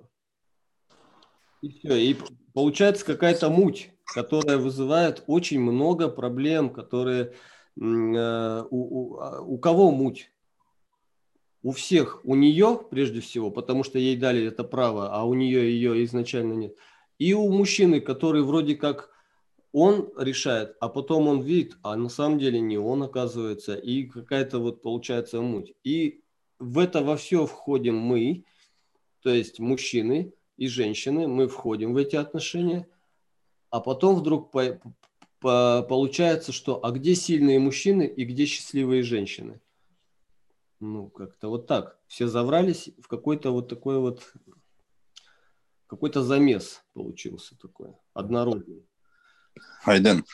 И 1.61 1.71
все. 1.71 1.97
И 1.97 2.17
получается 2.55 3.05
какая-то 3.05 3.51
муть, 3.51 3.91
которая 4.05 4.59
вызывает 4.59 5.25
очень 5.27 5.59
много 5.59 6.09
проблем, 6.09 6.71
которые 6.71 7.23
э, 7.25 7.33
у, 7.81 8.67
у, 8.71 9.19
а, 9.19 9.41
у 9.41 9.59
кого 9.59 9.91
муть? 9.91 10.31
У 11.65 11.73
всех, 11.73 12.21
у 12.23 12.37
нее 12.37 12.81
прежде 12.89 13.21
всего, 13.21 13.51
потому 13.51 13.83
что 13.83 13.99
ей 13.99 14.17
дали 14.17 14.47
это 14.47 14.63
право, 14.63 15.13
а 15.13 15.25
у 15.25 15.35
нее 15.35 15.69
ее 15.69 16.05
изначально 16.05 16.53
нет. 16.53 16.77
И 17.19 17.35
у 17.35 17.51
мужчины, 17.51 18.01
который 18.01 18.45
вроде 18.45 18.77
как 18.77 19.11
он 19.73 20.13
решает, 20.17 20.77
а 20.79 20.89
потом 20.89 21.27
он 21.27 21.41
видит, 21.41 21.77
а 21.83 21.97
на 21.97 22.09
самом 22.09 22.39
деле 22.39 22.61
не 22.61 22.79
он 22.79 23.03
оказывается, 23.03 23.75
и 23.75 24.05
какая-то 24.05 24.61
вот 24.61 24.81
получается 24.81 25.41
муть. 25.41 25.75
И 25.83 26.23
в 26.61 26.79
это 26.79 27.03
во 27.03 27.17
все 27.17 27.47
входим 27.47 27.97
мы, 27.97 28.45
то 29.27 29.35
есть 29.35 29.59
мужчины 29.59 30.33
и 30.57 30.69
женщины, 30.69 31.27
мы 31.27 31.49
входим 31.49 31.95
в 31.95 31.97
эти 31.97 32.15
отношения, 32.15 32.87
а 33.71 33.81
потом 33.81 34.15
вдруг 34.15 34.53
по, 34.53 34.81
по, 35.41 35.83
получается, 35.83 36.53
что 36.53 36.79
а 36.87 36.93
где 36.93 37.17
сильные 37.17 37.59
мужчины 37.59 38.05
и 38.05 38.25
где 38.25 38.47
счастливые 38.47 39.03
женщины? 39.03 39.61
Ну, 40.79 41.09
как-то 41.09 41.49
вот 41.49 41.67
так. 41.67 41.99
Все 42.07 42.29
заврались 42.29 42.91
в 43.03 43.09
какой-то 43.09 43.51
вот 43.51 43.69
такой 43.69 43.99
вот, 43.99 44.33
какой-то 45.89 46.23
замес 46.23 46.85
получился 46.93 47.59
такой, 47.59 47.95
однородный. 48.15 48.87
Айден, 49.85 50.25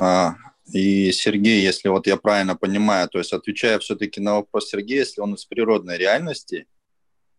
а, 0.00 0.36
и 0.72 1.10
Сергей, 1.10 1.60
если 1.60 1.88
вот 1.88 2.06
я 2.06 2.18
правильно 2.18 2.54
понимаю, 2.54 3.08
то 3.08 3.18
есть 3.18 3.32
отвечая 3.32 3.80
все-таки 3.80 4.20
на 4.20 4.34
вопрос 4.34 4.68
Сергея, 4.68 5.00
если 5.00 5.20
он 5.20 5.34
из 5.34 5.44
природной 5.44 5.98
реальности, 5.98 6.68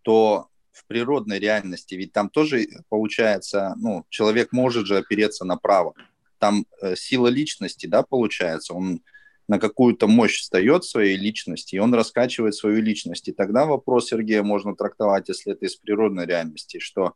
то 0.05 0.49
в 0.71 0.85
природной 0.85 1.39
реальности, 1.39 1.95
ведь 1.95 2.13
там 2.13 2.29
тоже 2.29 2.67
получается, 2.89 3.73
ну, 3.77 4.05
человек 4.09 4.51
может 4.51 4.85
же 4.85 4.97
опереться 4.97 5.45
на 5.45 5.57
право. 5.57 5.93
Там 6.37 6.65
э, 6.81 6.95
сила 6.95 7.27
личности, 7.27 7.87
да, 7.87 8.03
получается, 8.03 8.73
он 8.73 9.01
на 9.47 9.57
какую-то 9.57 10.07
мощь 10.07 10.39
встает 10.39 10.83
своей 10.83 11.17
личности, 11.17 11.75
и 11.75 11.79
он 11.79 11.93
раскачивает 11.93 12.55
свою 12.55 12.81
личность. 12.81 13.27
И 13.27 13.31
тогда 13.31 13.65
вопрос 13.65 14.09
Сергея 14.09 14.43
можно 14.43 14.75
трактовать, 14.75 15.29
если 15.29 15.53
это 15.53 15.65
из 15.65 15.75
природной 15.75 16.25
реальности, 16.25 16.79
что 16.79 17.13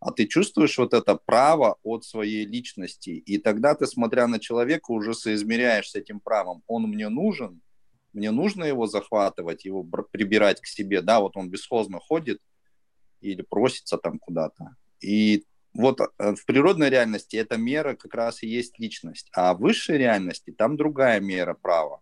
а 0.00 0.12
ты 0.12 0.26
чувствуешь 0.26 0.78
вот 0.78 0.94
это 0.94 1.16
право 1.16 1.76
от 1.82 2.04
своей 2.04 2.46
личности, 2.46 3.10
и 3.10 3.38
тогда 3.38 3.74
ты, 3.74 3.86
смотря 3.86 4.26
на 4.28 4.38
человека, 4.38 4.92
уже 4.92 5.12
соизмеряешь 5.12 5.90
с 5.90 5.94
этим 5.94 6.20
правом. 6.20 6.62
Он 6.68 6.84
мне 6.84 7.08
нужен, 7.08 7.60
мне 8.12 8.30
нужно 8.30 8.64
его 8.64 8.86
захватывать, 8.86 9.64
его 9.64 9.84
прибирать 9.84 10.60
к 10.60 10.66
себе, 10.66 11.02
да, 11.02 11.20
вот 11.20 11.36
он 11.36 11.50
бесхозно 11.50 11.98
ходит 12.00 12.40
или 13.20 13.42
просится 13.42 13.98
там 13.98 14.18
куда-то. 14.18 14.76
И 15.00 15.44
вот 15.74 16.00
э, 16.00 16.34
в 16.34 16.44
природной 16.46 16.90
реальности 16.90 17.36
эта 17.36 17.56
мера 17.56 17.94
как 17.94 18.14
раз 18.14 18.42
и 18.42 18.48
есть 18.48 18.78
личность, 18.78 19.28
а 19.32 19.54
в 19.54 19.60
высшей 19.60 19.98
реальности 19.98 20.50
там 20.50 20.76
другая 20.76 21.20
мера 21.20 21.54
права. 21.54 22.00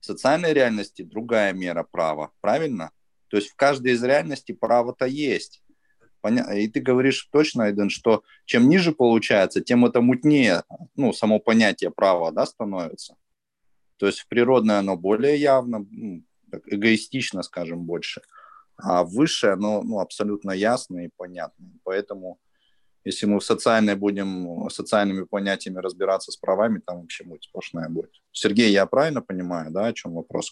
В 0.00 0.06
социальной 0.06 0.52
реальности 0.52 1.02
другая 1.02 1.52
мера 1.52 1.86
права, 1.90 2.30
правильно? 2.40 2.90
То 3.28 3.36
есть 3.36 3.50
в 3.50 3.56
каждой 3.56 3.92
из 3.92 4.02
реальностей 4.02 4.54
право-то 4.54 5.06
есть. 5.06 5.62
И 6.54 6.68
ты 6.68 6.80
говоришь 6.80 7.28
точно, 7.32 7.64
Айден, 7.64 7.88
что 7.88 8.22
чем 8.44 8.68
ниже 8.68 8.92
получается, 8.92 9.60
тем 9.62 9.86
это 9.86 10.00
мутнее, 10.00 10.64
ну, 10.96 11.12
само 11.12 11.38
понятие 11.38 11.90
права, 11.90 12.30
да, 12.30 12.44
становится. 12.44 13.16
То 14.00 14.06
есть 14.06 14.20
в 14.20 14.28
природное 14.28 14.78
оно 14.78 14.96
более 14.96 15.36
явно, 15.36 15.86
эгоистично, 16.66 17.42
скажем, 17.42 17.84
больше. 17.84 18.22
А 18.78 19.04
высшее, 19.04 19.52
оно 19.52 19.82
ну, 19.82 20.00
абсолютно 20.00 20.52
ясно 20.52 21.04
и 21.04 21.10
понятно. 21.14 21.66
Поэтому 21.84 22.38
если 23.04 23.26
мы 23.26 23.40
в 23.40 23.44
социальной 23.44 23.96
будем 23.96 24.70
социальными 24.70 25.24
понятиями 25.24 25.78
разбираться 25.78 26.32
с 26.32 26.36
правами, 26.38 26.80
там 26.84 27.00
вообще 27.02 27.24
будет 27.24 27.44
сплошная 27.44 27.90
боль. 27.90 28.08
Сергей, 28.32 28.70
я 28.72 28.86
правильно 28.86 29.20
понимаю, 29.20 29.70
да, 29.70 29.86
о 29.86 29.92
чем 29.92 30.14
вопрос? 30.14 30.50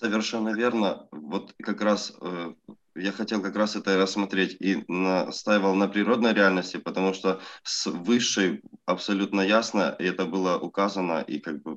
Совершенно 0.00 0.54
верно. 0.54 1.06
Вот 1.10 1.54
как 1.62 1.82
раз 1.82 2.14
э, 2.20 2.54
я 2.94 3.12
хотел 3.12 3.42
как 3.42 3.56
раз 3.56 3.76
это 3.76 3.96
рассмотреть 3.98 4.56
и 4.60 4.84
настаивал 4.88 5.74
на 5.74 5.88
природной 5.88 6.32
реальности, 6.32 6.78
потому 6.78 7.12
что 7.12 7.40
с 7.62 7.86
высшей 7.86 8.62
абсолютно 8.86 9.42
ясно, 9.42 9.94
и 9.98 10.04
это 10.04 10.24
было 10.24 10.58
указано, 10.58 11.20
и 11.20 11.38
как 11.40 11.62
бы 11.62 11.76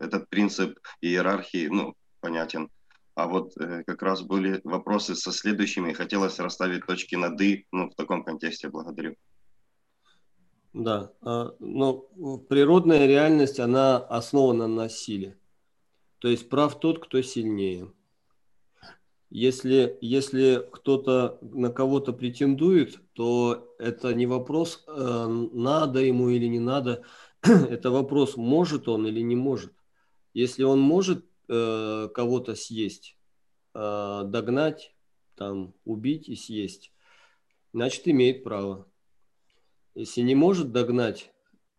этот 0.00 0.28
принцип 0.28 0.78
иерархии, 1.00 1.68
ну, 1.68 1.94
понятен. 2.20 2.68
А 3.14 3.26
вот 3.26 3.56
э, 3.58 3.84
как 3.84 4.02
раз 4.02 4.22
были 4.22 4.60
вопросы 4.64 5.14
со 5.14 5.30
следующими, 5.30 5.92
хотелось 5.92 6.38
расставить 6.38 6.86
точки 6.86 7.16
над 7.16 7.40
«и», 7.40 7.66
ну, 7.70 7.90
в 7.90 7.94
таком 7.94 8.24
контексте. 8.24 8.68
Благодарю. 8.68 9.16
Да, 10.72 11.12
а, 11.20 11.54
но 11.58 11.98
природная 12.48 13.06
реальность, 13.06 13.60
она 13.60 13.98
основана 13.98 14.68
на 14.68 14.88
силе. 14.88 15.36
То 16.18 16.28
есть 16.28 16.48
прав 16.48 16.78
тот, 16.78 17.04
кто 17.04 17.20
сильнее. 17.22 17.92
Если, 19.30 19.96
если 20.00 20.66
кто-то 20.72 21.38
на 21.40 21.70
кого-то 21.70 22.12
претендует, 22.12 23.00
то 23.12 23.74
это 23.78 24.12
не 24.12 24.26
вопрос, 24.26 24.84
э, 24.86 25.26
надо 25.52 26.00
ему 26.00 26.30
или 26.30 26.46
не 26.46 26.58
надо, 26.58 27.04
это 27.42 27.90
вопрос, 27.90 28.36
может 28.36 28.88
он 28.88 29.06
или 29.06 29.20
не 29.20 29.36
может. 29.36 29.72
Если 30.34 30.62
он 30.62 30.80
может 30.80 31.24
э, 31.48 32.08
кого-то 32.14 32.54
съесть, 32.54 33.16
э, 33.74 34.22
догнать, 34.26 34.94
там, 35.34 35.74
убить 35.84 36.28
и 36.28 36.36
съесть, 36.36 36.92
значит, 37.72 38.06
имеет 38.06 38.44
право. 38.44 38.86
Если 39.94 40.20
не 40.20 40.34
может 40.34 40.70
догнать, 40.72 41.32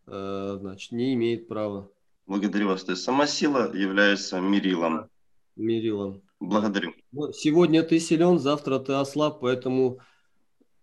э, 0.07 0.57
значит, 0.59 0.91
не 0.91 1.13
имеет 1.13 1.47
права. 1.47 1.89
Благодарю 2.27 2.67
вас. 2.67 2.83
То 2.83 2.91
есть 2.91 3.03
сама 3.03 3.27
сила 3.27 3.73
является 3.75 4.39
мерилом. 4.39 5.09
Мерилом. 5.55 6.21
Благодарю. 6.39 6.93
Сегодня 7.33 7.83
ты 7.83 7.99
силен, 7.99 8.39
завтра 8.39 8.79
ты 8.79 8.93
ослаб, 8.93 9.41
поэтому 9.41 9.99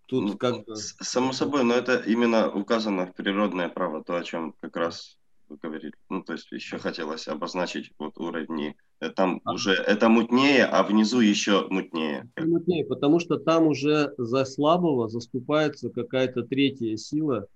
тут 0.07 0.25
ну, 0.25 0.39
как 0.39 0.65
бы... 0.65 0.77
Само 0.77 1.33
собой, 1.33 1.65
но 1.65 1.75
это 1.75 1.97
именно 1.99 2.51
указано 2.51 3.07
в 3.07 3.15
природное 3.15 3.69
право, 3.69 4.05
то, 4.05 4.17
о 4.17 4.23
чем 4.23 4.55
как 4.61 4.77
раз 4.77 5.18
говорили. 5.57 5.95
Ну, 6.09 6.23
то 6.23 6.35
есть 6.35 6.51
еще 6.53 6.79
хотелось 6.79 7.29
обозначить 7.29 7.93
вот 7.99 8.19
уровни. 8.19 8.77
Э, 9.01 9.11
там 9.11 9.41
а. 9.45 9.55
уже 9.55 9.73
это 9.73 10.09
мутнее, 10.09 10.65
а 10.65 10.83
внизу 10.83 11.21
еще 11.21 11.67
мутнее. 11.69 12.31
Мутнее, 12.37 12.85
потому 12.85 13.21
что 13.21 13.39
там 13.39 13.67
уже 13.67 14.15
за 14.19 14.45
слабого 14.45 15.09
заступается 15.09 15.91
какая-то 15.91 16.43
третья 16.43 16.97
сила, 16.97 17.47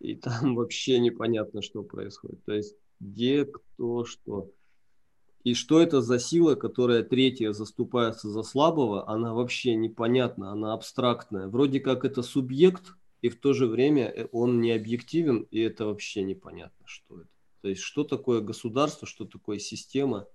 и 0.00 0.16
там 0.16 0.54
вообще 0.56 0.98
непонятно, 0.98 1.62
что 1.62 1.82
происходит. 1.82 2.44
То 2.44 2.52
есть 2.52 2.76
где, 3.00 3.44
кто, 3.44 4.04
что. 4.04 4.50
И 5.44 5.54
что 5.54 5.80
это 5.80 6.00
за 6.00 6.20
сила, 6.20 6.54
которая 6.54 7.02
третья 7.02 7.52
заступается 7.52 8.28
за 8.28 8.44
слабого, 8.44 9.08
она 9.08 9.34
вообще 9.34 9.74
непонятна, 9.74 10.52
она 10.52 10.72
абстрактная. 10.72 11.48
Вроде 11.48 11.80
как 11.80 12.04
это 12.04 12.22
субъект, 12.22 12.94
и 13.22 13.28
в 13.28 13.40
то 13.40 13.54
же 13.54 13.66
время 13.66 14.08
э, 14.08 14.26
он 14.32 14.60
не 14.60 14.72
объективен, 14.72 15.46
и 15.50 15.60
это 15.60 15.86
вообще 15.86 16.22
непонятно, 16.22 16.84
что 16.86 17.20
это. 17.20 17.28
То 17.62 17.68
есть, 17.68 17.80
что 17.80 18.02
такое 18.02 18.40
государство, 18.40 19.06
что 19.06 19.24
такое 19.24 19.60
система, 19.60 20.26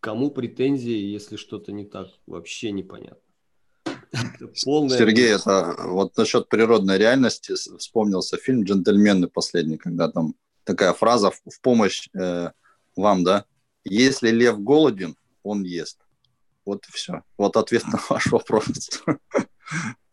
кому 0.00 0.30
претензии, 0.30 0.92
если 0.92 1.36
что-то 1.36 1.72
не 1.72 1.86
так, 1.86 2.08
вообще 2.26 2.70
непонятно. 2.70 3.20
Полная... 4.64 4.96
Сергей, 4.96 5.34
это 5.34 5.74
вот 5.86 6.16
насчет 6.16 6.48
природной 6.48 6.98
реальности 6.98 7.54
вспомнился 7.54 8.36
фильм 8.36 8.62
«Джентльмены» 8.62 9.26
последний, 9.26 9.78
когда 9.78 10.10
там 10.10 10.34
такая 10.64 10.92
фраза 10.92 11.30
в 11.30 11.60
помощь 11.62 12.08
э, 12.14 12.50
вам, 12.96 13.24
да? 13.24 13.46
Если 13.84 14.30
лев 14.30 14.60
голоден, 14.60 15.16
он 15.42 15.62
ест. 15.62 15.98
Вот 16.64 16.86
и 16.86 16.92
все. 16.92 17.22
Вот 17.36 17.56
ответ 17.56 17.84
на 17.86 17.98
ваш 18.08 18.26
вопрос. 18.30 18.64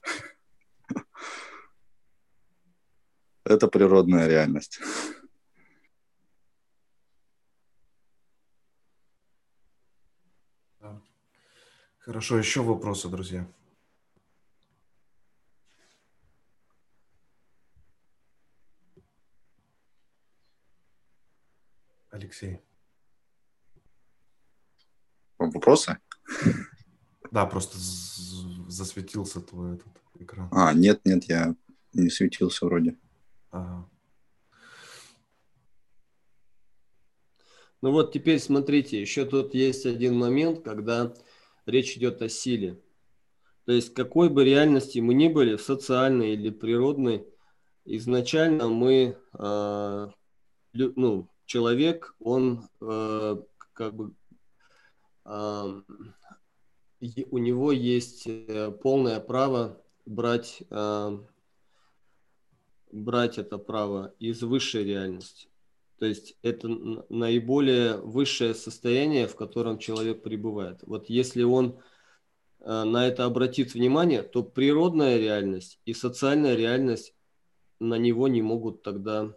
Это 3.51 3.67
природная 3.67 4.27
реальность. 4.27 4.79
Хорошо, 11.99 12.37
еще 12.37 12.61
вопросы, 12.61 13.09
друзья? 13.09 13.45
Алексей. 22.09 22.59
Вопросы? 25.37 25.97
Да, 27.31 27.45
просто 27.45 27.77
засветился 27.77 29.41
твой 29.41 29.75
этот 29.75 30.01
экран. 30.15 30.49
А, 30.51 30.73
нет, 30.73 31.01
нет, 31.05 31.25
я 31.25 31.55
не 31.93 32.09
светился 32.09 32.65
вроде. 32.65 32.97
Ну 37.81 37.91
вот 37.91 38.13
теперь 38.13 38.39
смотрите, 38.39 39.01
еще 39.01 39.25
тут 39.25 39.55
есть 39.55 39.85
один 39.87 40.15
момент, 40.15 40.63
когда 40.63 41.13
речь 41.65 41.97
идет 41.97 42.21
о 42.21 42.29
силе. 42.29 42.79
То 43.65 43.71
есть 43.71 43.93
какой 43.93 44.29
бы 44.29 44.43
реальности 44.45 44.99
мы 44.99 45.13
ни 45.13 45.27
были, 45.27 45.55
в 45.55 45.61
социальной 45.61 46.33
или 46.33 46.49
природной, 46.51 47.25
изначально 47.85 48.67
мы, 48.67 49.17
э, 49.33 50.07
ну, 50.73 51.27
человек, 51.45 52.15
он 52.19 52.67
э, 52.81 53.37
как 53.73 53.95
бы 53.95 54.13
э, 55.25 55.81
у 57.31 57.37
него 57.37 57.71
есть 57.71 58.23
э, 58.27 58.71
полное 58.71 59.19
право 59.19 59.81
брать 60.05 60.61
э, 60.69 61.17
брать 62.91 63.37
это 63.37 63.57
право 63.57 64.13
из 64.19 64.41
высшей 64.41 64.83
реальности. 64.83 65.47
То 65.99 66.05
есть 66.05 66.35
это 66.41 66.67
наиболее 67.09 67.97
высшее 67.97 68.55
состояние, 68.55 69.27
в 69.27 69.35
котором 69.35 69.77
человек 69.77 70.23
пребывает. 70.23 70.79
Вот 70.83 71.09
если 71.09 71.43
он 71.43 71.79
э, 72.59 72.83
на 72.83 73.07
это 73.07 73.25
обратит 73.25 73.73
внимание, 73.73 74.23
то 74.23 74.41
природная 74.43 75.17
реальность 75.17 75.79
и 75.85 75.93
социальная 75.93 76.55
реальность 76.55 77.13
на 77.79 77.95
него 77.95 78.27
не 78.27 78.41
могут 78.41 78.81
тогда 78.81 79.35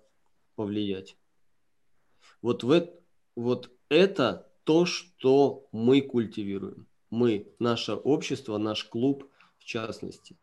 повлиять. 0.54 1.16
Вот, 2.40 2.62
в, 2.62 2.88
вот 3.36 3.70
это 3.88 4.50
то, 4.64 4.86
что 4.86 5.68
мы 5.72 6.00
культивируем. 6.00 6.86
Мы, 7.10 7.52
наше 7.58 7.92
общество, 7.92 8.58
наш 8.58 8.84
клуб 8.84 9.30
в 9.58 9.64
частности. 9.64 10.36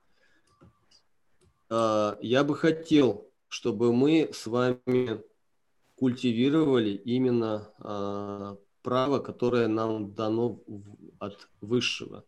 А, 1.72 2.18
я 2.22 2.44
бы 2.44 2.56
хотел, 2.56 3.32
чтобы 3.48 3.94
мы 3.94 4.30
с 4.34 4.46
вами 4.46 5.24
культивировали 5.96 6.90
именно 6.92 7.74
а, 7.80 8.58
право, 8.82 9.20
которое 9.20 9.68
нам 9.68 10.14
дано 10.14 10.60
от 11.20 11.48
высшего. 11.62 12.26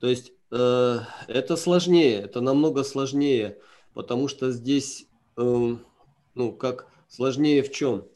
То 0.00 0.06
есть 0.06 0.32
э, 0.52 0.98
это 1.26 1.56
сложнее, 1.56 2.20
это 2.20 2.40
намного 2.40 2.84
сложнее, 2.84 3.60
потому 3.94 4.28
что 4.28 4.52
здесь, 4.52 5.08
э, 5.36 5.76
ну, 6.34 6.52
как 6.52 6.86
сложнее 7.08 7.64
в 7.64 7.72
чем? 7.72 8.08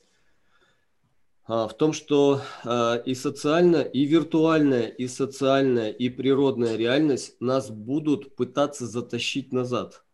А, 1.44 1.66
в 1.66 1.76
том, 1.76 1.92
что 1.92 2.40
а, 2.64 2.96
и 2.96 3.14
социальная, 3.14 3.82
и 3.82 4.04
виртуальная, 4.04 4.86
и 4.86 5.08
социальная, 5.08 5.90
и 5.90 6.08
природная 6.08 6.76
реальность 6.76 7.40
нас 7.40 7.70
будут 7.70 8.36
пытаться 8.36 8.86
затащить 8.86 9.52
назад 9.52 10.04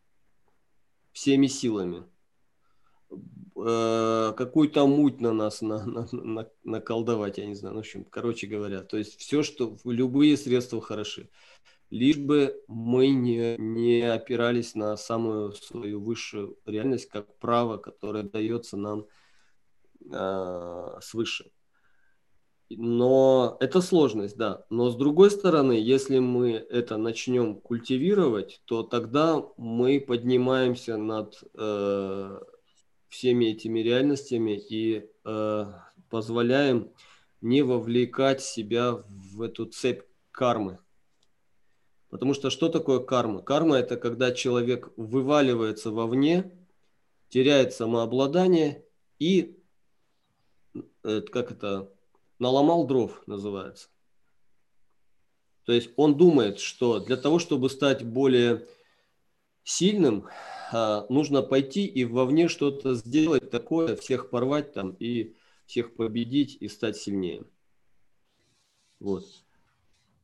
всеми 1.13 1.49
силами. 1.49 2.05
Э, 3.61 4.33
какую-то 4.37 4.87
муть 4.87 5.21
на 5.21 5.33
нас 5.33 5.63
на, 5.63 5.85
на, 5.85 6.07
на, 6.13 6.49
наколдовать, 6.63 7.39
я 7.39 7.47
не 7.47 7.55
знаю, 7.55 7.75
ну, 7.75 7.81
в 7.81 7.85
общем, 7.85 8.05
короче 8.05 8.47
говоря. 8.47 8.83
То 8.83 8.97
есть 8.97 9.19
все, 9.19 9.43
что, 9.43 9.77
любые 9.85 10.37
средства 10.37 10.81
хороши. 10.81 11.29
Лишь 11.91 12.19
бы 12.19 12.63
мы 12.69 13.09
не, 13.09 13.57
не 13.59 14.03
опирались 14.03 14.75
на 14.75 14.97
самую 14.97 15.53
свою 15.53 16.01
высшую 16.01 16.57
реальность, 16.67 17.09
как 17.09 17.35
право, 17.39 17.79
которое 17.79 18.23
дается 18.23 18.77
нам 18.77 19.07
э, 20.11 20.99
свыше. 21.01 21.51
Но 22.71 23.57
это 23.61 23.81
сложность, 23.81 24.37
да. 24.37 24.67
Но 24.69 24.91
с 24.91 24.97
другой 24.97 25.31
стороны, 25.31 25.73
если 25.73 26.19
мы 26.19 26.53
это 26.53 26.99
начнем 26.99 27.61
культивировать, 27.61 28.61
то 28.67 28.83
тогда 28.83 29.43
мы 29.57 30.01
поднимаемся 30.01 30.99
над 30.99 31.43
э, 31.55 32.41
всеми 33.09 33.47
этими 33.47 33.81
реальностями 33.81 34.59
и 34.59 35.09
э, 35.25 35.67
позволяем 36.11 36.93
не 37.41 37.63
вовлекать 37.63 38.43
себя 38.43 39.03
в 39.09 39.43
эту 39.43 39.65
цепь 39.65 40.03
кармы. 40.31 40.79
Потому 42.11 42.35
что 42.35 42.51
что 42.51 42.69
такое 42.69 43.01
карма? 43.01 43.43
Карма– 43.43 43.77
это 43.79 43.97
когда 43.97 44.33
человек 44.33 44.91
вываливается 44.97 45.91
вовне, 45.91 46.53
теряет 47.29 47.75
самообладание 47.75 48.85
и, 49.19 49.58
как 51.31 51.51
это, 51.51 51.91
наломал 52.39 52.87
дров 52.87 53.23
называется. 53.27 53.89
То 55.65 55.73
есть 55.73 55.91
он 55.97 56.17
думает, 56.17 56.61
что 56.61 56.99
для 56.99 57.17
того, 57.17 57.39
чтобы 57.39 57.69
стать 57.69 58.05
более 58.05 58.67
сильным, 59.65 60.29
а, 60.73 61.07
нужно 61.11 61.43
пойти 61.43 61.87
и 61.87 62.05
вовне 62.05 62.49
что-то 62.49 62.95
сделать 62.95 63.51
такое, 63.51 63.97
всех 63.97 64.31
порвать 64.31 64.73
там 64.73 64.97
и 64.99 65.35
всех 65.67 65.95
победить 65.95 66.57
и 66.61 66.69
стать 66.69 66.97
сильнее. 66.97 67.45
Вот. 68.99 69.25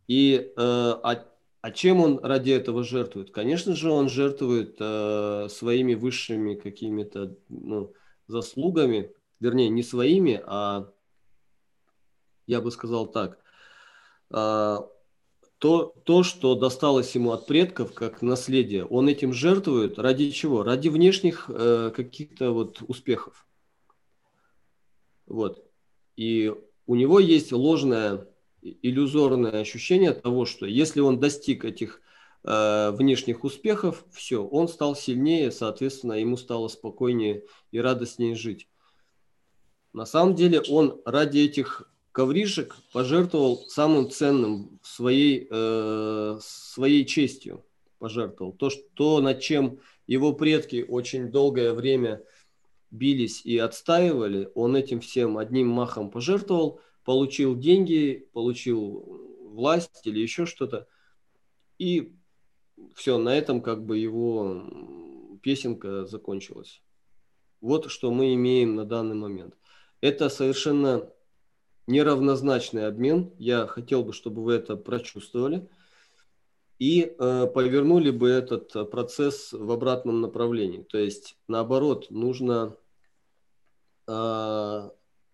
И 0.09 0.35
э, 0.36 0.52
а, 0.56 1.27
а 1.61 1.70
чем 1.70 2.01
он 2.01 2.19
ради 2.23 2.51
этого 2.51 2.85
жертвует? 2.85 3.31
Конечно 3.31 3.74
же, 3.74 3.90
он 3.90 4.09
жертвует 4.09 4.77
э, 4.81 5.48
своими 5.51 5.94
высшими 5.94 6.55
какими-то 6.55 7.36
ну, 7.48 7.93
заслугами, 8.27 9.12
вернее, 9.44 9.68
не 9.68 9.82
своими, 9.82 10.42
а 10.46 10.90
я 12.46 12.60
бы 12.60 12.70
сказал 12.70 13.06
так, 13.06 13.38
э, 14.30 14.78
то, 15.58 15.94
то, 16.04 16.22
что 16.22 16.54
досталось 16.54 17.14
ему 17.14 17.32
от 17.32 17.46
предков 17.46 17.92
как 17.92 18.22
наследие, 18.22 18.86
он 18.86 19.08
этим 19.08 19.32
жертвует 19.32 19.98
ради 19.98 20.30
чего? 20.30 20.62
Ради 20.62 20.88
внешних 20.88 21.44
э, 21.48 21.92
каких-то 21.94 22.52
вот 22.52 22.82
успехов. 22.88 23.46
Вот. 25.26 25.62
И 26.16 26.52
у 26.86 26.94
него 26.94 27.20
есть 27.20 27.52
ложное 27.52 28.26
иллюзорное 28.62 29.60
ощущение 29.60 30.12
того, 30.12 30.46
что 30.46 30.64
если 30.64 31.00
он 31.00 31.20
достиг 31.20 31.66
этих 31.66 32.00
э, 32.44 32.92
внешних 32.92 33.44
успехов, 33.44 34.04
все, 34.10 34.42
он 34.42 34.68
стал 34.68 34.96
сильнее, 34.96 35.50
соответственно, 35.50 36.14
ему 36.14 36.38
стало 36.38 36.68
спокойнее 36.68 37.44
и 37.72 37.78
радостнее 37.78 38.34
жить. 38.34 38.68
На 39.94 40.06
самом 40.06 40.34
деле 40.34 40.60
он 40.60 41.00
ради 41.04 41.38
этих 41.38 41.88
ковришек 42.10 42.76
пожертвовал 42.92 43.64
самым 43.68 44.10
ценным 44.10 44.80
своей, 44.82 45.46
э, 45.48 46.38
своей 46.40 47.06
честью. 47.06 47.64
Пожертвовал. 48.00 48.52
То, 48.52 48.70
что, 48.70 49.20
над 49.20 49.40
чем 49.40 49.78
его 50.08 50.32
предки 50.32 50.84
очень 50.86 51.30
долгое 51.30 51.72
время 51.72 52.24
бились 52.90 53.46
и 53.46 53.56
отстаивали, 53.56 54.50
он 54.56 54.74
этим 54.74 55.00
всем 55.00 55.38
одним 55.38 55.68
махом 55.68 56.10
пожертвовал, 56.10 56.80
получил 57.04 57.56
деньги, 57.56 58.28
получил 58.32 59.48
власть 59.48 60.04
или 60.04 60.18
еще 60.18 60.44
что-то, 60.44 60.88
и 61.78 62.12
все, 62.96 63.16
на 63.16 63.36
этом 63.36 63.62
как 63.62 63.84
бы 63.84 63.96
его 63.96 65.38
песенка 65.40 66.04
закончилась. 66.04 66.82
Вот 67.60 67.90
что 67.90 68.10
мы 68.10 68.34
имеем 68.34 68.74
на 68.74 68.84
данный 68.84 69.14
момент. 69.14 69.54
Это 70.05 70.28
совершенно 70.28 71.10
неравнозначный 71.86 72.86
обмен. 72.86 73.32
Я 73.39 73.66
хотел 73.66 74.05
бы, 74.05 74.12
чтобы 74.12 74.43
вы 74.43 74.52
это 74.52 74.76
прочувствовали 74.76 75.66
и 76.78 77.16
э, 77.18 77.47
повернули 77.47 78.10
бы 78.10 78.28
этот 78.28 78.90
процесс 78.90 79.55
в 79.55 79.72
обратном 79.72 80.20
направлении. 80.20 80.82
То 80.82 80.98
есть, 80.98 81.39
наоборот, 81.48 82.10
нужно 82.10 82.76
э, 84.06 84.90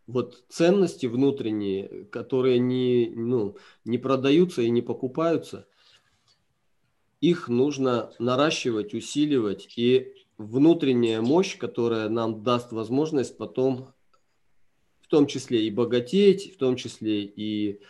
вот 0.07 0.45
ценности 0.49 1.07
внутренние, 1.07 2.05
которые 2.05 2.61
не, 2.61 3.11
ну, 3.13 3.57
не 3.85 3.99
продаются 3.99 4.63
и 4.63 4.71
не 4.71 4.83
покупаются, 4.83 5.67
их 7.21 7.49
нужно 7.49 8.13
наращивать, 8.21 8.95
усиливать. 8.95 9.67
И 9.75 10.15
внутренняя 10.39 11.21
мощь, 11.21 11.59
которая 11.59 12.09
нам 12.09 12.45
даст 12.45 12.71
возможность 12.71 13.37
потом 13.37 13.93
том 15.11 15.27
числе 15.27 15.66
и 15.66 15.70
богатеть, 15.70 16.55
в 16.55 16.57
том 16.57 16.77
числе 16.77 17.24
и 17.24 17.81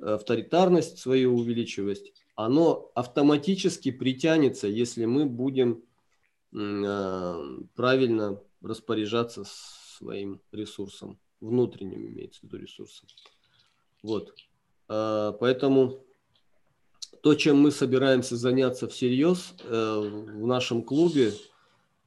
авторитарность 0.00 0.98
свою 0.98 1.34
увеличивать, 1.34 2.12
оно 2.34 2.90
автоматически 2.94 3.90
притянется, 3.90 4.68
если 4.68 5.06
мы 5.06 5.24
будем 5.24 5.82
э, 6.52 7.58
правильно 7.74 8.40
распоряжаться 8.60 9.44
своим 9.46 10.40
ресурсом 10.52 11.18
внутренним 11.40 12.06
имеется 12.08 12.40
в 12.40 12.44
виду 12.44 12.58
ресурсом. 12.58 13.08
Вот. 14.02 14.34
А, 14.88 15.32
поэтому 15.32 16.04
то, 17.22 17.34
чем 17.34 17.58
мы 17.58 17.70
собираемся 17.70 18.36
заняться 18.36 18.88
всерьез 18.88 19.54
э, 19.64 19.98
в 19.98 20.46
нашем 20.46 20.82
клубе, 20.82 21.32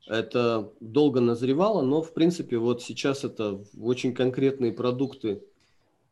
это 0.09 0.73
долго 0.79 1.21
назревало, 1.21 1.81
но 1.83 2.01
в 2.01 2.13
принципе 2.13 2.57
вот 2.57 2.81
сейчас 2.81 3.23
это 3.23 3.63
в 3.73 3.85
очень 3.85 4.13
конкретные 4.13 4.73
продукты 4.73 5.43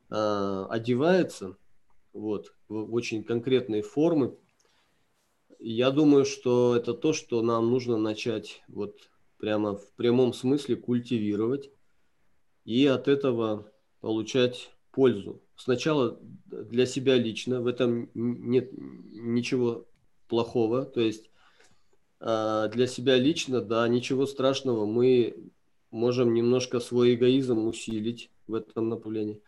э, 0.09 0.65
одевается, 0.69 1.57
вот, 2.13 2.53
в 2.69 2.93
очень 2.93 3.23
конкретные 3.23 3.81
формы. 3.81 4.37
Я 5.59 5.89
думаю, 5.89 6.25
что 6.25 6.75
это 6.75 6.93
то, 6.93 7.11
что 7.11 7.41
нам 7.41 7.71
нужно 7.71 7.97
начать 7.97 8.61
вот 8.67 9.09
прямо 9.39 9.75
в 9.75 9.91
прямом 9.93 10.31
смысле 10.31 10.75
культивировать 10.75 11.71
и 12.65 12.85
от 12.85 13.07
этого 13.07 13.71
получать 13.99 14.69
пользу. 14.91 15.41
Сначала 15.55 16.19
для 16.45 16.85
себя 16.85 17.15
лично, 17.15 17.61
в 17.61 17.67
этом 17.67 18.11
нет 18.13 18.69
ничего 18.73 19.87
плохого, 20.27 20.85
то 20.85 21.01
есть 21.01 21.31
для 22.19 22.87
себя 22.87 23.17
лично, 23.17 23.61
да, 23.61 23.87
ничего 23.87 24.25
страшного, 24.25 24.85
мы 24.85 25.51
можем 25.91 26.33
немножко 26.33 26.79
свой 26.79 27.13
эгоизм 27.13 27.67
усилить 27.67 28.31
в 28.47 28.55
этом 28.55 28.89
направлении. 28.89 29.41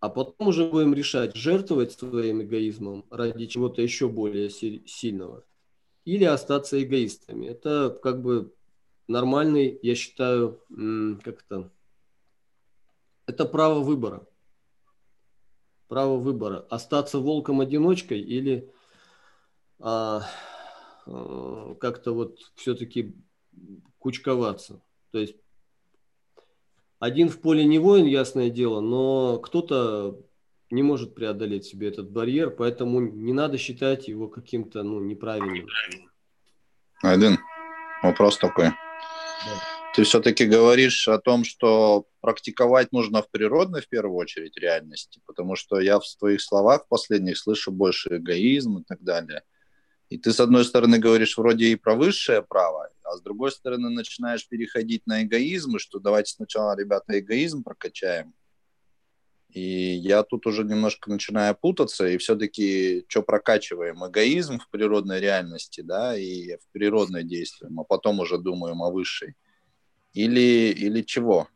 А 0.00 0.08
потом 0.08 0.48
уже 0.48 0.68
будем 0.68 0.94
решать, 0.94 1.36
жертвовать 1.36 1.92
своим 1.92 2.42
эгоизмом 2.42 3.04
ради 3.10 3.46
чего-то 3.46 3.82
еще 3.82 4.08
более 4.08 4.50
сильного 4.50 5.44
или 6.04 6.24
остаться 6.24 6.82
эгоистами. 6.82 7.46
Это 7.46 7.96
как 8.02 8.22
бы 8.22 8.52
нормальный, 9.06 9.78
я 9.82 9.94
считаю, 9.94 10.60
как 11.22 11.42
то 11.42 11.70
это 13.26 13.44
право 13.44 13.80
выбора. 13.80 14.26
Право 15.88 16.16
выбора. 16.16 16.66
Остаться 16.70 17.18
волком-одиночкой 17.18 18.20
или 18.20 18.72
а, 19.78 20.22
а, 20.22 20.26
как-то 21.04 22.12
вот 22.12 22.38
все-таки 22.54 23.14
кучковаться. 23.98 24.82
То 25.10 25.18
есть 25.18 25.36
один 26.98 27.28
в 27.28 27.40
поле 27.40 27.64
не 27.64 27.78
воин, 27.78 28.06
ясное 28.06 28.50
дело, 28.50 28.80
но 28.80 29.38
кто-то 29.38 30.20
не 30.70 30.82
может 30.82 31.14
преодолеть 31.14 31.66
себе 31.66 31.88
этот 31.88 32.10
барьер, 32.10 32.50
поэтому 32.50 33.00
не 33.00 33.32
надо 33.32 33.58
считать 33.58 34.08
его 34.08 34.28
каким-то 34.28 34.82
ну, 34.82 35.00
неправильным. 35.00 35.68
Один 37.02 37.38
вопрос 38.02 38.38
такой. 38.38 38.66
Да. 38.66 39.72
Ты 39.94 40.04
все-таки 40.04 40.46
говоришь 40.46 41.06
о 41.08 41.18
том, 41.18 41.44
что 41.44 42.06
практиковать 42.20 42.92
нужно 42.92 43.22
в 43.22 43.30
природной, 43.30 43.82
в 43.82 43.88
первую 43.88 44.16
очередь, 44.16 44.56
реальности, 44.56 45.20
потому 45.26 45.54
что 45.54 45.80
я 45.80 45.98
в 45.98 46.04
твоих 46.18 46.40
словах 46.40 46.88
последних 46.88 47.36
слышу 47.36 47.70
больше 47.70 48.16
эгоизм 48.16 48.78
и 48.78 48.84
так 48.84 49.02
далее. 49.02 49.42
И 50.12 50.18
ты, 50.18 50.30
с 50.30 50.40
одной 50.40 50.66
стороны, 50.66 50.98
говоришь 50.98 51.38
вроде 51.38 51.68
и 51.68 51.74
про 51.74 51.94
высшее 51.94 52.42
право, 52.42 52.90
а 53.02 53.16
с 53.16 53.22
другой 53.22 53.50
стороны 53.50 53.88
начинаешь 53.88 54.46
переходить 54.46 55.06
на 55.06 55.22
эгоизм, 55.22 55.76
и 55.76 55.78
что 55.78 56.00
давайте 56.00 56.34
сначала, 56.34 56.76
ребята, 56.78 57.18
эгоизм 57.18 57.62
прокачаем. 57.62 58.34
И 59.48 59.60
я 59.62 60.22
тут 60.22 60.46
уже 60.46 60.64
немножко 60.64 61.08
начинаю 61.08 61.54
путаться, 61.54 62.06
и 62.06 62.18
все-таки 62.18 63.06
что 63.08 63.22
прокачиваем? 63.22 64.06
Эгоизм 64.06 64.58
в 64.58 64.68
природной 64.68 65.18
реальности, 65.18 65.80
да, 65.80 66.14
и 66.14 66.56
в 66.56 66.68
природное 66.72 67.22
действие, 67.22 67.70
а 67.74 67.82
потом 67.82 68.20
уже 68.20 68.36
думаем 68.36 68.82
о 68.82 68.90
высшей 68.90 69.34
или, 70.12 70.74
или 70.76 71.00
чего? 71.00 71.48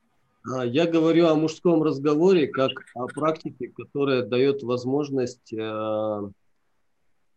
А, 0.50 0.64
я 0.64 0.86
говорю 0.86 1.26
о 1.26 1.34
мужском 1.34 1.82
разговоре 1.82 2.46
как 2.46 2.70
о 2.94 3.06
практике, 3.06 3.68
которая 3.68 4.22
дает 4.22 4.62
возможность 4.62 5.52
э, 5.52 6.30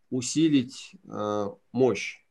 усилить 0.09 0.91
э, 1.07 1.45
мощь. 1.71 2.23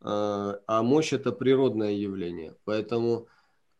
Э, 0.00 0.58
а 0.66 0.82
мощь 0.82 1.12
это 1.12 1.32
природное 1.32 1.92
явление. 1.92 2.56
Поэтому 2.64 3.28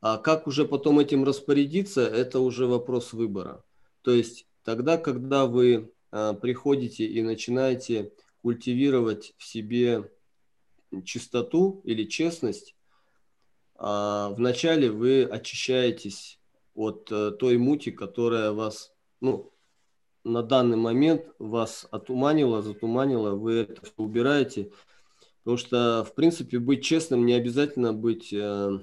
а 0.03 0.19
как 0.19 0.49
уже 0.49 0.65
потом 0.66 0.99
этим 0.99 1.23
распорядиться, 1.23 2.03
это 2.03 2.41
уже 2.41 2.66
вопрос 2.66 3.12
выбора. 3.12 3.65
То 4.03 4.11
есть 4.11 4.47
тогда, 4.65 4.99
когда 4.99 5.47
вы 5.47 5.93
э, 6.11 6.35
приходите 6.41 7.07
и 7.07 7.23
начинаете 7.23 8.12
культивировать 8.43 9.33
в 9.39 9.45
себе 9.45 10.11
чистоту 11.05 11.81
или 11.85 12.03
честность, 12.05 12.74
а, 13.77 14.31
вначале 14.31 14.91
вы 14.91 15.23
очищаетесь 15.24 16.41
от 16.74 17.09
э, 17.12 17.31
той 17.39 17.57
мути, 17.59 17.93
которая 17.93 18.51
вас 18.51 18.93
ну, 19.20 19.52
на 20.24 20.43
данный 20.43 20.77
момент 20.77 21.27
вас 21.39 21.86
отуманило, 21.90 22.62
затуманило, 22.62 23.31
вы 23.31 23.55
это 23.55 23.85
все 23.85 23.94
убираете. 23.97 24.70
Потому 25.43 25.57
что, 25.57 26.05
в 26.05 26.15
принципе, 26.15 26.59
быть 26.59 26.85
честным 26.85 27.27
не 27.27 27.32
обязательно 27.32 27.93
быть 27.93 28.32
э, 28.32 28.78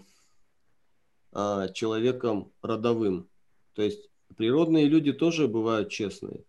э, 1.31 1.67
человеком 1.73 2.51
родовым. 2.61 3.29
То 3.73 3.81
есть 3.81 4.09
природные 4.35 4.87
люди 4.87 5.13
тоже 5.13 5.47
бывают 5.47 5.89
честные. 5.89 6.43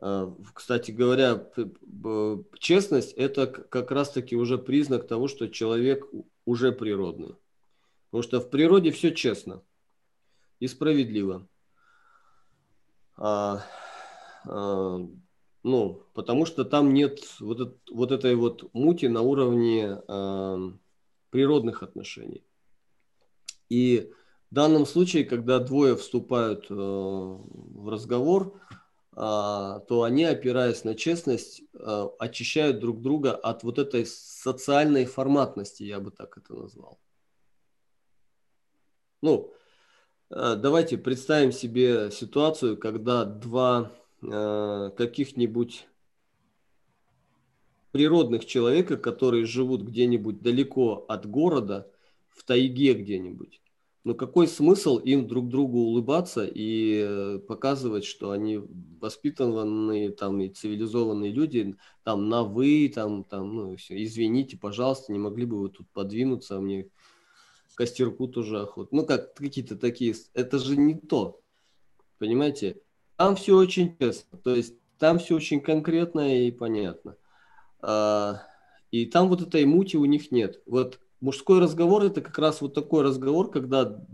Э, 0.00 0.32
кстати 0.52 0.90
говоря, 0.90 1.48
честность– 2.58 3.12
это 3.16 3.46
как 3.46 3.92
раз-таки 3.92 4.34
уже 4.34 4.58
признак 4.58 5.06
того, 5.06 5.28
что 5.28 5.48
человек 5.48 6.06
уже 6.44 6.72
природный. 6.72 7.36
Потому 8.10 8.22
что 8.22 8.40
в 8.40 8.50
природе 8.50 8.90
все 8.90 9.14
честно 9.14 9.62
и 10.58 10.66
справедливо. 10.66 11.46
А, 13.16 13.56
а, 13.56 13.64
ну, 14.46 16.06
потому 16.12 16.44
что 16.44 16.64
там 16.64 16.92
нет 16.92 17.20
вот, 17.40 17.78
вот 17.90 18.12
этой 18.12 18.34
вот 18.34 18.72
мути 18.74 19.06
на 19.06 19.22
уровне 19.22 19.98
а, 20.08 20.58
природных 21.30 21.82
отношений. 21.82 22.44
И 23.70 24.12
в 24.50 24.54
данном 24.54 24.84
случае, 24.84 25.24
когда 25.24 25.58
двое 25.58 25.96
вступают 25.96 26.66
а, 26.68 26.74
в 26.74 27.88
разговор, 27.88 28.60
а, 29.16 29.80
то 29.80 30.02
они, 30.02 30.24
опираясь 30.24 30.84
на 30.84 30.94
честность, 30.94 31.62
а, 31.74 32.10
очищают 32.18 32.78
друг 32.80 33.00
друга 33.00 33.34
от 33.34 33.62
вот 33.62 33.78
этой 33.78 34.04
социальной 34.04 35.06
форматности, 35.06 35.82
я 35.82 35.98
бы 35.98 36.10
так 36.10 36.36
это 36.36 36.52
назвал. 36.54 37.00
Ну, 39.22 39.50
а, 40.28 40.56
давайте 40.56 40.98
представим 40.98 41.52
себе 41.52 42.10
ситуацию, 42.10 42.76
когда 42.76 43.24
два 43.24 43.92
каких-нибудь 44.26 45.86
природных 47.92 48.44
человека, 48.44 48.96
которые 48.96 49.44
живут 49.44 49.82
где-нибудь 49.82 50.42
далеко 50.42 51.04
от 51.08 51.26
города, 51.26 51.90
в 52.28 52.42
тайге 52.42 52.94
где-нибудь. 52.94 53.60
Но 54.02 54.14
какой 54.14 54.48
смысл 54.48 54.98
им 54.98 55.26
друг 55.26 55.48
другу 55.48 55.78
улыбаться 55.78 56.44
и 56.44 57.04
э, 57.06 57.38
показывать, 57.38 58.04
что 58.04 58.32
они 58.32 58.60
воспитанные 59.00 60.10
там 60.10 60.42
и 60.42 60.50
цивилизованные 60.50 61.32
люди, 61.32 61.74
там 62.02 62.28
на 62.28 62.42
вы, 62.42 62.92
там, 62.94 63.24
там, 63.24 63.54
ну 63.54 63.76
все, 63.76 64.02
извините, 64.02 64.58
пожалуйста, 64.58 65.10
не 65.12 65.18
могли 65.18 65.46
бы 65.46 65.58
вы 65.58 65.70
тут 65.70 65.88
подвинуться, 65.90 66.60
мне 66.60 66.90
костерку 67.76 68.28
тоже 68.28 68.60
охот. 68.60 68.92
Ну 68.92 69.06
как, 69.06 69.34
какие-то 69.34 69.76
такие, 69.76 70.14
это 70.34 70.58
же 70.58 70.76
не 70.76 70.94
то, 70.94 71.40
понимаете? 72.18 72.82
Там 73.16 73.36
все 73.36 73.56
очень 73.56 73.96
честно, 73.98 74.38
то 74.38 74.54
есть 74.54 74.74
там 74.98 75.18
все 75.18 75.36
очень 75.36 75.60
конкретно 75.60 76.46
и 76.46 76.50
понятно. 76.50 77.16
А, 77.80 78.42
и 78.90 79.06
там 79.06 79.28
вот 79.28 79.40
этой 79.40 79.64
мути 79.66 79.96
у 79.96 80.04
них 80.04 80.32
нет. 80.32 80.62
Вот 80.66 80.98
мужской 81.20 81.60
разговор 81.60 82.04
это 82.04 82.20
как 82.20 82.38
раз 82.38 82.60
вот 82.60 82.74
такой 82.74 83.02
разговор, 83.02 83.50
когда 83.50 84.04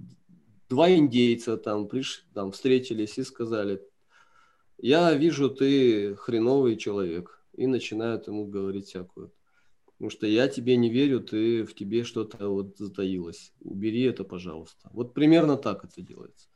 два 0.68 0.90
индейца 0.90 1.56
там 1.56 1.88
пришли, 1.88 2.24
там 2.34 2.52
встретились 2.52 3.16
и 3.18 3.24
сказали, 3.24 3.82
я 4.76 5.14
вижу, 5.14 5.48
ты 5.48 6.14
хреновый 6.16 6.76
человек. 6.76 7.42
И 7.54 7.66
начинают 7.66 8.26
ему 8.28 8.46
говорить 8.46 8.86
всякую. 8.86 9.32
Потому 9.86 10.10
что 10.10 10.26
я 10.26 10.48
тебе 10.48 10.76
не 10.76 10.88
верю, 10.88 11.20
ты 11.20 11.64
в 11.64 11.74
тебе 11.74 12.04
что-то 12.04 12.48
вот 12.48 12.78
затаилось. 12.78 13.52
Убери 13.60 14.02
это, 14.02 14.24
пожалуйста. 14.24 14.88
Вот 14.92 15.12
примерно 15.12 15.56
так 15.56 15.84
это 15.84 16.00
делается 16.00 16.49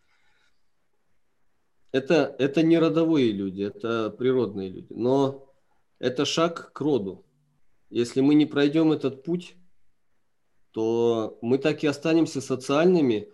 это, 1.94 2.34
это 2.40 2.64
не 2.64 2.76
родовые 2.76 3.30
люди, 3.30 3.62
это 3.62 4.10
природные 4.10 4.68
люди. 4.68 4.92
Но 4.92 5.48
это 6.00 6.24
шаг 6.24 6.72
к 6.72 6.80
роду. 6.80 7.24
Если 7.88 8.20
мы 8.20 8.34
не 8.34 8.46
пройдем 8.46 8.90
этот 8.90 9.22
путь, 9.22 9.54
то 10.72 11.38
мы 11.40 11.56
так 11.58 11.84
и 11.84 11.86
останемся 11.86 12.40
социальными 12.40 13.28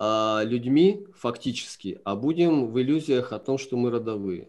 а, 0.00 0.44
людьми 0.44 1.06
фактически, 1.14 2.00
а 2.06 2.16
будем 2.16 2.68
в 2.72 2.80
иллюзиях 2.80 3.34
о 3.34 3.38
том, 3.38 3.58
что 3.58 3.76
мы 3.76 3.90
родовые. 3.90 4.48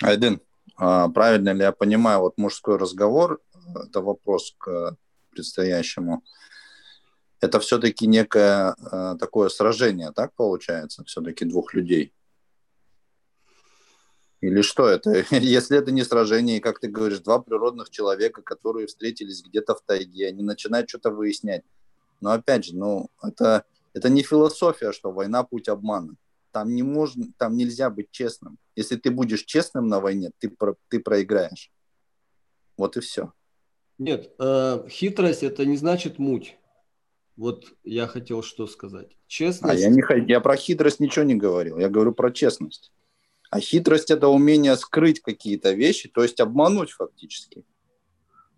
Айден, 0.00 0.40
а 0.76 1.08
правильно 1.08 1.50
ли 1.50 1.62
я 1.62 1.72
понимаю, 1.72 2.20
вот 2.20 2.38
мужской 2.38 2.76
разговор, 2.76 3.40
это 3.74 4.00
вопрос 4.02 4.54
к 4.56 4.96
предстоящему, 5.32 6.22
это 7.42 7.58
все-таки 7.58 8.06
некое 8.06 8.76
э, 8.78 9.16
такое 9.18 9.48
сражение, 9.48 10.12
так 10.12 10.32
получается, 10.34 11.02
все-таки 11.04 11.44
двух 11.44 11.74
людей? 11.74 12.14
Или 14.40 14.62
что 14.62 14.86
это? 14.86 15.24
Если 15.30 15.76
это 15.76 15.90
не 15.90 16.04
сражение, 16.04 16.60
как 16.60 16.78
ты 16.78 16.88
говоришь, 16.88 17.18
два 17.18 17.40
природных 17.40 17.90
человека, 17.90 18.42
которые 18.42 18.86
встретились 18.86 19.42
где-то 19.42 19.74
в 19.74 19.82
тайге, 19.82 20.28
они 20.28 20.44
начинают 20.44 20.88
что-то 20.88 21.10
выяснять. 21.10 21.64
Но 22.20 22.30
опять 22.30 22.64
же, 22.64 22.76
ну, 22.76 23.10
это, 23.20 23.64
это 23.92 24.08
не 24.08 24.22
философия, 24.22 24.92
что 24.92 25.10
война– 25.10 25.42
путь 25.44 25.68
обмана. 25.68 26.14
Там, 26.52 26.72
не 26.72 26.84
можно, 26.84 27.26
там 27.38 27.56
нельзя 27.56 27.90
быть 27.90 28.12
честным. 28.12 28.56
Если 28.76 28.94
ты 28.94 29.10
будешь 29.10 29.42
честным 29.42 29.88
на 29.88 30.00
войне, 30.00 30.30
ты, 30.38 30.48
про, 30.48 30.76
ты 30.88 31.00
проиграешь. 31.00 31.72
Вот 32.76 32.96
и 32.96 33.00
все. 33.00 33.32
Нет, 33.98 34.32
э, 34.38 34.86
хитрость– 34.88 35.42
это 35.42 35.64
не 35.64 35.76
значит 35.76 36.20
муть. 36.20 36.56
Вот 37.42 37.74
я 37.82 38.06
хотел 38.06 38.44
что 38.44 38.68
сказать. 38.68 39.16
Честность... 39.26 39.74
А 39.74 39.76
я, 39.76 39.88
не, 39.90 40.30
я 40.30 40.40
про 40.40 40.54
хитрость 40.54 41.00
ничего 41.00 41.24
не 41.24 41.34
говорил. 41.34 41.76
Я 41.76 41.88
говорю 41.88 42.12
про 42.12 42.30
честность. 42.30 42.92
А 43.50 43.58
хитрость– 43.58 44.10
это 44.12 44.28
умение 44.28 44.76
скрыть 44.76 45.18
какие-то 45.18 45.72
вещи, 45.72 46.08
то 46.08 46.22
есть 46.22 46.38
обмануть 46.38 46.92
фактически. 46.92 47.64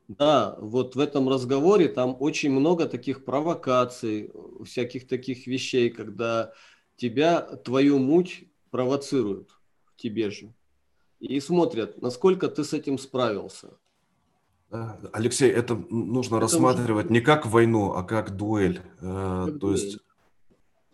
Да, 0.09 0.59
вот 0.61 0.97
в 0.97 1.01
этом 1.01 1.31
разговоре 1.31 1.89
там 1.89 2.15
очень 2.21 2.51
много 2.51 2.85
таких 2.85 3.25
провокаций, 3.25 4.31
всяких 4.67 5.09
таких 5.09 5.47
вещей, 5.47 5.89
когда 5.89 6.53
тебя, 6.97 7.41
твою 7.41 7.99
муть 7.99 8.45
провоцируют 8.71 9.49
тебе 9.97 10.29
же. 10.31 10.53
И 11.21 11.41
смотрят, 11.41 12.03
насколько 12.03 12.49
ты 12.49 12.65
с 12.65 12.75
этим 12.75 12.99
справился. 12.99 13.79
Алексей, 15.13 15.51
это 15.51 15.75
нужно 15.91 16.37
это 16.37 16.43
рассматривать 16.43 17.07
уже... 17.07 17.13
не 17.15 17.21
как 17.21 17.47
войну, 17.47 17.93
а 17.93 18.03
как 18.03 18.37
дуэль. 18.37 18.81
Э, 19.01 19.45
как 19.47 19.55
То 19.55 19.59
дуэль. 19.59 19.79
есть, 19.79 19.99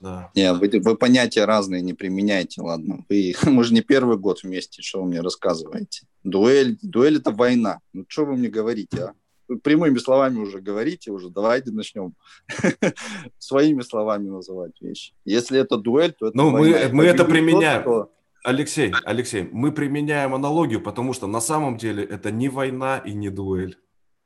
да. 0.01 0.31
Не, 0.35 0.53
вы, 0.55 0.71
вы 0.83 0.97
понятия 0.97 1.45
разные 1.45 1.83
не 1.83 1.95
применяете, 1.95 2.63
ладно. 2.63 3.05
Вы, 3.09 3.35
мы 3.45 3.65
же 3.65 3.75
не 3.75 3.83
первый 3.83 4.17
год 4.17 4.43
вместе, 4.43 4.83
что 4.83 5.03
вы 5.03 5.09
мне 5.09 5.21
рассказываете. 5.21 6.07
Дуэль, 6.25 6.79
дуэль 6.83 7.19
это 7.19 7.31
война. 7.31 7.81
Ну 7.93 8.05
что 8.09 8.25
вы 8.25 8.37
мне 8.37 8.49
говорите, 8.49 9.03
а? 9.03 9.13
Вы 9.49 9.59
прямыми 9.59 9.99
словами 9.99 10.39
уже 10.39 10.61
говорите, 10.61 11.11
уже 11.11 11.29
давайте 11.29 11.73
начнем 11.73 12.15
своими 13.39 13.83
словами 13.83 14.29
называть 14.29 14.81
вещи. 14.81 15.13
Если 15.25 15.59
это 15.59 15.77
дуэль, 15.77 16.13
то 16.13 16.29
это 16.29 16.37
Ну, 16.37 16.51
мы, 16.51 16.89
мы 16.93 17.05
это 17.05 17.25
применяем. 17.25 17.83
Тот, 17.83 18.07
кто 18.07 18.20
Алексей, 18.43 18.93
Алексей, 19.05 19.49
мы 19.53 19.73
применяем 19.73 20.35
аналогию, 20.35 20.81
потому 20.81 21.13
что 21.13 21.27
на 21.27 21.41
самом 21.41 21.77
деле 21.77 22.05
это 22.05 22.31
не 22.31 22.49
война 22.49 22.99
и 22.99 23.13
не 23.13 23.29
дуэль. 23.29 23.77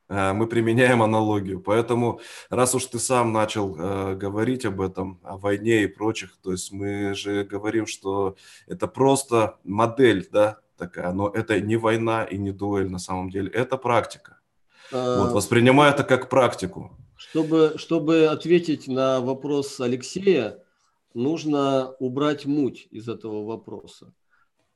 Э, 0.07 0.33
мы 0.33 0.47
применяем 0.47 1.01
аналогию. 1.01 1.59
Поэтому, 1.59 2.21
раз 2.49 2.75
уж 2.75 2.85
ты 2.85 2.99
сам 2.99 3.33
начал 3.33 3.75
э, 3.77 4.15
говорить 4.15 4.65
об 4.65 4.81
этом, 4.81 5.19
о 5.23 5.37
войне 5.37 5.83
и 5.83 5.87
прочих, 5.87 6.37
то 6.41 6.51
есть 6.51 6.71
мы 6.71 7.13
же 7.15 7.43
говорим, 7.43 7.87
что 7.87 8.35
это 8.67 8.87
просто 8.87 9.57
модель, 9.63 10.27
да, 10.31 10.59
такая, 10.77 11.11
но 11.11 11.29
это 11.29 11.59
не 11.59 11.77
война 11.77 12.23
и 12.23 12.37
не 12.37 12.51
дуэль 12.51 12.89
на 12.89 12.99
самом 12.99 13.29
деле, 13.29 13.49
это 13.49 13.77
практика. 13.77 14.39
А... 14.91 15.23
Вот, 15.23 15.33
воспринимай 15.33 15.91
это 15.91 16.03
как 16.03 16.29
практику. 16.29 16.91
Чтобы, 17.17 17.75
чтобы 17.77 18.25
ответить 18.27 18.87
на 18.87 19.21
вопрос 19.21 19.79
Алексея, 19.79 20.59
нужно 21.15 21.95
убрать 21.99 22.45
муть 22.45 22.87
из 22.91 23.09
этого 23.09 23.43
вопроса. 23.45 24.13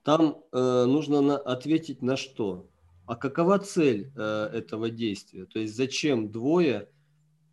Там 0.03 0.43
э, 0.51 0.85
нужно 0.85 1.21
на, 1.21 1.37
ответить 1.37 2.01
на 2.01 2.17
что? 2.17 2.69
А 3.05 3.15
какова 3.15 3.59
цель 3.59 4.11
э, 4.15 4.49
этого 4.53 4.89
действия? 4.89 5.45
То 5.45 5.59
есть 5.59 5.75
зачем 5.75 6.31
двое 6.31 6.89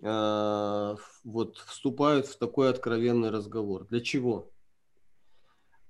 э, 0.01 0.97
вот 1.25 1.59
вступают 1.67 2.27
в 2.27 2.39
такой 2.39 2.71
откровенный 2.71 3.31
разговор? 3.31 3.87
Для 3.87 4.01
чего? 4.01 4.51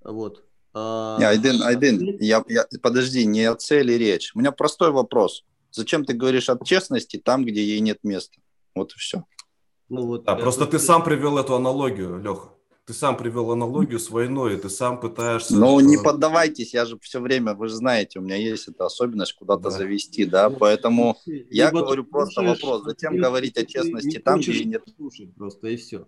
Вот. 0.02 0.44
А, 0.72 1.18
Айден, 1.20 1.62
Айден, 1.62 2.18
я, 2.20 2.44
я, 2.48 2.66
подожди, 2.82 3.24
не 3.26 3.44
о 3.44 3.54
цели 3.54 3.92
речь. 3.92 4.32
У 4.34 4.38
меня 4.38 4.52
простой 4.52 4.90
вопрос. 4.90 5.44
Зачем 5.70 6.04
ты 6.04 6.14
говоришь 6.14 6.48
о 6.48 6.58
честности 6.64 7.18
там, 7.18 7.44
где 7.44 7.62
ей 7.62 7.80
нет 7.80 7.98
места? 8.02 8.40
Вот 8.74 8.92
и 8.92 8.98
все. 8.98 9.24
Ну, 9.88 10.06
вот, 10.06 10.24
да, 10.24 10.36
просто 10.36 10.66
ты 10.66 10.78
сам 10.78 11.04
привел 11.04 11.38
эту 11.38 11.54
аналогию, 11.54 12.18
Леха. 12.18 12.55
Ты 12.86 12.94
сам 12.94 13.16
привел 13.16 13.50
аналогию 13.50 13.98
с 13.98 14.10
войной, 14.10 14.54
и 14.54 14.56
ты 14.58 14.70
сам 14.70 15.00
пытаешься... 15.00 15.56
Ну, 15.56 15.80
что... 15.80 15.88
не 15.88 15.98
поддавайтесь, 15.98 16.72
я 16.72 16.86
же 16.86 16.96
все 17.00 17.20
время, 17.20 17.54
вы 17.54 17.66
же 17.66 17.74
знаете, 17.74 18.20
у 18.20 18.22
меня 18.22 18.36
есть 18.36 18.68
эта 18.68 18.86
особенность 18.86 19.32
куда-то 19.32 19.64
да. 19.64 19.70
завести, 19.70 20.24
да, 20.24 20.50
поэтому 20.50 21.18
Либо 21.26 21.46
я 21.50 21.70
говорю 21.72 22.04
просто 22.04 22.42
вопрос, 22.42 22.84
зачем 22.84 23.16
говорить 23.16 23.56
о 23.58 23.66
честности 23.66 24.18
там, 24.18 24.38
где 24.38 24.64
нет... 24.64 24.84
Слушать 24.96 25.34
просто, 25.34 25.66
и 25.66 25.76
все. 25.76 26.06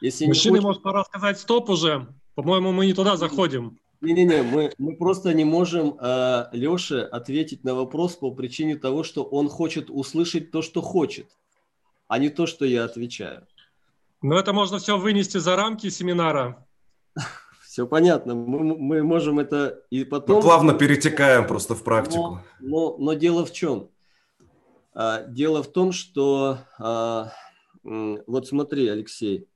Если 0.00 0.24
Мужчины, 0.24 0.56
хочешь... 0.56 0.64
может, 0.64 0.82
пора 0.82 1.04
сказать 1.04 1.38
стоп 1.38 1.68
уже? 1.68 2.08
По-моему, 2.34 2.72
мы 2.72 2.86
не 2.86 2.94
туда 2.94 3.18
заходим. 3.18 3.78
Не-не-не, 4.00 4.42
мы, 4.42 4.72
мы 4.78 4.96
просто 4.96 5.34
не 5.34 5.44
можем 5.44 5.96
э, 6.00 6.46
Леше 6.52 7.02
ответить 7.02 7.64
на 7.64 7.74
вопрос 7.74 8.16
по 8.16 8.30
причине 8.30 8.76
того, 8.76 9.02
что 9.02 9.24
он 9.24 9.50
хочет 9.50 9.90
услышать 9.90 10.50
то, 10.50 10.62
что 10.62 10.80
хочет, 10.80 11.26
а 12.08 12.18
не 12.18 12.30
то, 12.30 12.46
что 12.46 12.64
я 12.64 12.84
отвечаю. 12.84 13.46
Но 14.24 14.38
это 14.38 14.54
можно 14.54 14.78
все 14.78 14.96
вынести 14.96 15.36
за 15.36 15.54
рамки 15.54 15.90
семинара. 15.90 16.66
Все 17.66 17.86
понятно, 17.86 18.34
мы, 18.34 18.74
мы 18.78 19.02
можем 19.02 19.38
это 19.38 19.82
и 19.90 20.04
потом... 20.04 20.36
Мы 20.36 20.42
плавно 20.42 20.72
перетекаем 20.72 21.46
просто 21.46 21.74
в 21.74 21.82
практику. 21.82 22.40
Но, 22.58 22.96
но, 22.96 22.96
но 22.96 23.12
дело 23.12 23.44
в 23.44 23.52
чем? 23.52 23.90
А, 24.94 25.24
дело 25.24 25.62
в 25.62 25.70
том, 25.70 25.92
что... 25.92 26.60
А, 26.78 27.32
вот 27.82 28.46
смотри, 28.46 28.88
Алексей, 28.88 29.46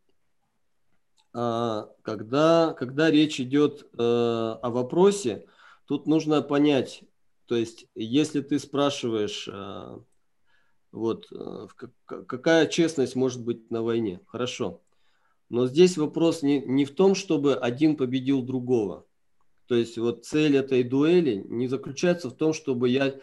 а, 1.33 1.89
когда, 2.03 2.75
когда 2.79 3.11
речь 3.11 3.41
идет 3.41 3.87
э, 3.97 3.97
о 3.97 4.69
вопросе, 4.71 5.47
тут 5.87 6.07
нужно 6.07 6.43
понять, 6.43 7.05
то 7.47 7.57
есть 7.57 7.87
если 7.95 8.43
ты 8.43 8.59
спрашиваешь, 8.59 9.49
э, 9.51 9.99
вот, 10.93 11.27
э, 11.33 11.67
какая 12.05 12.67
честность 12.67 13.17
может 13.17 13.45
быть 13.45 13.71
на 13.71 13.83
войне, 13.83 14.21
хорошо, 14.27 14.81
но 15.49 15.67
здесь 15.67 15.97
вопрос 15.97 16.43
не, 16.43 16.61
не 16.61 16.85
в 16.85 16.95
том, 16.95 17.15
чтобы 17.15 17.55
один 17.55 17.97
победил 17.97 18.43
другого. 18.43 19.07
То 19.67 19.75
есть 19.75 19.99
вот 19.99 20.25
цель 20.25 20.57
этой 20.57 20.83
дуэли 20.83 21.45
не 21.47 21.69
заключается 21.69 22.31
в 22.31 22.37
том, 22.37 22.53
чтобы 22.53 22.89
я 22.89 23.15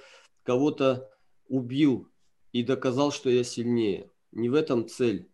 кого-то 0.44 1.10
убил 1.48 2.08
и 2.52 2.64
доказал, 2.64 3.12
что 3.12 3.30
я 3.30 3.44
сильнее. 3.44 4.10
Не 4.32 4.50
в 4.50 4.54
этом 4.54 4.88
цель. 4.88 5.30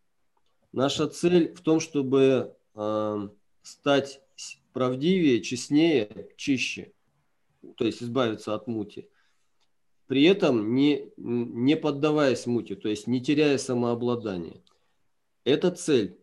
Наша 0.71 1.07
цель 1.07 1.53
в 1.53 1.61
том, 1.61 1.79
чтобы 1.79 2.55
э, 2.75 3.29
стать 3.61 4.21
правдивее, 4.73 5.41
честнее, 5.41 6.29
чище, 6.37 6.93
то 7.75 7.85
есть 7.85 8.01
избавиться 8.01 8.55
от 8.55 8.67
мути. 8.67 9.09
При 10.11 10.23
этом 10.23 10.75
не, 10.75 11.13
не 11.15 11.77
поддаваясь 11.77 12.45
мути, 12.45 12.75
то 12.75 12.89
есть 12.89 13.07
не 13.07 13.21
теряя 13.21 13.57
самообладание. 13.57 14.61
Это 15.45 15.71
цель. 15.71 16.19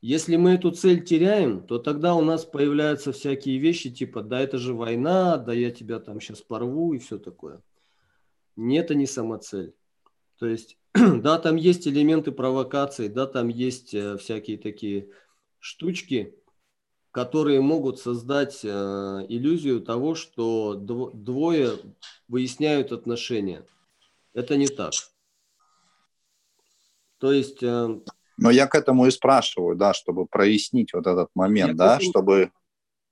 Если 0.00 0.36
мы 0.36 0.52
эту 0.52 0.70
цель 0.70 1.02
теряем, 1.02 1.66
то 1.66 1.80
тогда 1.80 2.14
у 2.14 2.22
нас 2.22 2.44
появляются 2.44 3.10
всякие 3.10 3.58
вещи 3.58 3.90
типа 3.90 4.22
«да 4.22 4.38
это 4.38 4.58
же 4.58 4.72
война», 4.72 5.36
«да 5.36 5.52
я 5.52 5.72
тебя 5.72 5.98
там 5.98 6.20
сейчас 6.20 6.42
порву» 6.42 6.94
и 6.94 7.00
все 7.00 7.18
такое. 7.18 7.60
Нет, 8.54 8.84
это 8.84 8.94
не 8.94 9.06
сама 9.08 9.38
цель. 9.38 9.74
То 10.38 10.46
есть, 10.46 10.78
да, 10.94 11.40
там 11.40 11.56
есть 11.56 11.88
элементы 11.88 12.30
провокации, 12.30 13.08
да, 13.08 13.26
там 13.26 13.48
есть 13.48 13.94
э, 13.94 14.16
всякие 14.16 14.58
такие 14.58 15.08
штучки, 15.58 16.36
которые 17.14 17.60
могут 17.60 18.00
создать 18.00 18.64
э, 18.64 18.68
иллюзию 19.28 19.80
того, 19.80 20.16
что 20.16 20.74
двое 20.74 21.78
выясняют 22.26 22.90
отношения. 22.90 23.64
Это 24.32 24.56
не 24.56 24.66
так. 24.66 24.92
То 27.18 27.30
есть... 27.30 27.62
Э, 27.62 28.00
Но 28.36 28.50
я 28.50 28.66
к 28.66 28.74
этому 28.74 29.06
и 29.06 29.12
спрашиваю, 29.12 29.76
да, 29.76 29.94
чтобы 29.94 30.26
прояснить 30.26 30.92
вот 30.92 31.06
этот 31.06 31.30
момент, 31.36 31.76
да, 31.76 31.98
этому, 31.98 32.10
чтобы... 32.10 32.50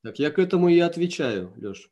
Так 0.02 0.18
я 0.18 0.32
к 0.32 0.40
этому 0.40 0.68
и 0.68 0.80
отвечаю, 0.80 1.52
Леш. 1.56 1.88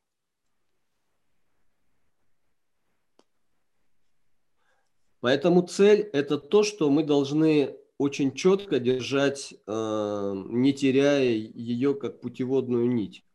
Поэтому 5.20 5.62
цель– 5.62 6.00
это 6.12 6.38
то, 6.38 6.64
что 6.64 6.90
мы 6.90 7.04
должны 7.04 7.79
очень 8.00 8.32
четко 8.32 8.80
держать, 8.80 9.52
э, 9.66 10.32
не 10.46 10.72
теряя 10.72 11.22
ее 11.22 11.94
как 11.94 12.22
путеводную 12.22 12.88
нить. 12.88 13.26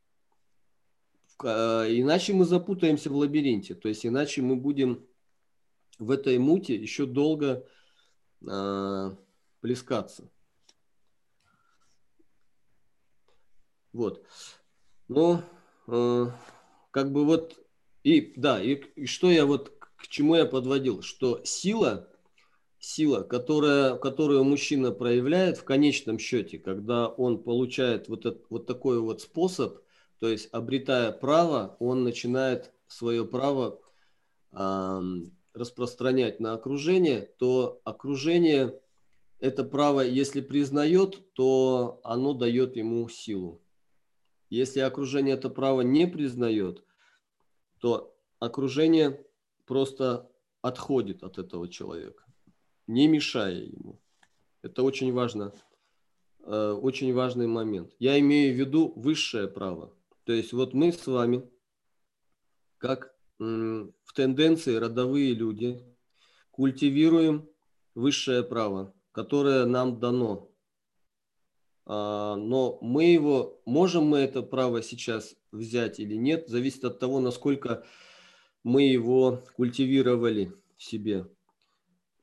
Э, 1.44 1.86
иначе 1.88 2.34
мы 2.34 2.46
запутаемся 2.46 3.12
в 3.12 3.16
лабиринте, 3.16 3.76
то 3.76 3.88
есть 3.88 4.08
иначе 4.08 4.42
мы 4.42 4.56
будем 4.56 5.06
в 6.00 6.10
этой 6.10 6.40
муте 6.40 6.74
еще 6.74 7.06
долго 7.06 7.64
э, 8.42 9.16
плескаться. 9.62 10.32
Вот. 13.94 14.26
Но 15.08 15.44
как 15.86 17.12
бы 17.12 17.24
вот 17.24 17.64
и 18.02 18.34
да, 18.36 18.60
и, 18.60 18.82
и 18.96 19.06
что 19.06 19.30
я 19.30 19.46
вот 19.46 19.70
к 19.96 20.08
чему 20.08 20.36
я 20.36 20.48
подводил, 20.48 21.04
что 21.04 21.42
сила 21.44 22.10
сила, 22.86 23.24
которая, 23.24 23.96
которую 23.96 24.44
мужчина 24.44 24.92
проявляет 24.92 25.58
в 25.58 25.64
конечном 25.64 26.20
счете, 26.20 26.60
когда 26.60 27.08
он 27.08 27.42
получает 27.42 28.08
вот, 28.08 28.26
этот, 28.26 28.46
вот 28.50 28.68
такой 28.68 29.00
вот 29.00 29.22
способ, 29.22 29.80
то 30.20 30.30
есть 30.30 30.50
обретая 30.52 31.12
право, 31.12 31.76
он 31.80 32.04
начинает 32.04 32.72
свое 32.88 33.26
право 33.26 33.82
э, 34.52 35.02
распространять 35.54 36.40
на 36.40 36.54
окружение, 36.54 37.22
то 37.40 37.82
окружение 37.86 38.80
это 39.40 39.64
право, 39.64 40.02
если 40.02 40.42
признает, 40.42 41.34
то 41.34 42.00
оно 42.04 42.34
дает 42.34 42.76
ему 42.76 43.10
силу. 43.10 43.62
Если 44.50 44.80
окружение 44.80 45.34
это 45.34 45.50
право 45.50 45.82
не 45.82 46.06
признает, 46.06 46.84
то 47.80 48.16
окружение 48.40 49.26
просто 49.66 50.30
отходит 50.62 51.24
от 51.24 51.40
этого 51.40 51.68
человека 51.68 52.25
не 52.88 53.08
мешая 53.08 53.56
ему. 53.56 54.00
Это 54.62 54.84
очень 54.84 55.14
важно, 55.14 55.54
э, 56.40 56.72
очень 56.72 57.14
важный 57.14 57.48
момент. 57.48 57.94
Я 58.00 58.20
имею 58.20 58.54
в 58.54 58.58
виду 58.58 58.94
высшее 58.96 59.48
право. 59.48 59.94
То 60.24 60.34
есть 60.34 60.54
вот 60.54 60.74
мы 60.74 60.92
с 60.92 61.06
вами, 61.06 61.48
как 62.78 63.16
в 63.38 64.14
тенденции 64.14 64.76
родовые 64.76 65.34
люди, 65.34 65.82
культивируем 66.52 67.50
высшее 67.94 68.44
право, 68.44 68.94
которое 69.12 69.66
нам 69.66 70.00
дано. 70.00 70.50
А, 71.86 72.36
но 72.36 72.78
мы 72.82 73.06
его, 73.06 73.62
можем 73.66 74.06
мы 74.06 74.20
это 74.20 74.42
право 74.42 74.82
сейчас 74.82 75.36
взять 75.52 76.00
или 76.00 76.16
нет, 76.16 76.48
зависит 76.48 76.86
от 76.86 77.00
того, 77.00 77.20
насколько 77.20 77.86
мы 78.64 78.84
его 78.84 79.44
культивировали 79.56 80.54
в 80.78 80.84
себе. 80.84 81.28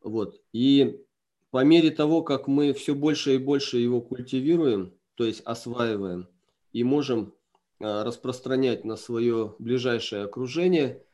Вот. 0.02 0.40
И 0.52 1.04
по 1.50 1.64
мере 1.64 1.90
того, 1.90 2.22
как 2.22 2.48
мы 2.48 2.72
все 2.72 2.94
больше 2.94 3.34
и 3.34 3.38
больше 3.38 3.78
его 3.78 4.00
культивируем, 4.00 4.94
то 5.14 5.24
есть 5.24 5.42
осваиваем, 5.44 6.28
и 6.72 6.82
можем 6.84 7.34
а, 7.78 8.04
распространять 8.04 8.84
на 8.84 8.96
свое 8.96 9.54
ближайшее 9.58 10.24
окружение, 10.24 11.04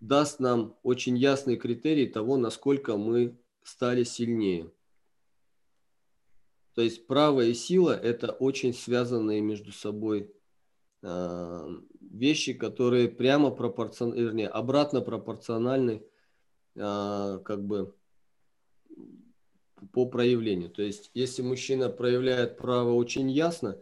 даст 0.00 0.40
нам 0.40 0.76
очень 0.82 1.16
ясный 1.16 1.56
критерий 1.56 2.06
того, 2.06 2.36
насколько 2.36 2.96
мы 2.96 3.38
стали 3.62 4.04
сильнее. 4.04 4.70
То 6.74 6.82
есть 6.82 7.06
право 7.06 7.40
и 7.40 7.54
сила– 7.54 7.90
это 8.02 8.30
очень 8.30 8.72
связанные 8.72 9.40
между 9.40 9.72
собой 9.72 10.32
э, 11.02 11.68
вещи, 12.00 12.52
которые 12.52 13.08
прямо 13.08 13.50
пропорциональны, 13.50 14.20
вернее, 14.20 14.48
обратно 14.48 15.00
пропорциональны 15.00 16.04
э, 16.76 17.40
как 17.44 17.66
бы 17.66 17.96
по 19.92 20.06
проявлению. 20.06 20.70
То 20.70 20.82
есть, 20.82 21.10
если 21.14 21.42
мужчина 21.42 21.88
проявляет 21.88 22.56
право 22.56 22.92
очень 22.92 23.30
ясно, 23.30 23.80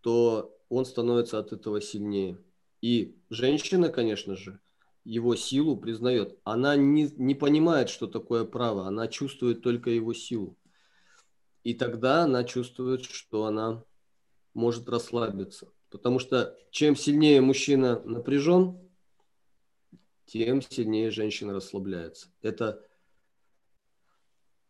то 0.00 0.58
он 0.68 0.84
становится 0.84 1.38
от 1.38 1.52
этого 1.52 1.80
сильнее. 1.80 2.38
И 2.80 3.16
женщина, 3.30 3.88
конечно 3.88 4.36
же, 4.36 4.60
его 5.04 5.36
силу 5.36 5.76
признает. 5.76 6.38
Она 6.44 6.76
не, 6.76 7.10
не 7.16 7.34
понимает, 7.34 7.88
что 7.88 8.06
такое 8.06 8.44
право, 8.44 8.86
она 8.86 9.08
чувствует 9.08 9.62
только 9.62 9.90
его 9.90 10.12
силу. 10.12 10.56
И 11.64 11.74
тогда 11.74 12.24
она 12.24 12.44
чувствует, 12.44 13.04
что 13.04 13.44
она 13.44 13.84
может 14.54 14.88
расслабиться. 14.88 15.68
Потому 15.90 16.18
что 16.18 16.56
чем 16.70 16.96
сильнее 16.96 17.40
мужчина 17.40 18.00
напряжен, 18.04 18.78
тем 20.26 20.62
сильнее 20.62 21.10
женщина 21.10 21.52
расслабляется. 21.52 22.28
Это 22.40 22.84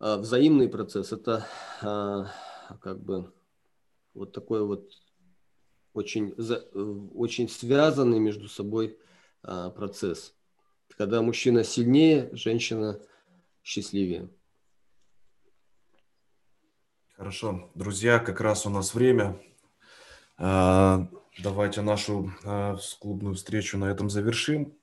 взаимный 0.03 0.69
процесс– 0.69 1.13
это 1.15 1.47
а, 1.81 2.27
как 2.81 3.01
бы 3.01 3.33
вот 4.15 4.33
такой 4.33 4.67
вот 4.67 4.91
очень, 5.95 6.35
очень 7.15 7.49
связанный 7.49 8.19
между 8.19 8.49
собой 8.49 8.99
а, 9.45 9.71
процесс. 9.71 10.35
Когда 10.99 11.23
мужчина 11.23 11.63
сильнее, 11.63 12.31
женщина 12.33 13.01
счастливее. 13.63 14.29
Хорошо. 17.17 17.71
Друзья, 17.77 18.19
как 18.19 18.41
раз 18.41 18.67
у 18.67 18.71
нас 18.71 18.95
время. 18.95 19.41
Давайте 20.37 21.81
нашу 21.83 22.33
клубную 22.99 23.37
встречу 23.37 23.79
на 23.79 23.85
этом 23.85 24.11
завершим. 24.11 24.77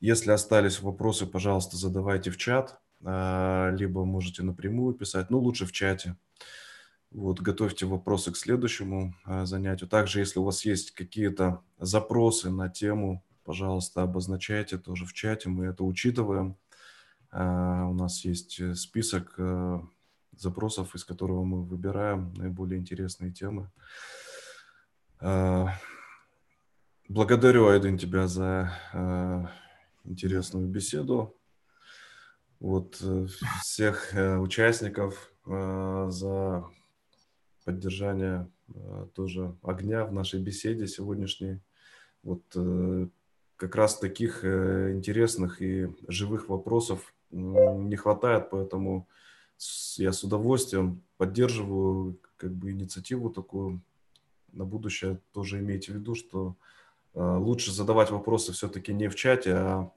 Если 0.00 0.32
остались 0.32 0.80
вопросы, 0.80 1.26
пожалуйста, 1.26 1.76
задавайте 1.76 2.30
в 2.30 2.36
чат. 2.36 2.80
А, 3.04 3.70
либо 3.70 4.04
можете 4.04 4.42
напрямую 4.42 4.94
писать, 4.94 5.30
ну, 5.30 5.38
лучше 5.38 5.66
в 5.66 5.72
чате. 5.72 6.16
Вот, 7.10 7.40
готовьте 7.40 7.86
вопросы 7.86 8.32
к 8.32 8.36
следующему 8.36 9.14
э, 9.26 9.46
занятию. 9.46 9.88
Также, 9.88 10.18
если 10.18 10.38
у 10.38 10.44
вас 10.44 10.64
есть 10.64 10.90
какие-то 10.90 11.62
запросы 11.78 12.50
на 12.50 12.68
тему, 12.68 13.24
пожалуйста, 13.44 14.02
обозначайте 14.02 14.76
тоже 14.76 15.06
в 15.06 15.12
чате, 15.12 15.48
мы 15.48 15.66
это 15.66 15.84
учитываем. 15.84 16.56
Э, 17.30 17.84
у 17.84 17.94
нас 17.94 18.24
есть 18.24 18.58
э, 18.60 18.74
список 18.74 19.34
э, 19.38 19.80
запросов, 20.36 20.94
из 20.94 21.04
которого 21.04 21.44
мы 21.44 21.62
выбираем 21.62 22.34
наиболее 22.34 22.78
интересные 22.78 23.32
темы. 23.32 23.70
Благодарю, 27.08 27.68
Айден, 27.68 27.98
тебя 27.98 28.26
за 28.26 28.72
э, 28.92 29.46
интересную 30.04 30.66
беседу. 30.66 31.35
Вот 32.60 32.98
э, 33.02 33.26
всех 33.62 34.14
э, 34.14 34.38
участников 34.38 35.32
э, 35.46 36.06
за 36.10 36.64
поддержание 37.64 38.48
тоже 39.14 39.56
огня 39.62 40.04
в 40.04 40.12
нашей 40.12 40.40
беседе 40.40 40.88
сегодняшней. 40.88 41.60
Вот 42.24 42.42
как 43.56 43.76
раз 43.76 43.98
таких 43.98 44.44
интересных 44.44 45.62
и 45.62 45.88
живых 46.08 46.48
вопросов 46.48 47.14
не 47.30 47.94
хватает, 47.94 48.50
поэтому 48.50 49.06
я 49.98 50.12
с 50.12 50.24
удовольствием 50.24 51.02
поддерживаю 51.16 52.18
как 52.36 52.52
бы 52.54 52.72
инициативу 52.72 53.30
такую 53.30 53.82
на 54.52 54.64
будущее. 54.64 55.20
Тоже 55.32 55.60
имейте 55.60 55.92
в 55.92 55.96
виду, 55.96 56.16
что 56.16 56.56
лучше 57.14 57.72
задавать 57.72 58.10
вопросы 58.10 58.52
все-таки 58.52 58.92
не 58.92 59.08
в 59.08 59.14
чате, 59.14 59.54
а 59.54 59.90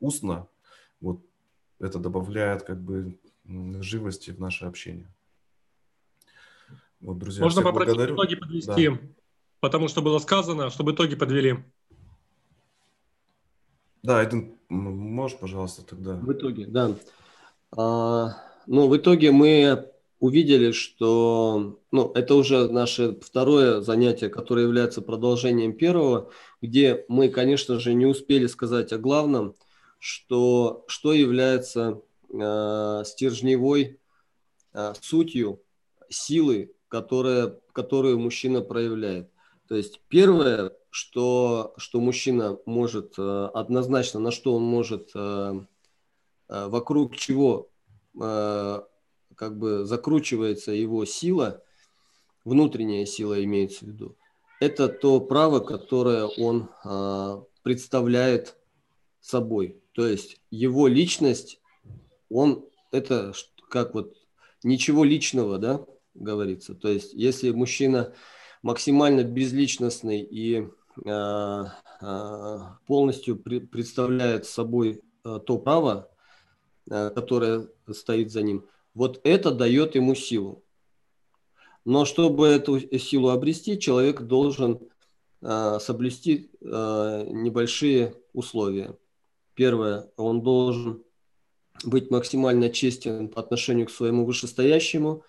устно. 0.00 0.48
Вот 1.00 1.20
это 1.80 1.98
добавляет 1.98 2.62
как 2.62 2.80
бы 2.80 3.18
живости 3.80 4.30
в 4.30 4.40
наше 4.40 4.64
общение. 4.64 5.12
Вот, 7.00 7.18
друзья, 7.18 7.44
Можно 7.44 7.62
попросить 7.62 7.94
благодарю. 7.96 8.14
итоги 8.14 8.34
подвести, 8.36 8.88
Да. 8.88 8.98
потому 9.60 9.88
что 9.88 10.00
было 10.00 10.18
сказано, 10.18 10.70
чтобы 10.70 10.92
итоги 10.92 11.14
подвели. 11.14 11.58
Да, 14.02 14.22
м, 14.22 14.58
можешь, 14.68 15.38
пожалуйста, 15.38 15.82
тогда? 15.84 16.14
В 16.16 16.32
итоге, 16.32 16.66
да. 16.66 16.94
А, 17.76 18.36
ну, 18.66 18.88
в 18.88 18.96
итоге 18.96 19.32
мы 19.32 19.90
увидели, 20.20 20.72
что 20.72 21.80
ну, 21.90 22.12
это 22.12 22.34
уже 22.34 22.68
наше 22.70 23.18
второе 23.20 23.80
занятие, 23.80 24.28
которое 24.30 24.62
является 24.62 25.02
продолжением 25.02 25.74
первого, 25.74 26.30
где 26.62 27.04
мы, 27.08 27.28
конечно 27.28 27.78
же, 27.78 27.92
не 27.94 28.06
успели 28.06 28.46
сказать 28.46 28.92
о 28.92 28.98
главном, 28.98 29.54
что, 30.04 30.84
что 30.86 31.14
является 31.14 32.02
э, 32.28 33.02
стержневой 33.06 33.98
э, 34.74 34.92
сутью 35.00 35.62
силы, 36.10 36.74
которая, 36.88 37.58
которую 37.72 38.18
мужчина 38.18 38.60
проявляет. 38.60 39.30
То 39.66 39.76
есть 39.76 40.02
первое, 40.08 40.72
что, 40.90 41.72
что 41.78 42.00
мужчина 42.00 42.58
может 42.66 43.14
э, 43.16 43.50
однозначно, 43.54 44.20
на 44.20 44.30
что 44.30 44.54
он 44.54 44.62
может, 44.64 45.10
э, 45.14 45.60
э, 46.50 46.66
вокруг 46.68 47.16
чего 47.16 47.70
э, 48.20 48.80
как 49.34 49.58
бы 49.58 49.86
закручивается 49.86 50.72
его 50.72 51.06
сила, 51.06 51.62
внутренняя 52.44 53.06
сила 53.06 53.42
имеется 53.42 53.86
в 53.86 53.88
виду, 53.88 54.16
это 54.60 54.88
то 54.88 55.18
право, 55.20 55.60
которое 55.60 56.26
он 56.26 56.68
э, 56.84 57.42
представляет 57.62 58.58
собой. 59.24 59.80
То 59.92 60.06
есть 60.06 60.40
его 60.50 60.86
личность, 60.86 61.60
он 62.28 62.66
это 62.92 63.32
как 63.70 63.94
вот 63.94 64.14
ничего 64.62 65.02
личного, 65.02 65.58
да, 65.58 65.84
говорится. 66.14 66.74
То 66.74 66.88
есть 66.88 67.14
если 67.14 67.50
мужчина 67.50 68.12
максимально 68.62 69.24
безличностный 69.24 70.20
и 70.20 70.68
э, 71.04 71.64
э, 72.02 72.58
полностью 72.86 73.36
пре- 73.36 73.66
представляет 73.66 74.44
собой 74.44 75.00
э, 75.24 75.40
то 75.46 75.58
право, 75.58 76.10
э, 76.90 77.10
которое 77.10 77.68
стоит 77.92 78.30
за 78.30 78.42
ним, 78.42 78.66
вот 78.92 79.20
это 79.24 79.50
дает 79.52 79.94
ему 79.94 80.14
силу. 80.14 80.62
Но 81.86 82.04
чтобы 82.04 82.46
эту 82.48 82.78
силу 82.98 83.30
обрести, 83.30 83.78
человек 83.78 84.20
должен 84.22 84.80
э, 85.40 85.78
соблюсти 85.80 86.50
э, 86.60 87.26
небольшие 87.30 88.14
условия. 88.34 88.96
Первое, 89.54 90.10
он 90.16 90.42
должен 90.42 91.04
быть 91.84 92.10
максимально 92.10 92.70
честен 92.70 93.28
по 93.28 93.40
отношению 93.40 93.86
к 93.86 93.90
своему 93.90 94.24
вышестоящему, 94.24 95.22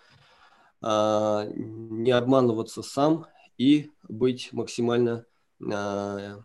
а, 0.81 1.47
не 1.55 2.11
обманываться 2.11 2.81
сам 2.81 3.27
и 3.57 3.91
быть 4.07 4.51
максимально 4.51 5.25
а, 5.71 6.43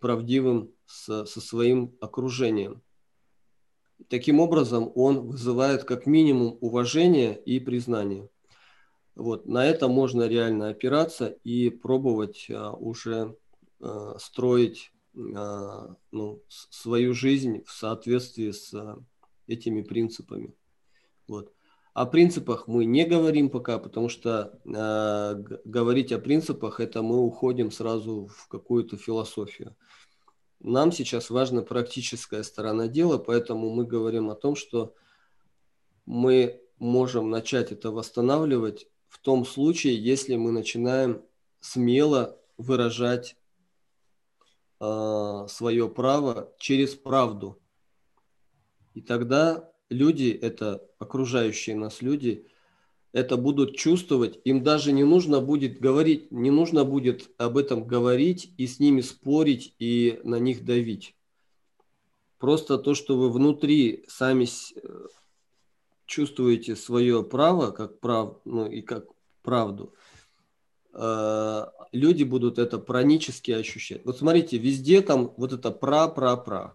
правдивым 0.00 0.72
со, 0.86 1.24
своим 1.26 1.96
окружением. 2.00 2.82
Таким 4.08 4.40
образом, 4.40 4.90
он 4.94 5.28
вызывает 5.28 5.84
как 5.84 6.06
минимум 6.06 6.56
уважение 6.60 7.38
и 7.44 7.60
признание. 7.60 8.28
Вот, 9.14 9.46
на 9.46 9.66
это 9.66 9.88
можно 9.88 10.26
реально 10.26 10.68
опираться 10.68 11.28
и 11.44 11.70
пробовать 11.70 12.46
а, 12.50 12.72
уже 12.72 13.36
строить 14.18 14.92
ну, 15.22 16.42
с- 16.48 16.68
свою 16.70 17.14
жизнь 17.14 17.62
в 17.64 17.72
соответствии 17.72 18.50
с 18.50 18.72
а, 18.74 18.98
этими 19.46 19.82
принципами. 19.82 20.54
Вот. 21.28 21.52
О 21.92 22.06
принципах 22.06 22.68
мы 22.68 22.84
не 22.84 23.04
говорим 23.04 23.50
пока, 23.50 23.78
потому 23.78 24.08
что 24.08 24.60
э, 24.64 25.58
говорить 25.64 26.12
о 26.12 26.20
принципах 26.20 26.78
это 26.78 27.02
мы 27.02 27.18
уходим 27.18 27.70
сразу 27.72 28.26
в 28.26 28.46
какую-то 28.48 28.96
философию. 28.96 29.76
Нам 30.60 30.92
сейчас 30.92 31.30
важна 31.30 31.62
практическая 31.62 32.42
сторона 32.44 32.86
дела, 32.86 33.18
поэтому 33.18 33.70
мы 33.70 33.84
говорим 33.84 34.30
о 34.30 34.36
том, 34.36 34.54
что 34.54 34.94
мы 36.06 36.60
можем 36.78 37.30
начать 37.30 37.72
это 37.72 37.90
восстанавливать 37.90 38.88
в 39.08 39.18
том 39.18 39.44
случае, 39.44 40.02
если 40.02 40.36
мы 40.36 40.52
начинаем 40.52 41.22
смело 41.60 42.38
выражать 42.56 43.36
э, 44.80 45.46
свое 45.48 45.88
право 45.88 46.52
через 46.58 46.94
правду. 46.94 47.60
И 48.94 49.00
тогда 49.00 49.70
люди, 49.88 50.30
это 50.30 50.82
окружающие 50.98 51.76
нас 51.76 52.02
люди, 52.02 52.46
это 53.12 53.36
будут 53.36 53.76
чувствовать, 53.76 54.38
им 54.44 54.62
даже 54.62 54.92
не 54.92 55.04
нужно 55.04 55.40
будет 55.40 55.80
говорить, 55.80 56.30
не 56.30 56.50
нужно 56.50 56.84
будет 56.84 57.28
об 57.38 57.56
этом 57.56 57.84
говорить 57.84 58.52
и 58.56 58.66
с 58.66 58.78
ними 58.78 59.00
спорить 59.00 59.74
и 59.78 60.20
на 60.22 60.38
них 60.38 60.64
давить. 60.64 61.16
Просто 62.38 62.78
то, 62.78 62.94
что 62.94 63.18
вы 63.18 63.30
внутри 63.30 64.04
сами 64.08 64.46
э, 64.46 65.06
чувствуете 66.06 66.76
свое 66.76 67.22
право 67.22 67.72
как 67.72 68.00
прав, 68.00 68.40
ну 68.44 68.70
и 68.70 68.80
как 68.80 69.06
правду, 69.42 69.92
люди 70.92 72.24
будут 72.24 72.58
это 72.58 72.78
пранически 72.78 73.52
ощущать. 73.52 74.04
Вот 74.04 74.18
смотрите, 74.18 74.58
везде 74.58 75.02
там 75.02 75.32
вот 75.36 75.52
это 75.52 75.70
пра-пра-пра. 75.70 76.74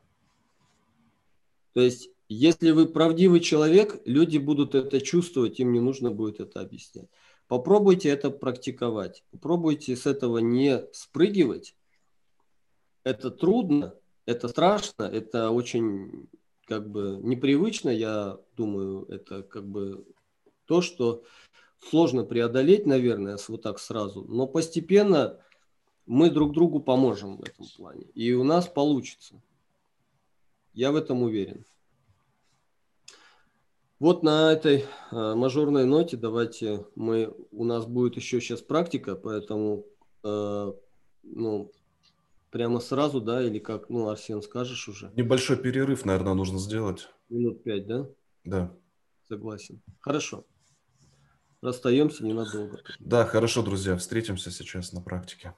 То 1.73 1.81
есть, 1.81 2.09
если 2.29 2.71
вы 2.71 2.87
правдивый 2.87 3.41
человек, 3.41 4.01
люди 4.05 4.37
будут 4.37 4.75
это 4.75 5.01
чувствовать, 5.01 5.59
им 5.59 5.73
не 5.73 5.79
нужно 5.79 6.11
будет 6.11 6.39
это 6.39 6.61
объяснять. 6.61 7.09
Попробуйте 7.47 8.09
это 8.09 8.31
практиковать. 8.31 9.23
Попробуйте 9.31 9.95
с 9.95 10.05
этого 10.05 10.39
не 10.39 10.85
спрыгивать. 10.93 11.75
Это 13.03 13.29
трудно, 13.29 13.93
это 14.25 14.47
страшно, 14.47 15.03
это 15.03 15.51
очень 15.51 16.27
как 16.65 16.89
бы 16.89 17.19
непривычно, 17.21 17.89
я 17.89 18.39
думаю, 18.57 19.05
это 19.09 19.43
как 19.43 19.67
бы 19.67 20.07
то, 20.65 20.81
что 20.81 21.23
сложно 21.79 22.23
преодолеть, 22.23 22.85
наверное, 22.85 23.37
вот 23.47 23.61
так 23.61 23.79
сразу, 23.79 24.23
но 24.23 24.47
постепенно 24.47 25.39
мы 26.05 26.29
друг 26.29 26.53
другу 26.53 26.79
поможем 26.79 27.37
в 27.37 27.43
этом 27.43 27.65
плане, 27.75 28.05
и 28.13 28.33
у 28.33 28.43
нас 28.43 28.67
получится. 28.67 29.41
Я 30.73 30.91
в 30.91 30.95
этом 30.95 31.23
уверен. 31.23 31.65
Вот 33.99 34.23
на 34.23 34.51
этой 34.51 34.85
э, 35.11 35.33
мажорной 35.35 35.85
ноте 35.85 36.17
давайте 36.17 36.85
мы 36.95 37.33
у 37.51 37.63
нас 37.63 37.85
будет 37.85 38.17
еще 38.17 38.41
сейчас 38.41 38.61
практика, 38.61 39.15
поэтому 39.15 39.85
э, 40.23 40.73
ну 41.23 41.71
прямо 42.51 42.81
сразу, 42.81 43.21
да, 43.21 43.41
или 43.41 43.59
как, 43.59 43.89
ну 43.89 44.09
Арсен 44.09 44.41
скажешь 44.41 44.89
уже 44.89 45.11
Небольшой 45.15 45.57
перерыв, 45.57 46.03
наверное, 46.03 46.33
нужно 46.33 46.59
сделать. 46.59 47.07
минут 47.29 47.63
пять, 47.63 47.87
да? 47.87 48.09
Да. 48.43 48.77
Согласен. 49.27 49.81
Хорошо. 50.01 50.45
Расстаемся 51.65 52.23
ненадолго. 52.23 52.79
Да, 52.99 53.25
хорошо, 53.25 53.63
друзья. 53.63 53.97
Встретимся 53.97 54.51
сейчас 54.51 54.93
на 54.93 55.01
практике. 55.01 55.55